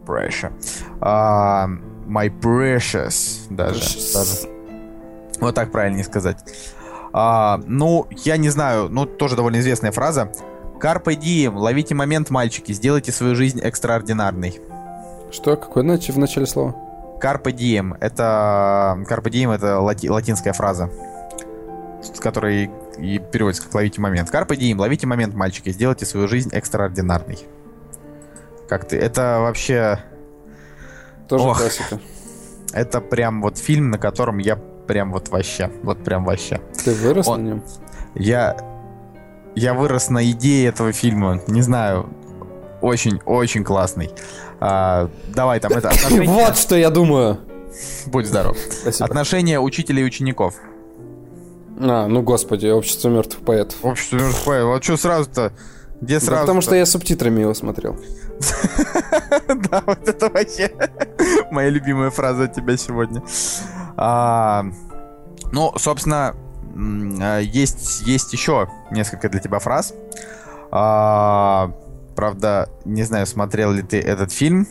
Pressure. 0.06 0.52
А, 1.00 1.68
my 2.06 2.30
precious. 2.40 3.46
Даже. 3.50 3.80
даже. 4.12 4.48
Вот 5.40 5.54
так 5.54 5.72
правильнее 5.72 6.04
сказать. 6.04 6.38
А, 7.12 7.60
ну, 7.66 8.06
я 8.24 8.36
не 8.36 8.50
знаю, 8.50 8.88
ну, 8.90 9.06
тоже 9.06 9.36
довольно 9.36 9.60
известная 9.60 9.92
фраза. 9.92 10.30
Carpe 10.80 11.16
diem, 11.18 11.56
ловите 11.56 11.94
момент, 11.94 12.30
мальчики, 12.30 12.72
сделайте 12.72 13.12
свою 13.12 13.34
жизнь 13.34 13.60
экстраординарной. 13.60 14.60
Что? 15.30 15.56
Какое 15.56 15.84
в 15.84 16.18
начале 16.18 16.46
слова? 16.46 16.74
Carpe 17.20 17.52
diem, 17.52 17.96
это... 18.00 18.96
Carpe 19.08 19.30
diem 19.30 19.52
это 19.54 19.78
лати- 19.80 20.08
латинская 20.10 20.52
фраза, 20.52 20.90
с 22.02 22.18
которой 22.18 22.70
и 22.98 23.18
переводится 23.18 23.64
как 23.64 23.74
ловите 23.74 24.00
момент. 24.00 24.30
Carpe 24.32 24.56
diem, 24.56 24.76
ловите 24.78 25.06
момент, 25.06 25.34
мальчики, 25.34 25.70
сделайте 25.70 26.06
свою 26.06 26.28
жизнь 26.28 26.50
экстраординарной. 26.52 27.38
Как 28.68 28.86
ты? 28.86 28.96
Это 28.96 29.38
вообще... 29.40 29.98
Тоже 31.28 31.44
Ох. 31.44 31.58
классика. 31.58 32.00
Это 32.72 33.00
прям 33.00 33.42
вот 33.42 33.58
фильм, 33.58 33.90
на 33.90 33.98
котором 33.98 34.38
я 34.38 34.56
прям 34.56 35.12
вот 35.12 35.28
вообще, 35.28 35.70
вот 35.82 36.02
прям 36.02 36.24
вообще. 36.24 36.60
Ты 36.84 36.92
вырос 36.94 37.28
Он- 37.28 37.44
на 37.44 37.48
нем? 37.48 37.62
Я, 38.14 38.56
я 39.54 39.74
вырос 39.74 40.10
на 40.10 40.28
идее 40.30 40.68
этого 40.68 40.92
фильма. 40.92 41.40
Не 41.46 41.62
знаю, 41.62 42.08
очень-очень 42.80 43.64
классный. 43.64 44.10
А, 44.60 45.08
давай 45.28 45.60
там 45.60 45.72
это 45.72 45.88
отношения- 45.90 46.28
Вот 46.28 46.56
что 46.56 46.76
я 46.76 46.90
думаю. 46.90 47.38
Будь 48.06 48.26
здоров. 48.26 48.56
Спасибо. 48.58 49.04
Отношения 49.06 49.60
учителей 49.60 50.02
и 50.02 50.06
учеников. 50.06 50.54
А, 51.80 52.06
ну 52.08 52.22
господи, 52.22 52.66
общество 52.66 53.08
мертвых 53.08 53.44
поэтов. 53.44 53.76
Общество 53.82 54.16
мертвых 54.16 54.44
поэтов. 54.44 54.68
Вот 54.68 54.84
что 54.84 54.96
сразу-то? 54.96 55.52
Где 56.00 56.18
Да 56.18 56.24
сразу? 56.26 56.40
потому 56.42 56.60
что 56.62 56.74
я 56.74 56.86
субтитрами 56.86 57.40
его 57.42 57.54
смотрел. 57.54 57.96
Да, 59.70 59.82
вот 59.86 60.08
это 60.08 60.28
вообще 60.30 60.70
Моя 61.50 61.68
любимая 61.68 62.10
фраза 62.10 62.44
от 62.44 62.54
тебя 62.54 62.76
сегодня. 62.76 63.22
А, 63.96 64.64
ну, 65.52 65.72
собственно, 65.76 66.34
а, 67.20 67.38
есть, 67.40 68.02
есть 68.02 68.32
еще 68.32 68.68
несколько 68.90 69.28
для 69.28 69.40
тебя 69.40 69.58
фраз. 69.58 69.92
А, 70.70 71.72
правда, 72.14 72.68
не 72.84 73.02
знаю, 73.02 73.26
смотрел 73.26 73.72
ли 73.72 73.82
ты 73.82 74.00
этот 74.00 74.32
фильм. 74.32 74.66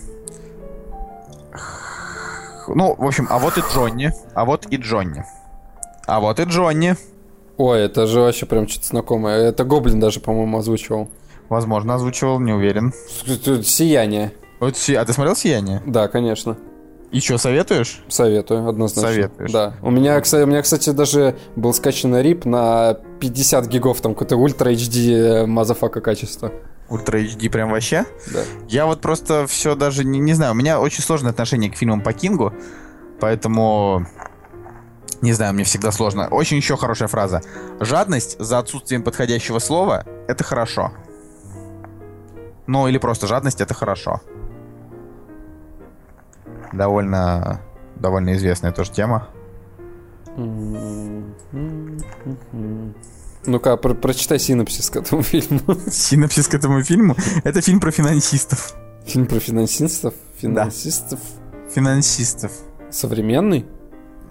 Ну, 2.68 2.96
в 2.96 3.06
общем, 3.06 3.28
а 3.30 3.40
вот 3.40 3.58
и 3.58 3.62
Джонни. 3.74 4.12
А 4.34 4.46
вот 4.46 4.68
и 4.70 4.76
Джонни. 4.78 5.26
А 6.06 6.20
вот 6.20 6.40
и 6.40 6.44
Джонни. 6.44 6.96
Ой, 7.58 7.82
это 7.82 8.08
же 8.08 8.22
вообще 8.22 8.46
прям 8.46 8.68
что-то 8.68 8.88
знакомое. 8.88 9.50
Это 9.50 9.64
Гоблин 9.64 10.00
даже, 10.00 10.20
по-моему, 10.20 10.60
озвучивал. 10.60 11.10
Возможно, 11.50 11.96
озвучивал, 11.96 12.40
не 12.40 12.54
уверен. 12.54 12.94
Сияние. 13.64 14.32
Вот, 14.60 14.76
а 14.76 15.06
ты 15.06 15.14
смотрел 15.14 15.36
«Сияние»? 15.36 15.82
Да, 15.86 16.08
конечно. 16.08 16.58
И 17.12 17.22
что, 17.22 17.38
советуешь? 17.40 18.04
Советую, 18.08 18.68
однозначно. 18.68 19.10
Советуешь? 19.10 19.52
Да. 19.52 19.74
У 19.82 19.90
меня, 19.90 20.20
кстати, 20.22 20.44
у 20.44 20.48
меня, 20.48 20.62
кстати, 20.62 20.92
даже 20.92 21.36
был 21.56 21.74
скачан 21.74 22.16
рип 22.18 22.46
на 22.46 23.00
50 23.20 23.66
гигов, 23.68 24.00
там 24.02 24.14
какое-то 24.14 24.38
ultra 24.38 24.72
HD 24.72 25.48
motherfucker 25.48 26.02
качество. 26.02 26.52
Ultra 26.90 27.20
HD 27.20 27.50
прям 27.50 27.70
вообще? 27.70 28.06
Да. 28.34 28.44
Я 28.68 28.86
вот 28.86 29.02
просто 29.02 29.46
все 29.48 29.76
даже 29.76 30.04
не, 30.04 30.20
не 30.20 30.34
знаю. 30.34 30.54
У 30.54 30.56
меня 30.56 30.80
очень 30.80 31.04
сложное 31.04 31.32
отношение 31.32 31.72
к 31.72 31.76
фильмам 31.76 32.02
по 32.02 32.14
Кингу, 32.14 32.54
поэтому 33.20 34.06
не 35.22 35.34
знаю, 35.34 35.54
мне 35.54 35.64
всегда 35.64 35.92
сложно. 35.92 36.28
Очень 36.30 36.58
еще 36.58 36.78
хорошая 36.78 37.08
фраза. 37.08 37.42
Жадность 37.80 38.40
за 38.40 38.60
отсутствием 38.60 39.04
подходящего 39.04 39.60
слова— 39.60 40.06
это 40.28 40.44
хорошо. 40.44 40.92
Ну, 42.68 42.88
или 42.88 42.98
просто 42.98 43.28
жадность— 43.28 43.62
это 43.62 43.74
хорошо. 43.74 44.22
Довольно, 46.72 47.62
довольно 47.96 48.34
известная 48.34 48.72
тоже 48.72 48.92
тема. 48.92 49.28
Ну-ка, 53.46 53.78
про 53.78 53.94
прочитай 53.94 54.40
синопсис 54.40 54.90
к 54.90 54.98
этому 54.98 55.24
фильму. 55.24 55.62
Синопсис 55.92 56.48
к 56.48 56.54
этому 56.56 56.84
фильму? 56.84 57.16
Это 57.44 57.62
фильм 57.62 57.80
про 57.80 57.92
финансистов. 57.92 58.76
Фильм 59.06 59.26
про 59.26 59.40
финансистов? 59.40 60.14
Финансистов? 60.38 61.20
Да. 61.20 61.72
Финансистов. 61.74 62.52
Современный? 62.92 63.66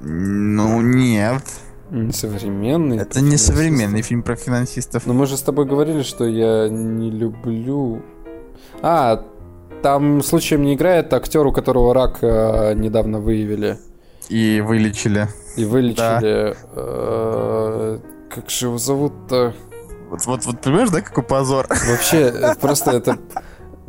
Ну, 0.00 0.80
нет. 0.82 1.42
Не 1.90 2.12
современный. 2.12 2.98
Это 2.98 3.20
не 3.20 3.38
современный 3.38 4.02
фильм 4.02 4.22
про 4.22 4.36
финансистов. 4.36 5.06
Но 5.06 5.14
мы 5.14 5.26
же 5.26 5.36
с 5.36 5.42
тобой 5.42 5.64
говорили, 5.64 6.02
что 6.02 6.26
я 6.26 6.68
не 6.68 7.10
люблю... 7.10 8.02
А, 8.82 9.24
там 9.82 10.22
случаем 10.22 10.62
не 10.62 10.74
играет 10.74 11.12
актер, 11.14 11.46
у 11.46 11.52
которого 11.52 11.94
рак 11.94 12.18
э, 12.20 12.74
недавно 12.74 13.20
выявили. 13.20 13.78
И 14.28 14.60
вылечили. 14.60 15.28
И 15.56 15.64
вылечили. 15.64 16.54
Да. 16.54 16.56
Э, 16.74 17.98
как 18.28 18.50
же 18.50 18.66
его 18.66 18.78
зовут-то? 18.78 19.54
Вот, 20.10 20.24
вот, 20.26 20.46
вот 20.46 20.60
понимаешь, 20.60 20.90
да, 20.90 21.00
какой 21.00 21.22
позор? 21.24 21.66
Вообще, 21.68 22.54
просто 22.60 22.92
это 22.92 23.18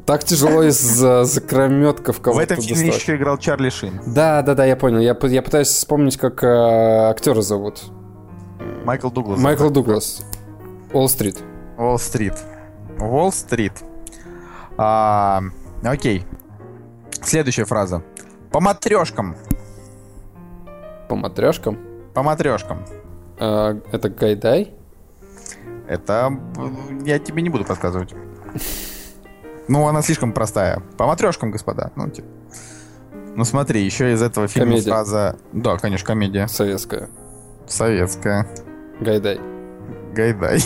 так 0.05 0.23
тяжело 0.23 0.63
из-за 0.63 1.23
закрометков 1.23 2.19
кого-то 2.19 2.39
В 2.39 2.43
этом 2.43 2.61
фильме 2.61 2.87
достать. 2.87 3.01
еще 3.01 3.15
играл 3.15 3.37
Чарли 3.37 3.69
Шин. 3.69 4.01
Да, 4.07 4.41
да, 4.41 4.55
да, 4.55 4.65
я 4.65 4.75
понял. 4.75 4.99
Я, 4.99 5.15
я 5.27 5.41
пытаюсь 5.43 5.67
вспомнить, 5.67 6.17
как 6.17 6.43
э, 6.43 6.47
актера 6.47 7.41
зовут. 7.41 7.83
Майкл 8.85 9.09
Дуглас. 9.11 9.39
Майкл 9.39 9.69
Дуглас. 9.69 10.23
Уолл-стрит. 10.91 11.37
Уолл-стрит. 11.77 12.33
Уолл-стрит. 12.97 13.73
А, 14.77 15.41
окей. 15.83 16.25
Следующая 17.21 17.65
фраза. 17.65 18.03
По 18.51 18.59
матрешкам. 18.59 19.35
По 21.07 21.15
матрешкам? 21.15 21.77
По 22.15 22.23
матрешкам. 22.23 22.83
А, 23.39 23.79
это 23.91 24.09
Гайдай? 24.09 24.73
Это 25.87 26.31
я 27.03 27.19
тебе 27.19 27.41
не 27.41 27.49
буду 27.49 27.65
подсказывать. 27.65 28.13
Ну, 29.67 29.87
она 29.87 30.01
слишком 30.01 30.33
простая. 30.33 30.81
По 30.97 31.05
матрешкам, 31.05 31.51
господа. 31.51 31.91
Ну, 31.95 32.09
типа. 32.09 32.27
Ну, 33.35 33.45
смотри, 33.45 33.83
еще 33.83 34.11
из 34.13 34.21
этого 34.21 34.47
фильма 34.47 34.71
комедия. 34.71 34.89
фраза... 34.91 35.37
Да, 35.53 35.77
конечно, 35.77 36.05
комедия. 36.05 36.47
Советская. 36.47 37.09
Советская. 37.67 38.47
Гайдай. 38.99 39.39
Гайдай. 40.13 40.59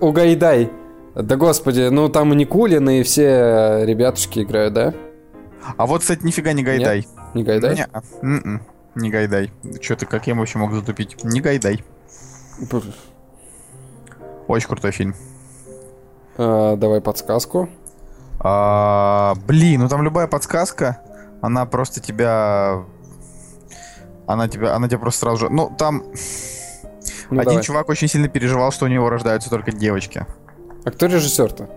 Угайдай. 0.00 0.70
Да 1.14 1.36
господи, 1.36 1.88
ну 1.90 2.08
там 2.08 2.32
и 2.32 2.36
Никулин, 2.36 2.88
и 2.90 3.02
все 3.02 3.84
ребятушки 3.84 4.40
играют, 4.40 4.74
да? 4.74 4.94
А 5.76 5.86
вот, 5.86 6.02
кстати, 6.02 6.24
нифига 6.24 6.52
не 6.52 6.62
Гайдай. 6.62 6.98
Нет? 6.98 7.34
Не 7.34 7.44
Гайдай? 7.44 7.74
Не, 7.76 7.86
м-м, 8.22 8.62
не 8.94 9.10
Гайдай. 9.10 9.52
Че 9.80 9.96
ты, 9.96 10.06
как 10.06 10.26
я 10.26 10.34
вообще 10.34 10.58
мог 10.58 10.72
затупить? 10.72 11.22
Не 11.24 11.40
Гайдай. 11.40 11.84
Очень 14.46 14.68
крутой 14.68 14.92
фильм. 14.92 15.14
А, 16.36 16.76
давай 16.76 17.00
подсказку. 17.00 17.68
А, 18.40 19.34
блин, 19.46 19.80
ну 19.80 19.88
там 19.88 20.02
любая 20.02 20.26
подсказка, 20.26 21.00
она 21.40 21.66
просто 21.66 22.00
тебя... 22.00 22.84
Она 24.26 24.48
тебя, 24.48 24.74
она 24.74 24.88
тебя 24.88 24.98
просто 24.98 25.20
сразу 25.20 25.36
же... 25.38 25.48
Ну, 25.50 25.74
там... 25.76 26.04
Ну, 27.30 27.40
Один 27.40 27.44
давай. 27.44 27.62
чувак 27.62 27.88
очень 27.88 28.08
сильно 28.08 28.28
переживал, 28.28 28.70
что 28.72 28.86
у 28.86 28.88
него 28.88 29.08
рождаются 29.10 29.50
только 29.50 29.72
девочки. 29.72 30.26
А 30.84 30.90
кто 30.90 31.06
режиссер-то? 31.06 31.68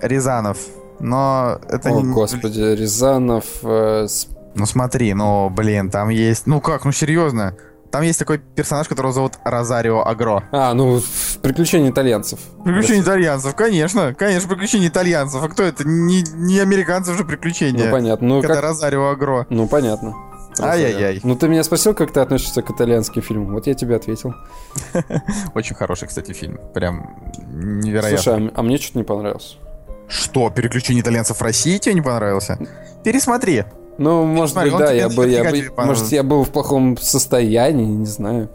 Рязанов. 0.00 0.58
Но 0.98 1.58
это 1.68 1.90
О, 1.90 2.00
не... 2.00 2.12
господи, 2.12 2.60
Рязанов... 2.60 3.44
Э, 3.62 4.06
с... 4.08 4.28
Ну 4.54 4.66
смотри, 4.66 5.14
ну, 5.14 5.50
блин, 5.50 5.90
там 5.90 6.08
есть... 6.08 6.46
Ну 6.46 6.60
как, 6.60 6.84
ну 6.84 6.92
серьезно? 6.92 7.54
Там 7.92 8.02
есть 8.02 8.18
такой 8.18 8.38
персонаж, 8.38 8.88
которого 8.88 9.12
зовут 9.12 9.34
Розарио 9.44 10.02
Агро. 10.02 10.44
А, 10.50 10.72
ну, 10.72 11.02
приключения 11.42 11.90
итальянцев. 11.90 12.40
Приключения 12.64 13.02
итальянцев, 13.02 13.54
конечно. 13.54 14.14
Конечно, 14.14 14.48
приключения 14.48 14.88
итальянцев. 14.88 15.42
А 15.42 15.48
кто 15.48 15.62
это? 15.62 15.86
Не, 15.86 16.22
не 16.22 16.58
американцев 16.58 17.18
же 17.18 17.24
приключения. 17.24 17.84
Ну, 17.84 17.90
понятно. 17.90 18.28
Ну, 18.28 18.38
это 18.38 18.48
как... 18.48 18.62
Розарио 18.62 19.10
Агро. 19.10 19.46
Ну, 19.50 19.68
понятно. 19.68 20.14
Ай-яй-яй. 20.58 21.20
Ну, 21.22 21.36
ты 21.36 21.48
меня 21.48 21.62
спросил, 21.64 21.94
как 21.94 22.12
ты 22.12 22.20
относишься 22.20 22.62
к 22.62 22.70
итальянским 22.70 23.20
фильмам. 23.20 23.52
Вот 23.52 23.66
я 23.66 23.74
тебе 23.74 23.96
ответил. 23.96 24.34
Очень 25.54 25.76
хороший, 25.76 26.08
кстати, 26.08 26.32
фильм. 26.32 26.58
Прям 26.72 27.32
невероятно. 27.46 28.22
Слушай, 28.22 28.48
а, 28.48 28.52
а 28.54 28.62
мне 28.62 28.78
что-то 28.78 28.98
не 28.98 29.04
понравилось. 29.04 29.58
Что, 30.08 30.48
переключение 30.48 31.02
итальянцев 31.02 31.38
в 31.38 31.42
России 31.42 31.76
тебе 31.76 31.94
не 31.94 32.02
понравился? 32.02 32.58
Пересмотри. 33.04 33.64
Ну, 33.98 34.24
может 34.24 34.52
Смотри, 34.52 34.70
быть, 34.70 34.80
да, 34.80 34.92
я 34.92 35.08
бы, 35.08 35.28
я 35.28 35.44
бы, 35.44 35.70
может, 35.84 36.10
я 36.12 36.22
был 36.22 36.44
в 36.44 36.50
плохом 36.50 36.96
состоянии, 36.96 37.86
не 37.86 38.06
знаю. 38.06 38.48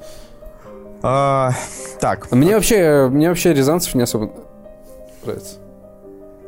А, 1.04 1.52
так. 2.00 2.32
Мне 2.32 2.56
вообще, 2.56 3.08
мне 3.12 3.30
вообще 3.30 3.54
Рязанцев 3.54 3.94
не 3.96 4.02
особо 4.02 4.32
нравится. 5.24 5.56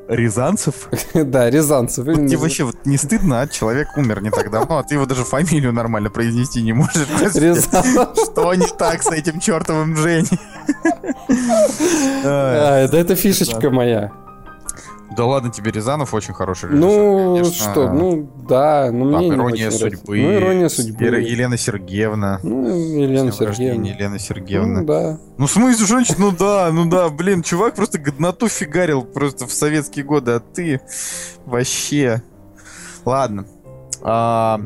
Рязанцев? 0.07 0.89
да, 1.13 1.51
Рязанцев. 1.51 2.05
Вот 2.05 2.15
тебе 2.15 2.37
вообще 2.37 2.63
вот 2.63 2.75
не 2.85 2.97
стыдно, 2.97 3.41
а 3.41 3.47
человек 3.47 3.89
умер 3.95 4.23
не 4.23 4.31
так 4.31 4.49
давно, 4.49 4.79
а 4.79 4.83
ты 4.83 4.95
его 4.95 5.05
даже 5.05 5.23
фамилию 5.23 5.71
нормально 5.71 6.09
произнести 6.09 6.63
не 6.63 6.73
можешь. 6.73 6.95
Что 7.29 8.53
не 8.55 8.67
так 8.75 9.03
с 9.03 9.11
этим 9.11 9.39
чертовым 9.39 9.95
Женей? 9.95 10.27
а, 12.25 12.79
это, 12.83 12.97
это 12.97 13.15
фишечка 13.15 13.69
моя. 13.69 14.11
Да 15.15 15.25
ладно 15.25 15.51
тебе, 15.51 15.71
Рязанов 15.71 16.13
очень 16.13 16.33
хороший 16.33 16.69
режиссер. 16.69 16.87
Ну, 16.87 17.35
конечно. 17.35 17.71
что, 17.71 17.91
ну, 17.91 18.29
да. 18.47 18.89
Ну, 18.91 19.05
мне 19.05 19.29
ирония 19.29 19.71
судьбы. 19.71 20.17
Ну, 20.17 20.33
ирония 20.35 20.69
судьбы. 20.69 21.05
Елена 21.05 21.57
Сергеевна. 21.57 22.39
Ну, 22.43 22.67
Елена 22.67 23.31
Сергеевна. 23.31 23.87
Елена 23.87 24.19
Сергеевна. 24.19 24.81
Ну, 24.81 24.85
да. 24.85 25.19
Ну, 25.37 25.47
в 25.47 25.51
смысле, 25.51 25.85
женщина, 25.85 26.17
ну 26.19 26.31
да, 26.31 26.69
ну 26.71 26.85
да, 26.85 27.09
блин, 27.09 27.41
чувак 27.41 27.75
просто 27.75 27.97
годноту 27.97 28.47
фигарил 28.47 29.03
просто 29.03 29.47
в 29.47 29.51
советские 29.51 30.05
годы, 30.05 30.33
а 30.33 30.39
ты 30.39 30.81
вообще... 31.45 32.21
Ладно. 33.05 33.45
А, 34.01 34.61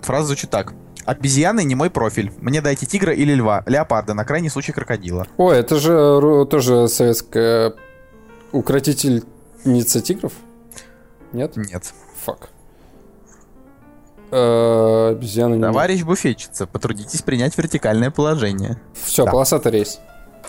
фраза 0.00 0.26
звучит 0.26 0.50
так. 0.50 0.74
Обезьяны 1.04 1.64
не 1.64 1.74
мой 1.74 1.90
профиль. 1.90 2.32
Мне 2.40 2.60
дайте 2.60 2.86
тигра 2.86 3.12
или 3.12 3.34
льва, 3.34 3.62
леопарда, 3.66 4.14
на 4.14 4.24
крайний 4.24 4.48
случай 4.48 4.72
крокодила. 4.72 5.26
Ой, 5.36 5.58
это 5.58 5.76
же 5.76 6.46
тоже 6.46 6.88
советская 6.88 7.74
укротитель 8.52 9.24
Ницца 9.64 10.00
тигров? 10.00 10.32
Нет? 11.32 11.56
Нет. 11.56 11.92
Фак. 12.24 12.50
Э, 14.30 15.10
обезьяны 15.10 15.60
Товарищ 15.60 16.02
буфетчица, 16.02 16.66
потрудитесь 16.66 17.22
принять 17.22 17.56
вертикальное 17.56 18.10
положение. 18.10 18.80
Все, 18.94 19.24
да. 19.24 19.30
полосатый 19.30 19.72
рейс. 19.72 20.00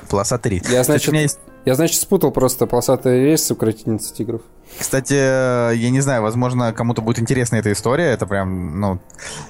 Полосатый 0.10 0.54
рейс. 0.54 0.70
Я, 0.70 0.84
значит, 0.84 1.14
есть... 1.14 1.40
я, 1.66 1.76
значит, 1.76 2.02
спутал 2.02 2.32
просто 2.32 2.66
полосатый 2.66 3.26
рейс 3.26 3.46
с 3.46 3.52
укротительницей 3.52 4.16
тигров. 4.16 4.42
Кстати, 4.80 5.14
я 5.14 5.90
не 5.90 6.02
знаю, 6.02 6.24
возможно, 6.24 6.74
кому-то 6.74 7.02
будет 7.02 7.20
интересна 7.20 7.58
эта 7.58 7.72
история. 7.72 8.06
Это 8.06 8.26
прям, 8.26 8.80
ну, 8.80 9.00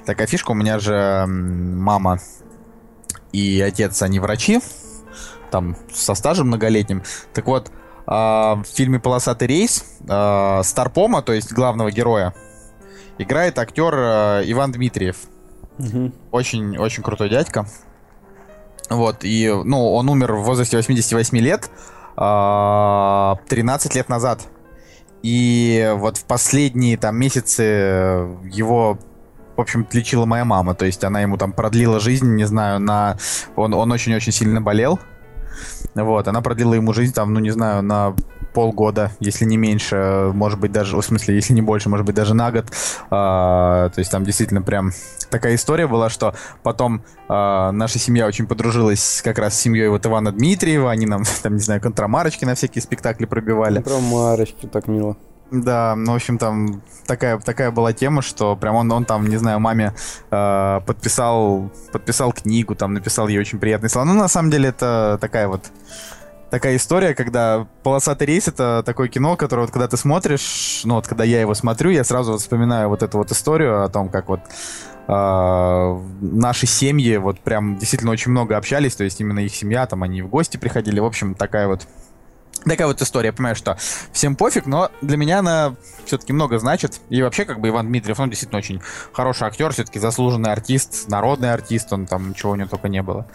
такая 0.04 0.26
фишка. 0.26 0.50
У 0.50 0.54
меня 0.54 0.78
же 0.78 1.24
мама 1.26 2.20
и 3.32 3.60
отец, 3.60 4.02
они 4.02 4.20
врачи, 4.20 4.60
там, 5.50 5.76
со 5.92 6.14
стажем 6.14 6.48
многолетним. 6.48 7.02
Так 7.32 7.46
вот, 7.46 7.70
в 8.06 8.64
фильме 8.72 9.00
«Полосатый 9.00 9.48
рейс» 9.48 9.84
э, 10.08 10.60
Старпома, 10.62 11.22
то 11.22 11.32
есть 11.32 11.52
главного 11.52 11.90
героя, 11.90 12.34
играет 13.18 13.58
актер 13.58 13.94
э, 13.94 14.42
Иван 14.46 14.72
Дмитриев. 14.72 15.16
Очень, 16.30 16.78
очень 16.78 17.02
крутой 17.02 17.30
дядька. 17.30 17.66
Вот, 18.88 19.24
и, 19.24 19.52
ну, 19.64 19.92
он 19.92 20.08
умер 20.08 20.34
в 20.34 20.44
возрасте 20.44 20.76
88 20.76 21.36
лет, 21.38 21.70
э, 22.16 23.34
13 23.48 23.94
лет 23.96 24.08
назад. 24.08 24.46
И 25.22 25.92
вот 25.96 26.18
в 26.18 26.24
последние 26.26 26.96
там 26.96 27.16
месяцы 27.16 27.62
его 27.62 28.98
в 29.56 29.60
общем, 29.60 29.86
лечила 29.90 30.26
моя 30.26 30.44
мама. 30.44 30.74
То 30.74 30.84
есть 30.84 31.02
она 31.02 31.22
ему 31.22 31.38
там 31.38 31.52
продлила 31.52 31.98
жизнь, 31.98 32.34
не 32.34 32.44
знаю, 32.44 32.78
на... 32.78 33.16
Он, 33.56 33.72
он 33.74 33.90
очень-очень 33.90 34.32
сильно 34.32 34.60
болел. 34.60 35.00
Вот, 35.94 36.28
она 36.28 36.40
продлила 36.40 36.74
ему 36.74 36.92
жизнь 36.92 37.12
там, 37.14 37.32
ну, 37.32 37.40
не 37.40 37.50
знаю, 37.50 37.82
на 37.82 38.14
полгода, 38.56 39.12
если 39.20 39.44
не 39.44 39.58
меньше, 39.58 40.30
может 40.32 40.58
быть 40.58 40.72
даже, 40.72 40.96
в 40.96 41.02
смысле, 41.02 41.34
если 41.34 41.52
не 41.52 41.60
больше, 41.60 41.90
может 41.90 42.06
быть 42.06 42.14
даже 42.14 42.32
на 42.32 42.50
год. 42.50 42.64
А, 43.10 43.90
то 43.90 43.98
есть 43.98 44.10
там 44.10 44.24
действительно 44.24 44.62
прям 44.62 44.92
такая 45.28 45.54
история 45.56 45.86
была, 45.86 46.08
что 46.08 46.34
потом 46.62 47.02
а, 47.28 47.70
наша 47.72 47.98
семья 47.98 48.26
очень 48.26 48.46
подружилась 48.46 49.20
как 49.22 49.38
раз 49.38 49.54
с 49.54 49.60
семьей 49.60 49.88
вот 49.88 50.06
Ивана 50.06 50.32
Дмитриева, 50.32 50.90
они 50.90 51.04
нам 51.04 51.24
там, 51.42 51.56
не 51.56 51.60
знаю, 51.60 51.82
контрамарочки 51.82 52.46
на 52.46 52.54
всякие 52.54 52.80
спектакли 52.80 53.26
пробивали. 53.26 53.74
Контрамарочки, 53.74 54.66
так 54.66 54.88
мило. 54.88 55.18
Да, 55.50 55.94
ну, 55.96 56.12
в 56.12 56.14
общем, 56.16 56.38
там 56.38 56.82
такая, 57.06 57.38
такая 57.38 57.70
была 57.70 57.92
тема, 57.92 58.20
что 58.20 58.56
прям 58.56 58.74
он, 58.74 58.90
он 58.90 59.04
там, 59.04 59.28
не 59.28 59.36
знаю, 59.36 59.60
маме 59.60 59.94
э, 60.30 60.80
подписал, 60.84 61.70
подписал 61.92 62.32
книгу, 62.32 62.74
там 62.74 62.94
написал 62.94 63.28
ей 63.28 63.38
очень 63.38 63.60
приятные 63.60 63.88
слова. 63.88 64.06
Ну, 64.06 64.14
на 64.14 64.28
самом 64.28 64.50
деле, 64.50 64.70
это 64.70 65.18
такая 65.20 65.46
вот 65.46 65.70
такая 66.50 66.76
история, 66.76 67.14
когда 67.14 67.66
«Полосатый 67.82 68.26
рейс»— 68.26 68.48
это 68.48 68.82
такое 68.84 69.08
кино, 69.08 69.36
которое 69.36 69.62
вот 69.62 69.70
когда 69.70 69.88
ты 69.88 69.96
смотришь, 69.96 70.82
ну 70.84 70.94
вот 70.94 71.06
когда 71.06 71.24
я 71.24 71.40
его 71.40 71.54
смотрю, 71.54 71.90
я 71.90 72.04
сразу 72.04 72.32
вот 72.32 72.40
вспоминаю 72.40 72.88
вот 72.88 73.02
эту 73.02 73.18
вот 73.18 73.30
историю 73.30 73.84
о 73.84 73.88
том, 73.88 74.08
как 74.08 74.28
вот 74.28 74.40
э, 75.08 76.00
наши 76.20 76.66
семьи 76.66 77.16
вот 77.16 77.40
прям 77.40 77.76
действительно 77.76 78.12
очень 78.12 78.30
много 78.30 78.56
общались, 78.56 78.96
то 78.96 79.04
есть 79.04 79.20
именно 79.20 79.40
их 79.40 79.54
семья, 79.54 79.86
там 79.86 80.02
они 80.02 80.22
в 80.22 80.28
гости 80.28 80.56
приходили, 80.56 81.00
в 81.00 81.04
общем, 81.04 81.34
такая 81.34 81.66
вот 81.66 81.86
Такая 82.68 82.88
вот 82.88 83.00
история, 83.00 83.28
я 83.28 83.32
понимаю, 83.32 83.54
что 83.54 83.76
всем 84.12 84.34
пофиг, 84.34 84.66
но 84.66 84.90
для 85.00 85.16
меня 85.16 85.38
она 85.38 85.76
все-таки 86.04 86.32
много 86.32 86.58
значит. 86.58 87.00
И 87.10 87.22
вообще, 87.22 87.44
как 87.44 87.60
бы 87.60 87.68
Иван 87.68 87.86
Дмитриев, 87.86 88.18
он 88.18 88.28
действительно 88.28 88.58
очень 88.58 88.80
хороший 89.12 89.46
актер, 89.46 89.72
все-таки 89.72 89.98
заслуженный 90.00 90.50
артист, 90.52 91.08
народный 91.08 91.52
артист, 91.52 91.92
он 91.92 92.06
там 92.06 92.34
чего 92.34 92.52
у 92.52 92.54
него 92.56 92.68
только 92.68 92.88
не 92.88 93.02
было. 93.02 93.26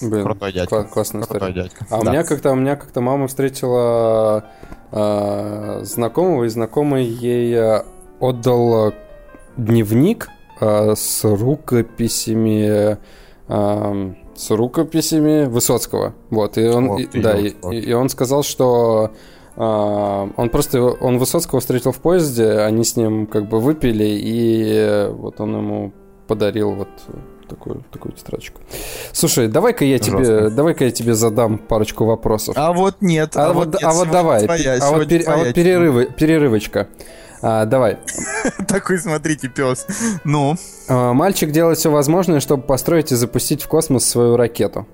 Блин, 0.00 0.22
Крутой 0.24 0.52
дядька. 0.52 0.76
кла- 0.76 0.84
классная 0.88 1.22
Крутой 1.22 1.50
история. 1.50 1.54
дядька. 1.64 1.86
А 1.90 1.98
у 1.98 2.04
Да. 2.04 2.10
меня 2.12 2.24
как-то 2.24 2.50
у 2.52 2.54
меня 2.54 2.76
как-то 2.76 3.00
мама 3.02 3.28
встретила 3.28 4.44
э, 4.90 5.80
знакомого, 5.82 6.44
и 6.44 6.48
знакомый 6.48 7.04
ей 7.04 7.54
э, 7.54 7.82
отдал 8.20 8.94
дневник 9.56 10.28
э, 10.60 10.94
с 10.96 11.24
рукописями 11.24 12.96
э, 13.48 14.14
с 14.38 14.50
рукописями 14.50 15.46
Высоцкого. 15.46 16.14
Вот, 16.30 16.56
и 16.58 16.66
он, 16.68 16.90
Ох 16.90 17.00
и- 17.00 17.20
да, 17.20 17.36
и, 17.36 17.44
ёлки-палки. 17.50 17.76
и 17.76 17.92
он 17.92 18.08
сказал, 18.08 18.42
что 18.44 19.10
э, 19.56 19.60
он 20.36 20.48
просто 20.50 20.80
он 20.82 21.18
Высоцкого 21.18 21.60
встретил 21.60 21.92
в 21.92 21.98
поезде, 21.98 22.48
они 22.60 22.84
с 22.84 22.96
ним 22.96 23.26
как 23.26 23.48
бы 23.48 23.58
выпили, 23.60 24.04
и 24.06 25.08
вот 25.12 25.40
он 25.40 25.56
ему 25.56 25.92
подарил 26.28 26.72
вот 26.72 26.88
такую, 27.48 27.82
такую 27.90 28.12
тетрадочку. 28.12 28.60
Слушай, 29.12 29.48
давай-ка 29.48 29.84
я 29.84 29.98
тебе, 29.98 30.50
давай-ка 30.50 30.84
я 30.84 30.90
тебе 30.90 31.14
задам 31.14 31.58
парочку 31.58 32.04
вопросов. 32.04 32.54
А 32.58 32.72
вот 32.72 32.96
нет. 33.00 33.32
А, 33.34 33.52
вот, 33.52 33.68
нет, 33.72 33.78
а 33.82 33.92
вот 33.92 34.10
давай, 34.10 34.44
твоя, 34.44 34.78
а, 34.80 34.90
вот 34.92 35.08
пере- 35.08 35.24
а 35.24 35.36
вот 35.38 35.54
перерывы, 35.54 36.06
перерывочка. 36.06 36.88
А, 37.42 37.64
давай. 37.64 37.98
Такой, 38.68 38.98
смотрите, 38.98 39.48
пес. 39.48 39.86
Ну, 40.24 40.56
А, 40.88 41.12
Мальчик 41.12 41.50
делает 41.52 41.78
все 41.78 41.90
возможное, 41.90 42.40
чтобы 42.40 42.62
построить 42.62 43.12
и 43.12 43.14
запустить 43.14 43.62
в 43.62 43.68
космос 43.68 44.04
свою 44.04 44.36
ракету. 44.36 44.86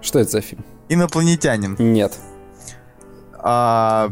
Что 0.00 0.18
это 0.18 0.30
за 0.30 0.40
фильм? 0.40 0.64
инопланетянин. 0.88 1.76
Нет. 1.78 2.12
А, 3.38 4.08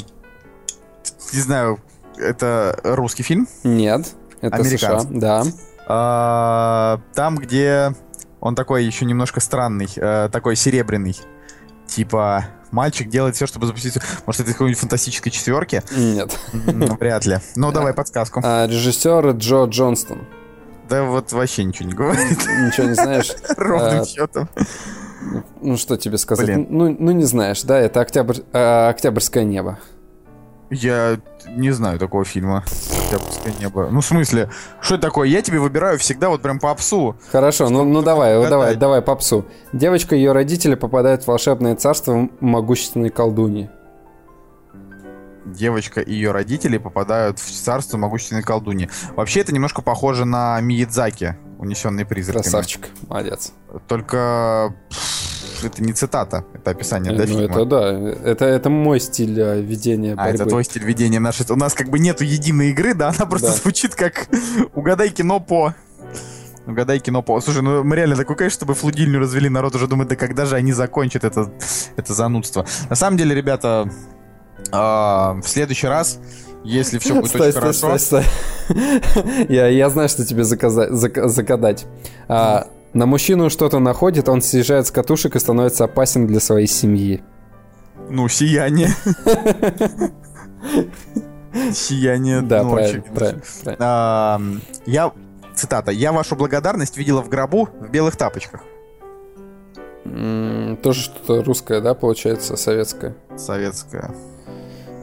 не 1.32 1.40
знаю, 1.40 1.78
это 2.16 2.78
русский 2.82 3.22
фильм. 3.22 3.48
Нет. 3.64 4.06
Это 4.40 4.64
США. 4.64 4.88
Американский. 4.88 5.18
Да. 5.20 5.42
А, 5.88 7.00
там, 7.14 7.36
где 7.36 7.94
он 8.40 8.54
такой 8.54 8.84
еще 8.84 9.04
немножко 9.04 9.40
странный, 9.40 9.88
э, 9.96 10.28
такой 10.32 10.56
серебряный. 10.56 11.16
Типа, 11.86 12.46
мальчик 12.70 13.08
делает 13.08 13.36
все, 13.36 13.46
чтобы 13.46 13.66
запустить... 13.66 13.98
Может, 14.26 14.42
это 14.42 14.50
из 14.50 14.54
какой-нибудь 14.54 14.80
фантастической 14.80 15.30
четверки? 15.32 15.82
Нет. 15.96 16.38
М, 16.52 16.96
Вряд 16.98 17.26
ли. 17.26 17.38
Ну, 17.56 17.72
давай 17.72 17.92
подсказку. 17.94 18.40
А, 18.44 18.66
режиссер 18.66 19.30
Джо 19.32 19.64
Джонстон. 19.64 20.26
Да 20.88 21.04
вот 21.04 21.32
вообще 21.32 21.64
ничего 21.64 21.88
не 21.88 21.94
говорит. 21.94 22.38
Ничего 22.66 22.88
не 22.88 22.94
знаешь? 22.94 23.32
Ровным 23.56 24.00
А, 24.00 24.04
счетом. 24.04 24.48
Ну, 25.60 25.76
что 25.76 25.96
тебе 25.96 26.18
сказать? 26.18 26.48
Ну, 26.68 26.96
ну, 26.98 27.10
не 27.12 27.24
знаешь, 27.24 27.62
да? 27.62 27.78
Это 27.78 28.00
октябрь, 28.00 28.38
а, 28.52 28.88
«Октябрьское 28.88 29.44
небо». 29.44 29.78
Я 30.70 31.18
не 31.48 31.70
знаю 31.72 31.98
такого 31.98 32.24
фильма. 32.24 32.64
«Октябрьское 33.04 33.52
небо». 33.58 33.88
Ну, 33.90 34.00
в 34.00 34.06
смысле, 34.06 34.50
что 34.80 34.94
это 34.94 35.02
такое? 35.08 35.28
Я 35.28 35.42
тебе 35.42 35.58
выбираю 35.58 35.98
всегда 35.98 36.28
вот 36.28 36.42
прям 36.42 36.60
по 36.60 36.72
псу. 36.76 37.16
Хорошо, 37.32 37.68
ну, 37.68 37.84
ну 37.84 38.02
давай, 38.02 38.34
угадать. 38.36 38.50
давай, 38.50 38.76
давай 38.76 39.02
попсу. 39.02 39.46
Девочка 39.72 40.14
и 40.14 40.18
ее 40.18 40.32
родители 40.32 40.76
попадают 40.76 41.24
в 41.24 41.26
волшебное 41.26 41.74
царство 41.74 42.28
могущественной 42.40 43.10
колдуньи. 43.10 43.68
Девочка 45.44 46.00
и 46.00 46.12
ее 46.12 46.30
родители 46.30 46.78
попадают 46.78 47.40
в 47.40 47.50
царство 47.50 47.96
могущественной 47.96 48.42
колдуньи. 48.42 48.88
Вообще, 49.16 49.40
это 49.40 49.52
немножко 49.52 49.82
похоже 49.82 50.24
на 50.24 50.60
Миядзаки, 50.60 51.36
унесенные 51.58 52.06
призраками. 52.06 52.42
Красавчик, 52.42 52.88
молодец. 53.08 53.52
Только 53.88 54.72
пф, 54.88 55.39
это 55.68 55.82
не 55.82 55.92
цитата, 55.92 56.44
это 56.54 56.70
описание 56.70 57.12
для 57.12 57.26
ну, 57.26 57.38
фильма. 57.40 57.44
это 57.54 57.64
да, 57.64 57.92
это, 58.30 58.44
это 58.44 58.70
мой 58.70 59.00
стиль 59.00 59.38
э, 59.40 59.60
ведения 59.60 60.12
А, 60.14 60.16
борьбы. 60.16 60.34
это 60.34 60.46
твой 60.46 60.64
стиль 60.64 60.84
ведения 60.84 61.20
нашей... 61.20 61.46
У 61.50 61.56
нас 61.56 61.74
как 61.74 61.88
бы 61.88 61.98
нету 61.98 62.24
единой 62.24 62.70
игры, 62.70 62.94
да? 62.94 63.08
Она 63.16 63.26
просто 63.26 63.48
Да. 63.48 63.54
звучит 63.54 63.94
как 63.94 64.28
«Угадай 64.74 65.10
кино 65.10 65.40
по...» 65.40 65.74
Угадай 66.66 66.98
кино 67.00 67.22
по... 67.22 67.40
Слушай, 67.40 67.62
ну 67.62 67.82
мы 67.82 67.96
реально 67.96 68.16
такой, 68.16 68.36
конечно, 68.36 68.58
чтобы 68.58 68.74
флудильню 68.74 69.18
развели, 69.18 69.48
народ 69.48 69.74
уже 69.74 69.86
думает, 69.86 70.10
да 70.10 70.16
когда 70.16 70.44
же 70.44 70.56
они 70.56 70.72
закончат 70.72 71.24
это, 71.24 71.50
это 71.96 72.14
занудство. 72.14 72.66
На 72.88 72.96
самом 72.96 73.16
деле, 73.16 73.34
ребята, 73.34 73.90
а, 74.70 75.34
в 75.42 75.48
следующий 75.48 75.86
раз, 75.86 76.18
если 76.62 76.98
все 76.98 77.14
будет 77.14 77.30
Стой, 77.30 77.40
очень 77.48 77.50
стой, 77.52 77.60
хорошо... 77.62 77.98
стой, 77.98 78.24
стой. 78.68 79.46
я, 79.48 79.68
я 79.68 79.88
знаю, 79.88 80.08
что 80.10 80.24
тебе 80.24 80.42
заказа- 80.42 80.90
зак- 80.90 81.26
загадать. 81.28 81.86
А, 82.28 82.66
на 82.92 83.06
мужчину 83.06 83.50
что-то 83.50 83.78
находит, 83.78 84.28
он 84.28 84.42
съезжает 84.42 84.86
с 84.86 84.90
катушек 84.90 85.36
и 85.36 85.38
становится 85.38 85.84
опасен 85.84 86.26
для 86.26 86.40
своей 86.40 86.66
семьи. 86.66 87.22
Ну, 88.08 88.28
сияние. 88.28 88.88
Сияние 91.72 92.42
Да, 92.42 92.64
правильно. 92.64 93.36
А, 93.78 94.40
Я, 94.86 95.12
цитата, 95.54 95.90
«Я 95.90 96.12
вашу 96.12 96.36
благодарность 96.36 96.96
видела 96.96 97.22
в 97.22 97.28
гробу 97.28 97.68
в 97.80 97.90
белых 97.90 98.16
тапочках». 98.16 98.62
Тоже 100.82 101.00
что-то 101.02 101.42
русское, 101.44 101.80
да, 101.80 101.94
получается, 101.94 102.56
советское. 102.56 103.14
Советская. 103.36 104.10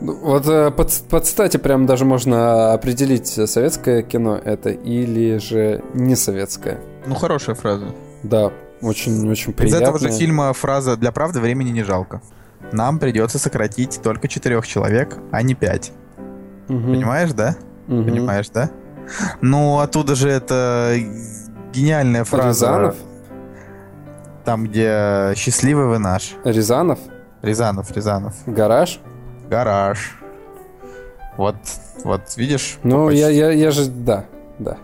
Ну, 0.02 0.16
Вот 0.22 0.48
э, 0.48 0.72
по, 0.72 0.86
ц- 0.86 1.04
по 1.10 1.20
цитате 1.20 1.60
прям 1.60 1.86
даже 1.86 2.04
можно 2.06 2.74
определить, 2.74 3.38
э, 3.38 3.48
советское 3.48 4.02
кино 4.04 4.40
это 4.44 4.70
или 4.70 5.38
же 5.38 5.84
не 5.94 6.16
советское. 6.16 6.80
Ну, 7.08 7.16
хорошая 7.16 7.56
фраза. 7.56 7.88
Да, 8.24 8.52
очень-очень 8.82 9.52
Из 9.52 9.56
приятно. 9.56 9.84
этого 9.84 10.00
же 10.00 10.12
фильма 10.12 10.54
фраза 10.54 10.98
«Для 10.98 11.12
правды 11.12 11.40
времени 11.40 11.70
не 11.70 11.84
жалко». 11.84 12.22
Нам 12.72 13.00
придется 13.00 13.40
сократить 13.40 14.02
только 14.04 14.28
четырех 14.28 14.68
человек, 14.68 15.18
а 15.32 15.42
не 15.42 15.56
пять. 15.56 15.94
Понимаешь, 16.68 17.32
да? 17.32 17.56
Понимаешь, 17.88 18.50
да? 18.50 18.70
Ну, 19.42 19.80
оттуда 19.80 20.16
же 20.16 20.30
это 20.30 20.94
гениальная 21.74 22.26
фраза. 22.26 22.48
Рязанов? 22.50 22.96
Там, 24.44 24.66
где 24.66 25.34
«Счастливый 25.36 25.88
вы 25.88 26.00
наш». 26.00 26.36
Рязанов? 26.44 27.00
Рязанов, 27.42 27.92
Рязанов. 27.96 28.34
Гараж? 28.46 29.00
Гараж. 29.50 30.18
Вот, 31.38 31.56
вот, 32.04 32.22
видишь? 32.36 32.80
Ну, 32.84 33.10
я, 33.10 33.30
я, 33.30 33.52
я 33.52 33.72
же, 33.72 33.86
да, 33.86 34.26
да, 34.60 34.78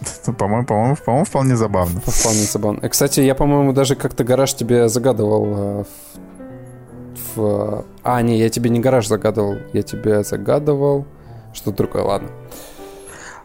По-моему, 0.38 0.64
по-моему, 0.66 0.96
по-моему, 0.96 1.24
вполне 1.24 1.56
забавно. 1.56 2.00
вполне 2.00 2.42
забавно. 2.42 2.88
Кстати, 2.88 3.20
я, 3.20 3.34
по-моему, 3.34 3.72
даже 3.72 3.96
как-то 3.96 4.24
гараж 4.24 4.54
тебе 4.54 4.88
загадывал 4.88 5.46
э, 5.46 5.84
в, 7.34 7.36
в- 7.36 7.84
А, 8.02 8.22
не, 8.22 8.38
я 8.38 8.48
тебе 8.48 8.70
не 8.70 8.80
гараж 8.80 9.06
загадывал, 9.08 9.56
я 9.72 9.82
тебе 9.82 10.22
загадывал 10.22 11.06
что-то 11.52 11.78
другое, 11.78 12.02
ладно. 12.02 12.28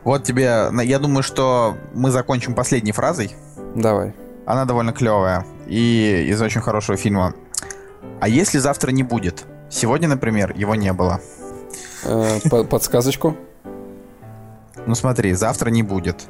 Вот 0.03 0.23
тебе, 0.25 0.69
я 0.84 0.99
думаю, 0.99 1.23
что 1.23 1.75
мы 1.93 2.11
закончим 2.11 2.53
последней 2.53 2.91
фразой. 2.91 3.34
Давай. 3.75 4.13
Она 4.45 4.65
довольно 4.65 4.91
клевая 4.91 5.45
и 5.67 6.25
из 6.30 6.41
очень 6.41 6.59
хорошего 6.61 6.97
фильма. 6.97 7.34
А 8.19 8.27
если 8.27 8.59
завтра 8.59 8.91
не 8.91 9.03
будет? 9.03 9.45
Сегодня, 9.69 10.07
например, 10.09 10.53
его 10.55 10.75
не 10.75 10.91
было. 10.93 11.21
Э, 12.03 12.39
по- 12.49 12.63
Подсказочку. 12.65 13.38
Ну 14.85 14.95
смотри, 14.95 15.34
завтра 15.34 15.69
не 15.69 15.81
будет. 15.84 16.25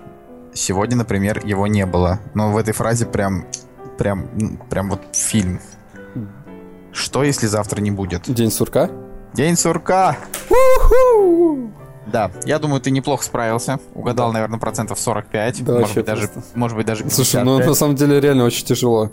Сегодня, 0.53 0.97
например, 0.97 1.45
его 1.45 1.67
не 1.67 1.85
было. 1.85 2.19
Но 2.34 2.51
в 2.51 2.57
этой 2.57 2.73
фразе 2.73 3.05
прям, 3.05 3.45
прям, 3.97 4.27
м, 4.39 4.57
прям 4.69 4.89
вот 4.89 5.01
фильм. 5.15 5.59
Что, 6.91 7.23
если 7.23 7.47
завтра 7.47 7.81
не 7.81 7.91
будет? 7.91 8.23
День 8.31 8.51
сурка. 8.51 8.89
День 9.34 9.55
сурка! 9.55 10.15
Да, 12.05 12.31
я 12.45 12.59
думаю, 12.59 12.81
ты 12.81 12.91
неплохо 12.91 13.23
справился. 13.23 13.80
Угадал, 13.93 14.34
наверное, 14.34 14.59
процентов 14.59 14.99
45. 14.99 15.63
Да, 15.63 15.80
может, 15.80 15.95
быть, 15.95 16.05
даже, 16.05 16.30
может 16.55 16.77
быть, 16.77 16.85
даже 16.85 17.09
Слушай, 17.09 17.43
ну 17.43 17.57
55. 17.57 17.67
на 17.67 17.73
самом 17.73 17.95
деле 17.95 18.19
реально 18.19 18.43
очень 18.45 18.65
тяжело. 18.65 19.11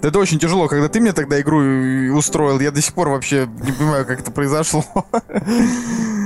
Да 0.00 0.08
это 0.08 0.18
очень 0.18 0.38
тяжело, 0.38 0.68
когда 0.68 0.88
ты 0.88 1.00
мне 1.00 1.12
тогда 1.12 1.40
игру 1.40 1.58
устроил. 2.16 2.58
Я 2.60 2.70
до 2.70 2.80
сих 2.80 2.94
пор 2.94 3.08
вообще 3.08 3.46
не 3.46 3.72
понимаю, 3.72 4.06
как 4.06 4.20
это 4.20 4.30
произошло. 4.30 4.84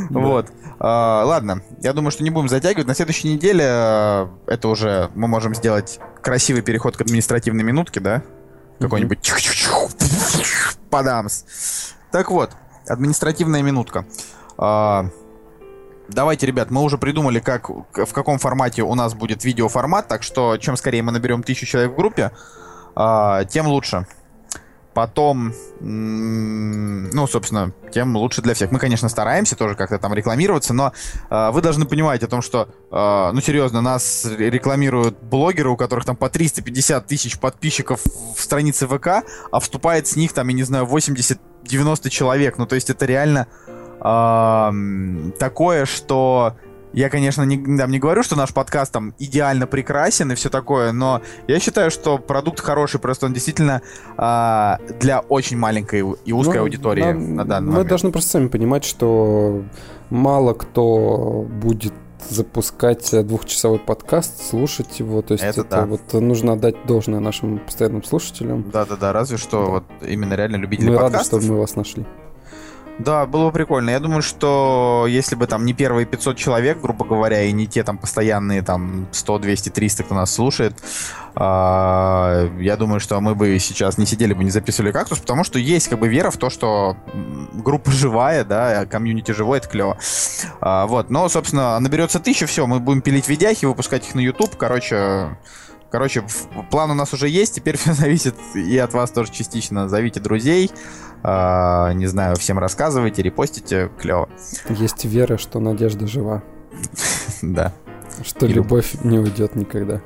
Вот. 0.09 0.47
А, 0.79 1.25
Ладно, 1.25 1.63
я 1.81 1.93
думаю, 1.93 2.13
что 2.13 2.23
не 2.23 2.31
будем 2.31 2.49
затягивать. 2.49 2.87
На 2.87 2.95
следующей 2.95 3.35
неделе 3.35 3.65
э, 3.67 4.29
это 4.47 4.69
уже 4.69 5.11
мы 5.17 5.27
можем 5.27 5.53
сделать 5.53 5.99
красивый 6.23 6.63
переход 6.63 6.97
к 6.97 7.01
административной 7.01 7.65
минутке, 7.65 7.99
да? 7.99 8.23
Какой-нибудь 8.79 9.33
падамс. 10.91 11.45
Так 12.13 12.31
вот, 12.31 12.53
административная 12.87 13.63
минутка. 13.63 14.07
Давайте, 16.09 16.47
ребят, 16.47 16.71
мы 16.71 16.83
уже 16.83 16.99
придумали, 16.99 17.41
как, 17.41 17.69
в 17.69 18.13
каком 18.13 18.39
формате 18.39 18.83
у 18.83 18.95
нас 18.95 19.15
будет 19.15 19.45
видеоформат, 19.45 20.09
так 20.09 20.23
что 20.23 20.57
чем 20.57 20.77
скорее 20.77 21.03
мы 21.03 21.13
наберем 21.13 21.43
тысячу 21.43 21.67
человек 21.67 21.93
в 21.93 21.97
группе, 21.97 22.31
а, 22.95 23.45
тем 23.45 23.67
лучше. 23.67 24.07
Потом, 24.95 25.53
ну, 25.81 27.27
собственно, 27.27 27.71
тем 27.93 28.17
лучше 28.17 28.41
для 28.41 28.55
всех. 28.55 28.71
Мы, 28.71 28.79
конечно, 28.79 29.11
стараемся 29.11 29.55
тоже 29.55 29.75
как-то 29.75 29.99
там 29.99 30.15
рекламироваться, 30.15 30.73
но 30.73 30.95
а, 31.29 31.51
вы 31.53 31.61
должны 31.61 31.85
понимать 31.85 32.23
о 32.23 32.29
том, 32.29 32.41
что, 32.41 32.71
а, 32.91 33.31
ну, 33.33 33.43
серьезно, 33.43 33.83
нас 33.83 34.25
ре- 34.25 34.49
рекламируют 34.49 35.23
блогеры, 35.23 35.69
у 35.69 35.77
которых 35.77 36.07
там 36.07 36.17
по 36.17 36.31
350 36.31 37.07
тысяч 37.07 37.39
подписчиков 37.39 38.01
в 38.35 38.41
странице 38.41 38.87
ВК, 38.87 39.09
а 39.53 39.61
вступает 39.61 40.07
с 40.07 40.17
них 40.17 40.33
там, 40.33 40.49
я 40.49 40.55
не 40.55 40.63
знаю, 40.63 40.87
80-90 40.87 42.09
человек. 42.09 42.57
Ну, 42.57 42.65
то 42.65 42.75
есть 42.75 42.89
это 42.89 43.05
реально 43.05 43.49
такое, 45.39 45.85
что 45.85 46.55
я, 46.93 47.11
конечно, 47.11 47.43
не, 47.43 47.77
там, 47.77 47.91
не 47.91 47.99
говорю, 47.99 48.23
что 48.23 48.37
наш 48.37 48.55
подкаст 48.55 48.93
там 48.93 49.15
идеально 49.19 49.67
прекрасен 49.67 50.33
и 50.33 50.35
все 50.35 50.49
такое, 50.49 50.93
но 50.93 51.21
я 51.47 51.59
считаю, 51.61 51.91
что 51.91 52.17
продукт 52.19 52.61
хороший, 52.61 53.01
просто 53.01 53.27
он 53.27 53.33
действительно 53.35 53.83
а, 54.17 54.79
для 55.01 55.21
очень 55.21 55.59
маленькой 55.59 56.05
и 56.25 56.33
узкой 56.33 56.57
Ну, 56.57 56.63
аудитории 56.63 57.03
нам- 57.03 57.35
на 57.35 57.45
данный 57.45 57.67
Мы 57.67 57.73
момент. 57.73 57.89
должны 57.89 58.13
просто 58.13 58.31
сами 58.31 58.49
понимать, 58.49 58.85
что 58.85 59.63
мало 60.09 60.55
кто 60.55 61.47
будет 61.51 61.93
запускать 62.31 63.13
э, 63.13 63.23
двухчасовой 63.23 63.79
подкаст, 63.79 64.49
слушать 64.49 64.99
его. 64.99 65.21
То 65.23 65.33
есть 65.35 65.45
Это 65.45 65.61
это, 65.61 65.71
да. 65.71 65.87
вот 65.87 66.13
нужно 66.15 66.55
отдать 66.55 66.75
должное 66.87 67.21
нашим 67.21 67.59
постоянным 67.59 68.03
слушателям. 68.03 68.65
Да-да-да, 68.73 69.13
разве 69.13 69.37
что 69.37 69.61
Да. 69.65 69.71
вот 69.71 69.85
именно 70.03 70.33
реально 70.35 70.57
любители 70.57 70.89
Мы 70.89 70.95
рады, 70.97 71.13
подкастов. 71.13 71.43
что 71.43 71.53
мы 71.53 71.59
вас 71.61 71.77
нашли. 71.77 72.07
Да, 72.99 73.27
было 73.27 73.47
бы 73.47 73.53
прикольно. 73.53 73.91
Я 73.91 74.01
думаю, 74.01 74.23
что 74.23 75.07
если 75.09 75.35
бы 75.35 75.47
там 75.47 75.67
не 75.67 75.75
первые 75.75 76.07
500 76.07 76.37
человек, 76.37 76.81
грубо 76.81 77.05
говоря, 77.05 77.43
и 77.43 77.53
не 77.53 77.67
те 77.67 77.85
там 77.85 77.99
постоянные 77.99 78.63
там 78.63 79.07
100, 79.13 79.39
200, 79.39 79.69
300, 79.69 80.03
кто 80.05 80.15
нас 80.15 80.33
слушает, 80.33 80.75
а, 81.35 82.51
я 82.59 82.77
думаю, 82.79 83.01
что 83.01 83.21
мы 83.21 83.35
бы 83.35 83.59
сейчас 83.59 83.99
не 83.99 84.07
сидели 84.07 84.33
бы, 84.33 84.45
не 84.45 84.51
записывали 84.51 84.93
кактус, 84.93 85.19
потому 85.19 85.45
что 85.45 85.59
есть 85.59 85.89
как 85.89 85.99
бы 85.99 86.09
вера 86.09 86.31
в 86.31 86.39
то, 86.39 86.49
что 86.49 86.97
группа 87.53 87.91
живая, 87.91 88.45
да, 88.45 88.87
комьюнити 88.87 89.33
живой, 89.33 89.59
это 89.59 89.69
клево. 89.69 89.99
А, 90.63 90.87
вот, 90.87 91.11
но, 91.11 91.29
собственно, 91.29 91.79
наберется 91.79 92.19
тысяча, 92.19 92.47
все, 92.47 92.67
мы 92.67 92.81
будем 92.81 93.03
пилить 93.03 93.29
видяхи, 93.29 93.67
выпускать 93.67 94.09
их 94.09 94.15
на 94.15 94.21
YouTube, 94.21 94.57
короче... 94.57 95.37
Короче, 95.89 96.25
план 96.71 96.91
у 96.91 96.95
нас 96.95 97.15
уже 97.15 97.29
есть, 97.29 97.55
теперь 97.55 97.77
все 97.77 97.93
зависит 97.95 98.35
и 98.55 98.77
от 98.77 98.93
вас 98.93 99.13
тоже 99.13 99.31
частично. 99.31 99.89
Зовите 99.89 100.19
друзей, 100.19 100.71
а, 101.23 101.93
не 101.93 102.07
знаю, 102.07 102.37
всем 102.37 102.59
рассказывайте, 102.59 103.23
репостите, 103.23 103.91
клево. 104.01 104.29
Есть 104.69 105.05
вера, 105.05 105.39
что 105.39 105.61
надежда 105.61 106.07
жива, 106.07 106.43
Да, 107.43 107.73
что 108.25 108.47
любовь 108.47 108.95
не 109.05 109.19
уйдет 109.19 109.57
никогда. 109.57 110.01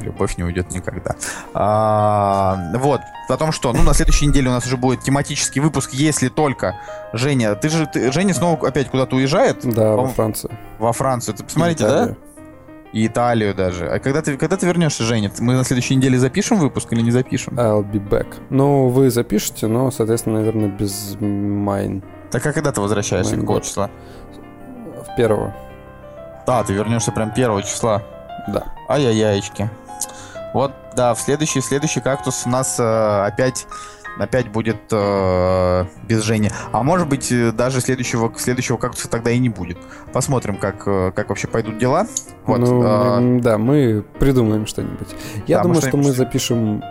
любовь 0.00 0.36
не 0.36 0.44
уйдет 0.44 0.70
никогда. 0.72 1.14
А, 1.54 2.58
вот, 2.74 3.00
о 3.28 3.36
том, 3.36 3.50
что, 3.52 3.72
ну, 3.72 3.82
на 3.82 3.94
следующей 3.94 4.26
неделе 4.26 4.48
у 4.48 4.52
нас 4.52 4.66
уже 4.66 4.76
будет 4.76 5.00
тематический 5.00 5.60
выпуск, 5.60 5.90
если 5.94 6.28
только 6.28 6.76
Женя, 7.12 7.54
ты 7.54 7.68
же, 7.70 7.86
ты- 7.86 8.12
Женя 8.12 8.34
снова 8.34 8.68
опять 8.68 8.90
куда-то 8.90 9.16
уезжает 9.16 9.60
Да, 9.64 9.94
во 9.94 10.06
Францию. 10.08 10.52
во 10.78 10.92
Францию. 10.92 11.34
Ты 11.36 11.44
посмотрите, 11.44 11.84
да? 11.84 12.14
Италию. 12.92 13.04
И 13.04 13.06
Италию 13.06 13.54
даже. 13.54 13.88
А 13.88 13.98
когда 13.98 14.22
ты, 14.22 14.36
когда 14.36 14.56
ты 14.56 14.66
вернешься, 14.66 15.02
Женя? 15.04 15.30
Мы 15.38 15.54
на 15.54 15.64
следующей 15.64 15.96
неделе 15.96 16.18
запишем 16.18 16.58
выпуск 16.58 16.92
или 16.92 17.00
не 17.00 17.10
запишем? 17.10 17.54
I'll 17.58 17.84
be 17.84 18.00
back. 18.00 18.26
Ну, 18.50 18.88
вы 18.88 19.10
запишете, 19.10 19.66
но, 19.66 19.90
соответственно, 19.90 20.38
наверное, 20.38 20.68
без 20.68 21.16
mein. 21.20 22.02
Так 22.30 22.44
а 22.46 22.52
когда 22.52 22.72
ты 22.72 22.80
возвращаешься? 22.80 23.32
Mein 23.32 23.42
Какого 23.42 23.56
Gott. 23.58 23.64
числа? 23.64 23.90
В 25.06 25.16
первого. 25.16 25.54
Да, 26.46 26.62
ты 26.62 26.72
вернешься 26.72 27.12
прям 27.12 27.32
первого 27.32 27.62
числа. 27.62 28.02
Да. 28.48 28.64
Ай-яй-яечки. 28.88 29.68
Вот, 30.54 30.72
да, 30.96 31.12
в 31.14 31.20
следующий, 31.20 31.60
следующий 31.60 32.00
кактус 32.00 32.44
у 32.46 32.48
нас 32.48 32.78
э, 32.78 33.24
опять, 33.26 33.66
опять 34.18 34.48
будет 34.48 34.76
э, 34.90 35.84
без 36.08 36.22
Жени. 36.22 36.50
А 36.72 36.82
может 36.82 37.08
быть, 37.08 37.30
э, 37.32 37.52
даже 37.52 37.80
следующего, 37.80 38.32
следующего 38.36 38.76
кактуса 38.76 39.08
тогда 39.08 39.30
и 39.30 39.38
не 39.38 39.48
будет. 39.48 39.78
Посмотрим, 40.12 40.56
как, 40.56 40.82
э, 40.86 41.12
как 41.14 41.28
вообще 41.28 41.48
пойдут 41.48 41.78
дела. 41.78 42.06
Вот, 42.44 42.58
ну, 42.58 42.82
э, 42.82 43.40
да, 43.40 43.58
мы 43.58 44.04
придумаем 44.18 44.66
что-нибудь. 44.66 45.08
Я 45.46 45.58
Да, 45.58 45.64
мы 45.64 45.74
думаю, 45.74 45.88
что 45.88 45.96
мы 45.96 46.12
запишем 46.12 46.82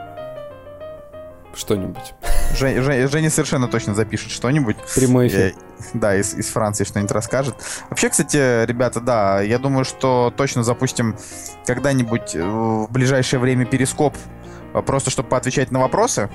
что-нибудь. 1.53 2.13
Жень- 2.53 2.81
Жень- 2.81 3.07
Женя 3.09 3.29
совершенно 3.29 3.67
точно 3.67 3.95
запишет 3.95 4.31
что-нибудь. 4.31 4.75
Прямой 4.95 5.25
Э, 5.27 5.29
эфир. 5.29 5.53
Да, 5.93 6.15
из, 6.15 6.33
из 6.33 6.47
Франции 6.49 6.83
что-нибудь 6.83 7.11
расскажет. 7.11 7.55
Вообще, 7.89 8.09
кстати, 8.09 8.65
ребята, 8.65 8.99
да, 8.99 9.41
я 9.41 9.57
думаю, 9.57 9.85
что 9.85 10.33
точно 10.35 10.63
запустим 10.63 11.15
когда-нибудь 11.65 12.35
э, 12.35 12.43
в 12.43 12.87
ближайшее 12.91 13.39
время 13.39 13.65
перископ, 13.65 14.15
э, 14.73 14.81
просто 14.81 15.09
чтобы 15.11 15.29
поотвечать 15.29 15.71
на 15.71 15.79
вопросы. 15.79 16.29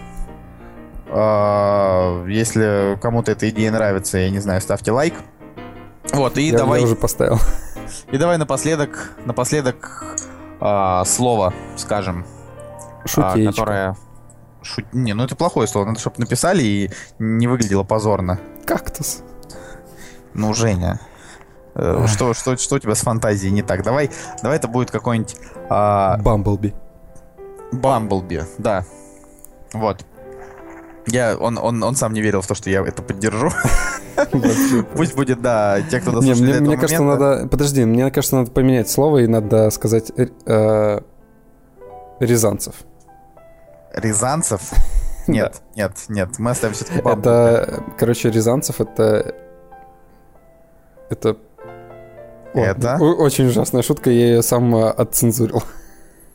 А, 1.13 2.25
Если 2.27 2.99
кому-то 3.01 3.33
эта 3.33 3.49
идея 3.51 3.71
нравится, 3.73 4.19
я 4.19 4.31
не 4.31 4.39
знаю, 4.39 4.61
ставьте 4.61 4.93
лайк. 4.93 5.15
Вот, 6.13 6.39
и 6.39 6.43
Я, 6.43 6.59
давай, 6.59 6.81
я 6.81 6.87
уже 6.87 6.97
поставил. 6.97 7.39
и 8.11 8.17
давай 8.19 8.39
напоследок, 8.39 9.13
напоследок 9.25 10.17
а, 10.61 11.05
слово 11.05 11.53
скажем, 11.77 12.25
а, 13.05 13.09
Шутеечка. 13.09 13.53
которое... 13.53 13.97
Шу- 14.63 14.83
Не, 14.93 15.15
ну 15.15 15.25
это 15.25 15.37
плохое 15.37 15.67
слово, 15.67 15.87
надо, 15.87 16.01
чтобы 16.01 16.17
написали 16.19 16.63
и 16.63 16.91
не 17.19 17.47
выглядело 17.49 17.83
позорно. 17.83 18.39
Кактус. 18.67 19.23
Ну, 20.35 20.53
Женя, 20.55 21.01
э, 21.75 22.07
что, 22.09 22.35
что, 22.35 22.57
что 22.57 22.77
у 22.77 22.79
тебя 22.79 22.95
с 22.95 23.01
фантазией 23.01 23.51
не 23.53 23.63
так? 23.63 23.83
Давай, 23.83 24.11
давай 24.43 24.59
это 24.59 24.69
будет 24.69 24.91
какой-нибудь 24.91 25.37
а, 25.69 26.19
Бамблби. 26.19 26.75
Бамблби, 27.73 28.45
да. 28.59 28.85
Вот. 29.73 30.05
Я, 31.11 31.37
он, 31.37 31.59
он, 31.59 31.83
он 31.83 31.97
сам 31.97 32.13
не 32.13 32.21
верил 32.21 32.41
в 32.41 32.47
то, 32.47 32.55
что 32.55 32.71
я 32.71 32.83
это 32.83 33.03
поддержу. 33.03 33.51
Пусть 34.95 35.15
будет, 35.15 35.41
да, 35.43 35.81
те, 35.83 36.01
кто 36.01 36.11
Не, 36.11 36.17
дослушали 36.17 36.59
мне, 36.59 36.61
мне 36.61 36.77
кажется, 36.77 37.03
надо... 37.03 37.49
Подожди, 37.49 37.85
мне 37.85 38.11
кажется, 38.11 38.37
надо 38.37 38.51
поменять 38.51 38.91
слово, 38.91 39.19
и 39.19 39.27
надо 39.27 39.71
сказать 39.71 40.13
э, 40.17 41.01
Рязанцев. 42.21 42.75
Рязанцев? 43.95 44.61
Нет, 45.27 45.63
нет, 45.77 45.93
нет, 46.09 46.39
мы 46.39 46.51
оставим 46.51 46.75
все-таки. 46.75 46.99
Это, 46.99 47.85
короче, 47.99 48.31
Рязанцев 48.31 48.81
это... 48.81 49.35
Это... 51.09 51.37
Это? 52.53 52.97
очень 52.97 53.47
ужасная 53.47 53.83
шутка, 53.83 54.11
я 54.11 54.27
ее 54.27 54.43
сам 54.43 54.75
э, 54.75 54.91
отцензурил. 54.91 55.63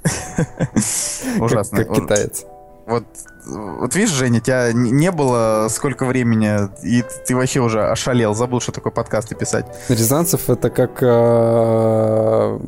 Ужасно. 1.39 1.83
Как 1.83 1.93
китаец. 1.93 2.45
Вот, 2.85 3.03
вот 3.47 3.95
видишь, 3.95 4.11
Женя, 4.11 4.39
тебя 4.39 4.71
не 4.73 5.11
было 5.11 5.67
сколько 5.69 6.05
времени, 6.05 6.69
и 6.83 7.03
ты 7.25 7.35
вообще 7.35 7.59
уже 7.59 7.83
ошалел, 7.83 8.35
забыл, 8.35 8.61
что 8.61 8.71
такое 8.71 8.93
подкасты 8.93 9.33
писать. 9.35 9.65
Рязанцев 9.89 10.49
это 10.49 10.69
как... 10.69 11.01
э, 11.01 12.59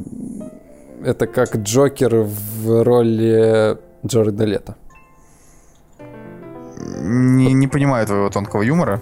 это 1.06 1.28
как 1.28 1.56
Джокер 1.58 2.24
в 2.24 2.84
роли 2.84 3.78
Джареда 4.06 4.46
Лето. 4.46 4.76
Не, 6.80 7.54
не 7.54 7.68
понимаю 7.68 8.08
твоего 8.08 8.30
тонкого 8.30 8.64
юмора. 8.64 9.00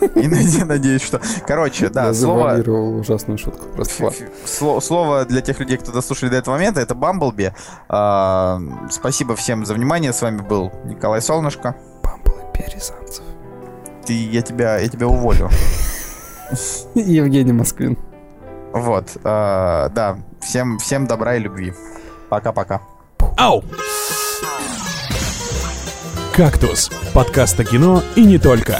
И 0.14 0.28
наде- 0.28 0.64
надеюсь, 0.64 1.02
что... 1.02 1.20
Короче, 1.46 1.88
да, 1.88 2.06
я 2.06 2.14
слово... 2.14 2.62
ужасную 2.98 3.38
шутку. 3.38 3.84
Слово 4.44 5.24
для 5.24 5.40
тех 5.40 5.58
людей, 5.60 5.76
кто 5.78 5.92
дослушали 5.92 6.30
до 6.30 6.36
этого 6.36 6.54
момента, 6.54 6.80
это 6.80 6.94
Бамблби. 6.94 7.52
А, 7.88 8.60
Спасибо 8.90 9.36
всем 9.36 9.64
за 9.64 9.74
внимание. 9.74 10.12
С 10.12 10.22
вами 10.22 10.40
был 10.40 10.72
Николай 10.84 11.20
Солнышко. 11.22 11.76
Бамблби 12.02 12.64
Рязанцев. 12.74 13.24
Ты, 14.06 14.12
я, 14.12 14.42
тебя, 14.42 14.78
я 14.78 14.88
тебя 14.88 15.06
уволю. 15.08 15.48
Евгений 16.94 17.52
Москвин. 17.52 17.98
Вот, 18.72 19.16
э, 19.16 19.20
да, 19.24 20.18
всем, 20.40 20.78
всем 20.78 21.06
добра 21.06 21.36
и 21.36 21.40
любви. 21.40 21.72
Пока-пока. 22.28 22.82
Ау! 23.36 23.64
«Кактус»— 26.34 26.90
подкаст 27.14 27.58
о 27.60 27.64
кино 27.64 28.02
и 28.14 28.22
не 28.22 28.38
только. 28.38 28.78